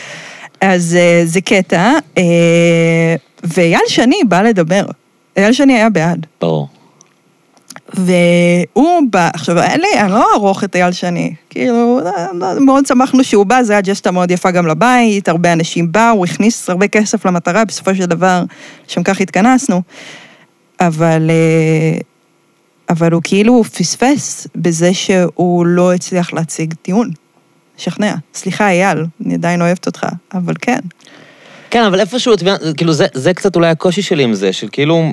אז 0.61 0.97
אה, 1.01 1.23
זה 1.25 1.41
קטע. 1.41 1.93
אה, 2.19 2.23
ואייל 3.45 3.81
שני 3.87 4.17
בא 4.29 4.43
לדבר. 4.43 4.85
אייל 5.37 5.53
שני 5.53 5.73
היה 5.73 5.91
בעד. 5.91 6.27
ברור. 6.41 6.69
והוא 7.95 9.01
בא, 9.11 9.29
עכשיו, 9.35 9.59
אין 9.59 9.81
לי, 9.81 10.01
אני 10.01 10.13
לא 10.13 10.27
אערוך 10.33 10.65
את 10.65 10.77
אייל 10.77 10.93
שני. 10.93 11.35
כאילו, 11.51 12.01
מאוד 12.61 12.87
שמחנו 12.87 13.25
שהוא 13.25 13.47
בא, 13.47 13.63
זה 13.63 13.73
היה 13.73 13.83
ג'סטה 13.83 14.11
מאוד 14.11 14.31
יפה 14.31 14.51
גם 14.51 14.67
לבית, 14.67 15.29
הרבה 15.29 15.53
אנשים 15.53 15.93
באו, 15.93 16.11
הוא 16.11 16.27
הכניס 16.27 16.71
הרבה 16.71 16.89
כסף 16.89 17.27
למטרה, 17.27 17.65
בסופו 17.65 17.95
של 17.95 18.07
דבר, 18.07 18.43
לשם 18.89 19.03
כך 19.03 19.21
התכנסנו. 19.21 19.83
אבל, 20.81 21.31
אה, 21.31 21.99
אבל 22.91 23.13
הוא 23.13 23.21
כאילו 23.25 23.65
פספס 23.65 24.47
בזה 24.57 24.95
שהוא 24.95 25.67
לא 25.67 25.93
הצליח 25.93 26.33
להציג 26.33 26.75
טיעון. 26.83 27.11
שכנע. 27.81 28.15
סליחה, 28.35 28.71
אייל, 28.71 29.05
אני 29.27 29.35
עדיין 29.35 29.63
אוהבת 29.63 29.87
אותך, 29.87 30.07
אבל 30.35 30.55
כן. 30.61 30.79
כן, 31.71 31.85
אבל 31.85 32.01
איפשהו, 32.01 32.35
כאילו, 32.77 32.93
זה, 32.93 33.07
זה 33.15 33.35
קצת 33.35 33.57
אולי 33.57 33.69
הקושי 33.69 34.03
שלי 34.03 34.23
עם 34.23 34.35
זה, 34.35 34.53
של 34.53 34.69
כאילו... 34.73 35.13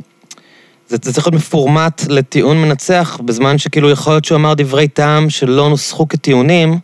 זה, 0.87 0.97
זה 1.01 1.13
צריך 1.13 1.27
להיות 1.27 1.35
מפורמט 1.35 2.05
לטיעון 2.09 2.61
מנצח, 2.61 3.19
בזמן 3.25 3.57
שכאילו 3.57 3.89
יכול 3.89 4.13
להיות 4.13 4.25
שהוא 4.25 4.35
אמר 4.35 4.53
דברי 4.53 4.87
טעם 4.87 5.29
שלא 5.29 5.69
נוסחו 5.69 6.07
כטיעונים, 6.07 6.79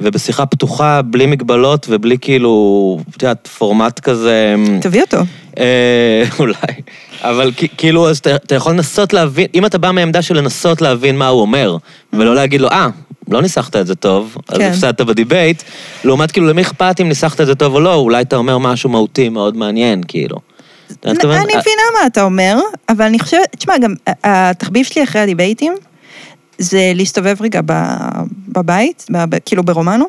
ובשיחה 0.00 0.46
פתוחה, 0.46 1.02
בלי 1.02 1.26
מגבלות 1.26 1.86
ובלי 1.90 2.18
כאילו, 2.20 2.98
את 3.16 3.22
יודעת, 3.22 3.46
פורמט 3.46 4.00
כזה... 4.00 4.54
תביא 4.80 5.02
אותו. 5.02 5.18
אה, 5.58 6.24
אולי. 6.38 6.54
אבל 7.22 7.52
כאילו, 7.76 8.10
אז 8.10 8.18
אתה, 8.18 8.36
אתה 8.36 8.54
יכול 8.54 8.72
לנסות 8.72 9.12
להבין, 9.12 9.46
אם 9.54 9.66
אתה 9.66 9.78
בא 9.78 9.90
מעמדה 9.90 10.22
של 10.22 10.36
לנסות 10.36 10.82
להבין 10.82 11.18
מה 11.18 11.28
הוא 11.28 11.40
אומר, 11.40 11.76
ולא 12.12 12.34
להגיד 12.34 12.60
לו, 12.60 12.68
אה, 12.68 12.88
לא 13.28 13.42
ניסחת 13.42 13.76
את 13.76 13.86
זה 13.86 13.94
טוב, 13.94 14.36
אז 14.48 14.58
כן. 14.58 14.70
הפסדת 14.70 15.00
בדיבייט, 15.00 15.62
לעומת 16.04 16.30
כאילו, 16.30 16.46
למי 16.46 16.62
אכפת 16.62 17.00
אם 17.00 17.08
ניסחת 17.08 17.40
את 17.40 17.46
זה 17.46 17.54
טוב 17.54 17.74
או 17.74 17.80
לא, 17.80 17.94
אולי 17.94 18.22
אתה 18.22 18.36
אומר 18.36 18.58
משהו 18.58 18.90
מהותי 18.90 19.28
מאוד 19.28 19.56
מעניין, 19.56 20.02
כאילו. 20.08 20.36
אני 21.04 21.14
מבינה 21.44 21.82
מה 22.00 22.06
אתה 22.06 22.22
אומר, 22.22 22.58
אבל 22.88 23.04
אני 23.04 23.18
חושבת, 23.18 23.56
תשמע, 23.56 23.78
גם 23.78 23.94
התחביב 24.24 24.84
שלי 24.86 25.04
אחרי 25.04 25.20
הדיבייטים, 25.20 25.74
זה 26.58 26.92
להסתובב 26.94 27.36
רגע 27.40 27.60
בבית, 28.48 29.06
כאילו 29.44 29.62
ברומנו, 29.62 30.04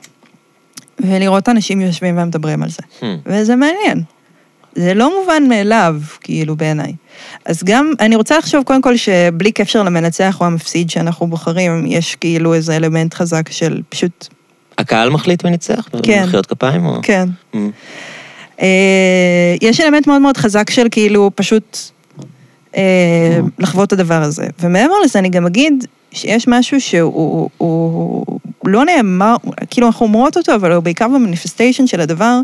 ולראות 0.99 1.49
אנשים 1.49 1.81
יושבים 1.81 2.17
ומדברים 2.17 2.63
על 2.63 2.69
זה. 2.69 2.81
Hmm. 2.99 3.03
וזה 3.25 3.55
מעניין. 3.55 4.03
זה 4.75 4.93
לא 4.93 5.19
מובן 5.21 5.43
מאליו, 5.49 5.95
כאילו, 6.21 6.55
בעיניי. 6.55 6.93
אז 7.45 7.63
גם, 7.63 7.93
אני 7.99 8.15
רוצה 8.15 8.37
לחשוב 8.37 8.63
קודם 8.63 8.81
כל 8.81 8.97
שבלי 8.97 9.51
קשר 9.51 9.83
למנצח 9.83 10.41
או 10.41 10.45
המפסיד 10.45 10.89
שאנחנו 10.89 11.27
בוחרים, 11.27 11.85
יש 11.87 12.15
כאילו 12.15 12.53
איזה 12.53 12.75
אלמנט 12.75 13.13
חזק 13.13 13.51
של 13.51 13.81
פשוט, 13.89 14.27
הקהל 14.77 15.09
מחליט 15.09 15.43
מי 15.43 15.49
ניצח? 15.51 15.87
כן. 16.03 16.23
מחיאות 16.23 16.45
כפיים? 16.45 16.85
או- 16.85 16.99
כן. 17.03 17.29
Hmm. 17.53 17.57
אה, 18.61 19.55
יש 19.61 19.79
אלמנט 19.81 20.07
מאוד 20.07 20.21
מאוד 20.21 20.37
חזק 20.37 20.69
של 20.69 20.87
כאילו 20.91 21.31
פשוט 21.35 21.77
אה, 22.77 23.39
לחוות 23.59 23.87
את 23.87 23.93
הדבר 23.93 24.21
הזה. 24.21 24.47
ומעבר 24.59 24.93
לזה, 25.03 25.19
אני 25.19 25.29
גם 25.29 25.45
אגיד 25.45 25.87
שיש 26.11 26.47
משהו 26.47 26.81
שהוא 26.81 27.49
הוא 27.57 28.39
לא 28.65 28.85
נאמר, 28.85 29.35
כאילו 29.69 29.87
אנחנו 29.87 30.05
אומרות 30.05 30.37
אותו, 30.37 30.55
אבל 30.55 30.71
הוא 30.71 30.83
בעיקר 30.83 31.07
ב 31.07 31.13
manifestation 31.13 31.87
של 31.87 32.01
הדבר, 32.01 32.39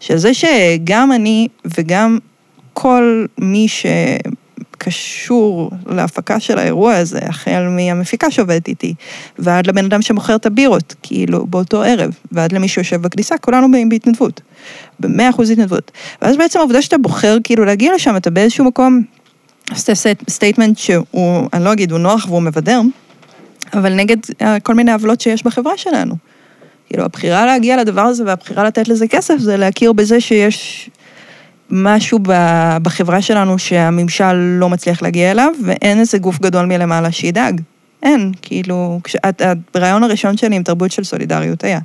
של 0.00 0.16
זה 0.16 0.30
שגם 0.34 1.12
אני 1.12 1.48
וגם 1.78 2.18
כל 2.72 3.26
מי 3.38 3.66
שקשור 4.82 5.70
להפקה 5.86 6.40
של 6.40 6.58
האירוע 6.58 6.94
הזה, 6.94 7.18
החל 7.22 7.68
מהמפיקה 7.68 8.30
שעובדת 8.30 8.68
איתי, 8.68 8.94
ועד 9.38 9.66
לבן 9.66 9.84
אדם 9.84 10.02
שמוכר 10.02 10.36
את 10.36 10.46
הבירות, 10.46 10.94
כאילו, 11.02 11.46
באותו 11.46 11.82
ערב, 11.82 12.10
ועד 12.32 12.52
למי 12.52 12.68
שיושב 12.68 13.02
בכניסה, 13.02 13.38
כולנו 13.38 13.70
באים 13.70 13.88
בהתנדבות. 13.88 14.40
במאה 15.00 15.30
אחוז 15.30 15.50
התנדבות. 15.50 15.90
ואז 16.22 16.36
בעצם 16.36 16.58
העובדה 16.58 16.82
שאתה 16.82 16.98
בוחר 16.98 17.36
כאילו 17.44 17.64
להגיע 17.64 17.94
לשם, 17.94 18.16
אתה 18.16 18.30
באיזשהו 18.30 18.64
מקום, 18.64 19.02
עושה 19.70 19.92
statement 20.30 20.78
שהוא, 20.78 21.48
אני 21.52 21.64
לא 21.64 21.72
אגיד, 21.72 21.92
הוא 21.92 22.00
נוח 22.00 22.26
והוא 22.28 22.42
מבדר, 22.42 22.80
אבל 23.74 23.94
נגד 23.94 24.16
אה, 24.42 24.60
כל 24.60 24.74
מיני 24.74 24.92
עוולות 24.92 25.20
שיש 25.20 25.44
בחברה 25.44 25.76
שלנו. 25.76 26.14
כאילו, 26.86 27.04
הבחירה 27.04 27.46
להגיע 27.46 27.76
לדבר 27.76 28.02
הזה 28.02 28.24
והבחירה 28.26 28.64
לתת 28.64 28.88
לזה 28.88 29.08
כסף 29.08 29.38
זה 29.38 29.56
להכיר 29.56 29.92
בזה 29.92 30.20
שיש 30.20 30.90
משהו 31.70 32.18
בחברה 32.82 33.22
שלנו 33.22 33.58
שהממשל 33.58 34.32
לא 34.32 34.68
מצליח 34.68 35.02
להגיע 35.02 35.30
אליו, 35.30 35.52
ואין 35.66 36.00
איזה 36.00 36.18
גוף 36.18 36.38
גדול 36.40 36.66
מלמעלה 36.66 37.12
שידאג. 37.12 37.60
אין, 38.02 38.32
כאילו, 38.42 39.00
כש- 39.04 39.16
הרעיון 39.74 40.04
הראשון 40.04 40.36
שלי 40.36 40.56
עם 40.56 40.62
תרבות 40.62 40.90
של 40.90 41.04
סולידריות 41.04 41.64
היה 41.64 41.78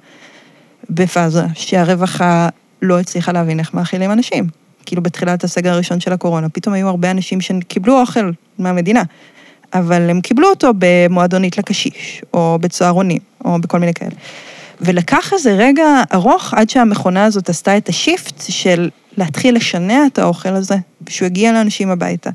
בפאזה, 0.89 1.43
שהרווחה 1.53 2.49
לא 2.81 2.99
הצליחה 2.99 3.31
להבין 3.31 3.59
איך 3.59 3.73
מאכילים 3.73 4.11
אנשים. 4.11 4.47
כאילו 4.85 5.03
בתחילת 5.03 5.43
הסגר 5.43 5.73
הראשון 5.73 5.99
של 5.99 6.13
הקורונה, 6.13 6.49
פתאום 6.49 6.73
היו 6.75 6.87
הרבה 6.87 7.11
אנשים 7.11 7.41
שקיבלו 7.41 7.99
אוכל 8.01 8.31
מהמדינה, 8.59 9.03
אבל 9.73 10.09
הם 10.09 10.21
קיבלו 10.21 10.49
אותו 10.49 10.71
במועדונית 10.77 11.57
לקשיש, 11.57 12.21
או 12.33 12.57
בצהרונים, 12.61 13.19
או 13.45 13.61
בכל 13.61 13.79
מיני 13.79 13.93
כאלה. 13.93 14.11
ולקח 14.81 15.33
איזה 15.33 15.53
רגע 15.53 16.01
ארוך 16.13 16.53
עד 16.53 16.69
שהמכונה 16.69 17.25
הזאת 17.25 17.49
עשתה 17.49 17.77
את 17.77 17.89
השיפט 17.89 18.43
של 18.49 18.89
להתחיל 19.17 19.55
לשנע 19.55 20.05
את 20.05 20.19
האוכל 20.19 20.49
הזה, 20.49 20.75
שהוא 21.09 21.25
יגיע 21.25 21.51
לאנשים 21.51 21.89
הביתה. 21.89 22.29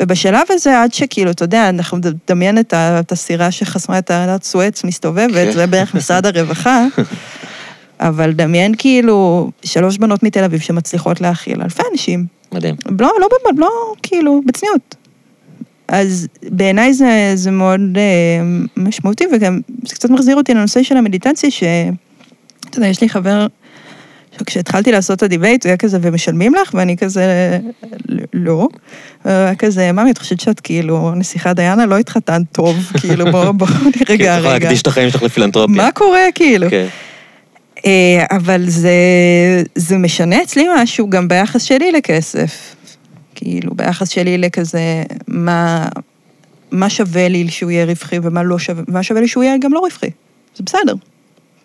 ובשלב 0.00 0.42
הזה, 0.50 0.82
עד 0.82 0.92
שכאילו, 0.94 1.30
אתה 1.30 1.44
יודע, 1.44 1.68
אנחנו 1.68 1.98
נדמיין 1.98 2.58
את 2.70 3.12
הסירה 3.12 3.50
שחסמה 3.50 3.98
את 3.98 4.06
תעלת 4.06 4.42
סואץ 4.42 4.84
מסתובבת, 4.84 5.34
כן. 5.34 5.52
זה 5.52 5.66
בערך 5.66 5.94
משרד 5.94 6.26
הרווחה, 6.26 6.86
אבל 8.00 8.32
דמיין 8.32 8.74
כאילו 8.78 9.50
שלוש 9.64 9.98
בנות 9.98 10.22
מתל 10.22 10.44
אביב 10.44 10.60
שמצליחות 10.60 11.20
להאכיל 11.20 11.62
אלפי 11.62 11.82
אנשים. 11.92 12.26
מדהים. 12.52 12.74
לא, 12.86 13.10
לא, 13.20 13.28
לא, 13.44 13.50
לא 13.56 13.70
כאילו, 14.02 14.40
בצניעות. 14.46 14.94
אז 15.88 16.28
בעיניי 16.42 16.94
זה, 16.94 17.32
זה 17.34 17.50
מאוד 17.50 17.80
אה, 17.96 18.02
משמעותי, 18.76 19.24
וגם 19.32 19.60
זה 19.84 19.94
קצת 19.94 20.10
מחזיר 20.10 20.36
אותי 20.36 20.54
לנושא 20.54 20.82
של 20.82 20.96
המדיטציה, 20.96 21.50
ש... 21.50 21.62
אתה 22.70 22.78
יודע, 22.78 22.88
יש 22.88 23.00
לי 23.00 23.08
חבר, 23.08 23.46
שכשהתחלתי 24.40 24.92
לעשות 24.92 25.18
את 25.18 25.22
הדיבייט, 25.22 25.64
הוא 25.64 25.70
היה 25.70 25.76
כזה, 25.76 25.98
ומשלמים 26.02 26.54
לך? 26.54 26.74
ואני 26.74 26.96
כזה, 26.96 27.58
לא. 28.32 28.68
היה 29.24 29.54
כזה, 29.54 29.92
ממי, 29.92 30.10
את 30.10 30.18
חושבת 30.18 30.40
שאת 30.40 30.60
כאילו 30.60 31.14
נסיכה 31.14 31.52
דיאנה? 31.54 31.86
לא 31.86 31.98
התחתנת 31.98 32.46
טוב, 32.52 32.76
כאילו, 33.00 33.32
בוא, 33.32 33.50
בוא, 33.52 33.66
כן, 33.92 34.04
רגע, 34.08 34.32
אתה 34.32 34.38
יכול 34.38 34.50
רגע. 34.50 34.58
להקדיש 34.58 34.82
את 34.82 34.86
החיים 34.86 35.10
שלך 35.10 35.22
לפילנטרופיה. 35.22 35.76
מה 35.76 35.92
קורה, 35.92 36.20
כאילו? 36.34 36.70
כן. 36.70 36.86
אה, 37.86 38.24
אבל 38.30 38.64
זה, 38.68 38.90
זה 39.74 39.96
משנה 39.98 40.42
אצלי 40.42 40.66
משהו 40.76 41.10
גם 41.10 41.28
ביחס 41.28 41.62
שלי 41.62 41.92
לכסף. 41.92 42.76
כאילו, 43.34 43.74
ביחס 43.74 44.08
שלי 44.08 44.38
לכזה, 44.38 45.02
מה, 45.28 45.88
מה 46.70 46.90
שווה 46.90 47.28
לי 47.28 47.48
שהוא 47.48 47.70
יהיה 47.70 47.84
רווחי 47.84 48.16
ומה 48.22 48.42
לא 48.42 48.58
שווה, 48.58 48.82
מה 48.88 49.02
שווה 49.02 49.20
לי 49.20 49.28
שהוא 49.28 49.44
יהיה 49.44 49.58
גם 49.58 49.72
לא 49.72 49.78
רווחי. 49.78 50.10
זה 50.56 50.62
בסדר. 50.66 50.94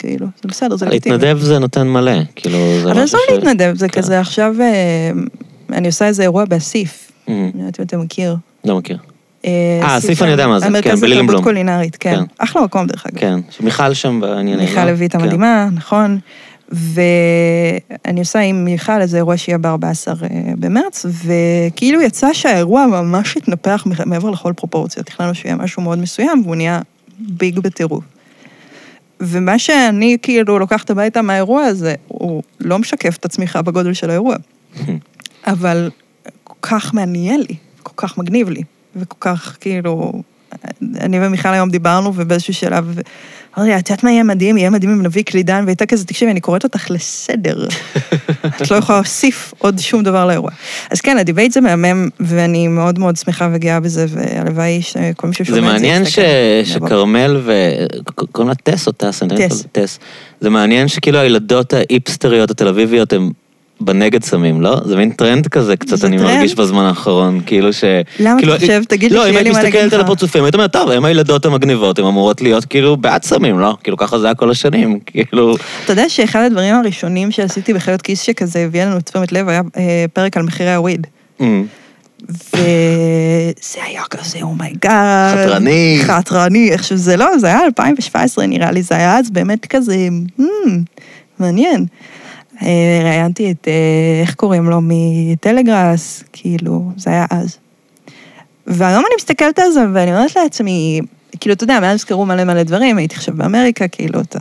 כאילו, 0.01 0.27
זה 0.43 0.47
בסדר, 0.49 0.75
זה 0.75 0.85
לגיטימי. 0.85 1.15
להתנדב 1.17 1.37
זה 1.41 1.59
נותן 1.59 1.87
מלא, 1.87 2.11
כאילו, 2.35 2.57
זה 2.83 2.91
אבל 2.91 3.01
עזוב 3.01 3.19
להתנדב, 3.31 3.73
זה 3.75 3.89
כן. 3.89 4.01
כזה 4.01 4.19
עכשיו, 4.19 4.55
אה, 4.61 5.11
אני 5.77 5.87
עושה 5.87 6.07
איזה 6.07 6.23
אירוע 6.23 6.45
באסיף, 6.45 7.11
Mhm. 7.27 7.29
אני 7.31 7.51
לא 7.55 7.59
יודעת 7.59 7.79
אם 7.79 7.85
אתה 7.85 7.97
מכיר. 7.97 8.35
לא 8.65 8.77
מכיר. 8.77 8.97
אה, 9.45 9.97
אסיף 9.97 10.21
אני 10.21 10.31
יודע 10.31 10.47
מה 10.47 10.59
זה, 10.59 10.65
כן, 10.65 10.71
המרכז 10.75 11.01
בלילנבלום. 11.01 11.27
לתרבות 11.29 11.43
קולינרית, 11.43 11.95
כן. 11.99 12.15
כן. 12.15 12.23
אחלה 12.37 12.61
מקום 12.61 12.87
דרך 12.87 13.05
אגב. 13.05 13.19
כן, 13.19 13.39
שמיכל 13.49 13.93
שם 13.93 14.19
בעניינים. 14.19 14.65
מיכל 14.65 14.85
לא? 14.85 14.91
לויט 14.91 15.15
כן. 15.15 15.21
המדהימה, 15.21 15.67
נכון. 15.73 16.19
ואני 16.69 18.19
עושה 18.19 18.39
עם 18.39 18.65
מיכל 18.65 19.01
איזה 19.01 19.17
אירוע 19.17 19.37
שיהיה 19.37 19.57
ב-14 19.57 20.13
במרץ, 20.59 21.05
וכאילו 21.25 22.01
יצא 22.01 22.33
שהאירוע 22.33 22.85
ממש 22.87 23.37
התנפח 23.37 23.83
מעבר 24.05 24.29
לכל 24.29 24.53
פרופורציה. 24.55 25.03
תכננו 25.03 25.35
שיהיה 25.35 25.55
משהו 25.55 25.81
מאוד 25.81 25.99
מסוים, 25.99 26.41
והוא 26.45 26.55
נהיה 26.55 26.81
ביג 27.19 27.59
בטירוף. 27.59 28.03
ומה 29.21 29.59
שאני 29.59 30.17
כאילו 30.21 30.59
לוקחת 30.59 30.89
הביתה 30.89 31.21
מהאירוע 31.21 31.63
הזה, 31.63 31.95
הוא 32.07 32.43
לא 32.59 32.79
משקף 32.79 33.17
את 33.17 33.25
הצמיחה 33.25 33.61
בגודל 33.61 33.93
של 33.93 34.09
האירוע, 34.09 34.35
אבל 35.47 35.89
כל 36.43 36.53
כך 36.61 36.93
מעניין 36.93 37.41
לי, 37.41 37.55
כל 37.83 37.93
כך 37.95 38.17
מגניב 38.17 38.49
לי, 38.49 38.63
וכל 38.95 39.17
כך 39.19 39.57
כאילו... 39.59 40.21
אני 40.99 41.25
ומיכל 41.25 41.49
היום 41.49 41.69
דיברנו, 41.69 42.13
ובאיזשהו 42.15 42.53
שלב, 42.53 42.95
אמרתי 43.57 43.69
לה, 43.69 43.79
את 43.79 43.89
יודעת 43.89 44.03
מה 44.03 44.11
יהיה 44.11 44.23
מדהים? 44.23 44.57
יהיה 44.57 44.69
מדהים 44.69 44.91
אם 44.91 45.01
נביא 45.01 45.23
קלידן, 45.23 45.55
והיא 45.55 45.67
הייתה 45.67 45.85
כזה, 45.85 46.05
תקשיבי, 46.05 46.31
אני 46.31 46.39
קוראת 46.39 46.63
אותך 46.63 46.91
לסדר. 46.91 47.67
את 48.61 48.71
לא 48.71 48.75
יכולה 48.75 48.97
להוסיף 48.97 49.53
עוד 49.57 49.79
שום 49.79 50.03
דבר 50.03 50.25
לאירוע. 50.25 50.51
אז 50.89 51.01
כן, 51.01 51.17
הדיבייט 51.17 51.51
זה 51.51 51.61
מהמם, 51.61 52.09
ואני 52.19 52.67
מאוד 52.67 52.99
מאוד 52.99 53.15
שמחה 53.15 53.49
וגאה 53.53 53.79
בזה, 53.79 54.05
והלוואי 54.09 54.81
שכל 54.81 55.27
מי 55.27 55.33
ששומע 55.33 55.45
זה 55.45 55.59
את 55.59 55.65
זה 55.65 55.71
מעניין 55.73 56.03
יסתכל. 56.03 56.21
יבוא. 56.75 56.87
שכרמל 56.87 57.41
ו... 57.43 57.51
קוראים 58.15 58.49
לה 58.49 58.55
טס 58.55 58.87
או 58.87 58.91
טס? 58.91 59.23
לא 59.23 59.27
טס. 59.27 59.41
אם 59.41 59.49
זה 59.49 59.63
טס. 59.71 59.99
זה 60.41 60.49
מעניין 60.49 60.87
שכאילו 60.87 61.19
הילדות 61.19 61.73
ההיפסטריות 61.73 62.51
התל 62.51 62.67
אביביות 62.67 63.13
הן 63.13 63.29
בנגד 63.81 64.23
סמים, 64.23 64.61
לא? 64.61 64.81
זה 64.85 64.95
מין 64.95 65.11
טרנד 65.11 65.47
כזה 65.47 65.77
קצת, 65.77 66.05
אני 66.05 66.17
טרנד? 66.17 66.35
מרגיש 66.35 66.55
בזמן 66.55 66.83
האחרון, 66.83 67.41
כאילו 67.45 67.73
ש... 67.73 67.83
למה 68.19 68.39
כאילו, 68.39 68.53
אתה 68.55 68.61
חושב? 68.61 68.83
תגיד 68.87 69.11
לי 69.11 69.17
לא, 69.17 69.23
אם 69.23 69.27
שיהיה 69.27 69.39
היית 69.39 69.47
לי 69.47 69.53
מה 69.53 69.63
להגיד 69.63 69.75
מסתכלת 69.75 69.93
על 69.93 69.99
לך. 69.99 70.05
הפרצופים, 70.05 70.43
היית 70.43 70.55
אומרת, 70.55 70.73
טוב, 70.73 70.89
הן 70.89 71.05
הילדות 71.05 71.45
המגניבות, 71.45 71.99
הן 71.99 72.05
אמורות 72.05 72.41
להיות 72.41 72.65
כאילו 72.65 72.97
בעד 72.97 73.23
סמים, 73.23 73.59
לא? 73.59 73.77
כאילו 73.83 73.97
ככה 73.97 74.19
זה 74.19 74.25
היה 74.27 74.35
כל 74.35 74.51
השנים, 74.51 74.99
כאילו... 75.05 75.55
אתה 75.85 75.93
יודע 75.93 76.09
שאחד 76.09 76.41
הדברים 76.45 76.75
הראשונים 76.75 77.31
שעשיתי 77.31 77.73
בחיות 77.73 78.01
כיס 78.01 78.21
שכזה 78.21 78.59
הביא 78.59 78.83
לנו 78.83 79.01
תשומת 79.01 79.31
לב, 79.31 79.47
היה 79.49 79.61
אה, 79.77 80.05
פרק 80.13 80.37
על 80.37 80.43
מחירי 80.43 80.73
הוויד. 80.73 81.07
אמ, 81.41 81.65
וזה 82.29 83.79
היה 83.85 84.03
כזה, 84.09 84.37
oh 84.41 84.65
my 84.65 84.89
god. 84.89 85.37
חתרני. 85.37 85.99
חתרני, 86.03 86.69
איך 86.71 86.83
שזה 86.83 87.17
לא, 87.17 87.37
זה 87.37 87.47
היה 87.47 87.59
2017 87.65 88.45
נראה 88.45 88.71
לי, 88.71 88.81
זה 88.81 88.95
היה 88.95 89.17
אז 89.17 89.29
באמת 89.29 89.65
כזה, 89.65 89.95
"Hmm, 90.39 90.43
מעניין. 91.39 91.85
אה, 92.63 92.67
ראיינתי 93.03 93.51
את, 93.51 93.67
אה, 93.67 93.73
איך 94.21 94.35
קוראים 94.35 94.69
לו, 94.69 94.79
מטלגראס, 94.83 96.23
כאילו, 96.33 96.91
זה 96.97 97.09
היה 97.09 97.25
אז. 97.29 97.57
והיום 98.67 99.03
אני 99.07 99.15
מסתכלת 99.17 99.59
על 99.59 99.71
זה 99.71 99.85
ואני 99.93 100.11
אומרת 100.11 100.35
לעצמי, 100.35 101.01
כאילו, 101.39 101.53
אתה 101.55 101.63
יודע, 101.63 101.79
מאז 101.79 102.03
קרו 102.03 102.25
מלא 102.25 102.43
מלא 102.43 102.63
דברים, 102.63 102.97
הייתי 102.97 103.15
עכשיו 103.15 103.33
באמריקה, 103.37 103.87
כאילו, 103.87 104.21
אתה... 104.21 104.39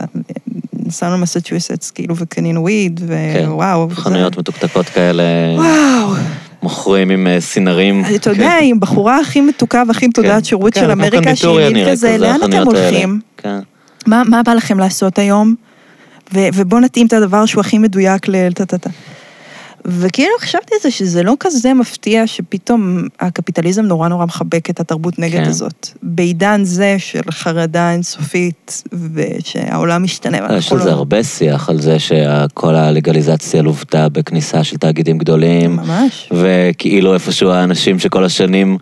נסענו 0.85 1.13
למסצ'וסטס, 1.17 1.91
כאילו, 1.91 2.15
וקנינו 2.17 2.61
וויד, 2.61 2.99
כן, 3.33 3.45
ווואו. 3.47 3.89
וזה- 3.89 4.01
חנויות 4.01 4.37
מתוקתקות 4.37 4.85
כאלה, 4.89 5.23
וואו, 5.55 6.13
מוכרים 6.63 7.09
עם 7.09 7.27
אה, 7.27 7.41
סינרים. 7.41 8.03
אתה 8.15 8.29
יודע, 8.29 8.53
עם 8.61 8.79
בחורה 8.79 9.19
הכי 9.19 9.41
מתוקה 9.41 9.83
והכי 9.87 10.07
מתודעת 10.07 10.45
שירות 10.45 10.73
כן, 10.73 10.79
של 10.79 10.85
כמו 10.85 10.93
אמריקה, 10.93 11.35
שהיא 11.35 11.85
כזה, 11.91 12.17
לאן 12.17 12.35
אתם 12.35 12.43
החנויות 12.43 12.73
האלה." 12.75 12.87
הולכים? 12.89 13.19
כן. 13.37 13.59
מה 14.07 14.23
מה 14.29 14.43
בא 14.43 14.53
לכם 14.53 14.79
לעשות 14.79 15.19
היום? 15.19 15.55
ו- 16.33 16.47
ובואו 16.53 16.81
נתאים 16.81 17.07
את 17.07 17.13
הדבר 17.13 17.45
שהוא 17.45 17.61
הכי 17.61 17.77
מדויק 17.77 18.27
ל... 18.27 18.51
טה-טה-טה. 18.53 18.89
וכאילו 19.85 20.31
חשבתי 20.39 20.73
על 20.75 20.79
זה 20.83 20.91
שזה 20.91 21.23
לא 21.23 21.33
כזה 21.39 21.73
מפתיע 21.73 22.27
שפתאום 22.27 23.03
הקפיטליזם 23.19 23.81
נורא 23.81 24.07
נורא 24.07 24.25
מחבק 24.25 24.69
את 24.69 24.79
התרבות 24.79 25.19
נגד 25.19 25.43
כן. 25.43 25.49
הזאת. 25.49 25.87
בעידן 26.03 26.63
זה 26.63 26.95
של 26.99 27.31
חרדה 27.31 27.91
אינסופית, 27.91 28.83
ושהעולם 29.13 30.03
משתנה. 30.03 30.37
יש 30.57 30.71
לזה 30.71 30.85
לא- 30.85 30.91
הרבה 30.91 31.23
שיח 31.23 31.69
על 31.69 31.81
זה 31.81 31.99
שכל 31.99 32.75
הלגליזציה 32.75 33.61
לוותה 33.61 34.09
בכניסה 34.09 34.63
של 34.63 34.77
תאגידים 34.77 35.17
גדולים. 35.17 35.75
ממש. 35.75 36.29
וכאילו 36.31 37.13
איפשהו 37.13 37.49
האנשים 37.49 37.99
שכל 37.99 38.23
השנים 38.25 38.77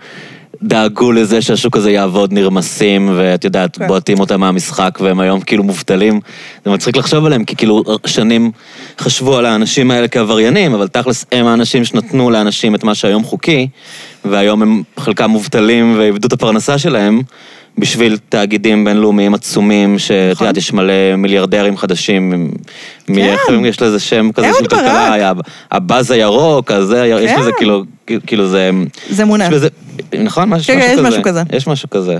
דאגו 0.63 1.11
לזה 1.11 1.41
שהשוק 1.41 1.77
הזה 1.77 1.91
יעבוד 1.91 2.33
נרמסים, 2.33 3.09
ואת 3.15 3.43
יודעת, 3.43 3.77
כן. 3.77 3.87
בועטים 3.87 4.19
אותם 4.19 4.39
מהמשחק, 4.39 4.99
והם 5.01 5.19
היום 5.19 5.41
כאילו 5.41 5.63
מובטלים. 5.63 6.19
זה 6.65 6.71
מצחיק 6.71 6.97
לחשוב 6.97 7.25
עליהם, 7.25 7.43
כי 7.45 7.55
כאילו 7.55 7.83
שנים 8.05 8.51
חשבו 8.99 9.37
על 9.37 9.45
האנשים 9.45 9.91
האלה 9.91 10.07
כעבריינים, 10.07 10.73
אבל 10.73 10.87
תכלס 10.87 11.25
הם 11.31 11.45
האנשים 11.45 11.85
שנתנו 11.85 12.29
לאנשים 12.29 12.75
את 12.75 12.83
מה 12.83 12.95
שהיום 12.95 13.23
חוקי, 13.23 13.67
והיום 14.25 14.61
הם 14.61 14.83
חלקם 14.97 15.29
מובטלים 15.29 15.95
ואיבדו 15.97 16.27
את 16.27 16.33
הפרנסה 16.33 16.77
שלהם. 16.77 17.21
בשביל 17.79 18.17
תאגידים 18.29 18.85
בינלאומיים 18.85 19.33
עצומים, 19.33 19.99
שאת 19.99 20.31
נכון. 20.31 20.47
יודעת, 20.47 20.57
יש 20.57 20.73
מלא 20.73 21.15
מיליארדרים 21.17 21.77
חדשים, 21.77 22.51
כן. 23.05 23.65
יש 23.65 23.81
לזה 23.81 23.99
שם 23.99 24.31
כזה 24.31 24.47
של 24.59 24.67
כלכלה, 24.67 25.31
הבאז 25.71 26.11
הירוק, 26.11 26.71
הזה, 26.71 27.05
יש 27.05 27.31
כן. 27.31 27.39
לזה 27.39 27.51
כאילו, 27.57 27.83
כאילו 28.27 28.47
זה... 28.47 28.69
זה 29.09 29.25
מונע. 29.25 29.45
יש 29.45 29.53
בזה, 29.53 29.67
נכון? 30.23 30.49
משהו, 30.49 30.67
כן, 30.73 30.79
משהו 30.79 30.91
יש 30.93 30.99
כזה. 30.99 31.07
משהו 31.09 31.23
כזה. 31.23 31.43
יש 31.53 31.67
משהו 31.67 31.89
כזה. 31.89 32.17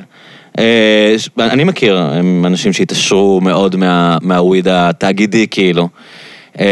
אה, 0.60 1.16
אני 1.40 1.64
מכיר 1.64 2.02
אנשים 2.46 2.74
שהתעשרו 2.74 3.42
מאוד 3.42 3.76
מה- 3.76 4.18
מהוויד 4.22 4.68
התאגידי, 4.68 5.48
כאילו. 5.52 5.90
אה, 6.60 6.66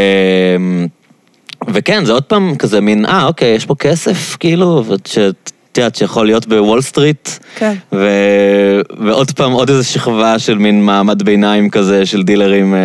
וכן, 1.68 2.04
זה 2.04 2.12
עוד 2.12 2.22
פעם 2.22 2.56
כזה 2.56 2.80
מין, 2.80 3.06
אה, 3.06 3.26
אוקיי, 3.26 3.48
יש 3.54 3.66
פה 3.66 3.74
כסף, 3.74 4.36
כאילו, 4.40 4.84
שאת 5.04 5.50
יודעת, 5.80 5.94
שיכול 5.96 6.26
להיות 6.26 6.46
בוול 6.46 6.82
סטריט. 6.82 7.28
כן. 7.56 7.74
ו... 7.92 8.08
ועוד 9.06 9.30
פעם, 9.30 9.52
עוד 9.52 9.70
איזו 9.70 9.84
שכבה 9.88 10.38
של 10.38 10.58
מין 10.58 10.82
מעמד 10.84 11.22
ביניים 11.22 11.70
כזה, 11.70 12.06
של 12.06 12.22
דילרים 12.22 12.74
אה, 12.74 12.80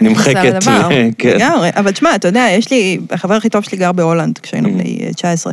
נמחקת. 0.00 0.62
זה 0.62 0.70
ו- 0.70 0.88
כן. 1.18 1.36
לגמרי. 1.36 1.70
אבל 1.76 1.90
תשמע, 1.90 2.14
אתה 2.14 2.28
יודע, 2.28 2.46
יש 2.50 2.70
לי, 2.70 2.98
החבר 3.10 3.34
הכי 3.34 3.48
טוב 3.48 3.62
שלי 3.64 3.78
גר 3.78 3.92
בהולנד 3.92 4.38
כשהיינו 4.38 4.68
Mm. 4.68 4.72
בני 4.72 4.98
אה, 5.06 5.12
19. 5.12 5.52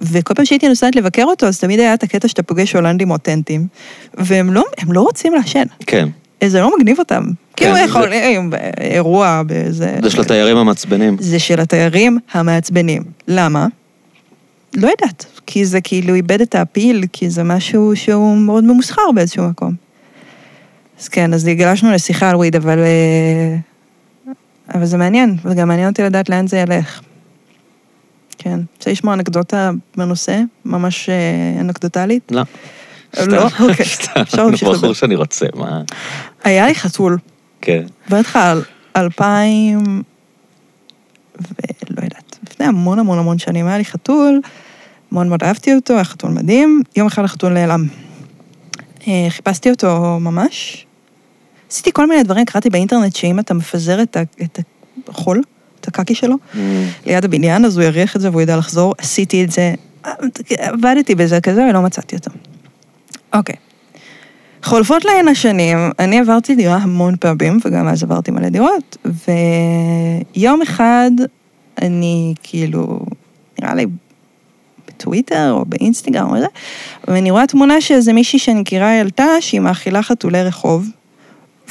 וכל 0.00 0.34
פעם 0.34 0.44
שהייתי 0.44 0.68
נוסעת 0.68 0.96
לבקר 0.96 1.24
אותו, 1.24 1.46
אז 1.46 1.58
תמיד 1.60 1.80
היה 1.80 1.94
את 1.94 2.02
הקטע 2.02 2.28
שאתה 2.28 2.42
פוגש 2.42 2.72
הולנדים 2.72 3.10
אותנטיים, 3.10 3.66
והם 4.14 4.52
לא, 4.52 4.62
לא 4.88 5.00
רוצים 5.00 5.34
לעשן. 5.34 5.64
כן. 5.86 6.08
זה 6.44 6.60
לא 6.60 6.72
מגניב 6.78 6.98
אותם. 6.98 7.22
כאילו 7.56 7.74
זה- 7.74 7.80
יכולים, 7.80 8.50
באירוע, 8.50 9.42
באיזה... 9.46 9.96
זה 10.02 10.10
של 10.10 10.20
התיירים 10.20 10.56
המעצבנים. 10.56 11.16
זה 11.20 11.38
של 11.38 11.60
התיירים 11.60 12.18
המעצבנים. 12.32 13.02
למה? 13.28 13.66
לא 14.76 14.88
יודעת. 14.88 15.37
כי 15.50 15.64
זה 15.64 15.80
כאילו 15.80 16.14
איבד 16.14 16.40
את 16.40 16.54
האפיל, 16.54 17.04
כי 17.12 17.30
זה 17.30 17.42
משהו 17.42 17.96
שהוא 17.96 18.36
מאוד 18.36 18.64
ממוסחר 18.64 19.12
באיזשהו 19.14 19.48
מקום. 19.48 19.74
אז 21.00 21.08
כן, 21.08 21.34
אז 21.34 21.44
גלשנו 21.44 21.92
לשיחה 21.92 22.30
על 22.30 22.36
וויד, 22.36 22.56
אבל... 22.56 22.78
אה, 22.78 23.56
אבל 24.74 24.84
זה 24.84 24.96
מעניין, 24.96 25.36
וגם 25.44 25.68
מעניין 25.68 25.88
אותי 25.88 26.02
לדעת 26.02 26.28
לאן 26.28 26.46
זה 26.46 26.58
ילך. 26.58 27.00
כן. 28.38 28.60
רוצה 28.76 28.90
לשמוע 28.90 29.14
אנקדוטה 29.14 29.70
בנושא? 29.96 30.40
ממש 30.64 31.08
אה, 31.08 31.60
אנקדוטלית? 31.60 32.32
לא. 32.32 32.42
לא? 33.26 33.44
אוקיי. 33.60 33.86
אפשר 34.22 34.44
להמשיך 34.44 34.68
לדבר. 34.68 34.92
שאני 34.92 35.14
רוצה, 35.14 35.46
מה... 35.54 35.82
היה 36.44 36.66
לי 36.66 36.74
חתול. 36.74 37.18
כן. 37.60 37.82
לך 38.10 38.36
על 38.36 38.62
אלפיים... 38.96 40.02
ולא 41.90 42.02
יודעת, 42.04 42.38
לפני 42.48 42.66
המון 42.66 42.98
המון 42.98 43.18
המון 43.18 43.38
שנים 43.38 43.66
היה 43.66 43.78
לי 43.78 43.84
חתול, 43.84 44.40
מאוד 45.12 45.26
מאוד 45.26 45.42
אהבתי 45.42 45.74
אותו, 45.74 45.94
היה 45.94 46.04
חתול 46.04 46.30
מדהים, 46.30 46.82
יום 46.96 47.06
אחד 47.06 47.24
החתול 47.24 47.52
נעלם. 47.52 47.84
אה, 49.08 49.26
חיפשתי 49.28 49.70
אותו 49.70 50.18
ממש. 50.20 50.86
עשיתי 51.70 51.90
כל 51.92 52.06
מיני 52.08 52.22
דברים, 52.22 52.44
קראתי 52.44 52.70
באינטרנט 52.70 53.16
שאם 53.16 53.38
אתה 53.38 53.54
מפזר 53.54 54.02
את, 54.02 54.16
ה, 54.16 54.22
את 54.42 54.58
החול, 55.08 55.42
את 55.80 55.88
הקקי 55.88 56.14
שלו, 56.14 56.36
Mm. 56.54 56.56
ליד 57.06 57.24
הבניין, 57.24 57.64
אז 57.64 57.76
הוא 57.76 57.84
יריח 57.84 58.16
את 58.16 58.20
זה 58.20 58.30
והוא 58.30 58.42
ידע 58.42 58.56
לחזור. 58.56 58.94
עשיתי 58.98 59.44
את 59.44 59.50
זה, 59.50 59.74
עבדתי 60.58 61.14
בזה 61.14 61.40
כזה 61.40 61.66
ולא 61.70 61.82
מצאתי 61.82 62.16
אותו. 62.16 62.30
אוקיי. 63.32 63.54
חולפות 64.62 65.04
להן 65.04 65.28
השנים, 65.28 65.78
אני 65.98 66.18
עברתי 66.18 66.54
דירה 66.54 66.76
המון 66.76 67.16
פעמים, 67.20 67.58
וגם 67.64 67.88
אז 67.88 68.02
עברתי 68.02 68.30
מלא 68.30 68.48
דירות, 68.48 68.96
ויום 70.36 70.62
אחד 70.62 71.10
אני 71.82 72.34
כאילו, 72.42 73.00
נראה 73.60 73.74
לי 73.74 73.86
בטוויטר 74.98 75.50
או 75.50 75.64
באינסטגרם 75.64 76.30
או 76.30 76.38
זה, 76.38 76.46
ואני 77.08 77.30
רואה 77.30 77.46
תמונה 77.46 77.80
שאיזה 77.80 78.12
מישהי 78.12 78.38
שאני 78.38 78.60
מכירה 78.60 78.90
העלתה, 78.90 79.26
שהיא 79.40 79.60
מאכילה 79.60 80.02
חתולי 80.02 80.42
רחוב, 80.42 80.86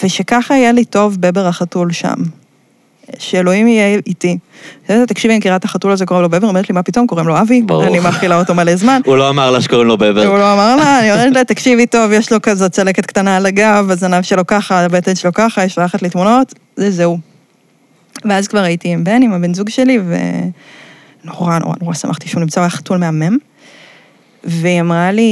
ושככה 0.04 0.54
היה 0.54 0.72
לי 0.72 0.86
טוב 0.86 1.18
בבר 1.20 1.48
החתול 1.48 1.92
שם. 1.92 2.16
שאלוהים 3.20 3.68
יהיה 3.68 4.00
איתי. 4.08 4.38
תקשיבי, 4.88 5.34
אני 5.34 5.38
מכירה 5.38 5.56
את 5.56 5.66
החתול 5.66 5.92
הזה, 5.92 6.06
קוראים 6.06 6.24
לו 6.24 6.30
בבר, 6.30 6.48
אומרת 6.48 6.70
לי, 6.70 6.74
מה 6.74 6.84
פתאום, 6.84 7.08
קוראים 7.08 7.28
לו 7.28 7.42
אבי, 7.42 7.62
ברור. 7.62 7.84
אני 7.84 8.00
מאכילה 8.00 8.40
אותו 8.40 8.54
מלא 8.54 8.76
זמן. 8.76 9.02
הוא 9.06 9.18
לא 9.18 9.30
אמר 9.30 9.52
לה 9.52 9.62
שקוראים 9.62 9.88
לו 9.88 9.98
בבר. 9.98 10.26
הוא 10.26 10.38
לא 10.38 10.54
אמר 10.54 10.76
לה, 10.76 11.00
אני 11.00 11.12
אומרת 11.12 11.34
לה, 11.34 11.44
תקשיבי 11.44 11.86
טוב, 11.86 12.12
יש 12.12 12.32
לו 12.32 12.42
כזאת 12.42 12.72
צלקת 12.72 13.06
קטנה 13.06 13.38
על 13.38 13.46
הגב, 13.46 13.88
הזנב 13.92 14.22
שלו 14.22 14.48
ככה, 14.48 14.80
הבטן 14.86 15.16
שלו 15.16 15.34
ככה, 15.34 15.64
יש 15.64 15.74
שולחת 15.76 16.02
לי 16.02 16.10
תמונות, 16.10 16.54
זה 16.76 16.92
זהו. 16.92 17.18
ואז 18.26 18.48
כבר 18.48 18.60
הייתי 18.60 18.90
עם 18.90 19.04
בן, 19.04 19.22
עם 19.22 19.34
הבן 19.34 19.54
זוג 19.54 19.70
שלי, 19.70 20.00
ונורא 20.00 20.18
נורא 21.28 21.60
נורא 21.82 21.94
שמחתי 21.94 22.30
שהוא 22.30 22.42
נמצא, 22.42 22.60
הוא 22.60 22.64
היה 22.64 22.70
חתול 22.70 22.98
מהמם. 22.98 23.38
והיא 24.44 24.82
אמרה 24.82 25.12
לי, 25.12 25.32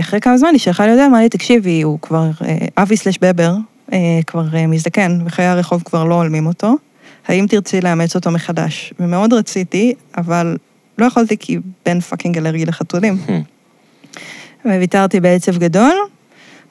אחרי 0.00 0.20
כמה 0.20 0.38
זמן, 0.38 0.48
היא 0.52 0.60
שלחה 0.60 0.86
לי 0.86 0.90
הודעה, 0.90 1.06
אמרה 1.06 1.20
לי, 1.20 1.28
תקשיבי, 1.28 1.82
הוא 1.82 1.98
כבר, 2.02 2.30
אה, 2.44 2.56
אבי 2.76 2.96
סלש 2.96 3.18
בבר, 3.20 3.54
אה, 3.92 4.20
כבר 4.26 4.44
אה, 4.54 4.66
מזדקן, 4.66 5.18
וחיי 5.26 5.44
הרחוב 5.44 5.82
כבר 5.82 6.04
לא 6.04 6.14
הולמים 6.14 6.46
אותו. 6.46 6.74
האם 7.28 7.46
תרצי 7.48 7.80
לאמץ 7.80 8.16
אותו 8.16 8.30
מחדש? 8.30 8.94
ומאוד 9.00 9.32
רציתי, 9.32 9.94
אבל 10.16 10.56
לא 10.98 11.06
יכולתי 11.06 11.36
כי 11.36 11.58
בן 11.86 12.00
fucking 12.00 12.38
אלרגי 12.38 12.66
לחתולים. 12.66 13.18
וויתרתי 14.64 15.20
בעצב 15.20 15.58
גדול. 15.58 15.92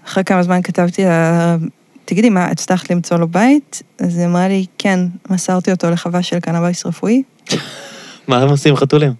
אחרי 0.06 0.24
כמה 0.24 0.44
זמן 0.44 0.62
כתבתי 0.62 1.04
לה, 1.04 1.58
תגידי, 2.06 2.30
מה, 2.30 2.46
הצלחת 2.46 2.92
למצוא 2.92 3.18
לו 3.18 3.28
בית? 3.28 3.84
אז 4.00 4.18
היא 4.18 4.26
אמרה 4.26 4.48
לי, 4.48 4.66
כן, 4.78 5.00
מסרתי 5.30 5.72
אותו 5.72 5.90
לחווה 5.90 6.24
של 6.24 6.40
קנאביס 6.40 6.86
רפואי. 6.86 7.24
מה 8.30 8.42
הם 8.42 8.50
עושים 8.50 8.76
חתולים? 8.76 9.14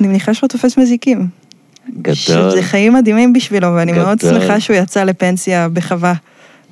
אני 0.00 0.08
מניחה 0.08 0.34
שהוא 0.34 0.48
תופס 0.48 0.76
מזיקים. 0.78 1.28
גדול. 2.02 2.14
שזה 2.14 2.62
חיים 2.62 2.92
מדהימים 2.94 3.32
בשבילו, 3.32 3.68
ואני 3.74 3.92
מאוד 3.92 4.18
גדול. 4.18 4.40
שמחה 4.40 4.60
שהוא 4.60 4.76
יצא 4.76 5.04
לפנסיה 5.04 5.68
בחווה. 5.68 6.14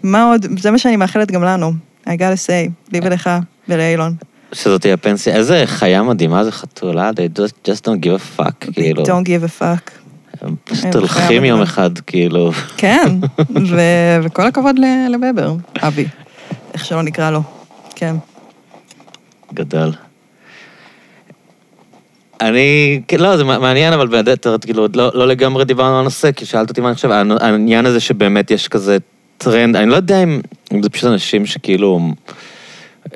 מה 0.03 0.25
עוד, 0.31 0.47
זה 0.59 0.71
מה 0.71 0.79
שאני 0.79 0.97
מאחלת 0.97 1.31
גם 1.31 1.43
לנו. 1.43 1.73
I 2.07 2.11
gotta 2.11 2.47
say, 2.47 2.71
לי 2.93 3.01
ולך 3.03 3.31
ולאילון. 3.69 4.15
שזאת 4.53 4.81
תהיה 4.81 4.97
פנסיה. 4.97 5.37
איזה 5.37 5.63
חיה 5.67 6.03
מדהימה 6.03 6.45
זה 6.45 6.53
חתול, 6.53 6.99
אה? 6.99 7.11
They 7.11 7.39
just, 7.39 7.71
just 7.71 7.81
don't 7.89 8.05
give 8.05 8.39
a 8.39 8.41
fuck, 8.41 8.73
כאילו. 8.73 9.03
Don't 9.03 9.25
give 9.27 9.59
a 9.59 9.61
fuck. 9.63 9.91
הם 10.41 10.55
פשוט 10.65 10.95
הולכים 10.95 11.45
יום. 11.45 11.63
אחד, 11.63 11.99
כאילו. 11.99 12.53
כן, 12.77 13.09
ו- 13.71 14.19
וכל 14.23 14.47
הכבוד 14.47 14.77
לבבר, 15.11 15.55
אבי, 15.81 16.07
איך 16.75 16.85
שלא 16.85 17.03
נקרא 17.03 17.31
לו. 17.31 17.43
כן. 17.95 18.17
גדול. 19.55 19.93
אני, 22.41 23.01
כן, 23.09 23.21
לא, 23.21 23.37
זה 23.37 23.45
מעניין, 23.45 23.93
אבל 23.93 24.07
באמת, 24.07 24.47
כאילו, 24.65 24.83
עוד 24.83 24.97
לא, 24.97 25.11
לא 25.15 25.29
לגמרי 25.29 25.65
דיברנו 25.65 25.95
על 25.95 26.01
הנושא, 26.01 26.33
כי 26.33 26.47
שאלת 26.47 26.69
אותי 26.69 26.81
מה 26.81 26.89
אני 26.89 26.95
חושב, 26.95 27.11
העניין 27.41 27.87
הזה 27.87 28.01
שבאמת 28.01 28.51
יש 28.51 28.69
כזה 28.69 28.97
טרנד, 29.39 29.77
אני 29.77 29.91
לא 29.91 29.97
יודע 29.97 30.23
אם, 30.23 30.41
אם 30.73 30.83
זה 30.83 30.91
פשוט 30.91 31.11
אנשים 31.11 31.47
שכאילו, 31.47 32.01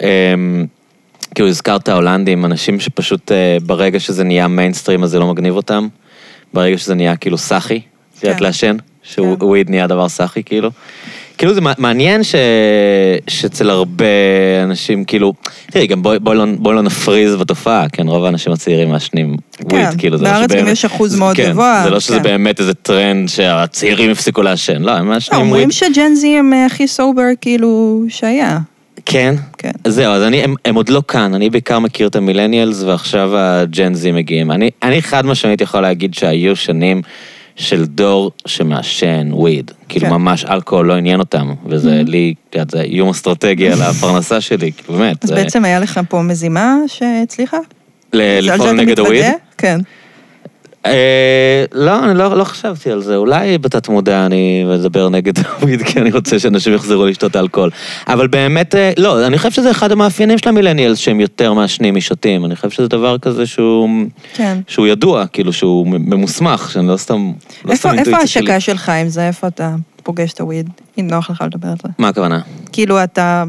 אמ, 0.00 0.66
כאילו 1.34 1.48
הזכרת 1.48 1.88
הולנדים, 1.88 2.44
אנשים 2.44 2.80
שפשוט 2.80 3.32
אה, 3.32 3.56
ברגע 3.66 4.00
שזה 4.00 4.24
נהיה 4.24 4.48
מיינסטרים 4.48 5.02
אז 5.02 5.10
זה 5.10 5.18
לא 5.18 5.26
מגניב 5.26 5.56
אותם, 5.56 5.88
ברגע 6.54 6.78
שזה 6.78 6.94
נהיה 6.94 7.16
כאילו 7.16 7.38
סאחי, 7.38 7.80
כן. 8.20 8.36
לעשן, 8.40 8.76
כן. 8.78 9.12
שוויד 9.14 9.70
נהיה 9.70 9.86
דבר 9.86 10.08
סאחי 10.08 10.42
כאילו. 10.42 10.70
כאילו 11.38 11.54
זה 11.54 11.60
מע- 11.60 11.72
מעניין 11.78 12.22
ש... 12.24 12.34
שאצל 13.28 13.70
הרבה 13.70 14.04
אנשים, 14.64 15.04
כאילו, 15.04 15.32
תראי, 15.70 15.86
גם 15.86 16.02
בואי 16.02 16.18
בוא 16.18 16.34
לא, 16.34 16.44
בוא 16.58 16.74
לא 16.74 16.82
נפריז 16.82 17.34
בתופעה, 17.34 17.88
כן, 17.88 18.08
רוב 18.08 18.24
האנשים 18.24 18.52
הצעירים 18.52 18.88
מעשנים 18.88 19.36
וויד, 19.70 19.88
כאילו, 19.98 20.16
זה 20.18 20.24
לא 20.24 20.28
כן, 20.28 20.34
בארץ 20.36 20.50
גם 20.50 20.58
שבאמת- 20.58 20.72
יש 20.72 20.84
אחוז 20.84 21.12
זה- 21.12 21.18
מאוד 21.18 21.36
כן, 21.36 21.50
גבוה, 21.50 21.80
זה 21.84 21.90
לא 21.90 22.00
שזה 22.00 22.16
כן. 22.16 22.22
באמת 22.22 22.60
איזה 22.60 22.74
טרנד 22.74 23.28
שהצעירים 23.28 24.10
הפסיקו 24.10 24.42
לעשן, 24.42 24.82
לא, 24.82 24.90
הם 24.92 25.06
לא, 25.08 25.14
מעשנים 25.14 25.40
אומרים 25.40 25.68
וויד. 25.68 25.72
ש 25.94 26.08
Gen 26.08 26.29
Z 26.29 26.36
הם 26.36 26.52
אה, 26.52 26.66
הכי 26.66 26.86
sober 26.88 27.22
כאילו 27.40 28.02
שהיה. 28.08 28.58
כן? 29.06 29.34
כן. 29.58 29.70
זהו, 29.86 30.12
אז 30.12 30.22
אני, 30.22 30.42
הם, 30.42 30.54
הם 30.64 30.74
עוד 30.74 30.88
לא 30.88 31.02
כאן, 31.08 31.34
אני 31.34 31.50
בעיקר 31.50 31.78
מכיר 31.78 32.08
את 32.08 32.16
ה 32.16 32.21
millennials, 32.21 32.82
ועכשיו 32.82 33.30
ה 33.36 33.51
Gen 33.51 33.97
Z 33.97 34.12
מגיעים. 34.12 34.50
אני, 34.50 34.70
אני 34.82 35.02
חד 35.02 35.26
משמעית 35.26 35.60
יכול 35.60 35.80
להגיד 35.80 36.14
שהיו 36.14 36.56
שנים 36.56 37.02
של 37.56 37.84
דור 37.84 38.30
שמעשן 38.46 39.28
וויד. 39.32 39.70
כאילו 39.88 40.06
כן. 40.06 40.12
ממש 40.12 40.44
אלכוהול 40.44 40.86
לא 40.86 40.94
עניין 40.94 41.20
אותם, 41.20 41.54
וזה 41.66 42.02
לי, 42.06 42.34
את 42.50 42.54
יודעת, 42.54 42.70
זה 42.70 42.80
איום 42.80 43.08
אסטרטגי 43.08 43.68
על 43.68 43.82
הפרנסה 43.82 44.40
שלי, 44.40 44.72
כאילו 44.72 44.98
באמת. 44.98 45.24
אז 45.24 45.28
זה, 45.28 45.34
בעצם 45.34 45.64
היה 45.64 45.80
לך 45.80 46.00
פה 46.08 46.22
מזימה 46.22 46.76
שהצליחה? 46.86 47.58
לפעול 48.12 48.72
נגד? 48.72 48.98
הוויד? 48.98 49.24
כן. 49.58 49.80
אה, 50.86 51.64
לא, 51.72 52.04
אני 52.04 52.18
לא, 52.18 52.38
לא 52.38 52.44
חשבתי 52.44 52.90
על 52.90 53.02
זה. 53.02 53.16
אולי 53.16 53.58
בתת 53.58 53.88
מודע 53.88 54.26
אני 54.26 54.64
מדבר 54.64 55.08
נגד 55.08 55.32
הוויד, 55.38 55.82
כי 55.82 56.00
אני 56.00 56.10
רוצה 56.10 56.38
שאנשים 56.38 56.74
יחזרו 56.74 57.06
לשתות 57.06 57.36
אלכוהול. 57.36 57.70
אבל 58.08 58.26
באמת, 58.26 58.74
אה, 58.74 58.92
לא, 58.98 59.26
אני 59.26 59.38
חושב 59.38 59.50
שזה 59.50 59.70
אחד 59.70 59.92
המאפיינים 59.92 60.38
של 60.38 60.48
המילניאלס, 60.48 60.98
שהם 60.98 61.20
יותר 61.20 61.52
מעשנים 61.52 61.94
משותים. 61.94 62.44
אני 62.44 62.56
חושב 62.56 62.70
שזה 62.70 62.88
דבר 62.88 63.18
כזה 63.18 63.46
שהוא, 63.46 63.88
כן. 64.34 64.58
שהוא 64.68 64.86
ידוע, 64.86 65.26
כאילו 65.26 65.52
שהוא 65.52 65.86
ממוסמך, 65.86 66.70
שאני 66.72 66.88
לא 66.88 66.96
סתם, 66.96 67.32
לא 67.64 67.72
איפה. 67.72 67.90
ההשקה 68.16 68.60
שלך 68.60 68.88
עם 68.88 69.08
זה? 69.08 69.26
איפה 69.26 69.46
אתה 69.46 69.74
פוגש 70.02 70.32
את 70.32 70.40
הוויד? 70.40 70.70
אם 71.00 71.08
נוח 71.10 71.30
לך 71.30 71.44
לדבר 71.46 71.68
על 71.68 71.76
זה. 71.82 71.88
מה 71.98 72.08
הכוונה? 72.08 72.40
כאילו, 72.72 73.04
אתה 73.04 73.44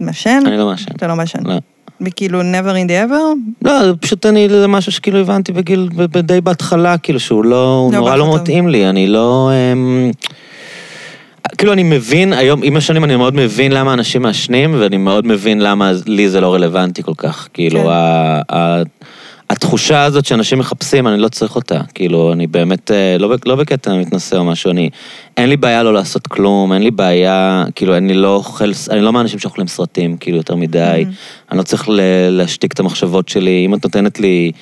מעשן? 0.00 0.42
אני 0.46 0.56
לא 0.56 0.66
מעשן. 0.66 0.90
אתה 0.96 1.06
לא 1.06 1.16
מעשן. 1.16 1.38
לא. 1.44 1.54
וכאילו, 2.00 2.40
never 2.40 2.74
in 2.84 2.88
the 2.88 3.10
ever? 3.10 3.22
לא, 3.62 3.72
פשוט 4.00 4.26
אני, 4.26 4.48
זה 4.48 4.68
משהו 4.68 4.92
שכאילו 4.92 5.18
הבנתי 5.18 5.52
בגיל, 5.52 5.88
די 6.22 6.40
בהתחלה, 6.40 6.98
כאילו 6.98 7.20
שהוא 7.20 7.44
לא, 7.44 7.78
הוא 7.84 7.92
לא 7.92 7.98
נורא 7.98 8.16
לא. 8.16 8.34
מתאים 8.34 8.68
לי, 8.68 8.88
אני 8.88 9.06
לא... 9.06 9.50
אמ, 9.72 10.10
כאילו 11.58 11.72
אני 11.72 11.82
מבין, 11.82 12.32
היום, 12.32 12.60
עם 12.62 12.76
השנים 12.76 13.04
אני 13.04 13.16
מאוד 13.16 13.34
מבין 13.34 13.72
למה 13.72 13.92
אנשים 13.92 14.22
מעשנים, 14.22 14.74
ואני 14.78 14.96
מאוד 14.96 15.26
מבין 15.26 15.60
למה 15.60 15.92
לי 16.06 16.28
זה 16.28 16.40
לא 16.40 16.54
רלוונטי 16.54 17.02
כל 17.02 17.14
כך. 17.16 17.48
כאילו, 17.52 17.80
כן. 17.80 17.86
ה, 17.88 18.40
ה, 18.52 18.82
התחושה 19.50 20.04
הזאת 20.04 20.24
שאנשים 20.24 20.58
מחפשים, 20.58 21.08
אני 21.08 21.20
לא 21.20 21.28
צריך 21.28 21.56
אותה. 21.56 21.80
כאילו, 21.94 22.32
אני 22.32 22.46
באמת, 22.46 22.90
אה, 22.90 23.16
לא, 23.18 23.34
לא 23.46 23.56
בקטע 23.56 23.94
מתנשא 23.94 24.36
או 24.36 24.44
משהו, 24.44 24.70
אני... 24.70 24.90
אין 25.36 25.48
לי 25.48 25.56
בעיה 25.56 25.82
לא 25.82 25.94
לעשות 25.94 26.26
כלום, 26.26 26.72
אין 26.72 26.82
לי 26.82 26.90
בעיה, 26.90 27.64
כאילו, 27.74 27.96
אני 27.96 28.14
לא 28.14 28.34
אוכל, 28.34 28.70
אני 28.90 29.00
לא 29.00 29.12
מהאנשים 29.12 29.38
שאוכלים 29.38 29.66
סרטים, 29.66 30.16
כאילו, 30.16 30.36
יותר 30.36 30.54
מדי. 30.56 31.04
אני 31.50 31.58
לא 31.58 31.62
צריך 31.62 31.88
ל- 31.88 32.28
להשתיק 32.30 32.72
את 32.72 32.80
המחשבות 32.80 33.28
שלי. 33.28 33.62
אם 33.66 33.74
את 33.74 33.84
נותנת 33.84 34.20
לי 34.20 34.52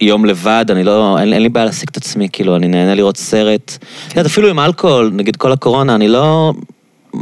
יום 0.00 0.24
לבד, 0.24 0.64
אני 0.70 0.84
לא, 0.84 1.18
אין, 1.18 1.32
אין 1.32 1.42
לי 1.42 1.48
בעיה 1.48 1.64
להעסיק 1.64 1.90
את 1.90 1.96
עצמי, 1.96 2.28
כאילו, 2.32 2.56
אני 2.56 2.68
נהנה 2.68 2.94
לראות 2.94 3.16
סרט. 3.16 3.78
את 4.06 4.10
יודעת, 4.10 4.26
אפילו 4.26 4.48
עם 4.48 4.60
אלכוהול, 4.60 5.10
נגיד 5.14 5.36
כל 5.36 5.52
הקורונה, 5.52 5.94
אני 5.94 6.08
לא... 6.08 6.52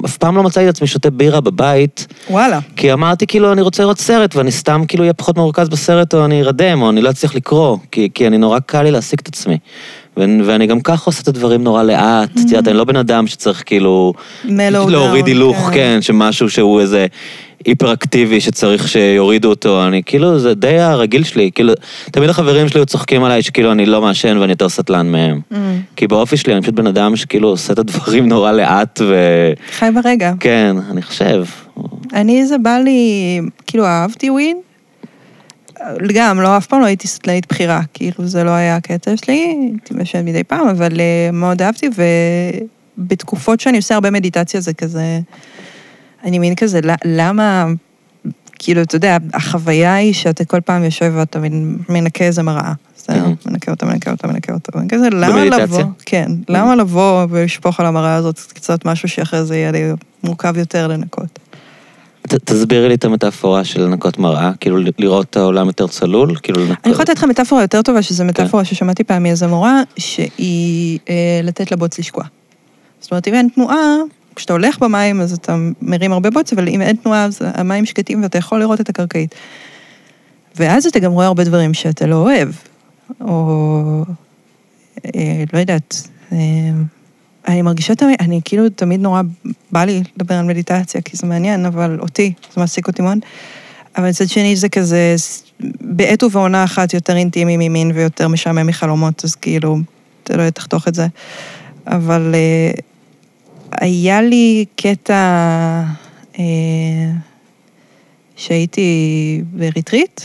אף 0.05 0.17
פעם 0.17 0.37
לא 0.37 0.43
מצאתי 0.43 0.69
את 0.69 0.75
עצמי 0.75 0.87
שותה 0.87 1.11
בירה 1.11 1.41
בבית, 1.41 2.07
וואלה. 2.31 2.59
כי 2.77 2.93
אמרתי 2.93 3.27
כאילו, 3.27 3.53
אני 3.53 3.63
רוצה 3.63 3.83
לראות 3.83 3.99
סרט, 3.99 4.37
ואני 4.37 4.53
סתם 4.53 4.83
כאילו 4.89 5.03
אהיה 5.03 5.13
פחות 5.13 5.37
מרוכז 5.37 5.69
בסרט, 5.69 6.15
או 6.15 6.25
אני 6.25 6.43
ארדם, 6.43 6.83
או 6.83 6.91
אני 6.91 7.01
לא 7.01 7.11
אצליח 7.11 7.35
לקרוא, 7.35 7.77
כי, 7.91 8.09
כי 8.15 8.27
אני 8.27 8.39
נורא 8.39 8.59
קל 8.59 8.83
לי 8.83 8.91
להעסיק 8.91 9.21
את 9.21 9.29
עצמי. 9.29 9.59
ואני 10.17 10.67
גם 10.67 10.81
ככה 10.81 11.05
עושה 11.07 11.23
את 11.23 11.29
הדברים 11.29 11.65
נורא 11.65 11.83
לאט, 11.83 12.31
את 12.35 12.51
יודעת, 12.51 12.69
אני 12.69 12.77
לא 12.77 12.85
בן 12.85 12.97
אדם 12.97 13.27
שצריך 13.27 13.63
כאילו... 13.67 14.13
להוריד 14.45 15.27
הילוך, 15.27 15.57
כן. 15.57 15.73
כן, 15.73 15.99
שמשהו 16.01 16.51
שהוא 16.51 16.81
איזה 16.81 17.07
היפר-אקטיבי 17.67 18.41
שצריך 18.41 18.89
שיורידו 18.89 19.49
אותו, 19.49 19.87
אני 19.87 20.03
כאילו, 20.07 20.39
זה 20.39 20.55
די 20.55 20.79
הרגיל 20.79 21.25
שלי, 21.25 21.51
כאילו, 21.55 21.73
תמיד 22.11 22.31
החברים 22.31 22.69
שלי 22.69 22.87
צוחקים 22.87 23.25
עליי 23.25 23.43
שכאילו 23.43 23.73
אני 23.73 23.87
לא 23.87 24.03
מעשן 24.03 24.37
ואני 24.37 24.53
יותר 24.53 24.69
סטלן 24.69 25.13
מהם. 25.13 25.41
Mm. 25.53 25.57
כי 25.97 26.07
באופי 26.07 26.37
שלי 26.37 26.53
אני 26.53 26.63
פשוט 26.63 26.75
בן 26.75 26.87
אדם 26.87 27.17
שכאילו 27.17 27.49
עושה 27.49 27.73
את 27.73 27.79
הדברים 27.79 28.29
נורא 28.33 28.53
לאט, 28.53 29.01
ו... 29.05 29.15
חי 29.73 29.89
ברגע. 29.95 30.33
כן, 30.41 30.77
אני 30.91 31.03
חושב. 31.03 31.45
אני, 32.15 32.47
זה 32.47 32.59
בא 32.59 32.79
לי, 32.79 33.41
כאילו, 33.67 33.85
אהבתי 33.85 34.31
וויד. 34.31 34.57
גם, 36.15 36.41
לא, 36.41 36.57
אף 36.57 36.67
פעם 36.67 36.81
לא 36.81 36.87
הייתי 36.87 37.09
סטלנית 37.09 37.47
בחירה, 37.49 37.81
כאילו, 37.95 38.27
זה 38.27 38.45
לא 38.45 38.51
היה 38.51 38.77
הקטע 38.77 39.17
שלי, 39.17 39.35
הייתי 39.73 39.95
מעשנת 39.95 40.25
מדי 40.25 40.45
פעם, 40.45 40.69
אבל 40.69 41.01
אה, 41.01 41.31
מאוד 41.33 41.63
אהבתי, 41.63 41.89
ובתקופות 42.99 43.61
שאני 43.61 43.77
עושה 43.77 43.95
הרבה 43.95 44.11
מדיטציה 44.11 44.61
זה 44.61 44.75
כזה, 44.75 45.21
אני 46.25 46.39
מין 46.39 46.55
כזה, 46.55 46.81
"ל- 46.85 46.95
למה, 47.05 47.67
כאילו, 48.59 48.83
אתה 48.83 48.97
יודע, 48.97 49.17
החוויה 49.35 49.95
היא 49.95 50.13
שאתה 50.13 50.45
כל 50.45 50.61
פעם 50.61 50.85
יושב 50.85 51.13
ואתה 51.17 51.39
מנקה 51.89 52.25
איזה 52.25 52.43
מראה. 52.43 52.73
בסדר, 52.97 53.25
Mhm. 53.27 53.51
מנקה 53.51 53.71
אותה, 53.71 53.87
מנקה 53.87 54.11
אותה, 54.11 54.29
מנקה 54.29 54.53
אותה, 54.53 54.73
כזה, 54.89 55.11
למה? 55.11 55.45
לבוא? 55.45 55.83
כן, 56.07 56.27
למה 56.49 56.77
לבוא 56.77 57.27
ולשפוך 57.31 57.81
על 57.81 57.87
המראה 57.87 58.15
הזאת 58.15 58.41
קצת 58.55 58.85
משהו 58.85 59.09
שאחרי 59.09 59.45
זה 59.45 59.57
יהיה 59.57 59.71
לי 59.73 59.83
מורכב 60.25 60.57
יותר 60.57 60.87
לנקות? 60.87 61.39
תסבירי 62.27 62.89
לי 62.89 62.95
את 62.95 63.05
המטאפורה 63.05 63.65
של 63.65 63.83
לנקות 63.83 64.19
מראה, 64.19 64.53
כאילו 64.61 64.79
לראות 64.99 65.31
את 65.31 65.37
העולם 65.37 65.67
יותר 65.67 65.87
צלול, 65.87 66.37
כאילו 66.43 66.61
לנקות... 66.61 66.79
אני 66.85 66.93
יכולה 66.93 67.05
לתת 67.05 67.19
לך 67.19 67.25
מטאפורה 67.25 67.63
יותר 67.63 67.83
טובה, 67.83 68.03
שזו 68.03 68.25
מטאפורה 68.25 68.65
ששמעתי 68.65 69.05
פעם 69.05 69.23
מאיזה 69.23 69.47
מורה, 69.47 69.83
שהיא 69.97 70.99
אה, 71.09 71.41
לתת 71.43 71.73
לבוץ 71.73 71.99
לשקוע. 71.99 72.25
זאת 73.01 73.11
אומרת, 73.11 73.29
אם 73.29 73.35
אין 73.35 73.49
תנועה, 73.55 73.97
כשאתה 74.37 74.53
הולך 74.53 74.79
במים 74.79 75.21
אז 75.21 75.33
אתה 75.33 75.57
מרים 75.83 76.13
הרבה 76.13 76.31
בוץ, 76.31 76.53
אבל 76.53 76.69
אם 76.69 76.83
אין 76.83 76.97
תנועה 76.97 77.25
אז 77.25 77.39
המים 77.43 77.87
שקטים 77.87 78.23
ואתה 78.23 78.39
יכול 78.39 78.61
לראות 78.61 78.81
את 78.81 78.89
הקרקעית. 78.89 79.35
ואז 80.57 80.87
אתה 80.87 80.99
גם 80.99 81.13
רואה 81.13 81.27
הרבה 81.27 81.45
דברים 81.45 81.75
שאתה 81.75 82.07
לא 82.07 82.17
אוהב, 82.17 82.49
או 83.21 84.05
אה, 85.05 85.45
לא 85.53 85.59
יודעת, 85.59 86.09
אה, 86.33 86.39
אני 87.49 87.63
מרגישה 87.63 87.95
תמיד, 87.95 88.17
אני 88.21 88.41
כאילו 88.45 88.69
תמיד 88.69 89.01
נורא, 89.01 89.23
בא 89.73 89.85
לי 89.85 90.03
לדבר 90.17 90.35
על 90.35 90.45
מדיטציה, 90.45 91.01
כי 91.01 91.17
זה 91.17 91.27
מעניין, 91.27 91.67
אבל 91.67 91.99
אותי, 92.01 92.33
זה 92.55 92.61
מעסיק 92.61 92.89
אותי 92.89 93.03
מאוד. 93.03 93.19
אבל 93.97 94.09
מצד 94.09 94.29
שני 94.29 94.57
זה 94.57 94.69
כזה, 94.69 95.15
בעת 95.81 96.23
ובעונה 96.23 96.65
אחת 96.65 96.95
יותר 96.95 97.17
אינטימי 97.17 97.69
ממין 97.69 97.93
ויותר 97.95 98.29
משעמם 98.29 98.67
מחלומות, 98.67 99.25
אז 99.25 99.35
כאילו, 99.35 99.79
אתה 100.25 100.37
לא 100.37 100.51
תחתוך 100.51 100.89
את 100.89 100.95
זה. 100.95 101.07
אבל 101.87 102.35
אה, 102.35 102.71
היה 103.73 104.23
לי 104.23 104.65
קטע 104.77 105.15
אה, 106.39 106.45
שהייתי 108.37 109.43
בריטריט, 109.53 110.21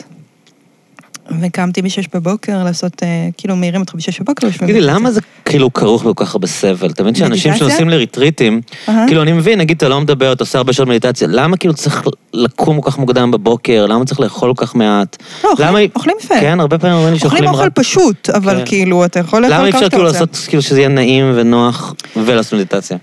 וקמתי 1.42 1.82
בשש 1.82 2.06
בבוקר 2.14 2.64
לעשות, 2.64 3.04
אה, 3.04 3.08
כאילו 3.38 3.56
מעירים 3.56 3.82
אותך 3.82 3.96
בשש 3.96 4.20
בבוקר. 4.22 4.48
יושבים 4.48 4.70
תגידי. 4.70 4.82
למה 4.86 5.12
זה 5.12 5.22
כאילו 5.46 5.74
כרוך 5.74 6.04
בכל 6.04 6.26
כך 6.26 6.36
הרבה 6.36 6.48
סבל? 6.48 6.90
אתה 6.90 7.04
מבין 7.04 7.16
שאנשים? 7.16 7.56
שנוסעים 7.56 7.90
לריטריטים. 7.90 8.62
כאילו 9.08 9.22
אני 9.22 9.32
מבין, 9.34 9.60
נגיד 9.60 9.78
אתה 9.78 9.88
לא 9.90 10.02
מדבר, 10.02 10.34
אתה 10.34 10.44
עושה 10.44 10.58
הרבה 10.58 10.74
שעות 10.74 10.88
מדיטציה, 10.90 11.28
למה 11.28 11.58
כאילו 11.58 11.74
צריך 11.74 12.04
לקום 12.34 12.82
כל 12.82 12.92
כך 12.92 12.98
מוקדם 12.98 13.32
בבוקר? 13.32 13.86
למה 13.86 14.06
צריך 14.06 14.20
לאכול 14.20 14.54
כל 14.54 14.66
כך 14.66 14.76
מעט? 14.76 15.18
לא, 15.44 15.50
אוכלים- 15.52 15.68
למה- 15.70 15.80
אוכלים 15.96 16.16
יפה. 16.24 16.36
כן, 16.40 16.60
הרבה 16.60 16.78
פעמים 16.78 16.96
אומרים 16.96 17.14
לי 17.14 17.20
אוכלים 17.24 17.32
שאוכלים 17.32 17.50
אוכל 17.54 17.64
רע. 17.64 17.70
פשוט, 17.76 18.30
אבל 18.30 18.58
כן. 18.60 18.66
כאילו, 18.66 19.06
אתה 19.06 19.20
יכול 19.20 19.42
לאכול 19.42 19.56
למה 19.58 19.66
אי 19.66 19.72
כמה 19.72 19.80
אפשר 19.80 19.86
שאתה 19.86 19.96
כאילו 19.96 20.08
רוצה. 20.08 20.20
לעשות, 20.20 20.48
כאילו 20.50 20.62
שזה 20.62 20.80
יהיה 20.80 20.90
נעים 20.90 21.32
ונוח 21.36 21.94
ולעשות 22.16 22.54
מדיטציה? 22.54 22.98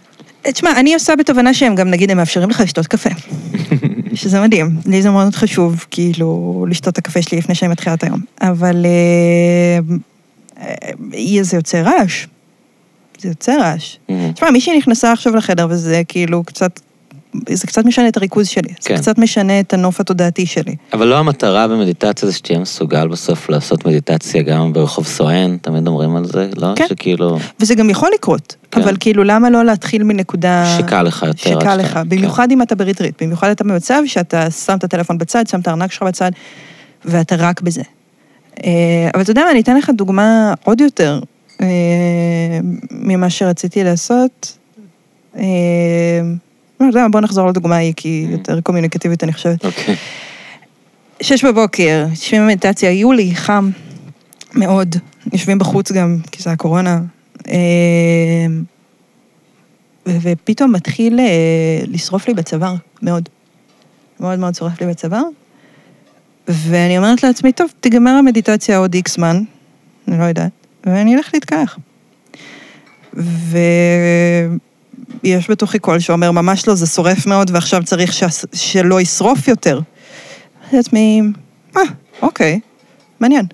תשמע, 0.53 0.71
אני 0.81 0.95
עושה 0.95 1.17
בתובנה 1.17 1.55
שהם 1.55 1.75
גם, 1.75 1.89
נגיד, 1.91 2.11
הם 2.11 2.17
מאפשרים 2.17 2.51
לך 2.51 2.61
לשתות 2.61 2.87
קפה. 2.87 3.11
שזה 4.17 4.41
מדהים. 4.41 4.77
לי 4.87 5.03
זה 5.03 5.11
מאוד 5.11 5.35
חשוב, 5.35 5.85
כאילו, 5.91 6.67
לשתות 6.69 6.93
את 6.93 6.99
הקפה 6.99 7.23
שלי 7.23 7.39
לפני 7.39 7.55
שאני 7.55 7.73
מתחילה 7.73 7.95
את 7.95 8.05
היום. 8.05 8.21
אבל 8.41 8.87
אה, 8.87 9.79
אה, 11.15 11.43
זה 11.43 11.57
יוצר 11.57 11.83
רעש. 11.83 12.27
זה 13.19 13.29
יוצר 13.29 13.61
רעש. 13.61 13.97
Mhm. 14.09 14.13
תשמע, 14.35 14.51
מישהי 14.51 14.79
נכנסה 14.79 15.13
עכשיו 15.13 15.37
לחדר 15.37 15.67
וזה 15.71 16.03
כאילו 16.09 16.45
קצת, 16.45 16.81
זה 17.49 17.67
קצת 17.67 17.85
משנה 17.85 18.09
את 18.09 18.17
הריכוז 18.17 18.49
שלי. 18.49 18.69
כן. 18.85 18.97
זה 18.97 19.03
קצת 19.03 19.19
משנה 19.19 19.61
את 19.61 19.73
הנוף 19.73 20.01
התודעתי 20.01 20.47
שלי. 20.47 20.77
אבל 20.93 21.07
לא 21.07 21.19
המטרה 21.19 21.69
במדיטציה 21.69 22.29
זה 22.29 22.35
שתהיה 22.35 22.59
מסוגל 22.59 23.09
בסוף 23.09 23.49
לעשות 23.49 23.87
מדיטציה 23.87 24.43
גם 24.43 24.73
ברחוב 24.73 25.07
סואן, 25.07 25.57
תמיד 25.57 25.87
אומרים 25.87 26.17
על 26.17 26.25
זה, 26.25 26.49
לא? 26.57 26.69
כן. 26.77 26.87
שכאילו, 26.89 27.39
וזה 27.61 27.75
גם 27.75 27.91
יכול 27.91 28.11
לקרות, 28.15 28.57
כן. 28.71 28.83
אבל 28.83 28.97
כאילו, 29.01 29.25
למה 29.25 29.51
לא 29.51 29.65
להתחיל 29.65 30.05
מנקודה... 30.05 30.77
שקל 30.79 31.03
לך 31.03 31.23
יותר. 31.27 31.61
שקל 31.61 31.77
לך, 31.77 31.93
כן. 31.93 32.09
במיוחד 32.09 32.51
אם 32.51 32.63
אתה 32.63 32.75
בריטריט, 32.75 33.23
במיוחד 33.23 33.51
אתה 33.51 33.65
במצב 33.65 34.03
שאתה 34.07 34.51
שם 34.51 34.77
את 34.77 34.85
הטלפון 34.85 35.19
בצד, 35.19 35.47
שם 35.47 35.61
את 35.61 35.69
הארנק 35.69 35.93
שלך 35.93 36.03
בצד, 36.03 36.31
ואתה 37.05 37.37
רק 37.39 37.61
בזה. 37.61 37.83
אה, 38.65 38.71
אבל 39.15 39.23
אתה 39.23 39.31
יודע 39.31 39.45
מה, 39.45 39.51
אני 39.51 39.61
אתן 39.61 39.77
לך 39.77 39.91
דוגמה 39.97 40.55
עוד 40.65 40.81
יותר 40.81 41.21
אה, 41.61 41.67
ממה 42.91 43.31
שרציתי 43.31 43.85
לעשות. 43.85 44.59
אה, 46.83 47.09
בוא 47.09 47.21
נחזור 47.21 47.49
לדוגמה 47.49 47.77
ההיא, 47.77 47.93
כי 47.97 48.09
היא 48.09 48.29
יותר 48.29 48.61
קומיוניקטיבית, 48.61 49.25
אני 49.25 49.33
חושבת. 49.33 49.65
אוקיי. 49.65 49.97
שש 51.23 51.45
בבוקר, 51.45 52.07
יושבים 52.11 52.43
במדיטציה, 52.43 52.91
יולי, 52.91 53.35
חם 53.35 53.71
מאוד, 54.55 54.97
יושבים 55.33 55.59
בחוץ 55.59 55.93
גם, 55.93 56.19
כי 56.33 56.43
זה 56.43 56.51
הקורונה. 56.51 57.01
אה, 57.49 58.47
ו- 60.07 60.19
ופתאום 60.23 60.73
מתחיל 60.73 61.21
אה, 61.21 61.85
לשרוף 61.87 62.29
לי 62.29 62.35
בצוואר, 62.35 62.75
מאוד. 63.03 63.29
מאוד 64.21 64.39
מאוד 64.39 64.55
שורף 64.55 64.81
לי 64.81 64.87
בצוואר. 64.87 65.23
ואני 66.49 66.99
אומרת 66.99 67.23
לעצמי, 67.23 67.53
טוב, 67.53 67.71
תיגמר 67.81 68.11
המדיטציה 68.11 68.79
עוד 68.79 68.95
איקס 68.95 69.15
זמן, 69.15 69.43
אני 70.09 70.19
לא 70.19 70.25
יודעת, 70.25 70.51
ואני 70.87 71.17
אלך 71.17 71.31
להתקלח. 71.35 71.79
ויש 75.25 75.51
בתוכי 75.51 75.79
קול 75.79 75.99
שאומר, 75.99 76.31
ממש 76.31 76.69
לא, 76.69 76.75
זה 76.75 76.87
שורף 76.87 77.27
מאוד, 77.27 77.51
ועכשיו 77.55 77.83
צריך 77.85 78.13
ש... 78.13 78.23
שלא 78.53 79.01
ישרוף 79.01 79.49
יותר. 79.49 79.81
אמרתי 80.61 80.77
לעצמי, 80.77 81.23
אה, 81.77 81.83
אוקיי, 82.23 82.61
מעניין. 83.21 83.47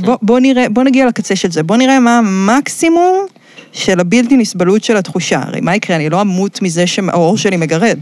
בוא, 0.00 0.16
בוא 0.22 0.40
נראה, 0.40 0.68
בוא 0.68 0.82
נגיע 0.82 1.06
לקצה 1.06 1.36
של 1.36 1.50
זה, 1.50 1.62
בוא 1.62 1.76
נראה 1.76 2.00
מה 2.00 2.18
המקסימום 2.18 3.26
של 3.72 4.00
הבלתי 4.00 4.36
נסבלות 4.36 4.84
של 4.84 4.96
התחושה. 4.96 5.42
הרי 5.42 5.60
מה 5.60 5.76
יקרה, 5.76 5.96
אני 5.96 6.10
לא 6.10 6.20
אמות 6.20 6.62
מזה 6.62 6.86
שהאור 6.86 7.36
שלי 7.36 7.56
מגרד. 7.56 7.98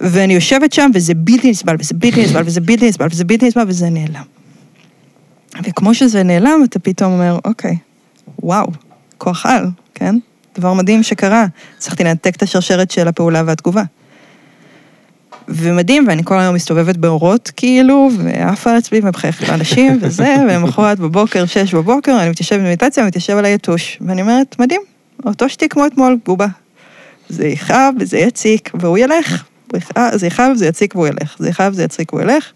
ואני 0.00 0.34
יושבת 0.34 0.72
שם, 0.72 0.90
וזה 0.94 1.14
בלתי 1.14 1.50
נסבל, 1.50 1.76
וזה 1.78 1.94
בלתי 1.94 2.24
נסבל, 2.24 2.42
וזה 2.46 2.60
בלתי 2.60 2.88
נסבל, 2.88 3.06
וזה 3.10 3.24
בלתי 3.24 3.46
נסבל, 3.46 3.64
וזה 3.68 3.90
נעלם. 3.90 4.22
וכמו 5.64 5.94
שזה 5.94 6.22
נעלם, 6.22 6.60
אתה 6.64 6.78
פתאום 6.78 7.12
אומר, 7.12 7.38
אוקיי, 7.44 7.76
וואו, 8.42 8.66
כוח 9.18 9.46
על, 9.46 9.66
כן? 9.94 10.16
דבר 10.58 10.72
מדהים 10.72 11.02
שקרה. 11.02 11.46
הצלחתי 11.76 12.04
לנתק 12.04 12.36
את 12.36 12.42
השרשרת 12.42 12.90
של 12.90 13.08
הפעולה 13.08 13.42
והתגובה. 13.46 13.82
ומדהים, 15.48 16.08
ואני 16.08 16.24
כל 16.24 16.38
היום 16.38 16.54
מסתובבת 16.54 16.96
באורות, 16.96 17.50
כאילו, 17.56 18.10
ועפה 18.18 18.70
על 18.70 18.76
עצמי 18.76 19.00
ומחייכת 19.02 19.48
לאנשים 19.48 19.98
וזה, 20.02 20.36
ולמחרת 20.48 20.98
בבוקר, 20.98 21.46
שש 21.46 21.74
בבוקר, 21.74 22.20
אני 22.20 22.30
מתיישבת 22.30 22.60
במדיטציה, 22.60 23.04
מתיישב 23.06 23.36
על 23.36 23.44
היתוש. 23.44 23.98
ואני 24.00 24.22
אומרת, 24.22 24.56
מדהים, 24.58 24.80
אותו 25.26 25.48
שתי 25.48 25.68
כמו 25.68 25.86
אתמול, 25.86 26.18
בובה. 26.24 26.46
זה 27.28 27.46
יכאב 27.46 27.94
וזה 28.00 28.18
יציק, 28.18 28.70
והוא 28.74 28.98
ילך. 28.98 29.44
זה 30.12 30.26
יכאב, 30.26 30.54
זה 30.54 30.66
יציק 30.66 30.94
והוא 30.94 31.06
ילך. 31.06 31.36
זה 31.38 31.48
יכאב, 31.48 31.72
זה 31.72 31.84
יציק 31.84 32.12
והוא 32.12 32.22
ילך. 32.22 32.52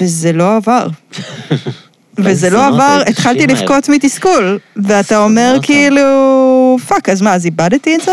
וזה 0.00 0.32
לא 0.32 0.56
עבר. 0.56 0.88
וזה 2.18 2.50
לא 2.50 2.66
עבר, 2.66 3.02
התחלתי. 3.06 3.46
לבכות 3.46 3.88
מתסכול, 3.88 4.58
ואתה 4.76 5.18
אומר 5.18 5.52
אותם. 5.54 5.66
כאילו, 5.66 6.76
fuck, 6.88 7.08
אז 7.08 7.22
מה, 7.22 7.34
אז 7.34 7.44
איבדתי 7.44 7.96
את 7.96 8.00
זה? 8.00 8.12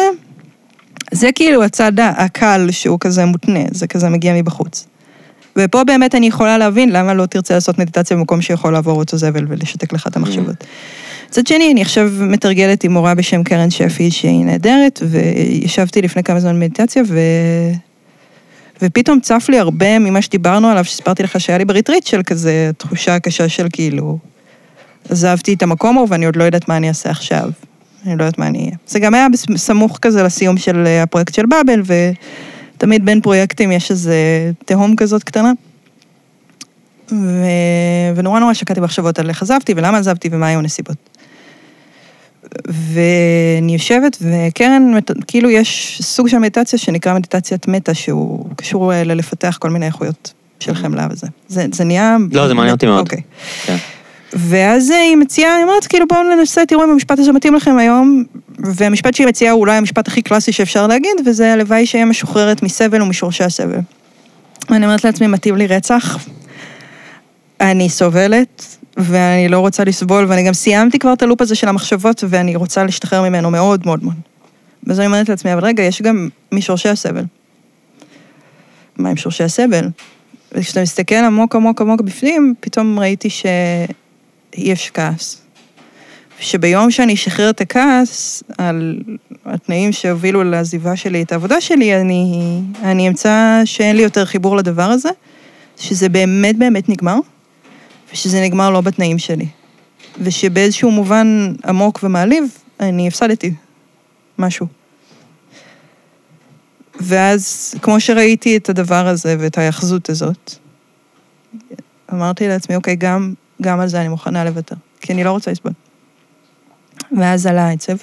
זה 1.12 1.30
כאילו 1.36 1.64
הצד 1.64 1.92
הקל 2.00 2.68
שהוא 2.72 2.98
כזה 3.00 3.26
מותנה, 3.26 3.60
זה 3.72 3.88
כזה 3.88 4.10
מגיע 4.10 4.34
מבחוץ. 4.34 4.88
ופה 5.58 5.84
באמת 5.84 6.16
אני 6.16 6.28
יכולה 6.28 6.58
להבין 6.58 6.90
למה 6.90 7.14
לא 7.14 7.26
תרצה 7.26 7.54
לעשות 7.54 7.80
מדיטציה 7.80 8.18
במקום 8.18 8.42
שיכול 8.42 8.74
לעבור 8.74 9.00
אותו 9.00 9.18
זבל 9.18 9.46
ולשתק 9.50 9.94
לך 9.94 10.08
את 10.08 10.16
המחשבות. 10.16 10.64
מצד 11.30 11.48
שני, 11.48 11.72
אני 11.72 11.82
עכשיו 11.82 12.12
מתרגלת 12.20 12.84
עם 12.84 12.92
מורה 12.92 13.16
בשם 13.16 13.44
קרן 13.44 13.70
שפי, 13.70 14.12
שהיא 14.12 14.46
נהדרת, 14.46 15.00
וישבתי 15.10 16.02
לפני 16.02 16.24
כמה 16.24 16.40
זמן 16.40 16.54
במדיטציה, 16.54 17.04
ו... 17.08 17.20
ופתאום 18.82 19.20
צף 19.20 19.46
לי 19.50 19.60
הרבה 19.60 20.00
ממה 20.00 20.22
שדיברנו 20.22 20.68
עליו, 20.68 20.86
שסיפרתי 20.86 21.24
לך 21.24 21.40
שהיה 21.40 21.58
לי 21.58 21.66
בריטריט, 21.66 22.06
של 22.06 22.24
כזה 22.24 22.72
תחושה 22.78 23.20
קשה 23.20 23.50
של 23.50 23.68
כאילו, 23.74 24.18
עזבתי 25.10 25.54
את 25.54 25.64
המקום 25.64 25.98
ההוא 25.98 26.08
ואני 26.12 26.26
עוד 26.26 26.36
לא 26.36 26.44
יודעת 26.44 26.68
מה 26.68 26.78
אני 26.78 26.88
אעשה 26.88 27.10
עכשיו. 27.10 27.50
אני 28.06 28.18
לא 28.18 28.24
יודעת 28.24 28.38
מה 28.38 28.48
אני 28.48 28.60
אהיה. 28.60 28.76
זה 28.88 29.00
גם 29.00 29.14
היה 29.14 29.28
סמוך 29.56 30.00
כזה 30.02 30.24
לסיום 30.24 30.58
של 30.58 30.84
אה, 30.86 31.04
הפרויקט 31.04 31.34
של 31.34 31.46
באבל, 31.46 31.82
ותמיד 31.86 33.06
בין 33.06 33.22
פרויקטים 33.22 33.72
יש 33.72 33.92
איזה 33.92 34.16
תהום 34.66 34.96
כזאת 34.96 35.24
קטנה. 35.24 35.52
ו... 37.12 37.46
ונורא 38.16 38.40
נורא 38.40 38.54
שקעתי 38.54 38.80
במחשבות 38.80 39.20
על 39.20 39.30
איך 39.30 39.42
עזבתי 39.42 39.74
ולמה 39.78 39.98
עזבתי 39.98 40.30
ומה 40.32 40.48
היו 40.48 40.60
הנסיבות. 40.60 40.96
ואני 42.68 43.74
יושבת, 43.74 44.18
וקרן, 44.22 44.92
כאילו 45.28 45.50
יש 45.50 46.00
סוג 46.02 46.28
של 46.28 46.38
מדיטציה 46.38 46.80
שנקרא 46.80 47.14
מדיטציית 47.14 47.68
מטה, 47.68 47.94
שהוא 47.94 48.46
קשור 48.56 48.94
אה, 48.94 49.04
ללפתח 49.04 49.58
כל 49.62 49.70
מיני 49.70 49.86
איכויות 49.86 50.34
של 50.60 50.76
חמלה 50.76 51.08
וזה. 51.12 51.28
זה, 51.48 51.66
זה 51.72 51.84
נהיה... 51.84 52.18
לא, 52.32 52.48
זה 52.48 52.54
מעניין 52.54 52.76
אותי 52.76 52.86
מאוד. 52.86 53.00
אוקיי. 53.00 53.22
כן. 53.66 53.76
ואז 54.34 54.92
אה, 54.92 54.98
היא 54.98 55.18
מציעה, 55.18 55.56
היא 55.56 55.64
אומרת, 55.64 55.88
כאילו, 55.88 56.06
בואו 56.10 56.24
ננסה, 56.24 56.66
תראו 56.66 56.84
אם 56.84 56.90
המשפט 56.90 57.20
הזה 57.20 57.32
מתאים 57.32 57.56
לכם 57.56 57.78
היום. 57.78 58.24
והמשפט 58.60 59.14
שהיא 59.14 59.28
מציעה 59.28 59.54
הוא 59.54 59.60
אולי 59.60 59.76
המשפט 59.76 60.08
הכי 60.08 60.22
קלאסי 60.22 60.52
שאפשר 60.52 60.88
להגיד, 60.88 61.12
וזה 61.26 61.54
הלוואי 61.54 61.86
שאהיה 61.86 62.06
משוחררת 62.06 62.64
מסבל 62.64 63.02
ומשורשי 63.02 63.44
הסבל. 63.44 63.80
ואני 64.70 64.86
אומרת 64.86 65.04
לעצמי, 65.04 65.28
מתאים 65.28 65.56
לי 65.56 65.68
רצח, 65.68 66.18
אני 67.62 67.90
סובלת, 67.90 68.78
ואני 68.98 69.48
לא 69.48 69.60
רוצה 69.60 69.84
לסבול, 69.84 70.26
ואני 70.30 70.44
גם 70.44 70.54
סיימתי 70.54 71.00
כבר 71.00 71.14
את 71.14 71.22
הלופ 71.22 71.42
הזה 71.42 71.56
של 71.56 71.68
המחשבות, 71.68 72.24
ואני 72.30 72.56
רוצה 72.56 72.84
להשתחרר 72.84 73.30
ממנו 73.30 73.52
מאוד 73.52 73.86
מאוד 73.86 74.04
מאוד. 74.04 74.16
ואז 74.84 75.00
אני 75.00 75.08
אומרת 75.08 75.30
לעצמי, 75.30 75.54
אבל 75.54 75.66
רגע, 75.66 75.84
יש 75.84 76.02
גם 76.02 76.30
משורשי 76.52 76.90
הסבל. 76.90 77.24
מה 78.98 79.10
עם 79.10 79.16
שורשי 79.16 79.44
הסבל? 79.44 79.90
וכשאתה 80.52 80.82
מסתכל 80.82 81.16
עמוק 81.16 81.56
עמוק 81.56 81.82
עמוק 81.82 82.02
בפנים, 82.02 82.54
פתאום 82.60 83.00
ראיתי 83.00 83.30
שיש 83.30 84.92
כעס. 84.94 85.42
שביום 86.40 86.92
שאני 86.92 87.14
אשחרר 87.14 87.50
את 87.50 87.62
הכעס 87.62 88.44
על 88.58 89.00
התנאים 89.46 89.92
שהובילו 89.92 90.44
לעזיבה 90.44 90.96
שלי 90.96 91.24
את 91.24 91.32
העבודה 91.32 91.62
שלי, 91.62 92.02
אני, 92.02 92.60
אני 92.84 93.08
אמצא 93.08 93.62
שאין 93.66 93.96
לי 93.96 94.04
יותר 94.04 94.26
חיבור 94.26 94.58
לדבר 94.58 94.84
הזה, 94.84 95.10
שזה 95.80 96.10
באמת 96.10 96.58
באמת 96.58 96.90
נגמר, 96.90 97.18
ושזה 98.14 98.42
נגמר 98.42 98.70
לא 98.70 98.82
בתנאים 98.82 99.20
שלי. 99.20 99.48
ושבאיזשהו 100.18 100.92
מובן 100.92 101.54
עמוק 101.68 102.00
ומעליב, 102.04 102.44
אני 102.80 103.08
הפסדתי 103.08 103.54
משהו. 104.40 104.68
ואז, 107.02 107.74
כמו 107.82 108.00
שראיתי 108.00 108.58
את 108.58 108.70
הדבר 108.70 109.08
הזה 109.08 109.36
ואת 109.40 109.58
ההיאחזות 109.58 110.10
הזאת, 110.10 110.56
אמרתי 112.14 112.48
לעצמי, 112.48 112.76
אוקיי, 112.76 112.96
גם, 112.96 113.34
גם 113.62 113.80
על 113.80 113.88
זה 113.88 114.00
אני 114.00 114.08
מוכנה 114.08 114.46
לוותר, 114.46 114.76
כי 115.02 115.14
אני 115.14 115.24
לא 115.24 115.32
רוצה 115.32 115.52
לסבול. 115.52 115.74
ואז 117.18 117.46
עלה 117.46 117.68
העצב, 117.68 117.96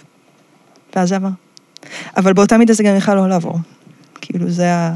ואז 0.97 1.13
עבר. 1.13 1.29
אבל 2.17 2.33
באותה 2.33 2.59
מידה 2.59 2.73
זה 2.73 2.83
גם 2.83 2.97
יכל 2.97 3.15
לא 3.15 3.29
לעבור. 3.29 3.59
כאילו, 4.21 4.51
זה, 4.51 4.75
ה, 4.75 4.93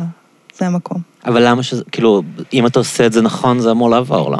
זה 0.58 0.66
המקום. 0.66 1.00
אבל 1.26 1.48
למה 1.48 1.62
שזה, 1.62 1.84
כאילו, 1.92 2.22
אם 2.52 2.66
אתה 2.66 2.78
עושה 2.78 3.06
את 3.06 3.12
זה 3.12 3.22
נכון, 3.22 3.60
זה 3.60 3.70
אמור 3.70 3.90
לעבור, 3.90 4.30
לא? 4.30 4.38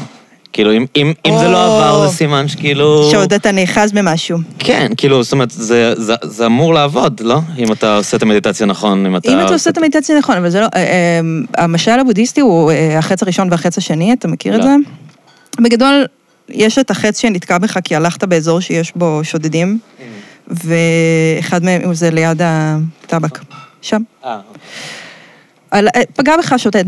כאילו, 0.54 0.72
אם, 0.72 0.86
אם, 0.96 1.12
אם 1.26 1.38
זה 1.38 1.46
או. 1.46 1.52
לא 1.52 1.64
עבר, 1.64 2.08
זה 2.08 2.16
סימן 2.16 2.48
שכאילו... 2.48 3.08
שעוד 3.10 3.32
אתה 3.32 3.52
נאחז 3.52 3.92
במשהו. 3.92 4.38
כן, 4.58 4.92
כאילו, 4.96 5.22
זאת 5.22 5.32
אומרת, 5.32 5.50
זה, 5.50 5.94
זה, 5.96 6.14
זה 6.22 6.46
אמור 6.46 6.74
לעבוד, 6.74 7.20
לא? 7.24 7.40
אם 7.58 7.72
אתה 7.72 7.96
עושה 7.96 8.16
את 8.16 8.22
המדיטציה 8.22 8.66
נכון, 8.66 9.06
אם 9.06 9.16
אתה... 9.16 9.32
אם 9.32 9.40
אתה 9.40 9.52
עושה 9.52 9.70
את 9.70 9.78
המדיטציה 9.78 10.18
נכון, 10.18 10.36
אבל 10.36 10.50
זה 10.50 10.60
לא... 10.60 10.66
אה, 10.74 10.80
אה, 10.80 11.20
המשל 11.64 11.90
הבודהיסטי 12.00 12.40
הוא 12.40 12.70
אה, 12.70 12.98
החץ 12.98 13.22
הראשון 13.22 13.48
והחץ 13.50 13.78
השני, 13.78 14.12
אתה 14.12 14.28
מכיר 14.28 14.54
את 14.54 14.58
לא. 14.58 14.64
זה? 14.64 14.74
בגדול, 15.60 16.04
יש 16.48 16.78
את 16.78 16.90
החץ 16.90 17.20
שנתקע 17.20 17.58
בך 17.58 17.78
כי 17.84 17.96
הלכת 17.96 18.24
באזור 18.24 18.60
שיש 18.60 18.92
בו 18.96 19.20
שודדים, 19.22 19.78
ואחד 20.48 21.64
מהם 21.64 21.94
זה 21.94 22.10
ליד 22.10 22.40
הטבק. 22.44 23.38
שם. 23.82 24.02
אה, 24.24 24.40
אה, 25.72 25.80
פגע 26.16 26.36
בך 26.36 26.54
שודד. 26.58 26.84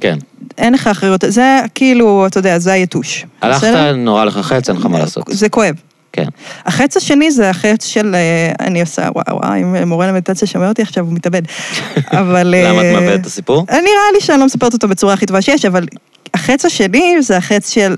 כן. 0.00 0.18
אין 0.58 0.74
לך 0.74 0.86
אחריות, 0.86 1.24
זה 1.28 1.60
כאילו, 1.74 2.26
אתה 2.26 2.38
יודע, 2.38 2.58
זה 2.58 2.72
היתוש. 2.72 3.26
הלכת? 3.40 3.74
נורא 3.96 4.24
לך 4.24 4.38
חץ, 4.38 4.68
אין 4.68 4.76
לך 4.76 4.86
מה 4.86 4.98
לעשות. 4.98 5.24
זה 5.28 5.48
כואב. 5.48 5.74
כן. 6.12 6.28
החץ 6.64 6.96
השני 6.96 7.30
זה 7.30 7.50
החץ 7.50 7.86
של, 7.86 8.14
אה, 8.14 8.66
אני 8.66 8.80
עושה, 8.80 9.08
וואו, 9.14 9.36
וואו, 9.36 9.56
אם 9.56 9.88
מורה 9.88 10.06
למדיטציה 10.06 10.48
שומע 10.48 10.68
אותי 10.68 10.82
עכשיו, 10.82 11.04
הוא 11.04 11.12
מתאבד. 11.12 11.42
אבל... 12.20 12.54
אה, 12.54 12.72
למה 12.72 12.80
את 12.80 12.94
מאבדת 12.94 13.20
את 13.20 13.26
הסיפור? 13.26 13.64
נראה 13.70 14.12
לי 14.14 14.20
שאני 14.20 14.38
לא 14.38 14.46
מספרת 14.46 14.72
אותו 14.72 14.88
בצורה 14.88 15.14
הכי 15.14 15.26
טובה 15.26 15.42
שיש, 15.42 15.64
אבל 15.64 15.86
החץ 16.34 16.64
השני 16.64 17.16
זה 17.20 17.36
החץ 17.36 17.70
של 17.70 17.96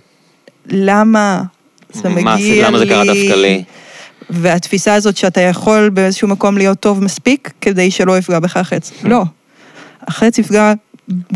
למה 0.67 1.43
זה 1.93 2.09
מגיע? 2.09 2.35
לי... 2.37 2.63
למה 2.63 2.79
זה 2.79 2.87
קרה 2.87 3.05
דווקא 3.05 3.35
לי? 3.35 3.65
והתפיסה 4.31 4.95
הזאת 4.95 5.17
שאתה 5.17 5.41
יכול 5.41 5.89
באיזשהו 5.89 6.29
מקום 6.29 6.59
להיות 6.59 6.81
טוב 6.81 7.05
מספיק 7.05 7.53
כדי 7.61 7.91
שלא 7.91 8.19
יפגע 8.19 8.39
בך 8.39 8.57
החץ. 8.57 8.93
לא. 9.05 9.25
החץ 10.09 10.39
יפגע 10.39 10.73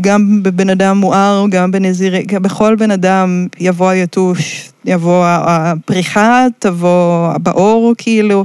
גם 0.01 0.43
בבן 0.43 0.71
אדם 0.71 0.97
מואר, 0.99 1.45
גם 1.51 1.71
בנזירי, 1.71 2.23
בכל 2.43 2.77
בן 2.77 2.91
אדם 2.91 3.47
יבוא 3.61 3.89
היתוש, 3.89 4.71
יבוא 4.85 5.25
הפריחה, 5.27 6.47
תבוא 6.59 7.29
הבאור, 7.35 7.95
כאילו, 7.99 8.45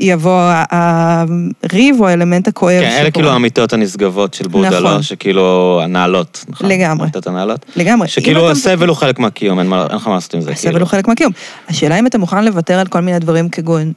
יבוא 0.00 0.40
הריב 0.70 2.00
או 2.00 2.06
האלמנט 2.08 2.48
הכואב. 2.48 2.80
כן, 2.80 2.84
אלה 2.84 2.92
שקורה. 2.94 3.10
כאילו 3.10 3.30
האמיתות 3.30 3.72
הנשגבות 3.72 4.34
של 4.34 4.48
בודה, 4.48 4.68
נכון. 4.68 4.82
לא? 4.82 5.02
שכאילו, 5.02 5.80
הנעלות. 5.84 6.44
נכון? 6.48 6.68
לגמרי. 6.68 7.02
אמיתות 7.04 7.26
הנעלות? 7.26 7.66
לגמרי. 7.76 8.08
שכאילו 8.08 8.40
אתה- 8.44 8.50
הסבל 8.52 8.88
הוא 8.88 8.96
חלק 8.96 9.18
מהקיום, 9.18 9.58
אין 9.58 9.66
לך 9.92 10.06
מה 10.06 10.14
לעשות 10.14 10.34
עם 10.34 10.40
זה. 10.40 10.50
הסבל 10.50 10.70
כאילו. 10.70 10.84
הוא 10.84 10.88
חלק 10.90 11.08
מהקיום. 11.08 11.32
השאלה 11.68 11.98
אם 11.98 12.06
אתה 12.06 12.18
מוכן 12.18 12.44
לוותר 12.44 12.78
על 12.78 12.86
כל 12.86 13.00
מיני 13.00 13.18
דברים 13.18 13.48
כגון 13.48 13.92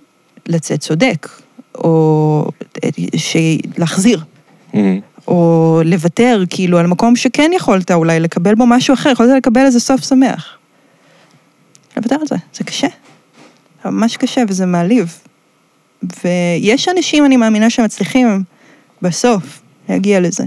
לצאת 0.48 0.80
צודק, 0.80 1.28
או 1.76 2.46
ש- 3.16 3.36
להחזיר, 3.78 4.20
מהמם. 4.74 5.00
או 5.28 5.82
לוותר 5.86 6.44
כאילו 6.50 6.78
על 6.78 6.88
מקום 6.88 7.16
שכן 7.16 7.52
יכולת 7.56 7.92
אולי 7.92 8.20
לקבל 8.20 8.56
בו 8.56 8.66
משהו 8.66 8.94
אחר, 8.94 9.10
יכולת 9.10 9.30
לקבל 9.38 9.62
איזה 9.62 9.80
סוף 9.80 10.04
שמח. 10.04 10.58
לוותר 11.98 12.16
על 12.22 12.28
זה, 12.28 12.36
זה 12.54 12.64
קשה. 12.64 12.88
ממש 13.86 14.18
קשה 14.18 14.44
וזה 14.48 14.66
מעליב. 14.66 15.18
ויש 16.24 16.88
אנשים, 16.88 17.26
אני 17.26 17.38
מאמינה, 17.38 17.70
שמצליחים 17.70 18.44
בסוף 19.02 19.62
להגיע 19.90 20.20
לזה. 20.20 20.44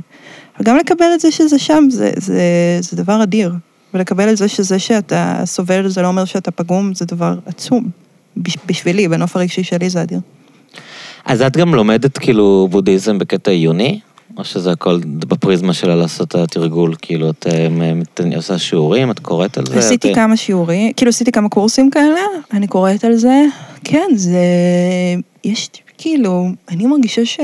אבל 0.56 0.64
גם 0.64 0.76
לקבל 0.76 1.06
את 1.14 1.20
זה 1.20 1.30
שזה 1.30 1.58
שם, 1.58 1.84
זה, 1.90 2.10
זה, 2.16 2.42
זה 2.80 2.96
דבר 2.96 3.22
אדיר. 3.22 3.52
ולקבל 3.94 4.30
את 4.30 4.36
זה 4.36 4.48
שזה 4.48 4.78
שאתה 4.78 5.40
סובל, 5.44 5.88
זה 5.88 6.02
לא 6.02 6.06
אומר 6.06 6.24
שאתה 6.24 6.50
פגום, 6.50 6.94
זה 6.94 7.04
דבר 7.04 7.38
עצום. 7.46 7.88
בש- 8.36 8.56
בשבילי, 8.66 9.08
בנוף 9.08 9.36
הרגשי 9.36 9.64
שלי 9.64 9.90
זה 9.90 10.02
אדיר. 10.02 10.20
אז 11.24 11.42
את 11.42 11.56
גם 11.56 11.74
לומדת 11.74 12.18
כאילו 12.18 12.68
בודהיזם 12.70 13.18
בקטע 13.18 13.50
עיוני? 13.50 14.00
או 14.38 14.44
שזה 14.44 14.72
הכל 14.72 15.00
בפריזמה 15.04 15.72
שלה 15.72 15.94
לעשות 15.96 16.28
את 16.28 16.34
התרגול? 16.34 16.94
כאילו, 17.02 17.30
את 17.30 17.46
מ- 17.70 18.00
מת- 18.00 18.20
עושה 18.36 18.58
שיעורים, 18.58 19.10
את 19.10 19.18
קוראת 19.18 19.58
על 19.58 19.66
זה? 19.66 19.78
עשיתי 19.78 20.10
את- 20.10 20.14
כמה 20.14 20.36
שיעורים, 20.36 20.92
כאילו 20.92 21.08
עשיתי 21.08 21.32
כמה 21.32 21.48
קורסים 21.48 21.90
כאלה, 21.90 22.20
אני 22.52 22.66
קוראת 22.66 23.04
על 23.04 23.16
זה. 23.16 23.44
כן, 23.84 24.06
זה... 24.16 24.38
יש 25.44 25.68
כאילו, 25.98 26.48
אני 26.68 26.86
מרגישה 26.86 27.24
ש... 27.26 27.40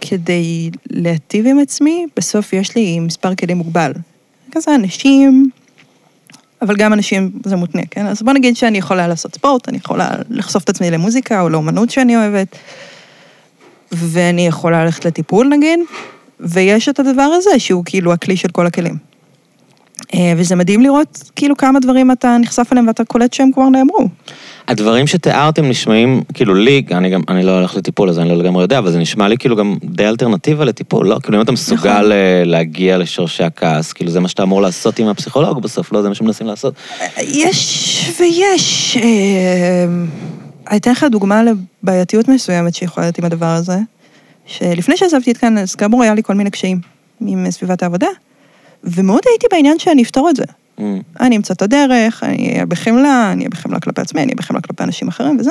כדי 0.00 0.70
להטיב 0.90 1.46
עם 1.46 1.58
עצמי, 1.58 2.06
בסוף 2.16 2.52
יש 2.52 2.76
לי 2.76 3.00
מספר 3.00 3.34
כלים 3.34 3.56
מוגבל. 3.56 3.92
כזה 4.52 4.74
אנשים, 4.74 5.50
אבל 6.62 6.76
גם 6.76 6.92
אנשים 6.92 7.30
זה 7.44 7.56
מותנה, 7.56 7.82
כן? 7.90 8.06
אז 8.06 8.22
בוא 8.22 8.32
נגיד 8.32 8.56
שאני 8.56 8.78
יכולה 8.78 9.08
לעשות 9.08 9.34
ספורט, 9.34 9.68
אני 9.68 9.76
יכולה 9.76 10.10
לחשוף 10.30 10.64
את 10.64 10.68
עצמי 10.68 10.90
למוזיקה 10.90 11.40
או 11.40 11.48
לאומנות 11.48 11.90
שאני 11.90 12.16
אוהבת, 12.16 12.56
ואני 13.92 14.46
יכולה 14.46 14.84
ללכת 14.84 15.04
לטיפול 15.04 15.48
נגיד, 15.48 15.80
ויש 16.40 16.88
את 16.88 17.00
הדבר 17.00 17.22
הזה 17.22 17.50
שהוא 17.58 17.82
כאילו 17.86 18.12
הכלי 18.12 18.36
של 18.36 18.48
כל 18.48 18.66
הכלים. 18.66 19.08
אה, 20.14 20.32
וזה 20.36 20.56
מדהים 20.56 20.82
לראות 20.82 21.30
כאילו 21.36 21.56
כמה 21.56 21.80
דברים 21.80 22.10
אתה 22.10 22.36
נחשף 22.40 22.68
אליהם 22.72 22.86
ואתה 22.86 23.04
קולט 23.04 23.32
שהם 23.32 23.52
כבר 23.52 23.68
נאמרו. 23.68 24.08
הדברים 24.68 25.06
שתיארתם 25.06 25.68
נשמעים, 25.68 26.22
כאילו 26.34 26.54
לי, 26.54 26.82
אני 26.90 27.10
גם, 27.10 27.20
אני 27.28 27.42
לא 27.42 27.58
הולך 27.58 27.76
לטיפול, 27.76 28.08
אז 28.08 28.18
אני 28.18 28.28
לא 28.28 28.36
לגמרי 28.36 28.62
יודע, 28.62 28.78
אבל 28.78 28.90
זה 28.90 28.98
נשמע 28.98 29.28
לי 29.28 29.38
כאילו 29.38 29.56
גם 29.56 29.76
די 29.84 30.08
אלטרנטיבה 30.08 30.64
לטיפול, 30.64 31.08
לא? 31.08 31.18
כאילו 31.22 31.38
אם 31.38 31.42
אתה 31.42 31.52
מסוגל 31.52 31.98
נכון. 31.98 32.12
אה, 32.12 32.42
להגיע 32.44 32.98
לשורשי 32.98 33.44
הכעס, 33.44 33.92
כאילו 33.92 34.10
זה 34.10 34.20
מה 34.20 34.28
שאתה 34.28 34.42
אמור 34.42 34.62
לעשות 34.62 34.98
עם 34.98 35.08
הפסיכולוג 35.08 35.62
בסוף, 35.62 35.92
לא 35.92 36.02
זה 36.02 36.08
מה 36.08 36.14
שמנסים 36.14 36.46
לעשות. 36.46 36.74
יש 37.18 38.10
ויש. 38.20 38.96
אה, 38.96 39.86
אני 40.68 40.78
אתן 40.78 40.90
לך 40.90 41.04
דוגמה 41.10 41.42
לבעייתיות 41.42 42.28
מסוימת 42.28 42.74
שיכולה 42.74 43.06
להיות 43.06 43.18
עם 43.18 43.24
הדבר 43.24 43.46
הזה, 43.46 43.78
שלפני 44.46 44.96
שעזבתי 44.96 45.30
את 45.30 45.36
כאן, 45.36 45.58
אז 45.58 45.74
כאמור 45.74 46.02
היה 46.02 46.14
לי 46.14 46.22
כל 46.22 46.34
מיני 46.34 46.50
קשיים 46.50 46.80
עם 47.20 47.50
סביבת 47.50 47.82
העבודה, 47.82 48.06
ומאוד 48.84 49.20
הייתי 49.26 49.46
בעניין 49.52 49.78
שאני 49.78 50.02
אפתור 50.02 50.30
את 50.30 50.36
זה. 50.36 50.44
Mm, 50.78 50.82
אני 51.20 51.36
אמצא 51.36 51.54
את 51.54 51.62
הדרך, 51.62 52.22
אני 52.22 52.48
אהיה 52.52 52.66
בחמלה, 52.66 53.28
אני 53.32 53.40
אהיה 53.40 53.50
בחמלה 53.50 53.80
כלפי 53.80 54.00
עצמי, 54.00 54.20
אני 54.20 54.26
אהיה 54.26 54.36
בחמלה 54.36 54.60
כלפי 54.60 54.82
אנשים 54.82 55.08
אחרים 55.08 55.38
וזה. 55.40 55.50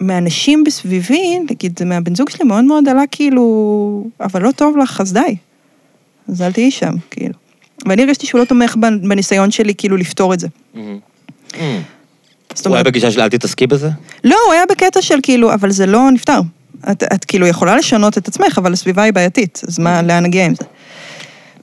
ומאנשים 0.00 0.64
בסביבי, 0.64 1.38
נגיד, 1.50 1.80
מהבן 1.86 2.14
זוג 2.14 2.30
שלי 2.30 2.44
מאוד 2.44 2.64
מאוד 2.64 2.88
עלה 2.88 3.02
כאילו, 3.10 4.04
אבל 4.20 4.42
לא 4.42 4.50
טוב 4.50 4.76
לך, 4.76 5.00
אז 5.00 5.12
די. 5.12 5.36
אז 6.28 6.42
אל 6.42 6.52
תהיי 6.52 6.70
שם, 6.70 6.92
כאילו. 7.10 7.34
ואני 7.86 8.02
הרגשתי 8.02 8.26
שהוא 8.26 8.38
לא 8.38 8.44
תומך 8.44 8.76
בנ- 8.76 9.08
בניסיון 9.08 9.50
שלי 9.50 9.74
כאילו 9.74 9.96
לפתור 9.96 10.34
את 10.34 10.40
זה. 10.40 10.46
mm, 10.46 10.76
mm. 10.76 10.78
זאת 10.78 11.09
הוא 12.66 12.74
היה 12.74 12.84
בגישה 12.84 13.10
של 13.10 13.20
אל 13.20 13.28
תתעסקי 13.28 13.66
בזה? 13.66 13.88
לא, 14.24 14.36
הוא 14.46 14.52
היה 14.52 14.62
בקטע 14.70 15.02
של 15.02 15.14
כאילו, 15.22 15.54
אבל 15.54 15.70
זה 15.70 15.86
לא 15.86 16.10
נפתר. 16.10 16.40
את, 16.90 17.02
את 17.14 17.24
כאילו 17.24 17.46
יכולה 17.46 17.76
לשנות 17.76 18.18
את 18.18 18.28
עצמך, 18.28 18.58
אבל 18.58 18.72
הסביבה 18.72 19.02
היא 19.02 19.12
בעייתית, 19.12 19.60
אז 19.68 19.78
מה, 19.78 20.02
לאן 20.02 20.22
נגיע 20.24 20.44
עם 20.46 20.54
זה? 20.54 20.64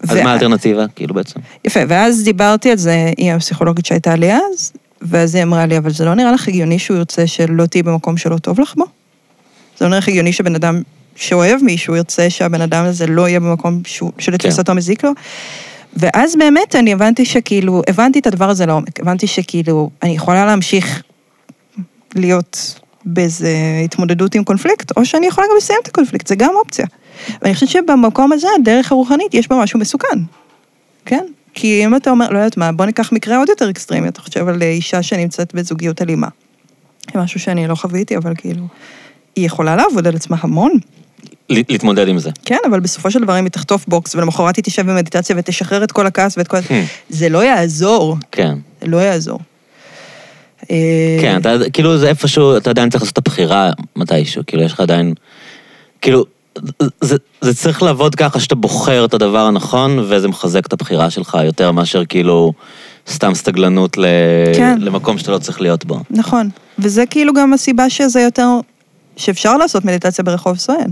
אז 0.03 0.09
ו- 0.11 0.23
מה 0.23 0.31
האלטרנטיבה, 0.31 0.85
כאילו 0.95 1.13
בעצם? 1.13 1.39
יפה, 1.65 1.79
ואז 1.87 2.23
דיברתי 2.23 2.71
על 2.71 2.77
זה 2.77 3.11
עם 3.17 3.35
הפסיכולוגית 3.35 3.85
שהייתה 3.85 4.15
לי 4.15 4.33
אז, 4.33 4.71
ואז 5.01 5.35
היא 5.35 5.43
אמרה 5.43 5.65
לי, 5.65 5.77
אבל 5.77 5.91
זה 5.91 6.05
לא 6.05 6.13
נראה 6.13 6.31
לך 6.31 6.47
הגיוני 6.47 6.79
שהוא 6.79 6.97
ירצה 6.97 7.27
שלא 7.27 7.65
תהיי 7.65 7.83
במקום 7.83 8.17
שלא 8.17 8.37
טוב 8.37 8.59
לך 8.59 8.73
בו? 8.77 8.85
זה 9.77 9.85
לא 9.85 9.89
נראה 9.89 9.99
לך 9.99 10.07
הגיוני 10.07 10.33
שבן 10.33 10.55
אדם 10.55 10.81
שאוהב 11.15 11.63
מישהו 11.63 11.95
ירצה 11.95 12.29
שהבן 12.29 12.61
אדם 12.61 12.85
הזה 12.85 13.07
לא 13.07 13.27
יהיה 13.29 13.39
במקום 13.39 13.81
שהוא- 13.85 14.11
שלתפיסתו 14.19 14.75
מזיק 14.75 15.03
לו? 15.03 15.11
ואז 15.93 16.35
באמת 16.35 16.75
אני 16.75 16.93
הבנתי 16.93 17.25
שכאילו, 17.25 17.81
הבנתי 17.87 18.19
את 18.19 18.27
הדבר 18.27 18.49
הזה 18.49 18.65
לעומק, 18.65 18.99
הבנתי 18.99 19.27
שכאילו, 19.27 19.89
אני 20.03 20.11
יכולה 20.11 20.45
להמשיך 20.45 21.03
להיות 22.15 22.79
באיזה 23.05 23.51
התמודדות 23.85 24.35
עם 24.35 24.43
קונפליקט, 24.43 24.97
או 24.97 25.05
שאני 25.05 25.27
יכולה 25.27 25.47
גם 25.47 25.53
לסיים 25.57 25.79
את 25.83 25.87
הקונפליקט, 25.87 26.27
זה 26.27 26.35
גם 26.35 26.49
אופציה. 26.55 26.85
ואני 27.41 27.53
חושבת 27.53 27.69
שבמקום 27.69 28.31
הזה, 28.31 28.47
הדרך 28.59 28.91
הרוחנית, 28.91 29.33
יש 29.33 29.47
בה 29.47 29.55
משהו 29.55 29.79
מסוכן. 29.79 30.19
כן? 31.05 31.25
כי 31.53 31.85
אם 31.85 31.95
אתה 31.95 32.09
אומר, 32.09 32.29
לא 32.29 32.37
יודעת 32.37 32.57
מה, 32.57 32.71
בוא 32.71 32.85
ניקח 32.85 33.11
מקרה 33.11 33.37
עוד 33.37 33.49
יותר 33.49 33.69
אקסטרימי, 33.69 34.07
אתה 34.07 34.21
חושב 34.21 34.47
על 34.47 34.61
אישה 34.61 35.03
שנמצאת 35.03 35.55
בזוגיות 35.55 36.01
אלימה. 36.01 36.27
זה 37.13 37.19
משהו 37.19 37.39
שאני 37.39 37.67
לא 37.67 37.75
חוויתי, 37.75 38.17
אבל 38.17 38.33
כאילו, 38.37 38.63
היא 39.35 39.45
יכולה 39.45 39.75
לעבוד 39.75 40.07
על 40.07 40.15
עצמה 40.15 40.37
המון. 40.39 40.71
להתמודד 41.49 42.07
עם 42.07 42.19
זה. 42.19 42.29
כן, 42.45 42.57
אבל 42.69 42.79
בסופו 42.79 43.11
של 43.11 43.19
דבר 43.19 43.39
אם 43.39 43.43
היא 43.43 43.51
תחטוף 43.51 43.85
בוקס, 43.87 44.15
ולמחרת 44.15 44.55
היא 44.55 44.63
תשב 44.63 44.91
במדיטציה 44.91 45.35
ותשחרר 45.39 45.83
את 45.83 45.91
כל 45.91 46.07
הכעס 46.07 46.37
ואת 46.37 46.47
כל... 46.47 46.57
Hmm. 46.57 46.71
זה 47.09 47.29
לא 47.29 47.43
יעזור, 47.43 48.17
כן. 48.31 48.57
זה 48.81 48.87
לא 48.87 48.97
יעזור. 48.97 49.39
אה, 50.71 51.17
כן, 51.21 51.37
אתה, 51.41 51.55
כאילו 51.73 51.97
זה 51.97 52.09
איפשהו, 52.09 52.57
אתה 52.57 52.69
עדיין 52.69 52.89
צריך 52.89 53.03
לעשות 53.03 53.13
את 53.13 53.17
הבחירה 53.17 53.71
מתישהו, 53.95 54.43
כאילו 54.47 54.63
יש 54.63 54.73
לך 54.73 54.79
עדיין, 54.79 55.13
כאילו, 56.01 56.25
זה, 57.01 57.15
זה 57.41 57.53
צריך 57.53 57.83
לעבוד 57.83 58.15
ככה 58.15 58.39
שאתה 58.39 58.55
בוחר 58.55 59.05
את 59.05 59.13
הדבר 59.13 59.45
הנכון, 59.45 59.99
וזה 59.99 60.27
מחזק 60.27 60.65
את 60.65 60.73
הבחירה 60.73 61.09
שלך 61.09 61.37
יותר 61.43 61.71
מאשר 61.71 62.05
כאילו 62.05 62.53
סתם 63.09 63.33
סתגלנות 63.33 63.97
ל, 63.97 64.05
כן. 64.55 64.77
למקום 64.81 65.17
שאתה 65.17 65.31
לא 65.31 65.37
צריך 65.37 65.61
להיות 65.61 65.85
בו. 65.85 65.99
נכון. 66.09 66.49
וזה 66.79 67.05
כאילו 67.05 67.33
גם 67.33 67.53
הסיבה 67.53 67.89
שזה 67.89 68.21
יותר, 68.21 68.47
שאפשר 69.17 69.57
לעשות 69.57 69.85
מדיטציה 69.85 70.23
ברחוב 70.23 70.57
סואן. 70.57 70.91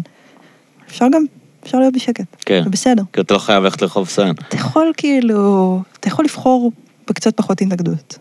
אפשר 0.96 1.06
גם, 1.12 1.26
אפשר 1.64 1.80
להיות 1.80 1.94
בשקט. 1.94 2.26
כן. 2.46 2.62
זה 2.64 2.70
בסדר. 2.70 3.04
כאילו 3.14 3.24
אתה 3.24 3.34
לא 3.34 3.40
חייב 3.40 3.64
ללכת 3.64 3.82
לרחוב 3.82 4.10
סואן. 4.10 4.32
אתה 4.32 4.56
יכול 4.56 4.92
כאילו, 4.98 5.82
אתה 6.00 6.08
יכול 6.08 6.26
לבחור 6.26 6.72
בקצת 7.08 7.38
פחות 7.38 7.62
התנגדות. 7.62 8.18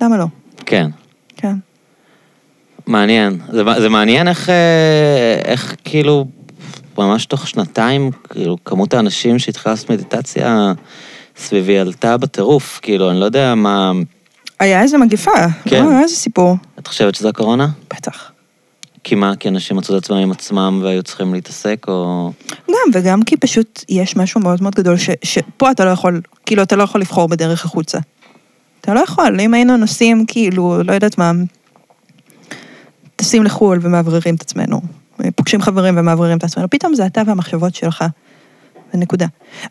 למה 0.00 0.16
לא? 0.16 0.24
כן. 0.66 0.90
כן. 1.36 1.54
מעניין. 2.86 3.38
זה, 3.52 3.62
זה 3.80 3.88
מעניין 3.88 4.28
איך, 4.28 4.48
אה, 4.48 5.40
איך 5.44 5.76
כאילו, 5.84 6.26
ממש 6.98 7.26
תוך 7.26 7.48
שנתיים, 7.48 8.10
כאילו, 8.30 8.56
כמות 8.64 8.94
האנשים 8.94 9.38
שהתחילה 9.38 9.72
לעשות 9.72 9.90
מדיטציה 9.90 10.72
סביבי 11.36 11.78
עלתה 11.78 12.16
בטירוף. 12.16 12.80
כאילו, 12.82 13.10
אני 13.10 13.20
לא 13.20 13.24
יודע 13.24 13.54
מה... 13.54 13.92
היה 14.60 14.82
איזה 14.82 14.98
מגפה, 14.98 15.30
כן. 15.64 15.84
לא, 15.84 15.90
היה 15.90 16.02
איזה 16.02 16.16
סיפור. 16.16 16.56
את 16.78 16.86
חושבת 16.86 17.14
שזה 17.14 17.28
הקורונה? 17.28 17.68
בטח. 17.90 18.30
כי 19.04 19.14
מה? 19.14 19.36
כי 19.36 19.48
אנשים 19.48 19.76
מצאו 19.76 19.98
את 19.98 20.02
עצמם 20.02 20.16
עם 20.16 20.30
עצמם 20.30 20.80
והיו 20.82 21.02
צריכים 21.02 21.34
להתעסק, 21.34 21.84
או... 21.88 22.32
גם, 22.68 22.90
וגם 22.92 23.22
כי 23.22 23.36
פשוט 23.36 23.84
יש 23.88 24.16
משהו 24.16 24.40
מאוד 24.40 24.62
מאוד 24.62 24.74
גדול, 24.74 24.96
ש, 24.96 25.10
שפה 25.24 25.70
אתה 25.70 25.84
לא 25.84 25.90
יכול, 25.90 26.20
כאילו, 26.46 26.62
אתה 26.62 26.76
לא 26.76 26.82
יכול 26.82 27.00
לבחור 27.00 27.28
בדרך 27.28 27.64
החוצה. 27.64 27.98
אתה 28.80 28.94
לא 28.94 29.00
יכול, 29.00 29.40
אם 29.40 29.54
היינו 29.54 29.76
נוסעים, 29.76 30.26
כאילו, 30.26 30.82
לא 30.82 30.92
יודעת 30.92 31.18
מה, 31.18 31.32
טסים 33.16 33.44
לחו"ל 33.44 33.78
ומאווררים 33.82 34.34
את 34.34 34.40
עצמנו, 34.40 34.80
פוגשים 35.34 35.62
חברים 35.62 35.94
ומאווררים 35.98 36.38
את 36.38 36.44
עצמנו, 36.44 36.70
פתאום 36.70 36.94
זה 36.94 37.06
אתה 37.06 37.22
והמחשבות 37.26 37.74
שלך. 37.74 38.04
נקודה. 38.94 39.26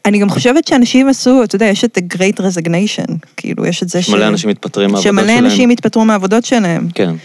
אני 0.06 0.20
גם 0.20 0.30
חושבת 0.30 0.68
שאנשים 0.68 1.10
עשו, 1.10 1.44
אתה 1.44 1.56
יודע, 1.56 1.66
יש 1.66 1.86
את 1.86 1.98
ה 1.98 2.02
great 2.14 2.40
resignation, 2.40 3.14
כאילו, 3.38 3.66
יש 3.66 3.84
את 3.84 3.90
זה 3.90 4.02
ש... 4.02 4.10
מלא 4.10 4.28
אנשים 4.28 4.49
מתפטרים 4.49 4.91
מהעבודות 4.91 5.14
שלהם. 5.14 5.28
שמלא 5.28 5.40
אנשים 5.40 5.70
התפטרו 5.70 6.06
מהעבודות 6.06 6.45
שלהם. 6.45 6.88
כן. 6.95 7.16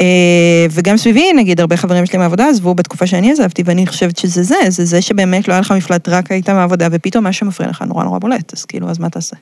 אה, 0.00 0.66
וגם 0.70 0.96
סביבי, 0.96 1.32
נגיד, 1.32 1.60
הרבה 1.60 1.76
חברים 1.76 2.06
שלי 2.06 2.18
מהעבודה 2.18 2.48
עזבו 2.48 2.74
בתקופה 2.74 3.06
שאני 3.06 3.32
עזבתי, 3.32 3.62
ואני 3.66 3.86
חושבת 3.86 4.16
שזה 4.16 4.42
זה, 4.42 4.56
זה 4.68 4.84
זה 4.84 5.02
שבאמת 5.02 5.48
לא 5.48 5.52
היה 5.52 5.60
לך 5.60 5.72
מפלט, 5.72 6.08
רק 6.08 6.32
היית 6.32 6.50
מהעבודה, 6.50 6.88
ופתאום 6.92 7.24
מה 7.24 7.32
שמפריע 7.32 7.70
לך 7.70 7.82
נורא 7.82 8.04
נורא 8.04 8.18
בולט, 8.18 8.52
אז 8.52 8.64
כאילו, 8.64 8.90
אז 8.90 8.98
מה 8.98 9.10
תעשה? 9.10 9.36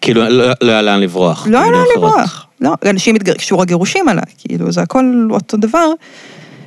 כאילו, 0.00 0.28
לא 0.28 0.52
לא 0.60 0.72
היה 0.72 0.82
לאן 0.82 1.00
לברוח. 1.00 1.46
לא 1.46 1.58
היה 1.58 1.66
במילים 1.66 1.86
לאן. 1.86 1.96
לברוח. 1.96 2.46
לא, 2.60 2.74
אנשים 2.90 3.14
התגר... 3.14 3.34
קשור 3.34 3.62
הגירושים 3.62 4.08
עליי, 4.08 4.24
כאילו, 4.38 4.72
זה 4.72 4.82
הכל 4.82 5.28
אותו 5.30 5.56
דבר 5.56 5.86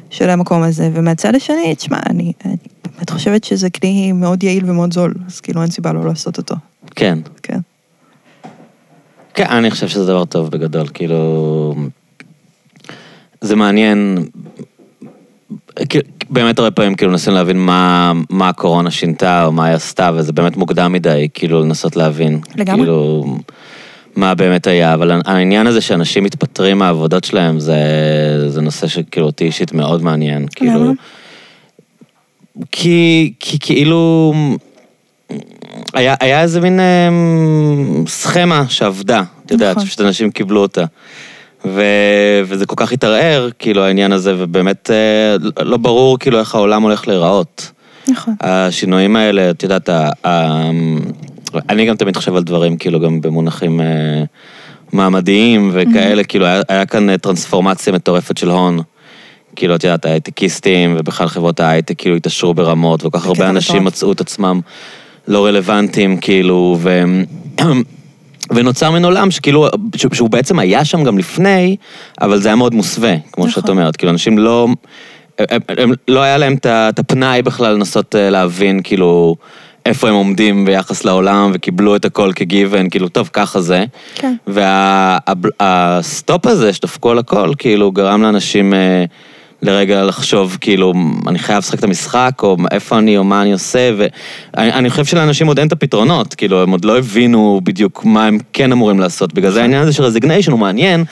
של 0.09 0.29
המקום 0.29 0.63
הזה. 0.63 0.89
ומהצד 0.93 1.35
השני, 1.35 1.75
תשמע, 1.75 1.99
אני 2.09 2.33
באמת 2.85 3.09
חושבת 3.09 3.43
שזה 3.43 3.69
כלי 3.69 4.11
מאוד 4.11 4.43
יעיל 4.43 4.69
ומאוד 4.69 4.93
זול, 4.93 5.13
אז 5.27 5.39
כאילו 5.39 5.61
אין 5.61 5.71
סיבה 5.71 5.93
לא 5.93 6.05
לעשות 6.05 6.37
אותו, 6.37 6.55
כן. 6.95 7.19
כן. 7.43 7.59
כן, 9.33 9.45
אני 9.45 9.71
חושב 9.71 9.87
שזה 9.87 10.05
דבר 10.05 10.25
טוב 10.25 10.49
בגדול, 10.49 10.87
כאילו... 10.93 11.75
זה 13.45 13.55
מעניין. 13.55 14.17
כאילו, 15.89 16.03
באמת 16.29 16.59
הרבה 16.59 16.71
פעמים 16.71 16.95
כאילו 16.95 17.11
מנסים 17.11 17.33
להבין 17.33 17.57
מה, 17.57 18.11
מה 18.29 18.49
הקורונה 18.49 18.91
שינתה 18.91 19.45
או 19.45 19.51
מה 19.51 19.65
היא 19.65 19.75
עשתה, 19.75 20.11
וזה 20.15 20.33
באמת 20.33 20.57
מוקדם 20.57 20.93
מדי, 20.93 21.27
כאילו 21.33 21.61
לנסות 21.61 21.95
להבין. 21.95 22.39
לגמרי. 22.55 22.79
כאילו, 22.79 23.25
מה 24.15 24.35
באמת 24.35 24.67
היה, 24.67 24.93
אבל 24.93 25.11
העניין 25.25 25.67
הזה 25.67 25.81
שאנשים 25.81 26.23
מתפטרים 26.23 26.77
מהעבודות 26.77 27.23
שלהם, 27.23 27.59
זה, 27.59 27.75
זה 28.47 28.61
נושא 28.61 28.87
שכאילו 28.87 29.25
אותי 29.25 29.45
אישית 29.45 29.73
מאוד 29.73 30.03
מעניין. 30.03 30.45
כאילו, 30.55 30.83
למה? 30.83 30.91
כי, 32.71 33.33
כי 33.39 33.57
כאילו... 33.59 34.33
היה, 35.93 36.15
היה 36.19 36.41
איזה 36.41 36.61
מין 36.61 36.79
אה, 36.79 37.09
סכמה 38.07 38.65
שעבדה, 38.69 39.23
את 39.45 39.51
יודעת, 39.51 39.75
נכון. 39.75 39.87
שפשוט 39.87 40.01
אנשים 40.01 40.31
קיבלו 40.31 40.61
אותה. 40.61 40.85
ו, 41.65 41.81
וזה 42.45 42.65
כל 42.65 42.75
כך 42.77 42.91
התערער, 42.91 43.49
כאילו, 43.59 43.83
העניין 43.83 44.11
הזה, 44.11 44.33
ובאמת 44.37 44.91
אה, 44.91 45.63
לא 45.65 45.77
ברור 45.77 46.19
כאילו 46.19 46.39
איך 46.39 46.55
העולם 46.55 46.81
הולך 46.81 47.07
להיראות. 47.07 47.71
נכון. 48.07 48.35
השינויים 48.41 49.15
האלה, 49.15 49.49
את 49.49 49.63
יודעת, 49.63 49.89
ה, 49.89 50.09
ה, 50.25 50.61
אני 51.69 51.85
גם 51.85 51.95
תמיד 51.95 52.17
חושב 52.17 52.35
על 52.35 52.43
דברים, 52.43 52.77
כאילו, 52.77 52.99
גם 52.99 53.21
במונחים 53.21 53.81
אה, 53.81 54.23
מעמדיים 54.93 55.71
וכאלה, 55.73 56.23
כאילו, 56.23 56.45
היה, 56.45 56.61
היה 56.69 56.85
כאן 56.85 57.09
אה, 57.09 57.17
טרנספורמציה 57.17 57.93
מטורפת 57.93 58.37
של 58.37 58.49
הון. 58.49 58.79
כאילו, 59.55 59.75
את 59.75 59.83
יודעת, 59.83 60.05
ההייטקיסטים 60.05 60.95
ובכלל 60.99 61.27
חברות 61.27 61.59
ההייטק 61.59 61.97
כאילו 61.97 62.15
התעשרו 62.15 62.53
ברמות, 62.53 63.05
וכל 63.05 63.19
כך 63.19 63.25
הרבה 63.25 63.49
אנשים 63.49 63.75
מטורף. 63.75 63.93
מצאו 63.93 64.11
את 64.11 64.21
עצמם 64.21 64.61
לא 65.27 65.45
רלוונטיים, 65.45 66.17
כאילו, 66.17 66.77
ו... 66.81 67.03
ונוצר 68.49 68.91
מין 68.91 69.05
עולם 69.05 69.31
שכאילו, 69.31 69.67
שהוא 70.13 70.29
בעצם 70.29 70.59
היה 70.59 70.85
שם 70.85 71.03
גם 71.03 71.17
לפני, 71.17 71.75
אבל 72.21 72.39
זה 72.39 72.49
היה 72.49 72.55
מאוד 72.55 72.75
מוסווה, 72.75 73.15
כמו 73.31 73.45
נכון. 73.45 73.61
שאת 73.61 73.69
אומרת. 73.69 73.95
כאילו, 73.95 74.11
אנשים 74.11 74.37
לא... 74.37 74.67
הם, 75.39 75.61
הם, 75.77 75.91
לא 76.07 76.19
היה 76.19 76.37
להם 76.37 76.55
את 76.63 76.99
הפנאי 76.99 77.41
בכלל 77.41 77.73
לנסות 77.73 78.15
אה, 78.15 78.29
להבין, 78.29 78.81
כאילו, 78.83 79.35
איפה 79.85 80.09
הם 80.09 80.13
עומדים 80.13 80.65
ביחס 80.65 81.05
לעולם, 81.05 81.51
וקיבלו 81.53 81.95
את 81.95 82.05
הכל 82.05 82.31
כ 82.35 82.49
given, 82.49 82.89
כאילו, 82.89 83.07
טוב, 83.07 83.29
ככה 83.33 83.61
זה. 83.61 83.85
כן. 84.15 84.35
וה 84.47 85.14
stop 85.14 86.47
הזה 86.47 86.73
שדפקו 86.73 87.11
על 87.11 87.19
הכל, 87.19 87.53
כאילו, 87.57 87.91
גרם 87.91 88.21
לאנשים 88.21 88.73
אה, 88.73 89.05
לרגע 89.65 90.03
לחשוב, 90.03 90.57
כאילו, 90.61 90.93
אני 91.27 91.39
חייב 91.39 91.57
לשחק 91.57 91.79
את 91.79 91.83
המשחק, 91.83 92.31
או 92.43 92.57
איפה 92.71 92.97
אני, 92.97 93.17
או 93.17 93.23
מה 93.23 93.41
אני 93.41 93.53
עושה, 93.53 93.91
ואני 93.97 94.73
אני 94.73 94.89
חושב 94.89 95.05
שלאנשים 95.05 95.47
עוד 95.47 95.59
אין 95.59 95.67
את 95.67 95.71
הפתרונות, 95.71 96.35
כאילו, 96.35 96.63
הם 96.63 96.71
עוד 96.71 96.85
לא 96.85 96.97
הבינו 96.97 97.61
בדיוק 97.63 98.05
מה 98.05 98.25
הם 98.25 98.37
כן 98.53 98.71
אמורים 98.71 98.99
לעשות. 98.99 99.33
בגלל 99.33 99.51
זה 99.51 99.61
העניין 99.61 99.81
הזה 99.81 99.93
של 99.93 100.03
resignation 100.03 100.51
הוא 100.51 100.59
מעניין, 100.59 101.03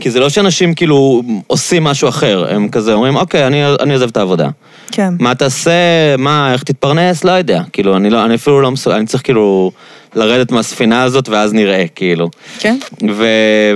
כי 0.00 0.10
זה 0.10 0.20
לא 0.20 0.28
שאנשים 0.28 0.74
כאילו 0.74 1.22
עושים 1.46 1.84
משהו 1.84 2.08
אחר, 2.08 2.46
הם 2.54 2.68
כזה 2.68 2.92
אומרים, 2.92 3.16
אוקיי, 3.16 3.46
אני, 3.46 3.62
אני 3.80 3.94
עוזב 3.94 4.08
את 4.08 4.16
העבודה. 4.16 4.48
כן. 4.92 5.14
מה 5.20 5.34
תעשה, 5.34 6.16
מה, 6.18 6.52
איך 6.52 6.62
תתפרנס, 6.62 7.24
לא 7.24 7.32
יודע. 7.32 7.62
כאילו, 7.72 7.96
אני, 7.96 8.10
לא, 8.10 8.24
אני 8.24 8.34
אפילו 8.34 8.60
לא 8.60 8.70
מסוגל, 8.70 8.96
אני 8.96 9.06
צריך 9.06 9.22
כאילו 9.22 9.72
לרדת 10.16 10.52
מהספינה 10.52 11.02
הזאת 11.02 11.28
ואז 11.28 11.52
נראה, 11.52 11.84
כאילו. 11.94 12.30
כן. 12.58 12.76
ו... 13.14 13.26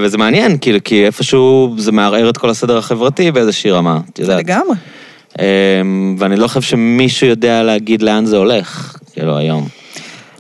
וזה 0.01 0.19
מעניין, 0.19 0.57
כאילו, 0.61 0.79
כי 0.85 1.07
איפשהו 1.07 1.75
זה 1.79 1.93
מערער 1.93 2.31
את 2.31 2.39
כל 2.39 2.51
הסדר 2.51 2.79
החברתי 2.79 3.31
באיזושהי 3.31 3.71
רמה, 3.71 4.01
את 4.13 4.19
יודעת. 4.19 4.39
לגמרי. 4.39 4.77
אמ, 5.39 6.17
ואני 6.19 6.37
לא 6.37 6.47
חושב 6.47 6.61
שמישהו 6.61 7.27
יודע 7.27 7.63
להגיד 7.63 8.03
לאן 8.03 8.27
זה 8.27 8.37
הולך, 8.37 8.99
כאילו, 9.13 9.37
היום. 9.37 9.69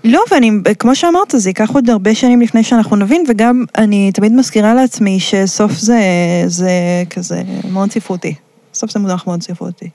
לא, 0.04 0.20
ואני, 0.30 0.50
כמו 0.78 0.94
שאמרת, 0.96 1.34
זה 1.36 1.50
ייקח 1.50 1.70
עוד 1.70 1.90
הרבה 1.90 2.14
שנים 2.14 2.40
לפני 2.40 2.62
שאנחנו 2.62 2.96
נבין, 2.96 3.24
וגם 3.28 3.64
אני 3.78 4.12
תמיד 4.12 4.32
מזכירה 4.32 4.74
לעצמי 4.74 5.20
שסוף 5.20 5.72
זה, 5.72 6.00
זה 6.46 6.70
כזה 7.10 7.42
מאוד 7.72 7.90
ספרותי. 7.90 8.34
סוף 8.74 8.90
זה 8.90 8.98
מונח 8.98 9.26
מאוד 9.26 9.42
ספרותי. 9.42 9.88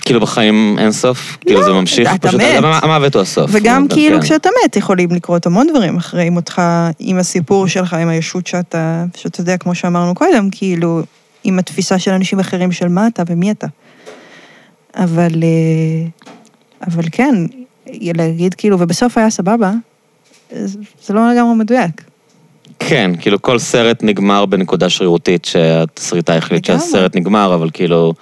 כאילו, 0.00 0.20
בחיים 0.20 0.76
אין 0.78 0.92
סוף? 0.92 1.38
כאילו, 1.40 1.64
זה 1.64 1.72
ממשיך 1.72 2.08
לא, 2.10 2.14
אתה 2.14 2.28
פשוט, 2.28 2.40
מת. 2.40 2.56
המ- 2.56 2.64
המוות 2.64 3.14
הוא 3.14 3.22
הסוף. 3.22 3.50
וגם 3.54 3.82
אבל 3.86 3.94
כאילו 3.94 4.16
כן. 4.16 4.22
כשאתה 4.22 4.48
מת 4.64 4.76
יכולים 4.76 5.10
לקרות 5.10 5.46
המון 5.46 5.66
דברים 5.70 5.96
אחרי 5.96 6.30
מותך, 6.30 6.62
עם 6.98 7.18
הסיפור 7.18 7.66
שלך, 7.66 7.94
עם 7.94 8.08
הישות 8.08 8.46
שאתה, 8.46 9.04
שאתה 9.16 9.40
יודע, 9.40 9.56
כמו 9.56 9.74
שאמרנו 9.74 10.14
קודם, 10.14 10.48
כאילו, 10.50 11.02
עם 11.44 11.58
התפיסה 11.58 11.98
של 11.98 12.10
אנשים 12.10 12.40
אחרים 12.40 12.72
של 12.72 12.88
מה 12.88 13.06
אתה 13.06 13.22
ומי 13.26 13.50
אתה. 13.50 13.66
אבל, 14.96 15.30
אה, 15.42 16.08
אבל 16.90 17.02
כן, 17.12 17.34
להגיד 18.14 18.54
כאילו, 18.54 18.76
ובסוף 18.80 19.18
היה 19.18 19.30
סבבה, 19.30 19.72
זה 21.02 21.14
לא 21.14 21.32
לגמרי 21.32 21.54
מדויק. 21.54 22.02
כן, 22.78 23.10
כאילו 23.20 23.42
כל 23.42 23.58
סרט 23.58 24.02
נגמר 24.02 24.46
בנקודה 24.46 24.88
שרירותית 24.88 25.44
שהתסריטאי 25.44 26.36
החליט. 26.36 26.64
שהסרט 26.64 27.16
נגמר, 27.16 27.54
אבל 27.54 27.70
כאילו, 27.72 28.14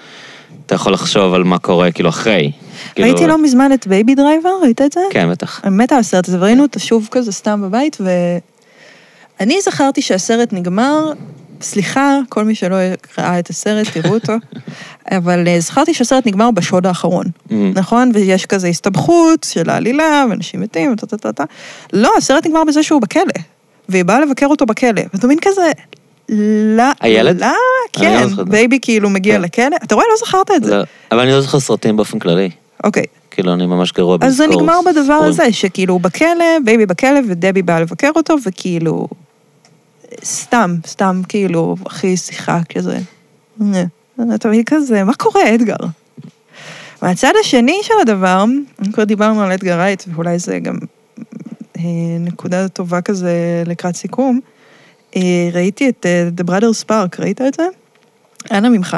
אתה 0.70 0.76
יכול 0.76 0.92
לחשוב 0.92 1.34
על 1.34 1.44
מה 1.44 1.59
קורה 1.59 1.92
כאילו 1.92 2.09
אחרי. 2.09 2.52
כאילו- 2.94 3.09
ראיתי 3.09 3.26
לא 3.26 3.42
מזמן 3.42 3.72
את 3.72 3.86
בייבי 3.86 4.14
דרייבר, 4.14 4.51
ראית 4.62 4.80
את 4.82 4.92
זה? 4.92 5.01
כן, 5.10 5.30
בטח. 5.30 5.60
אני 5.64 5.76
מתה 5.76 5.94
על 5.94 6.01
הסרט 6.01 6.28
הזה, 6.28 6.38
וראינו 6.40 6.62
אותו 6.62 6.80
שוב 6.80 7.09
כזה 7.10 7.32
סתם 7.32 7.62
בבית, 7.62 7.97
ואני 9.40 9.60
זכרתי 9.60 10.02
שהסרט 10.02 10.52
נגמר, 10.52 11.12
סליחה, 11.60 12.18
כל 12.28 12.44
מי 12.44 12.55
שלא 12.55 12.76
ראה 13.18 13.38
את 13.38 13.51
הסרט, 13.51 13.86
תראו 13.94 14.14
אותו, 14.14 14.32
אבל 15.10 15.48
אה, 15.48 15.60
זכרתי 15.60 15.94
שהסרט 15.94 16.26
נגמר 16.26 16.51
בשוד 16.51 16.86
האחרון, 16.86 17.24
Mm. 17.48 17.52
נכון? 17.74 18.10
ויש 18.14 18.47
כזה 18.47 18.68
הסתבכות 18.68 19.47
של 19.51 19.70
העלילה, 19.70 20.24
ואנשים 20.30 20.60
מתים, 20.60 20.97
טה 20.97 21.06
טה 21.06 21.16
טה 21.16 21.32
טה. 21.32 21.44
לא, 21.92 22.10
הסרט 22.18 22.47
נגמר 22.47 22.64
בזה 22.64 22.82
שהוא 22.82 23.01
בכלא, 23.01 23.22
והיא 23.88 24.05
באה 24.05 24.20
לבקר 24.20 24.47
אותו 24.47 24.66
בכלא, 24.66 25.02
ואתה 25.14 25.26
מבין 25.26 25.38
כזה, 25.42 25.70
לא, 26.77 26.85
הילד? 27.01 27.40
לא, 27.40 27.47
לא 27.47 27.55
כן, 27.93 28.28
זוכר. 28.28 28.44
בייבי 28.44 28.78
כאילו 28.82 29.11
מגיע 29.11 29.35
כן. 29.35 29.43
לכלא, 29.43 29.77
אתה 29.85 29.94
רואה, 29.94 30.07
לא 30.11 30.16
זכרת 30.27 30.51
את 30.51 30.65
זה. 30.65 30.77
לא, 30.77 30.82
אבל 31.12 31.20
אני 31.20 31.31
לא 31.31 31.40
זוכר 31.40 31.61
סרטים 31.61 31.97
באופן 31.97 32.19
כללי. 32.19 32.51
אוקיי, 32.85 33.05
כאילו, 33.31 33.52
אני 33.52 33.66
ממש 33.66 33.93
גרוע 33.93 34.19
אז 34.20 34.36
זה 34.36 34.47
בלזכור 34.47 34.62
נגמר 34.62 34.81
בדבר. 34.86 35.15
הזה, 35.15 35.52
שכאילו 35.52 35.94
הוא 35.94 36.01
בכלא, 36.01 36.44
בייבי 36.65 36.86
בכלא, 36.86 37.20
ודבי 37.28 37.62
באה 37.62 37.81
לבקר 37.81 38.11
אותו, 38.16 38.36
וכאילו... 38.47 39.09
סתם, 40.24 40.77
סתם 40.86 41.20
כאילו, 41.28 41.77
הכי 41.86 42.16
שיחה 42.16 42.61
כזה. 42.74 42.98
אתה 44.35 44.48
מבין 44.48 44.62
כזה, 44.66 45.05
מה 45.05 45.15
קורה, 45.15 45.55
אדגר? 45.55 45.77
מהצד 47.02 47.32
השני 47.40 47.78
של 47.82 47.94
הדבר, 48.02 48.44
כבר 48.93 49.05
דיברנו 49.05 49.43
על 49.43 49.52
אדגר 49.52 49.78
רייט, 49.78 50.02
ואולי 50.15 50.39
זה 50.39 50.59
גם 50.59 50.74
אה, 51.78 51.82
נקודה 52.20 52.69
טובה 52.69 53.01
כזה 53.01 53.62
לקראת 53.66 53.97
סיכום, 53.97 54.40
ראיתי 55.53 55.89
את 55.89 56.07
אה, 56.07 56.28
The 56.41 56.51
Brothers 56.51 56.85
Spark, 56.85 57.23
ראית 57.23 57.41
את 57.41 57.55
זה? 57.55 57.66
אנא 58.51 58.69
ממך. 58.69 58.97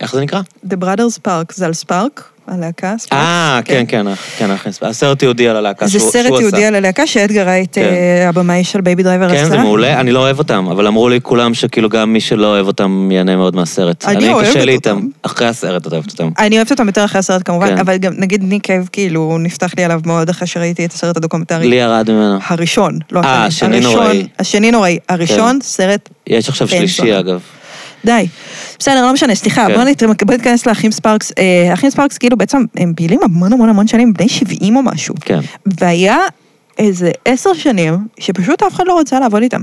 איך 0.00 0.12
זה 0.12 0.20
נקרא? 0.20 0.40
The 0.66 0.76
Brothers 0.82 1.18
Spark, 1.18 1.54
זה 1.54 1.66
על 1.66 1.72
ספארק, 1.72 2.30
הלהקה. 2.48 2.94
אה, 3.12 3.60
כן, 3.64 3.84
כן, 3.88 4.06
כן, 4.38 4.50
אחי, 4.50 4.68
הסרט 4.82 5.22
תיעודי 5.22 5.48
על 5.48 5.56
הלהקה 5.56 5.86
זה 5.86 5.98
שהוא 5.98 6.10
סרט 6.10 6.26
שהוא 6.26 6.40
תיעודי 6.40 6.56
עשה. 6.56 6.68
על 6.68 6.74
הלהקה 6.74 7.06
שאדגר 7.06 7.44
רייט, 7.46 7.74
כן. 7.74 7.82
אה, 7.82 8.28
הבמאי 8.28 8.64
של 8.64 8.80
בייבי 8.80 9.02
דרייבר 9.02 9.26
עשה. 9.26 9.36
כן, 9.36 9.48
זה 9.50 9.58
מעולה, 9.58 10.00
אני 10.00 10.12
לא 10.12 10.18
אוהב 10.18 10.38
אותם, 10.38 10.66
אבל 10.70 10.86
אמרו 10.86 11.08
לי 11.08 11.20
כולם 11.22 11.54
שכאילו 11.54 11.88
גם 11.88 12.12
מי 12.12 12.20
שלא 12.20 12.46
אוהב 12.46 12.66
אותם 12.66 13.08
ייהנה 13.12 13.36
מאוד 13.36 13.56
מהסרט. 13.56 14.04
אני 14.04 14.32
אוהבת 14.32 14.48
קשה 14.48 14.64
לי 14.64 14.76
אותם. 14.76 14.96
איתם, 14.96 15.06
אחרי 15.22 15.46
הסרט 15.46 15.86
את 15.86 15.92
אוהבת 15.92 16.10
אותם. 16.10 16.30
אני 16.38 16.56
אוהבת 16.56 16.70
אותם 16.70 16.86
יותר 16.86 17.04
אחרי 17.04 17.18
הסרט 17.18 17.42
כמובן, 17.44 17.66
כן. 17.66 17.78
אבל 17.78 17.96
גם 17.96 18.12
נגיד 18.18 18.42
ניק 18.44 18.62
קייב 18.64 18.88
כאילו 18.92 19.36
נפתח 19.40 19.72
לי 19.76 19.84
עליו 19.84 20.00
מאוד 20.06 20.28
אחרי 20.28 20.46
שראיתי 20.46 20.84
את 20.84 20.92
הסרט 20.92 21.16
הדוקומנטרי. 21.16 21.68
לי 21.68 21.76
ירד 21.76 22.10
ממנו. 22.10 22.38
הראשון, 22.48 22.98
לא 23.12 23.20
אה, 23.20 23.44
השני. 23.44 23.76
השני 23.76 23.86
הראשון- 23.86 24.02
נוראי. 24.02 24.26
השני 24.38 24.70
נוראי. 24.70 24.98
הראשון, 25.08 25.58
סרט, 25.62 26.08
יש 26.26 26.48
עכשיו 26.48 26.68
שלישי. 26.68 27.18
אגב. 27.18 27.40
די. 28.04 28.26
בסדר, 28.78 29.02
לא 29.06 29.12
משנה, 29.12 29.34
סליחה, 29.34 29.66
כן. 29.66 29.74
בוא 29.74 29.84
נת- 29.84 30.02
בוא 30.26 30.34
נתכנס 30.34 30.66
לאחים 30.66 30.92
ספארקס. 30.92 31.32
אה, 31.38 31.70
האחים 31.70 31.90
ספארקס 31.90 32.18
כאילו 32.18 32.36
בעצם 32.36 32.64
הם 32.76 32.92
פעילים 32.96 33.20
המון 33.22 33.52
המון 33.52 33.68
המון 33.68 33.86
שנים, 33.86 34.12
בני 34.12 34.28
70 34.28 34.76
או 34.76 34.82
משהו. 34.82 35.14
כן. 35.20 35.40
והיה 35.80 36.18
איזה 36.78 37.10
עשר 37.24 37.54
שנים 37.54 37.94
שפשוט 38.20 38.62
אף 38.62 38.74
אחד 38.74 38.84
לא 38.86 38.98
רצה 39.00 39.20
לעבוד 39.20 39.42
איתם. 39.42 39.60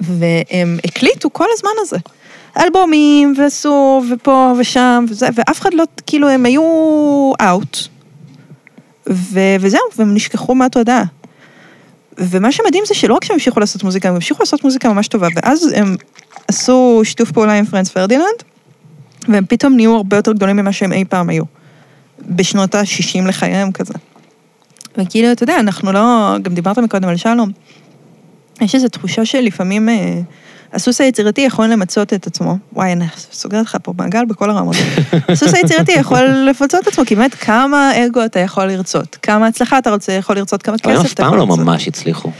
והם 0.00 0.78
הקליטו 0.84 1.32
כל 1.32 1.46
הזמן 1.56 1.70
הזה. 1.80 1.96
אלבומים, 2.64 3.34
ועשו, 3.38 4.02
ופה 4.10 4.52
ושם, 4.58 5.04
וזה, 5.08 5.28
ואף 5.34 5.60
אחד 5.60 5.74
לא, 5.74 5.84
כאילו, 6.06 6.28
הם 6.28 6.46
היו 6.46 6.62
out. 7.40 7.78
ו- 9.10 9.56
וזהו, 9.60 9.80
והם 9.96 10.14
נשכחו 10.14 10.54
מהתודעה. 10.54 11.02
ומה 12.18 12.52
שמדהים 12.52 12.84
זה 12.86 12.94
שלא 12.94 13.14
רק 13.14 13.24
שהם 13.24 13.34
המשיכו 13.34 13.60
לעשות 13.60 13.82
מוזיקה, 13.84 14.08
הם 14.08 14.14
המשיכו 14.14 14.42
לעשות 14.42 14.64
מוזיקה 14.64 14.92
ממש 14.92 15.08
טובה, 15.08 15.28
ואז 15.36 15.72
הם 15.76 15.96
עשו 16.48 17.00
שיתוף 17.04 17.32
פעולה 17.32 17.52
עם 17.52 17.64
פרנץ 17.64 17.88
פרדיננד, 17.88 18.42
והם 19.28 19.44
פתאום 19.48 19.76
נהיו 19.76 19.96
הרבה 19.96 20.16
יותר 20.16 20.32
גדולים 20.32 20.56
ממה 20.56 20.72
שהם 20.72 20.92
אי 20.92 21.04
פעם 21.04 21.28
היו. 21.28 21.44
בשנות 22.28 22.74
ה-60 22.74 23.28
לחייהם 23.28 23.72
כזה. 23.72 23.94
וכאילו, 24.98 25.32
אתה 25.32 25.42
יודע, 25.42 25.60
אנחנו 25.60 25.92
לא... 25.92 26.34
גם 26.42 26.54
דיברת 26.54 26.78
מקודם 26.78 27.08
על 27.08 27.16
שלום. 27.16 27.50
יש 28.60 28.74
איזו 28.74 28.88
תחושה 28.88 29.24
שלפעמים 29.24 29.88
אה, 29.88 30.20
הסוס 30.72 31.00
היצירתי 31.00 31.40
יכול 31.40 31.66
למצות 31.66 32.12
את 32.12 32.26
עצמו. 32.26 32.56
וואי, 32.72 32.92
אני 32.92 33.04
סוגרת 33.32 33.64
לך 33.66 33.76
פה 33.82 33.92
מעגל 33.98 34.24
בכל 34.24 34.50
הרמות. 34.50 34.76
הסוס 35.28 35.54
היצירתי 35.54 35.92
יכול 35.92 36.24
לפצות 36.50 36.82
את 36.82 36.86
עצמו, 36.86 37.04
כי 37.06 37.14
באמת 37.14 37.34
כמה 37.34 38.06
אגו 38.06 38.24
אתה 38.24 38.40
יכול 38.40 38.64
לרצות, 38.64 39.16
כמה 39.22 39.46
הצלחה 39.46 39.78
אתה 39.78 39.90
רוצה, 39.90 40.12
יכול 40.12 40.36
לרצות, 40.36 40.62
כמה 40.62 40.76
אבל 40.84 40.92
הם 40.92 40.98
כסף 40.98 41.06
אף 41.06 41.12
אתה 41.12 41.22
פעם 41.22 41.26
יכול 41.26 41.38
לא 41.38 41.46
לרצות. 41.46 41.64
ממש 41.66 41.88
הצליחו. 41.88 42.30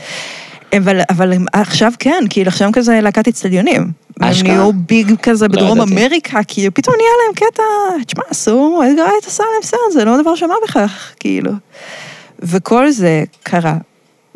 אבל, 0.77 0.99
אבל 1.09 1.33
הם 1.33 1.45
עכשיו 1.53 1.91
כן, 1.99 2.23
כאילו 2.29 2.47
עכשיו 2.47 2.69
כזה 2.73 3.01
להקת 3.01 3.27
אצטדיונים. 3.27 3.81
הם 4.19 4.29
אשכרה? 4.29 4.53
נהיו 4.53 4.73
ביג 4.73 5.15
כזה 5.21 5.47
לא 5.47 5.53
בדרום 5.53 5.77
ידעתי. 5.77 5.93
אמריקה, 5.93 6.43
כי 6.47 6.69
פתאום 6.69 6.95
נהיה 6.97 7.09
להם 7.25 7.35
קטע, 7.35 7.63
תשמע, 8.05 8.23
אסור, 8.31 8.83
אדגר 8.91 9.03
רייט 9.03 9.25
עשה 9.27 9.43
להם 9.53 9.63
סרט, 9.63 9.79
זה 9.93 10.05
לא 10.05 10.21
דבר 10.21 10.35
שמה 10.35 10.53
בכך, 10.63 11.13
כאילו. 11.19 11.51
וכל 12.39 12.91
זה 12.91 13.23
קרה 13.43 13.77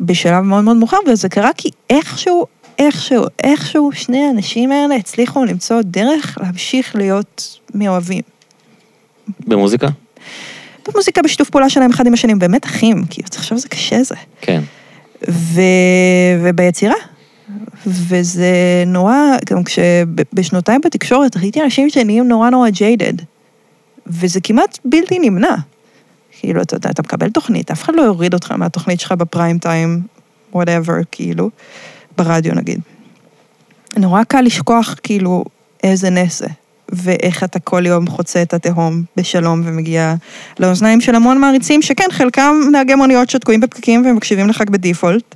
בשלב 0.00 0.40
מאוד 0.40 0.64
מאוד 0.64 0.76
מאוחר, 0.76 0.96
וזה 1.08 1.28
קרה 1.28 1.50
כי 1.56 1.68
איכשהו, 1.90 2.46
איכשהו, 2.78 3.24
איכשהו 3.42 3.90
שני 3.92 4.24
האנשים 4.26 4.72
האלה 4.72 4.94
הצליחו 4.94 5.44
למצוא 5.44 5.80
דרך 5.84 6.38
להמשיך 6.40 6.96
להיות 6.96 7.58
מאוהבים. 7.74 8.22
במוזיקה? 9.40 9.88
במוזיקה 10.88 11.22
בשיתוף 11.22 11.50
פעולה 11.50 11.70
שלהם 11.70 11.90
אחד 11.90 12.06
עם 12.06 12.12
השני, 12.12 12.32
הם 12.32 12.38
באמת 12.38 12.64
אחים, 12.64 13.04
כאילו, 13.10 13.28
תחשוב 13.28 13.56
איזה 13.56 13.68
קשה 13.68 14.02
זה. 14.02 14.14
כן. 14.40 14.62
ו... 15.30 15.60
וביצירה. 16.42 16.94
וזה 17.86 18.52
נורא, 18.86 19.16
גם 19.50 19.64
כשבשנותיי 19.64 20.78
בתקשורת 20.84 21.36
ראיתי 21.36 21.62
אנשים 21.62 21.90
שנהיים 21.90 22.28
נורא 22.28 22.50
נורא 22.50 22.70
ג'יידד. 22.70 23.12
וזה 24.06 24.40
כמעט 24.40 24.78
בלתי 24.84 25.18
נמנע. 25.18 25.54
כאילו, 26.40 26.62
אתה 26.62 26.76
יודע, 26.76 26.90
אתה 26.90 27.02
מקבל 27.02 27.30
תוכנית, 27.30 27.70
אף 27.70 27.82
אחד 27.82 27.94
לא 27.96 28.02
יוריד 28.02 28.34
אותך 28.34 28.52
מהתוכנית 28.52 29.00
שלך 29.00 29.12
בפריים 29.12 29.58
טיים, 29.58 30.02
whatever, 30.54 31.04
כאילו, 31.10 31.50
ברדיו 32.18 32.54
נגיד. 32.54 32.80
נורא 33.96 34.24
קל 34.24 34.40
לשכוח, 34.40 34.94
כאילו, 35.02 35.44
איזה 35.82 36.10
נס 36.10 36.38
זה, 36.38 36.46
ואיך 36.92 37.44
אתה 37.44 37.58
כל 37.58 37.86
יום 37.86 38.06
חוצה 38.06 38.42
את 38.42 38.54
התהום 38.54 39.02
בשלום 39.16 39.62
ומגיע 39.64 40.14
לאוזניים 40.60 41.00
של 41.00 41.14
המון 41.14 41.38
מעריצים, 41.38 41.82
שכן, 41.82 42.06
חלקם 42.10 42.54
נהגי 42.72 42.94
מוניות 42.94 43.30
שתקועים 43.30 43.60
בפקקים 43.60 44.06
ומקשיבים 44.06 44.48
לך 44.48 44.62
בדיפולט, 44.70 45.34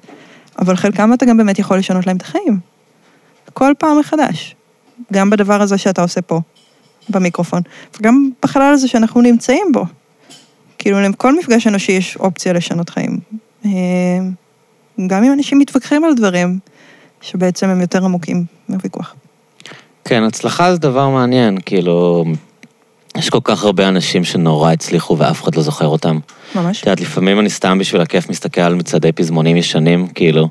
אבל 0.59 0.77
חלקם 0.77 1.13
אתה 1.13 1.27
גם 1.27 1.37
באמת 1.37 1.59
יכול 1.59 1.79
לשנות 1.79 2.07
להם 2.07 2.17
את 2.17 2.23
החיים. 2.23 2.59
כל 3.53 3.73
פעם 3.79 3.99
מחדש. 3.99 4.57
גם 5.13 5.31
בדבר 5.31 5.63
הזה 5.63 5.79
שאתה 5.79 6.03
עושה 6.03 6.23
פה. 6.23 6.41
במיקרופון, 7.09 7.63
וגם 7.99 8.31
בחלל 8.43 8.73
הזה 8.73 8.89
שאנחנו 8.89 9.21
נמצאים 9.21 9.67
בו. 9.73 9.85
כאילו, 10.79 11.01
לכל 11.01 11.39
מפגש 11.39 11.67
אנושי 11.67 11.93
יש 11.93 12.17
אופציה 12.17 12.53
לשנות 12.53 12.91
חיים. 12.91 13.19
אה, 13.65 13.71
גם 15.07 15.25
אם 15.25 15.33
אנשים 15.33 15.59
מתווכחים 15.59 16.05
על 16.05 16.15
דברים 16.15 16.59
שבעצם 17.21 17.69
הם 17.69 17.81
יותר 17.81 18.05
עמוקים 18.05 18.45
מהוויכוח. 18.69 19.15
כן, 20.09 20.23
הצלחה 20.23 20.73
זה 20.73 20.79
דבר 20.79 21.09
מעניין, 21.09 21.59
כאילו, 21.67 22.25
יש 23.17 23.31
כל 23.31 23.39
כך 23.45 23.65
הרבה 23.65 23.89
אנשים 23.89 24.25
שנורא 24.25 24.73
הצליחו 24.73 25.19
ואף 25.19 25.43
אחד 25.43 25.55
לא 25.55 25.63
זוכר 25.63 25.87
אותם. 25.87 26.19
ממש. 26.55 26.81
את 26.81 26.87
יודעת, 26.87 27.01
לפעמים 27.01 27.41
אני 27.41 27.51
סתם 27.51 27.79
בשביל 27.79 28.01
הכיף 28.03 28.31
מסתכל 28.31 28.61
על 28.61 28.75
מצעדי 28.75 29.13
פזמונים 29.13 29.57
ישנים, 29.57 30.07
כאילו, 30.09 30.49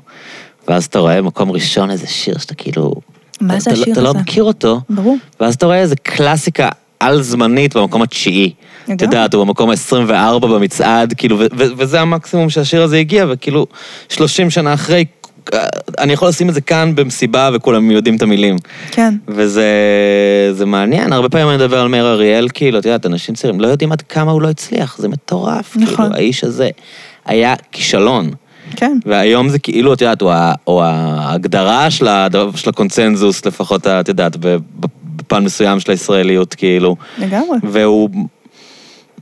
ואז 0.68 0.84
אתה 0.84 0.98
רואה 0.98 1.22
מקום 1.22 1.50
ראשון 1.50 1.90
איזה 1.90 2.06
שיר 2.06 2.38
שאתה 2.38 2.54
כאילו... 2.54 2.92
מה 3.40 3.60
זה 3.60 3.70
לא- 3.70 3.76
השיר 3.80 3.92
אתה 3.92 4.00
לא 4.00 4.08
הזה? 4.08 4.18
מכיר 4.18 4.44
אותו, 4.44 4.80
ברור. 4.90 5.16
ואז 5.40 5.54
אתה 5.54 5.66
רואה 5.66 5.78
איזה 5.78 5.96
קלאסיקה 5.96 6.68
על-זמנית 7.00 7.76
במקום 7.76 8.02
התשיעי. 8.02 8.52
את. 8.94 9.02
יודעת, 9.02 9.34
הוא 9.34 9.44
במקום 9.44 9.70
ה-24 9.70 10.38
במצעד, 10.46 11.14
כאילו, 11.16 11.38
וזה 11.52 12.00
המקסימום 12.00 12.50
שהשיר 12.50 12.82
הזה 12.82 12.96
הגיע, 12.96 13.26
וכאילו, 13.30 13.66
30 14.08 14.50
שנה 14.50 14.74
אחרי, 14.74 15.04
אני 15.98 16.12
יכול 16.12 16.28
לשים 16.28 16.48
את 16.48 16.54
זה 16.54 16.60
כאן 16.60 16.94
במסיבה 16.94 17.50
וכולם 17.54 17.90
יודעים 17.90 18.16
את 18.16 18.22
המילים. 18.22 18.56
כן. 18.90 19.14
וזה 19.28 19.66
זה 20.52 20.66
מעניין, 20.66 21.12
הרבה 21.12 21.28
פעמים 21.28 21.48
אני 21.48 21.56
מדבר 21.56 21.80
על 21.80 21.88
מאיר 21.88 22.06
אריאל, 22.06 22.48
כאילו, 22.54 22.78
את 22.78 22.84
יודעת, 22.84 23.06
אנשים 23.06 23.34
צעירים 23.34 23.60
לא 23.60 23.66
יודעים 23.66 23.92
עד 23.92 24.02
כמה 24.02 24.32
הוא 24.32 24.42
לא 24.42 24.48
הצליח, 24.48 24.98
זה 24.98 25.08
מטורף. 25.08 25.76
נכון. 25.76 25.96
כאילו, 25.96 26.14
האיש 26.14 26.44
הזה 26.44 26.68
היה 27.24 27.54
כישלון. 27.72 28.30
כן. 28.76 28.98
והיום 29.06 29.48
זה 29.48 29.58
כאילו, 29.58 29.92
את 29.92 30.00
יודעת, 30.00 30.22
הוא, 30.64 30.82
ההגדרה 30.82 31.90
של, 31.90 32.08
הדבר, 32.08 32.56
של 32.56 32.70
הקונצנזוס, 32.70 33.46
לפחות, 33.46 33.86
את 33.86 34.08
יודעת, 34.08 34.36
בפן 35.16 35.44
מסוים 35.44 35.80
של 35.80 35.90
הישראליות, 35.90 36.54
כאילו. 36.54 36.96
לגמרי. 37.18 37.58
והוא... 37.62 38.10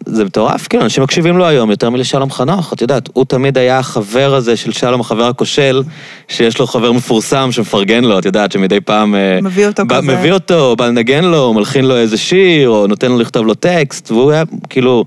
זה 0.07 0.25
מטורף, 0.25 0.69
כאילו, 0.69 0.85
אנשים 0.85 1.03
מקשיבים 1.03 1.39
לו 1.39 1.47
היום 1.47 1.71
יותר 1.71 1.91
מלשלום 1.91 2.31
חנוך, 2.31 2.73
את 2.73 2.83
יודעת, 2.83 3.09
הוא 3.13 3.25
תמיד 3.25 3.59
היה 3.59 3.79
החבר 3.79 4.35
הזה 4.35 4.57
של 4.57 4.73
שלום, 4.73 5.01
החבר 5.01 5.25
הכושל, 5.25 5.83
שיש 6.29 6.59
לו 6.59 6.67
חבר 6.67 6.93
מפורסם 6.93 7.53
שמפרגן 7.53 8.05
לו, 8.05 8.19
את 8.19 8.25
יודעת, 8.25 8.53
שמדי 8.53 8.81
פעם... 8.81 9.15
אה, 9.15 9.39
מביא 9.43 9.67
אותו 9.67 9.83
כזה. 9.89 10.17
מביא 10.17 10.33
אותו, 10.33 10.77
בא 10.77 10.87
לנגן 10.87 11.25
לו, 11.25 11.55
מלחין 11.55 11.85
לו 11.85 11.97
איזה 11.97 12.17
שיר, 12.17 12.69
או 12.69 12.87
נותן 12.87 13.13
לו 13.13 13.19
לכתוב 13.19 13.47
לו 13.47 13.55
טקסט, 13.55 14.11
והוא 14.11 14.33
היה, 14.33 14.43
כאילו, 14.69 15.05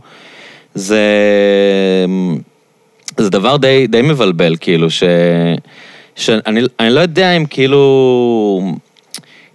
זה... 0.76 1.02
זה 3.18 3.30
דבר 3.30 3.58
די, 3.58 3.88
די 3.88 4.02
מבלבל, 4.02 4.56
כאילו, 4.60 4.90
ש... 4.90 5.04
שאני 6.16 6.62
אני 6.80 6.90
לא 6.90 7.00
יודע 7.00 7.32
אם 7.32 7.46
כאילו... 7.46 8.78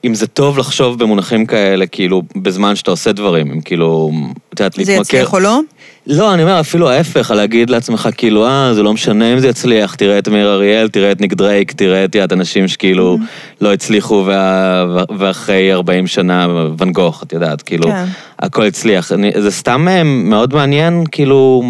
אם 0.04 0.14
זה 0.14 0.26
טוב 0.26 0.58
לחשוב 0.58 0.98
במונחים 0.98 1.46
כאלה, 1.46 1.86
כאילו, 1.86 2.22
בזמן 2.36 2.76
שאתה 2.76 2.90
עושה 2.90 3.12
דברים, 3.12 3.50
אם 3.50 3.60
כאילו, 3.60 4.10
את 4.54 4.60
יודעת, 4.60 4.72
זה 4.82 4.92
יצליח 4.92 5.32
או 5.32 5.40
לא? 5.40 5.60
לא, 6.06 6.34
אני 6.34 6.42
אומר, 6.42 6.60
אפילו 6.60 6.90
ההפך, 6.90 7.30
להגיד 7.30 7.70
לעצמך, 7.70 8.08
כאילו, 8.16 8.46
אה, 8.46 8.74
זה 8.74 8.82
לא 8.82 8.92
משנה 8.92 9.32
אם 9.32 9.38
זה 9.38 9.48
יצליח, 9.48 9.94
תראה 9.94 10.18
את 10.18 10.28
מאיר 10.28 10.52
אריאל, 10.52 10.88
תראה 10.88 11.12
את 11.12 11.20
ניק 11.20 11.32
דרייק, 11.32 11.72
תראה 11.72 12.04
את 12.04 12.14
יד 12.14 12.32
אנשים 12.32 12.68
שכאילו 12.68 13.18
לא 13.60 13.72
הצליחו, 13.72 14.22
וה... 14.26 15.04
ואחרי 15.18 15.72
40 15.72 16.06
שנה, 16.06 16.46
ואן 16.78 16.92
גוך, 16.92 17.22
את 17.22 17.32
יודעת, 17.32 17.62
כאילו, 17.62 17.88
כן. 17.88 18.04
הכל 18.38 18.62
הצליח. 18.62 19.12
אני, 19.12 19.30
זה 19.38 19.50
סתם 19.50 19.88
אה, 19.88 20.02
מאוד 20.04 20.54
מעניין, 20.54 21.04
כאילו, 21.12 21.62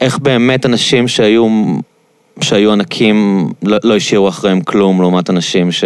איך 0.00 0.18
באמת 0.18 0.66
אנשים 0.66 1.08
שהיו... 1.08 1.48
שהיו 2.40 2.72
ענקים, 2.72 3.48
לא, 3.62 3.78
לא 3.84 3.96
השאירו 3.96 4.28
אחריהם 4.28 4.60
כלום, 4.60 5.00
לעומת 5.00 5.30
אנשים 5.30 5.72
ש... 5.72 5.84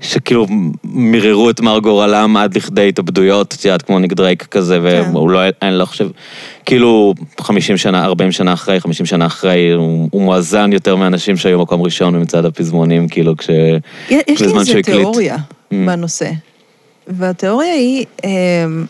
שכאילו 0.00 0.46
מיררו 0.84 1.50
את 1.50 1.60
מר 1.60 1.78
גורלם 1.78 2.36
עד 2.36 2.56
לכדי 2.56 2.88
התאבדויות, 2.88 3.54
את 3.54 3.64
יודעת, 3.64 3.82
כמו 3.82 3.98
ניק 3.98 4.12
דרייק 4.12 4.42
כזה, 4.42 4.78
כן. 4.82 5.10
והוא 5.12 5.30
לא, 5.30 5.40
אני 5.62 5.78
לא 5.78 5.84
חושב, 5.84 6.08
כאילו 6.64 7.14
50 7.40 7.76
שנה, 7.76 8.04
40 8.04 8.32
שנה 8.32 8.52
אחרי, 8.52 8.80
50 8.80 9.06
שנה 9.06 9.26
אחרי, 9.26 9.72
הוא, 9.72 10.08
הוא 10.10 10.22
מואזן 10.22 10.72
יותר 10.72 10.96
מאנשים 10.96 11.36
שהיו 11.36 11.58
מקום 11.58 11.82
ראשון 11.82 12.14
במצעד 12.14 12.44
הפזמונים, 12.44 13.08
כאילו 13.08 13.36
כש... 13.36 13.50
יש 14.10 14.40
לי 14.40 14.46
איזה 14.46 14.46
שהוא 14.46 14.58
הקליט. 14.58 14.84
תיאוריה 14.84 15.36
Mm. 15.70 15.76
בנושא, 15.86 16.30
והתיאוריה 17.06 17.72
היא, 17.72 18.06
אמ, 18.24 18.86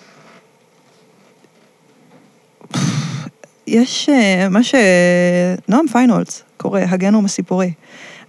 יש 3.66 4.08
אה, 4.08 4.48
מה 4.48 4.60
שנועם 4.62 5.86
פיינולס 5.92 6.42
קורא, 6.56 6.80
הגנום 6.80 7.24
הסיפורי. 7.24 7.72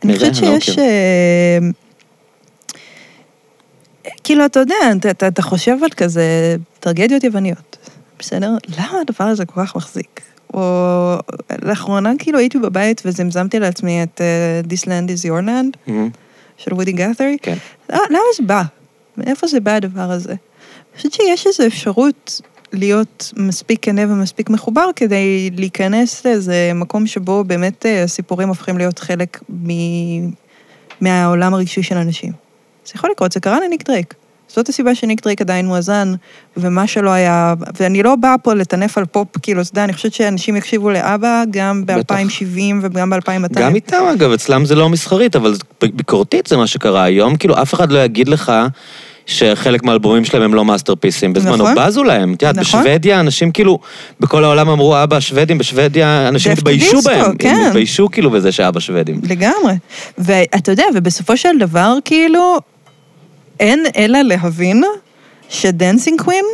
אני 0.03 0.14
חושבת 0.14 0.41
לא 0.41 0.60
שיש... 0.60 0.80
אה, 0.80 1.60
כאילו, 4.23 4.45
אתה 4.45 4.60
יודע, 4.60 4.76
אתה- 4.98 5.10
אתה- 5.11 5.27
אתה 5.27 5.41
חושב 5.41 5.77
על 5.84 5.89
כזה 5.89 6.56
טרגדיות 6.80 7.23
יווניות, 7.23 7.77
בסדר? 8.19 8.52
למה 8.77 8.98
הדבר 9.02 9.26
הזה 9.26 9.45
כל 9.45 9.61
כך 9.65 9.76
מחזיק? 9.76 10.22
או 10.53 11.15
לאחרונה 11.61 12.11
כאילו 12.19 12.39
הייתי 12.39 12.60
בבית 12.60 13.02
וזמזמתי 13.06 13.60
לעצמי 13.60 14.03
את 14.03 14.22
אה, 14.22 14.61
This 14.69 14.81
Land 14.85 15.10
is 15.10 15.26
Your 15.26 15.45
Land 15.48 15.77
מהמם, 15.88 16.10
של 16.57 16.73
וודי 16.73 16.91
גת'רי. 16.91 17.38
כן. 17.41 17.57
למה 17.89 17.99
למה 18.10 18.19
זה 18.38 18.43
בא? 18.43 18.61
מאיפה 19.18 19.48
זה 19.48 19.60
בא 19.60 19.72
הדבר 19.72 20.11
הזה? 20.11 20.30
אני 20.31 20.98
חושבת 20.98 21.14
שיש 21.14 21.48
איזו 21.48 21.68
אפשרות 21.68 22.41
להיות 22.73 23.34
מספיק 23.38 23.80
כנה 23.81 24.02
ומספיק 24.02 24.49
מחובר 24.49 24.89
כדי 24.95 25.49
להיכנס 25.57 26.26
לאיזה 26.26 26.72
מקום 26.76 27.07
שבו 27.07 27.43
באמת 27.43 27.85
אה, 27.85 28.03
הסיפורים 28.03 28.48
הופכים 28.49 28.77
להיות 28.77 28.99
חלק 28.99 29.39
מ... 29.49 29.69
מהעולם 31.02 31.53
הרגשי 31.53 31.84
של 31.84 31.98
אנשים. 31.98 32.31
זה 32.86 32.91
יכול 32.95 33.10
לקרות, 33.12 33.32
זה 33.32 33.40
קרה 33.40 33.60
לניק 33.60 33.84
דרייק. 33.88 34.14
זאת 34.48 34.70
הסיבה 34.70 34.95
שניק 34.95 35.24
דרייק 35.24 35.41
עדיין 35.41 35.66
מואזן, 35.66 36.14
ומה 36.58 36.88
שלא 36.88 37.10
היה, 37.10 37.53
ואני 37.80 38.03
לא 38.03 38.16
באה 38.16 38.38
פה 38.38 38.53
לטנף 38.53 38.98
על 38.98 39.06
פופ, 39.06 39.28
כאילו, 39.41 39.62
אתה 39.62 39.70
יודע, 39.72 39.84
אני 39.84 39.94
חושבת 39.94 40.14
שאנשים 40.14 40.56
יקשיבו 40.56 40.90
לאבא 40.90 41.44
גם 41.52 41.84
בטח. 41.86 42.16
ב-2070 42.16 42.76
וגם 42.82 43.10
ב-2200. 43.10 43.60
גם 43.60 43.76
איתם, 43.76 44.03
אגב, 44.14 44.32
אצלם 44.32 44.66
זה 44.66 44.76
לא 44.76 44.90
מסחרית, 44.90 45.36
אבל 45.36 45.53
ביקורתית 45.94 46.48
זה 46.48 46.58
מה 46.58 46.68
שקרה 46.68 47.03
היום, 47.03 47.36
כאילו, 47.36 47.62
אף 47.62 47.74
אחד 47.74 47.91
לא 47.91 47.99
יגיד 47.99 48.30
לך 48.30 48.52
שחלק 49.26 49.84
מהאלבומים 49.84 50.26
שלהם 50.26 50.43
הם 50.43 50.53
לא 50.53 50.65
מאסטרפיסים. 50.65 51.34
בזמנו 51.34 51.57
נכון. 51.57 51.76
בזו 51.76 52.03
להם, 52.03 52.34
את 52.34 52.41
יודעת, 52.41 52.57
נכון. 52.57 52.81
בשוודיה 52.81 53.19
אנשים 53.19 53.52
כאילו, 53.52 53.80
בכל 54.19 54.43
העולם 54.43 54.69
אמרו, 54.69 55.03
אבא 55.03 55.18
השוודים, 55.18 55.57
בשוודיה 55.57 56.27
אנשים 56.27 56.52
התביישו 56.52 57.02
בהם. 57.02 57.38
כן. 57.38 57.56
הם 57.56 57.68
התביישו 57.68 58.10
כאילו 58.11 58.31
בזה 58.31 58.52
שאבא 58.52 58.80
שוודים. 58.80 59.22
לגמרי. 59.23 59.73
ואתה 60.18 60.72
יודע, 60.72 60.84
ובסופו 60.95 61.38
של 61.38 61.57
דבר, 61.60 61.98
כאילו, 62.06 62.57
אין 63.60 63.85
אלא 63.98 64.22
להבין 64.22 64.84
ש 65.49 65.66
Dancing 65.66 66.22
Queen, 66.22 66.45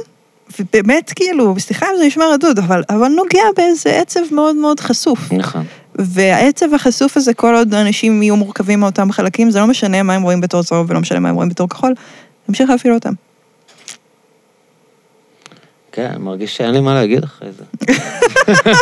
ובאמת, 0.59 1.13
כאילו, 1.15 1.55
סליחה 1.59 1.85
אם 1.85 1.97
זה 1.97 2.05
נשמע 2.05 2.25
רדוד, 2.33 2.59
אבל, 2.59 2.83
אבל 2.89 3.07
נוגע 3.07 3.43
באיזה 3.57 3.99
עצב 3.99 4.19
מאוד 4.31 4.55
מאוד 4.55 4.79
חשוף. 4.79 5.19
נכון. 5.31 5.63
והעצב 5.95 6.73
החשוף 6.73 7.17
הזה, 7.17 7.33
כל 7.33 7.55
עוד 7.55 7.73
אנשים 7.73 8.23
יהיו 8.23 8.35
מורכבים 8.35 8.79
מאותם 8.79 9.11
חלקים, 9.11 9.51
זה 9.51 9.59
לא 9.59 9.67
משנה 9.67 10.03
מה 10.03 10.13
הם 10.13 10.21
רואים 10.21 10.41
בתור 10.41 10.63
צהוב 10.63 10.91
ולא 10.91 10.99
משנה 10.99 11.19
מה 11.19 11.29
הם 11.29 11.35
רואים 11.35 11.49
בתור 11.49 11.69
כחול, 11.69 11.93
נמשיך 12.49 12.69
להפעיל 12.69 12.93
אותם. 12.93 13.13
כן, 15.91 16.05
אני 16.05 16.23
מרגיש 16.23 16.57
שאין 16.57 16.71
לי 16.71 16.79
מה 16.79 16.93
להגיד 16.93 17.23
אחרי 17.23 17.49
זה. 17.51 17.63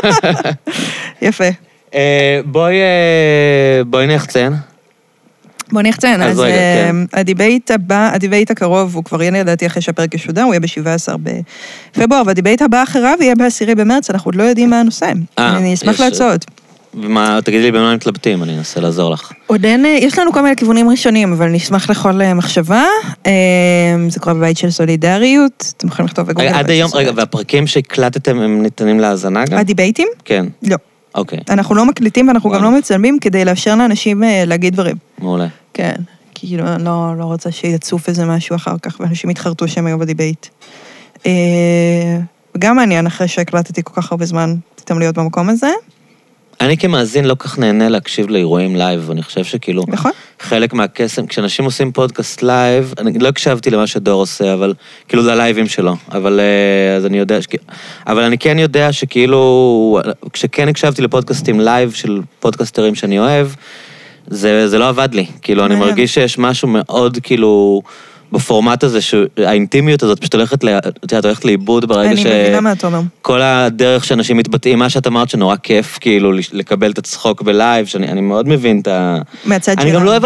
יפה. 1.21 1.43
אה, 1.93 2.39
בואי, 2.45 2.75
אה, 2.81 3.81
בואי 3.87 4.07
נחצן. 4.15 4.53
בוא 5.71 5.81
נחצן, 5.81 6.21
אז 6.21 6.31
אז, 6.31 6.39
רגע, 6.39 6.53
אה, 6.53 6.89
כן. 6.91 6.95
ה 7.19 7.26
debate 7.26 7.71
הבא, 7.71 8.09
ה 8.13 8.18
debate 8.18 8.51
הקרוב, 8.51 8.95
הוא 8.95 9.03
כבר 9.03 9.21
יהיה 9.21 9.31
לדעתי 9.31 9.67
אחרי 9.67 9.81
שהפרק 9.81 10.13
ישודר, 10.13 10.41
הוא 10.41 10.53
יהיה 10.53 10.59
ב-17 10.59 11.13
בפברואר, 11.97 12.21
וה 12.25 12.34
debate 12.34 12.61
הבא 12.61 12.83
אחריו 12.83 13.17
יהיה 13.21 13.35
ב-10 13.35 13.75
במרץ, 13.77 14.09
אנחנו 14.09 14.29
עוד 14.29 14.35
לא 14.35 14.43
יודעים 14.43 14.69
מה 14.69 14.79
הנושא. 14.79 15.11
אה, 15.39 15.57
אני 15.57 15.73
אשמח 15.73 15.93
יש- 15.95 15.99
להצעות. 16.01 16.45
ומה, 17.01 17.39
תגידי 17.43 17.63
לי 17.63 17.71
במה 17.71 17.95
מתלבטים, 17.95 18.43
אני 18.43 18.57
אנסה 18.57 18.79
לעזור 18.79 19.11
לך. 19.11 19.31
עוד 19.47 19.65
אין, 19.65 19.85
אה, 19.85 19.97
יש 20.01 20.19
לנו 20.19 20.33
כל 20.33 20.41
מיני 20.41 20.55
כיוונים 20.55 20.89
ראשונים, 20.89 21.33
אבל 21.33 21.47
נשמח 21.47 21.89
לכל 21.89 22.21
אה, 22.21 22.33
מחשבה. 22.33 22.83
אה, 23.25 23.31
זה 24.09 24.19
קורה 24.19 24.33
בבית 24.33 24.57
של 24.57 24.71
סולידריות, 24.71 25.73
אתם 25.77 25.87
יכולים 25.87 26.07
לכתוב 26.07 26.27
בגוגל. 26.27 26.47
עד 26.47 26.69
היום, 26.69 26.91
רגע. 26.93 27.11
והפרקים 27.15 27.67
שהקלטתם 27.67 28.39
הם 28.39 28.61
ניתנים 28.61 28.99
להאזנה 28.99 29.45
גם? 29.45 29.57
הדיבייטים? 29.57 30.07
כן, 30.25 30.45
לא. 30.63 30.75
אוקיי, 31.15 31.39
אנחנו 31.49 31.75
לא 31.75 31.85
מקליטים 31.85 32.27
ואנחנו 32.27 32.49
גם. 32.49 32.63
לא 32.63 32.71
מצלמים 32.71 33.19
כדי 33.19 33.45
לאפשר 33.45 33.75
לאנשים 33.75 34.23
להגיד 34.45 34.73
דברים. 34.73 34.95
מעולה. 35.17 35.47
כן, 35.73 35.95
כאילו, 36.35 36.67
אני 36.67 36.83
לא, 36.83 37.13
לא 37.17 37.23
רוצה 37.23 37.51
שיצוף 37.51 38.09
איזה 38.09 38.25
משהו 38.25 38.55
אחר 38.55 38.75
כך, 38.81 38.99
ואנשים 38.99 39.29
יתחרטו 39.29 39.67
שהם 39.67 39.87
היו 39.87 39.99
בדיבייט. 39.99 40.47
וגם 42.55 42.75
מעניין, 42.75 43.07
אחרי 43.07 43.27
שהקלטתי 43.27 43.81
כל 43.83 44.01
כך 44.01 44.11
הרבה 44.11 44.25
זמן, 44.25 44.55
פתאום 44.75 44.99
להיות 44.99 45.15
במקום 45.15 45.49
הזה, 45.49 45.69
אני 46.61 46.77
כמאזין 46.77 47.25
לא 47.25 47.35
כך 47.39 47.59
נהנה 47.59 47.89
להקשיב 47.89 48.29
לאירועים 48.29 48.75
לייב, 48.75 49.09
ואני 49.09 49.23
חושב 49.23 49.43
שכאילו, 49.43 49.83
נכון? 49.87 50.11
חלק 50.39 50.73
מהקסם, 50.73 51.27
כשאנשים 51.27 51.65
עושים 51.65 51.91
פודקאסט 51.91 52.43
לייב, 52.43 52.93
אני 52.97 53.19
לא 53.19 53.27
הקשבתי 53.27 53.69
למה 53.69 53.87
שדור 53.87 54.21
עושה, 54.21 54.53
אבל, 54.53 54.73
כאילו 55.07 55.23
זה 55.23 55.31
הלייבים 55.31 55.67
שלו, 55.67 55.95
אבל 56.11 56.39
אה, 56.39 56.95
אז 56.95 57.05
אני 57.05 57.17
יודע, 57.17 57.41
שכ... 57.41 57.55
אבל 58.07 58.23
אני 58.23 58.37
כן 58.37 58.59
יודע 58.59 58.91
שכאילו, 58.91 59.99
כשכן 60.33 60.67
הקשבתי 60.67 61.01
לפודקאסטים 61.01 61.59
לייב 61.59 61.91
של 61.91 62.21
פודקאסטרים 62.39 62.95
שאני 62.95 63.19
אוהב, 63.19 63.47
זה, 64.27 64.67
זה 64.67 64.77
לא 64.77 64.89
עבד 64.89 65.09
לי, 65.13 65.25
כאילו, 65.41 65.65
אני. 65.65 65.75
מרגיש 65.75 66.13
שיש 66.13 66.37
משהו 66.37 66.67
מאוד 66.67 67.17
כאילו 67.23 67.81
בפורמט 68.31 68.83
הזה, 68.83 68.99
שהאינטימיות 69.01 70.03
הזאת 70.03 70.19
פשוט 70.19 70.35
הולכת, 70.35 70.63
ל- 70.63 70.77
את 70.77 71.11
יודעת, 71.11 71.25
הולכת 71.25 71.45
לאיבוד 71.45 71.85
ברגע 71.85 72.09
אני 72.09 72.17
ש... 72.17 72.25
מבינה 72.25 72.61
מה 72.61 72.71
אתה 72.71 72.87
אומר. 72.87 73.01
כל 73.21 73.41
הדרך 73.41 74.05
שאנשים 74.05 74.37
מתבטאים, 74.37 74.79
מה 74.79 74.89
שאת 74.89 75.07
אמרת 75.07 75.29
שנורא 75.29 75.55
כיף, 75.55 75.97
כאילו, 76.01 76.31
לקבל 76.53 76.91
את 76.91 76.97
הצחוק 76.97 77.41
בלייב, 77.41 77.85
שאני 77.85 78.07
אני 78.07 78.21
מאוד 78.21 78.47
מבין 78.47 78.79
את 78.79 78.87
ה... 78.87 79.17
מהצד 79.45 79.71
אני 79.79 79.85
גם 79.85 79.91
שלנו. 79.91 80.05
לא 80.05 80.11
אוהב 80.11 80.25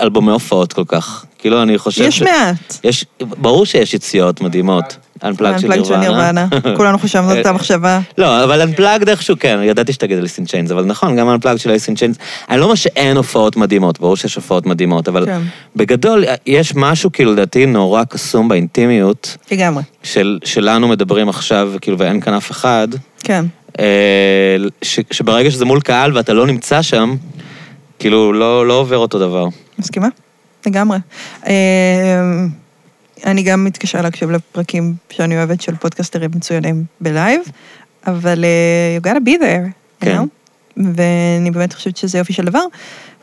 אלבומי 0.00 0.32
הופעות 0.32 0.72
כל 0.72 0.84
כך. 0.88 1.24
כאילו, 1.46 1.62
אני 1.62 1.78
חושב 1.78 2.04
יש 2.04 2.22
מעט. 2.22 2.78
יש, 2.84 3.04
ברור 3.20 3.66
שיש 3.66 3.94
יציאות 3.94 4.40
מדהימות. 4.40 4.96
Unplugged 5.24 5.58
של 5.58 5.96
נירוונה. 5.96 6.46
כולנו 6.76 6.98
חשבנו 6.98 7.32
את 7.32 7.38
אותה 7.38 7.52
מחשבה. 7.52 8.00
לא, 8.18 8.44
אבל 8.44 8.62
Unplugged 8.62 9.08
איכשהו 9.08 9.36
כן, 9.40 9.58
ידעתי 9.62 9.92
שתגיד 9.92 10.18
אליס 10.18 10.33
אין 10.33 10.44
צ'יינס, 10.44 10.70
אבל 10.70 10.84
נכון, 10.84 11.16
גם 11.16 11.36
Unplugged 11.36 11.58
של 11.58 11.70
אליס 11.70 11.84
אין 11.84 11.94
צ'יינס. 11.94 12.16
אני 12.50 12.60
לא 12.60 12.64
אומר 12.64 12.74
שאין 12.74 13.16
הופעות 13.16 13.56
מדהימות, 13.56 14.00
ברור 14.00 14.16
שיש 14.16 14.34
הופעות 14.34 14.66
מדהימות, 14.66 15.08
אבל 15.08 15.26
כן. 15.26 15.40
בגדול, 15.76 16.24
יש 16.46 16.72
משהו, 16.74 17.12
כאילו, 17.12 17.32
לדעתי, 17.32 17.66
נורא 17.66 18.04
קסום 18.04 18.48
באינטימיות, 18.48 19.36
לגמרי. 19.52 19.82
של, 20.02 20.38
שלנו 20.44 20.88
מדברים 20.88 21.28
עכשיו, 21.28 21.72
כאילו, 21.80 21.98
ואין 21.98 22.20
כאן 22.20 22.34
אף 22.34 22.50
אחד, 22.50 22.88
כן. 23.22 23.44
אה, 23.78 24.56
ש, 24.82 25.00
שברגע 25.10 25.50
שזה 25.50 25.64
מול 25.64 25.80
קהל 25.80 26.16
ואתה 26.16 26.32
לא 26.32 26.46
נמצא 26.46 26.82
שם, 26.82 27.16
כאילו, 27.98 28.32
לא, 28.32 28.66
לא 28.66 28.74
עובר 28.74 28.96
אותו 28.96 29.18
דבר. 29.18 29.46
מסכימה? 29.78 30.08
לגמרי. 30.66 30.98
אה, 31.46 31.52
אני 33.26 33.42
גם 33.42 33.64
מתקשה 33.64 34.02
להקשיב 34.02 34.30
לפרקים 34.30 34.94
שאני 35.10 35.36
אוהבת 35.36 35.60
של 35.60 35.76
פודקאסטרים 35.76 36.30
מצוינים 36.34 36.84
בלייב, 37.00 37.40
אבל 38.06 38.44
אה, 38.44 38.98
you 38.98 39.06
gotta 39.06 39.28
be 39.28 39.42
there, 39.42 39.68
you 40.02 40.04
כן. 40.04 40.18
know? 40.18 40.26
ואני 40.94 41.50
באמת 41.50 41.72
חושבת 41.72 41.96
שזה 41.96 42.18
יופי 42.18 42.32
של 42.32 42.44
דבר. 42.44 42.62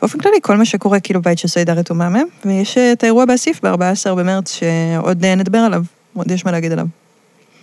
באופן 0.00 0.18
כללי, 0.18 0.36
כל 0.42 0.56
מה 0.56 0.64
שקורה 0.64 1.00
כאילו 1.00 1.22
בית 1.22 1.38
של 1.38 1.48
סולידריות 1.48 1.88
הוא 1.88 1.96
מהמם, 1.96 2.24
ויש 2.44 2.78
אה, 2.78 2.92
את 2.92 3.02
האירוע 3.02 3.24
באסיף 3.24 3.64
ב-14 3.64 4.14
במרץ, 4.14 4.52
שעוד 4.52 5.24
אה, 5.24 5.34
נדבר 5.34 5.58
עליו, 5.58 5.82
עוד 6.14 6.30
יש 6.30 6.44
מה 6.44 6.52
להגיד 6.52 6.72
עליו. 6.72 6.86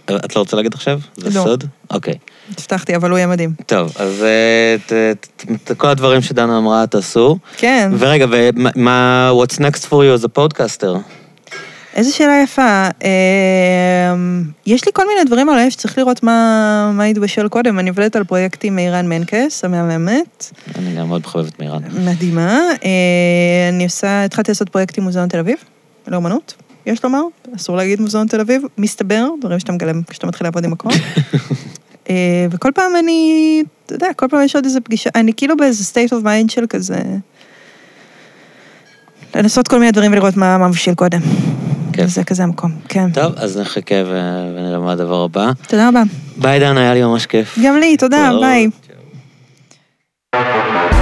את 0.06 0.36
לא 0.36 0.42
רוצה 0.42 0.58
להגיד 0.58 0.74
עכשיו? 0.74 1.00
זה 1.18 1.30
לא. 1.40 1.44
סוד? 1.44 1.64
אוקיי. 1.92 2.14
הבטחתי, 2.60 2.96
אבל 2.96 3.10
הוא 3.10 3.18
יהיה 3.18 3.28
מדהים. 3.28 3.54
טוב, 3.66 3.94
אז 3.96 4.24
אה, 4.24 4.76
ת, 4.86 4.94
ת, 5.36 5.46
ת, 5.64 5.78
כל 5.78 5.88
הדברים 5.88 6.22
שדנה 6.22 6.58
אמרה 6.58 6.88
תעשו. 6.88 7.38
כן, 7.58 7.92
ורגע, 8.00 8.26
ומה, 8.30 9.32
what's 9.44 9.56
next 9.56 9.86
for 9.90 9.92
you 9.92 10.22
as 10.22 10.26
a 10.26 10.40
podcaster? 10.40 10.98
איזה 11.96 12.12
שאלה 12.12 12.42
יפה. 12.44 12.88
אה, 13.04 14.14
יש 14.66 14.86
לי 14.86 14.92
כל 14.94 15.08
מיני 15.08 15.24
דברים 15.26 15.50
על 15.50 15.60
האש, 15.60 15.76
צריך 15.76 15.98
לראות 15.98 16.24
מה, 16.24 16.92
מה 16.94 17.04
התבשל 17.04 17.48
קודם. 17.48 17.80
אני 17.80 17.90
עובדת 17.90 18.16
על 18.16 18.24
פרויקט 18.24 18.64
עם 18.64 18.76
מירן 18.76 19.10
מנקס, 19.10 19.66
המהממת, 19.66 20.52
אני 20.76 20.96
גם 20.96 21.08
מאוד 21.08 21.22
מחבב 21.22 21.48
את 21.48 21.60
מירן. 21.60 21.82
מדהימה. 22.06 22.60
אה, 22.84 23.70
אני 23.70 23.84
עושה, 23.84 24.24
התחלתי 24.24 24.52
לעשות 24.52 24.70
פרויקט 24.70 24.98
עם 24.98 25.04
מוזיאון 25.04 25.30
תל 25.30 25.40
אביב, 25.40 25.58
לאומנות, 26.08 26.54
יש 26.86 27.04
לומר, 27.04 27.22
אסור 27.56 27.78
להגיד 27.78 28.02
מוזיאון 28.02 28.28
תל 28.28 28.40
אביב, 28.40 28.62
מסתבר, 28.78 29.28
דברים 29.42 29.60
שאתה 29.60 29.72
מגלה 29.72 29.92
כשאתה 30.10 30.28
מתחיל 30.28 30.48
לעבוד 30.48 30.66
עם 30.66 30.72
מקום. 30.72 30.92
אה, 32.10 32.46
וכל 32.52 32.70
פעם 32.76 32.92
אני, 33.00 33.64
אתה 33.86 33.96
יודע, 33.96 34.08
כל 34.16 34.28
פעם 34.30 34.42
יש 34.44 34.56
עוד 34.56 34.66
איזה 34.66 34.82
פגישה, 34.82 35.10
אני 35.16 35.34
כאילו 35.38 35.58
באיזה 35.58 35.84
state 35.94 36.10
of 36.10 36.24
mind 36.24 36.52
של 36.52 36.66
כזה, 36.70 37.00
לנסות 39.36 39.68
כל 39.68 39.80
מיני 39.80 39.92
דברים 39.92 40.12
ולראות 40.12 40.38
מה 40.38 40.58
מבשיל 40.58 40.94
קודם. 40.94 41.20
כן. 41.94 42.08
זה 42.08 42.24
כזה 42.24 42.44
המקום, 42.44 42.72
כן. 42.88 43.12
טוב, 43.12 43.34
אז 43.36 43.58
נחכה 43.58 43.96
ו... 44.06 44.20
ונראה 44.56 44.80
מה 44.80 44.92
הדבר 44.92 45.24
הבא. 45.24 45.52
תודה 45.68 45.88
רבה. 45.88 46.04
ביי, 46.38 46.60
דן, 46.60 46.78
היה 46.78 46.94
לי 46.94 47.04
ממש 47.04 47.26
כיף. 47.26 47.60
גם 47.64 47.78
לי, 47.78 47.98
תודה, 47.98 48.32
ביי. 48.42 48.70
ביי. 50.34 51.01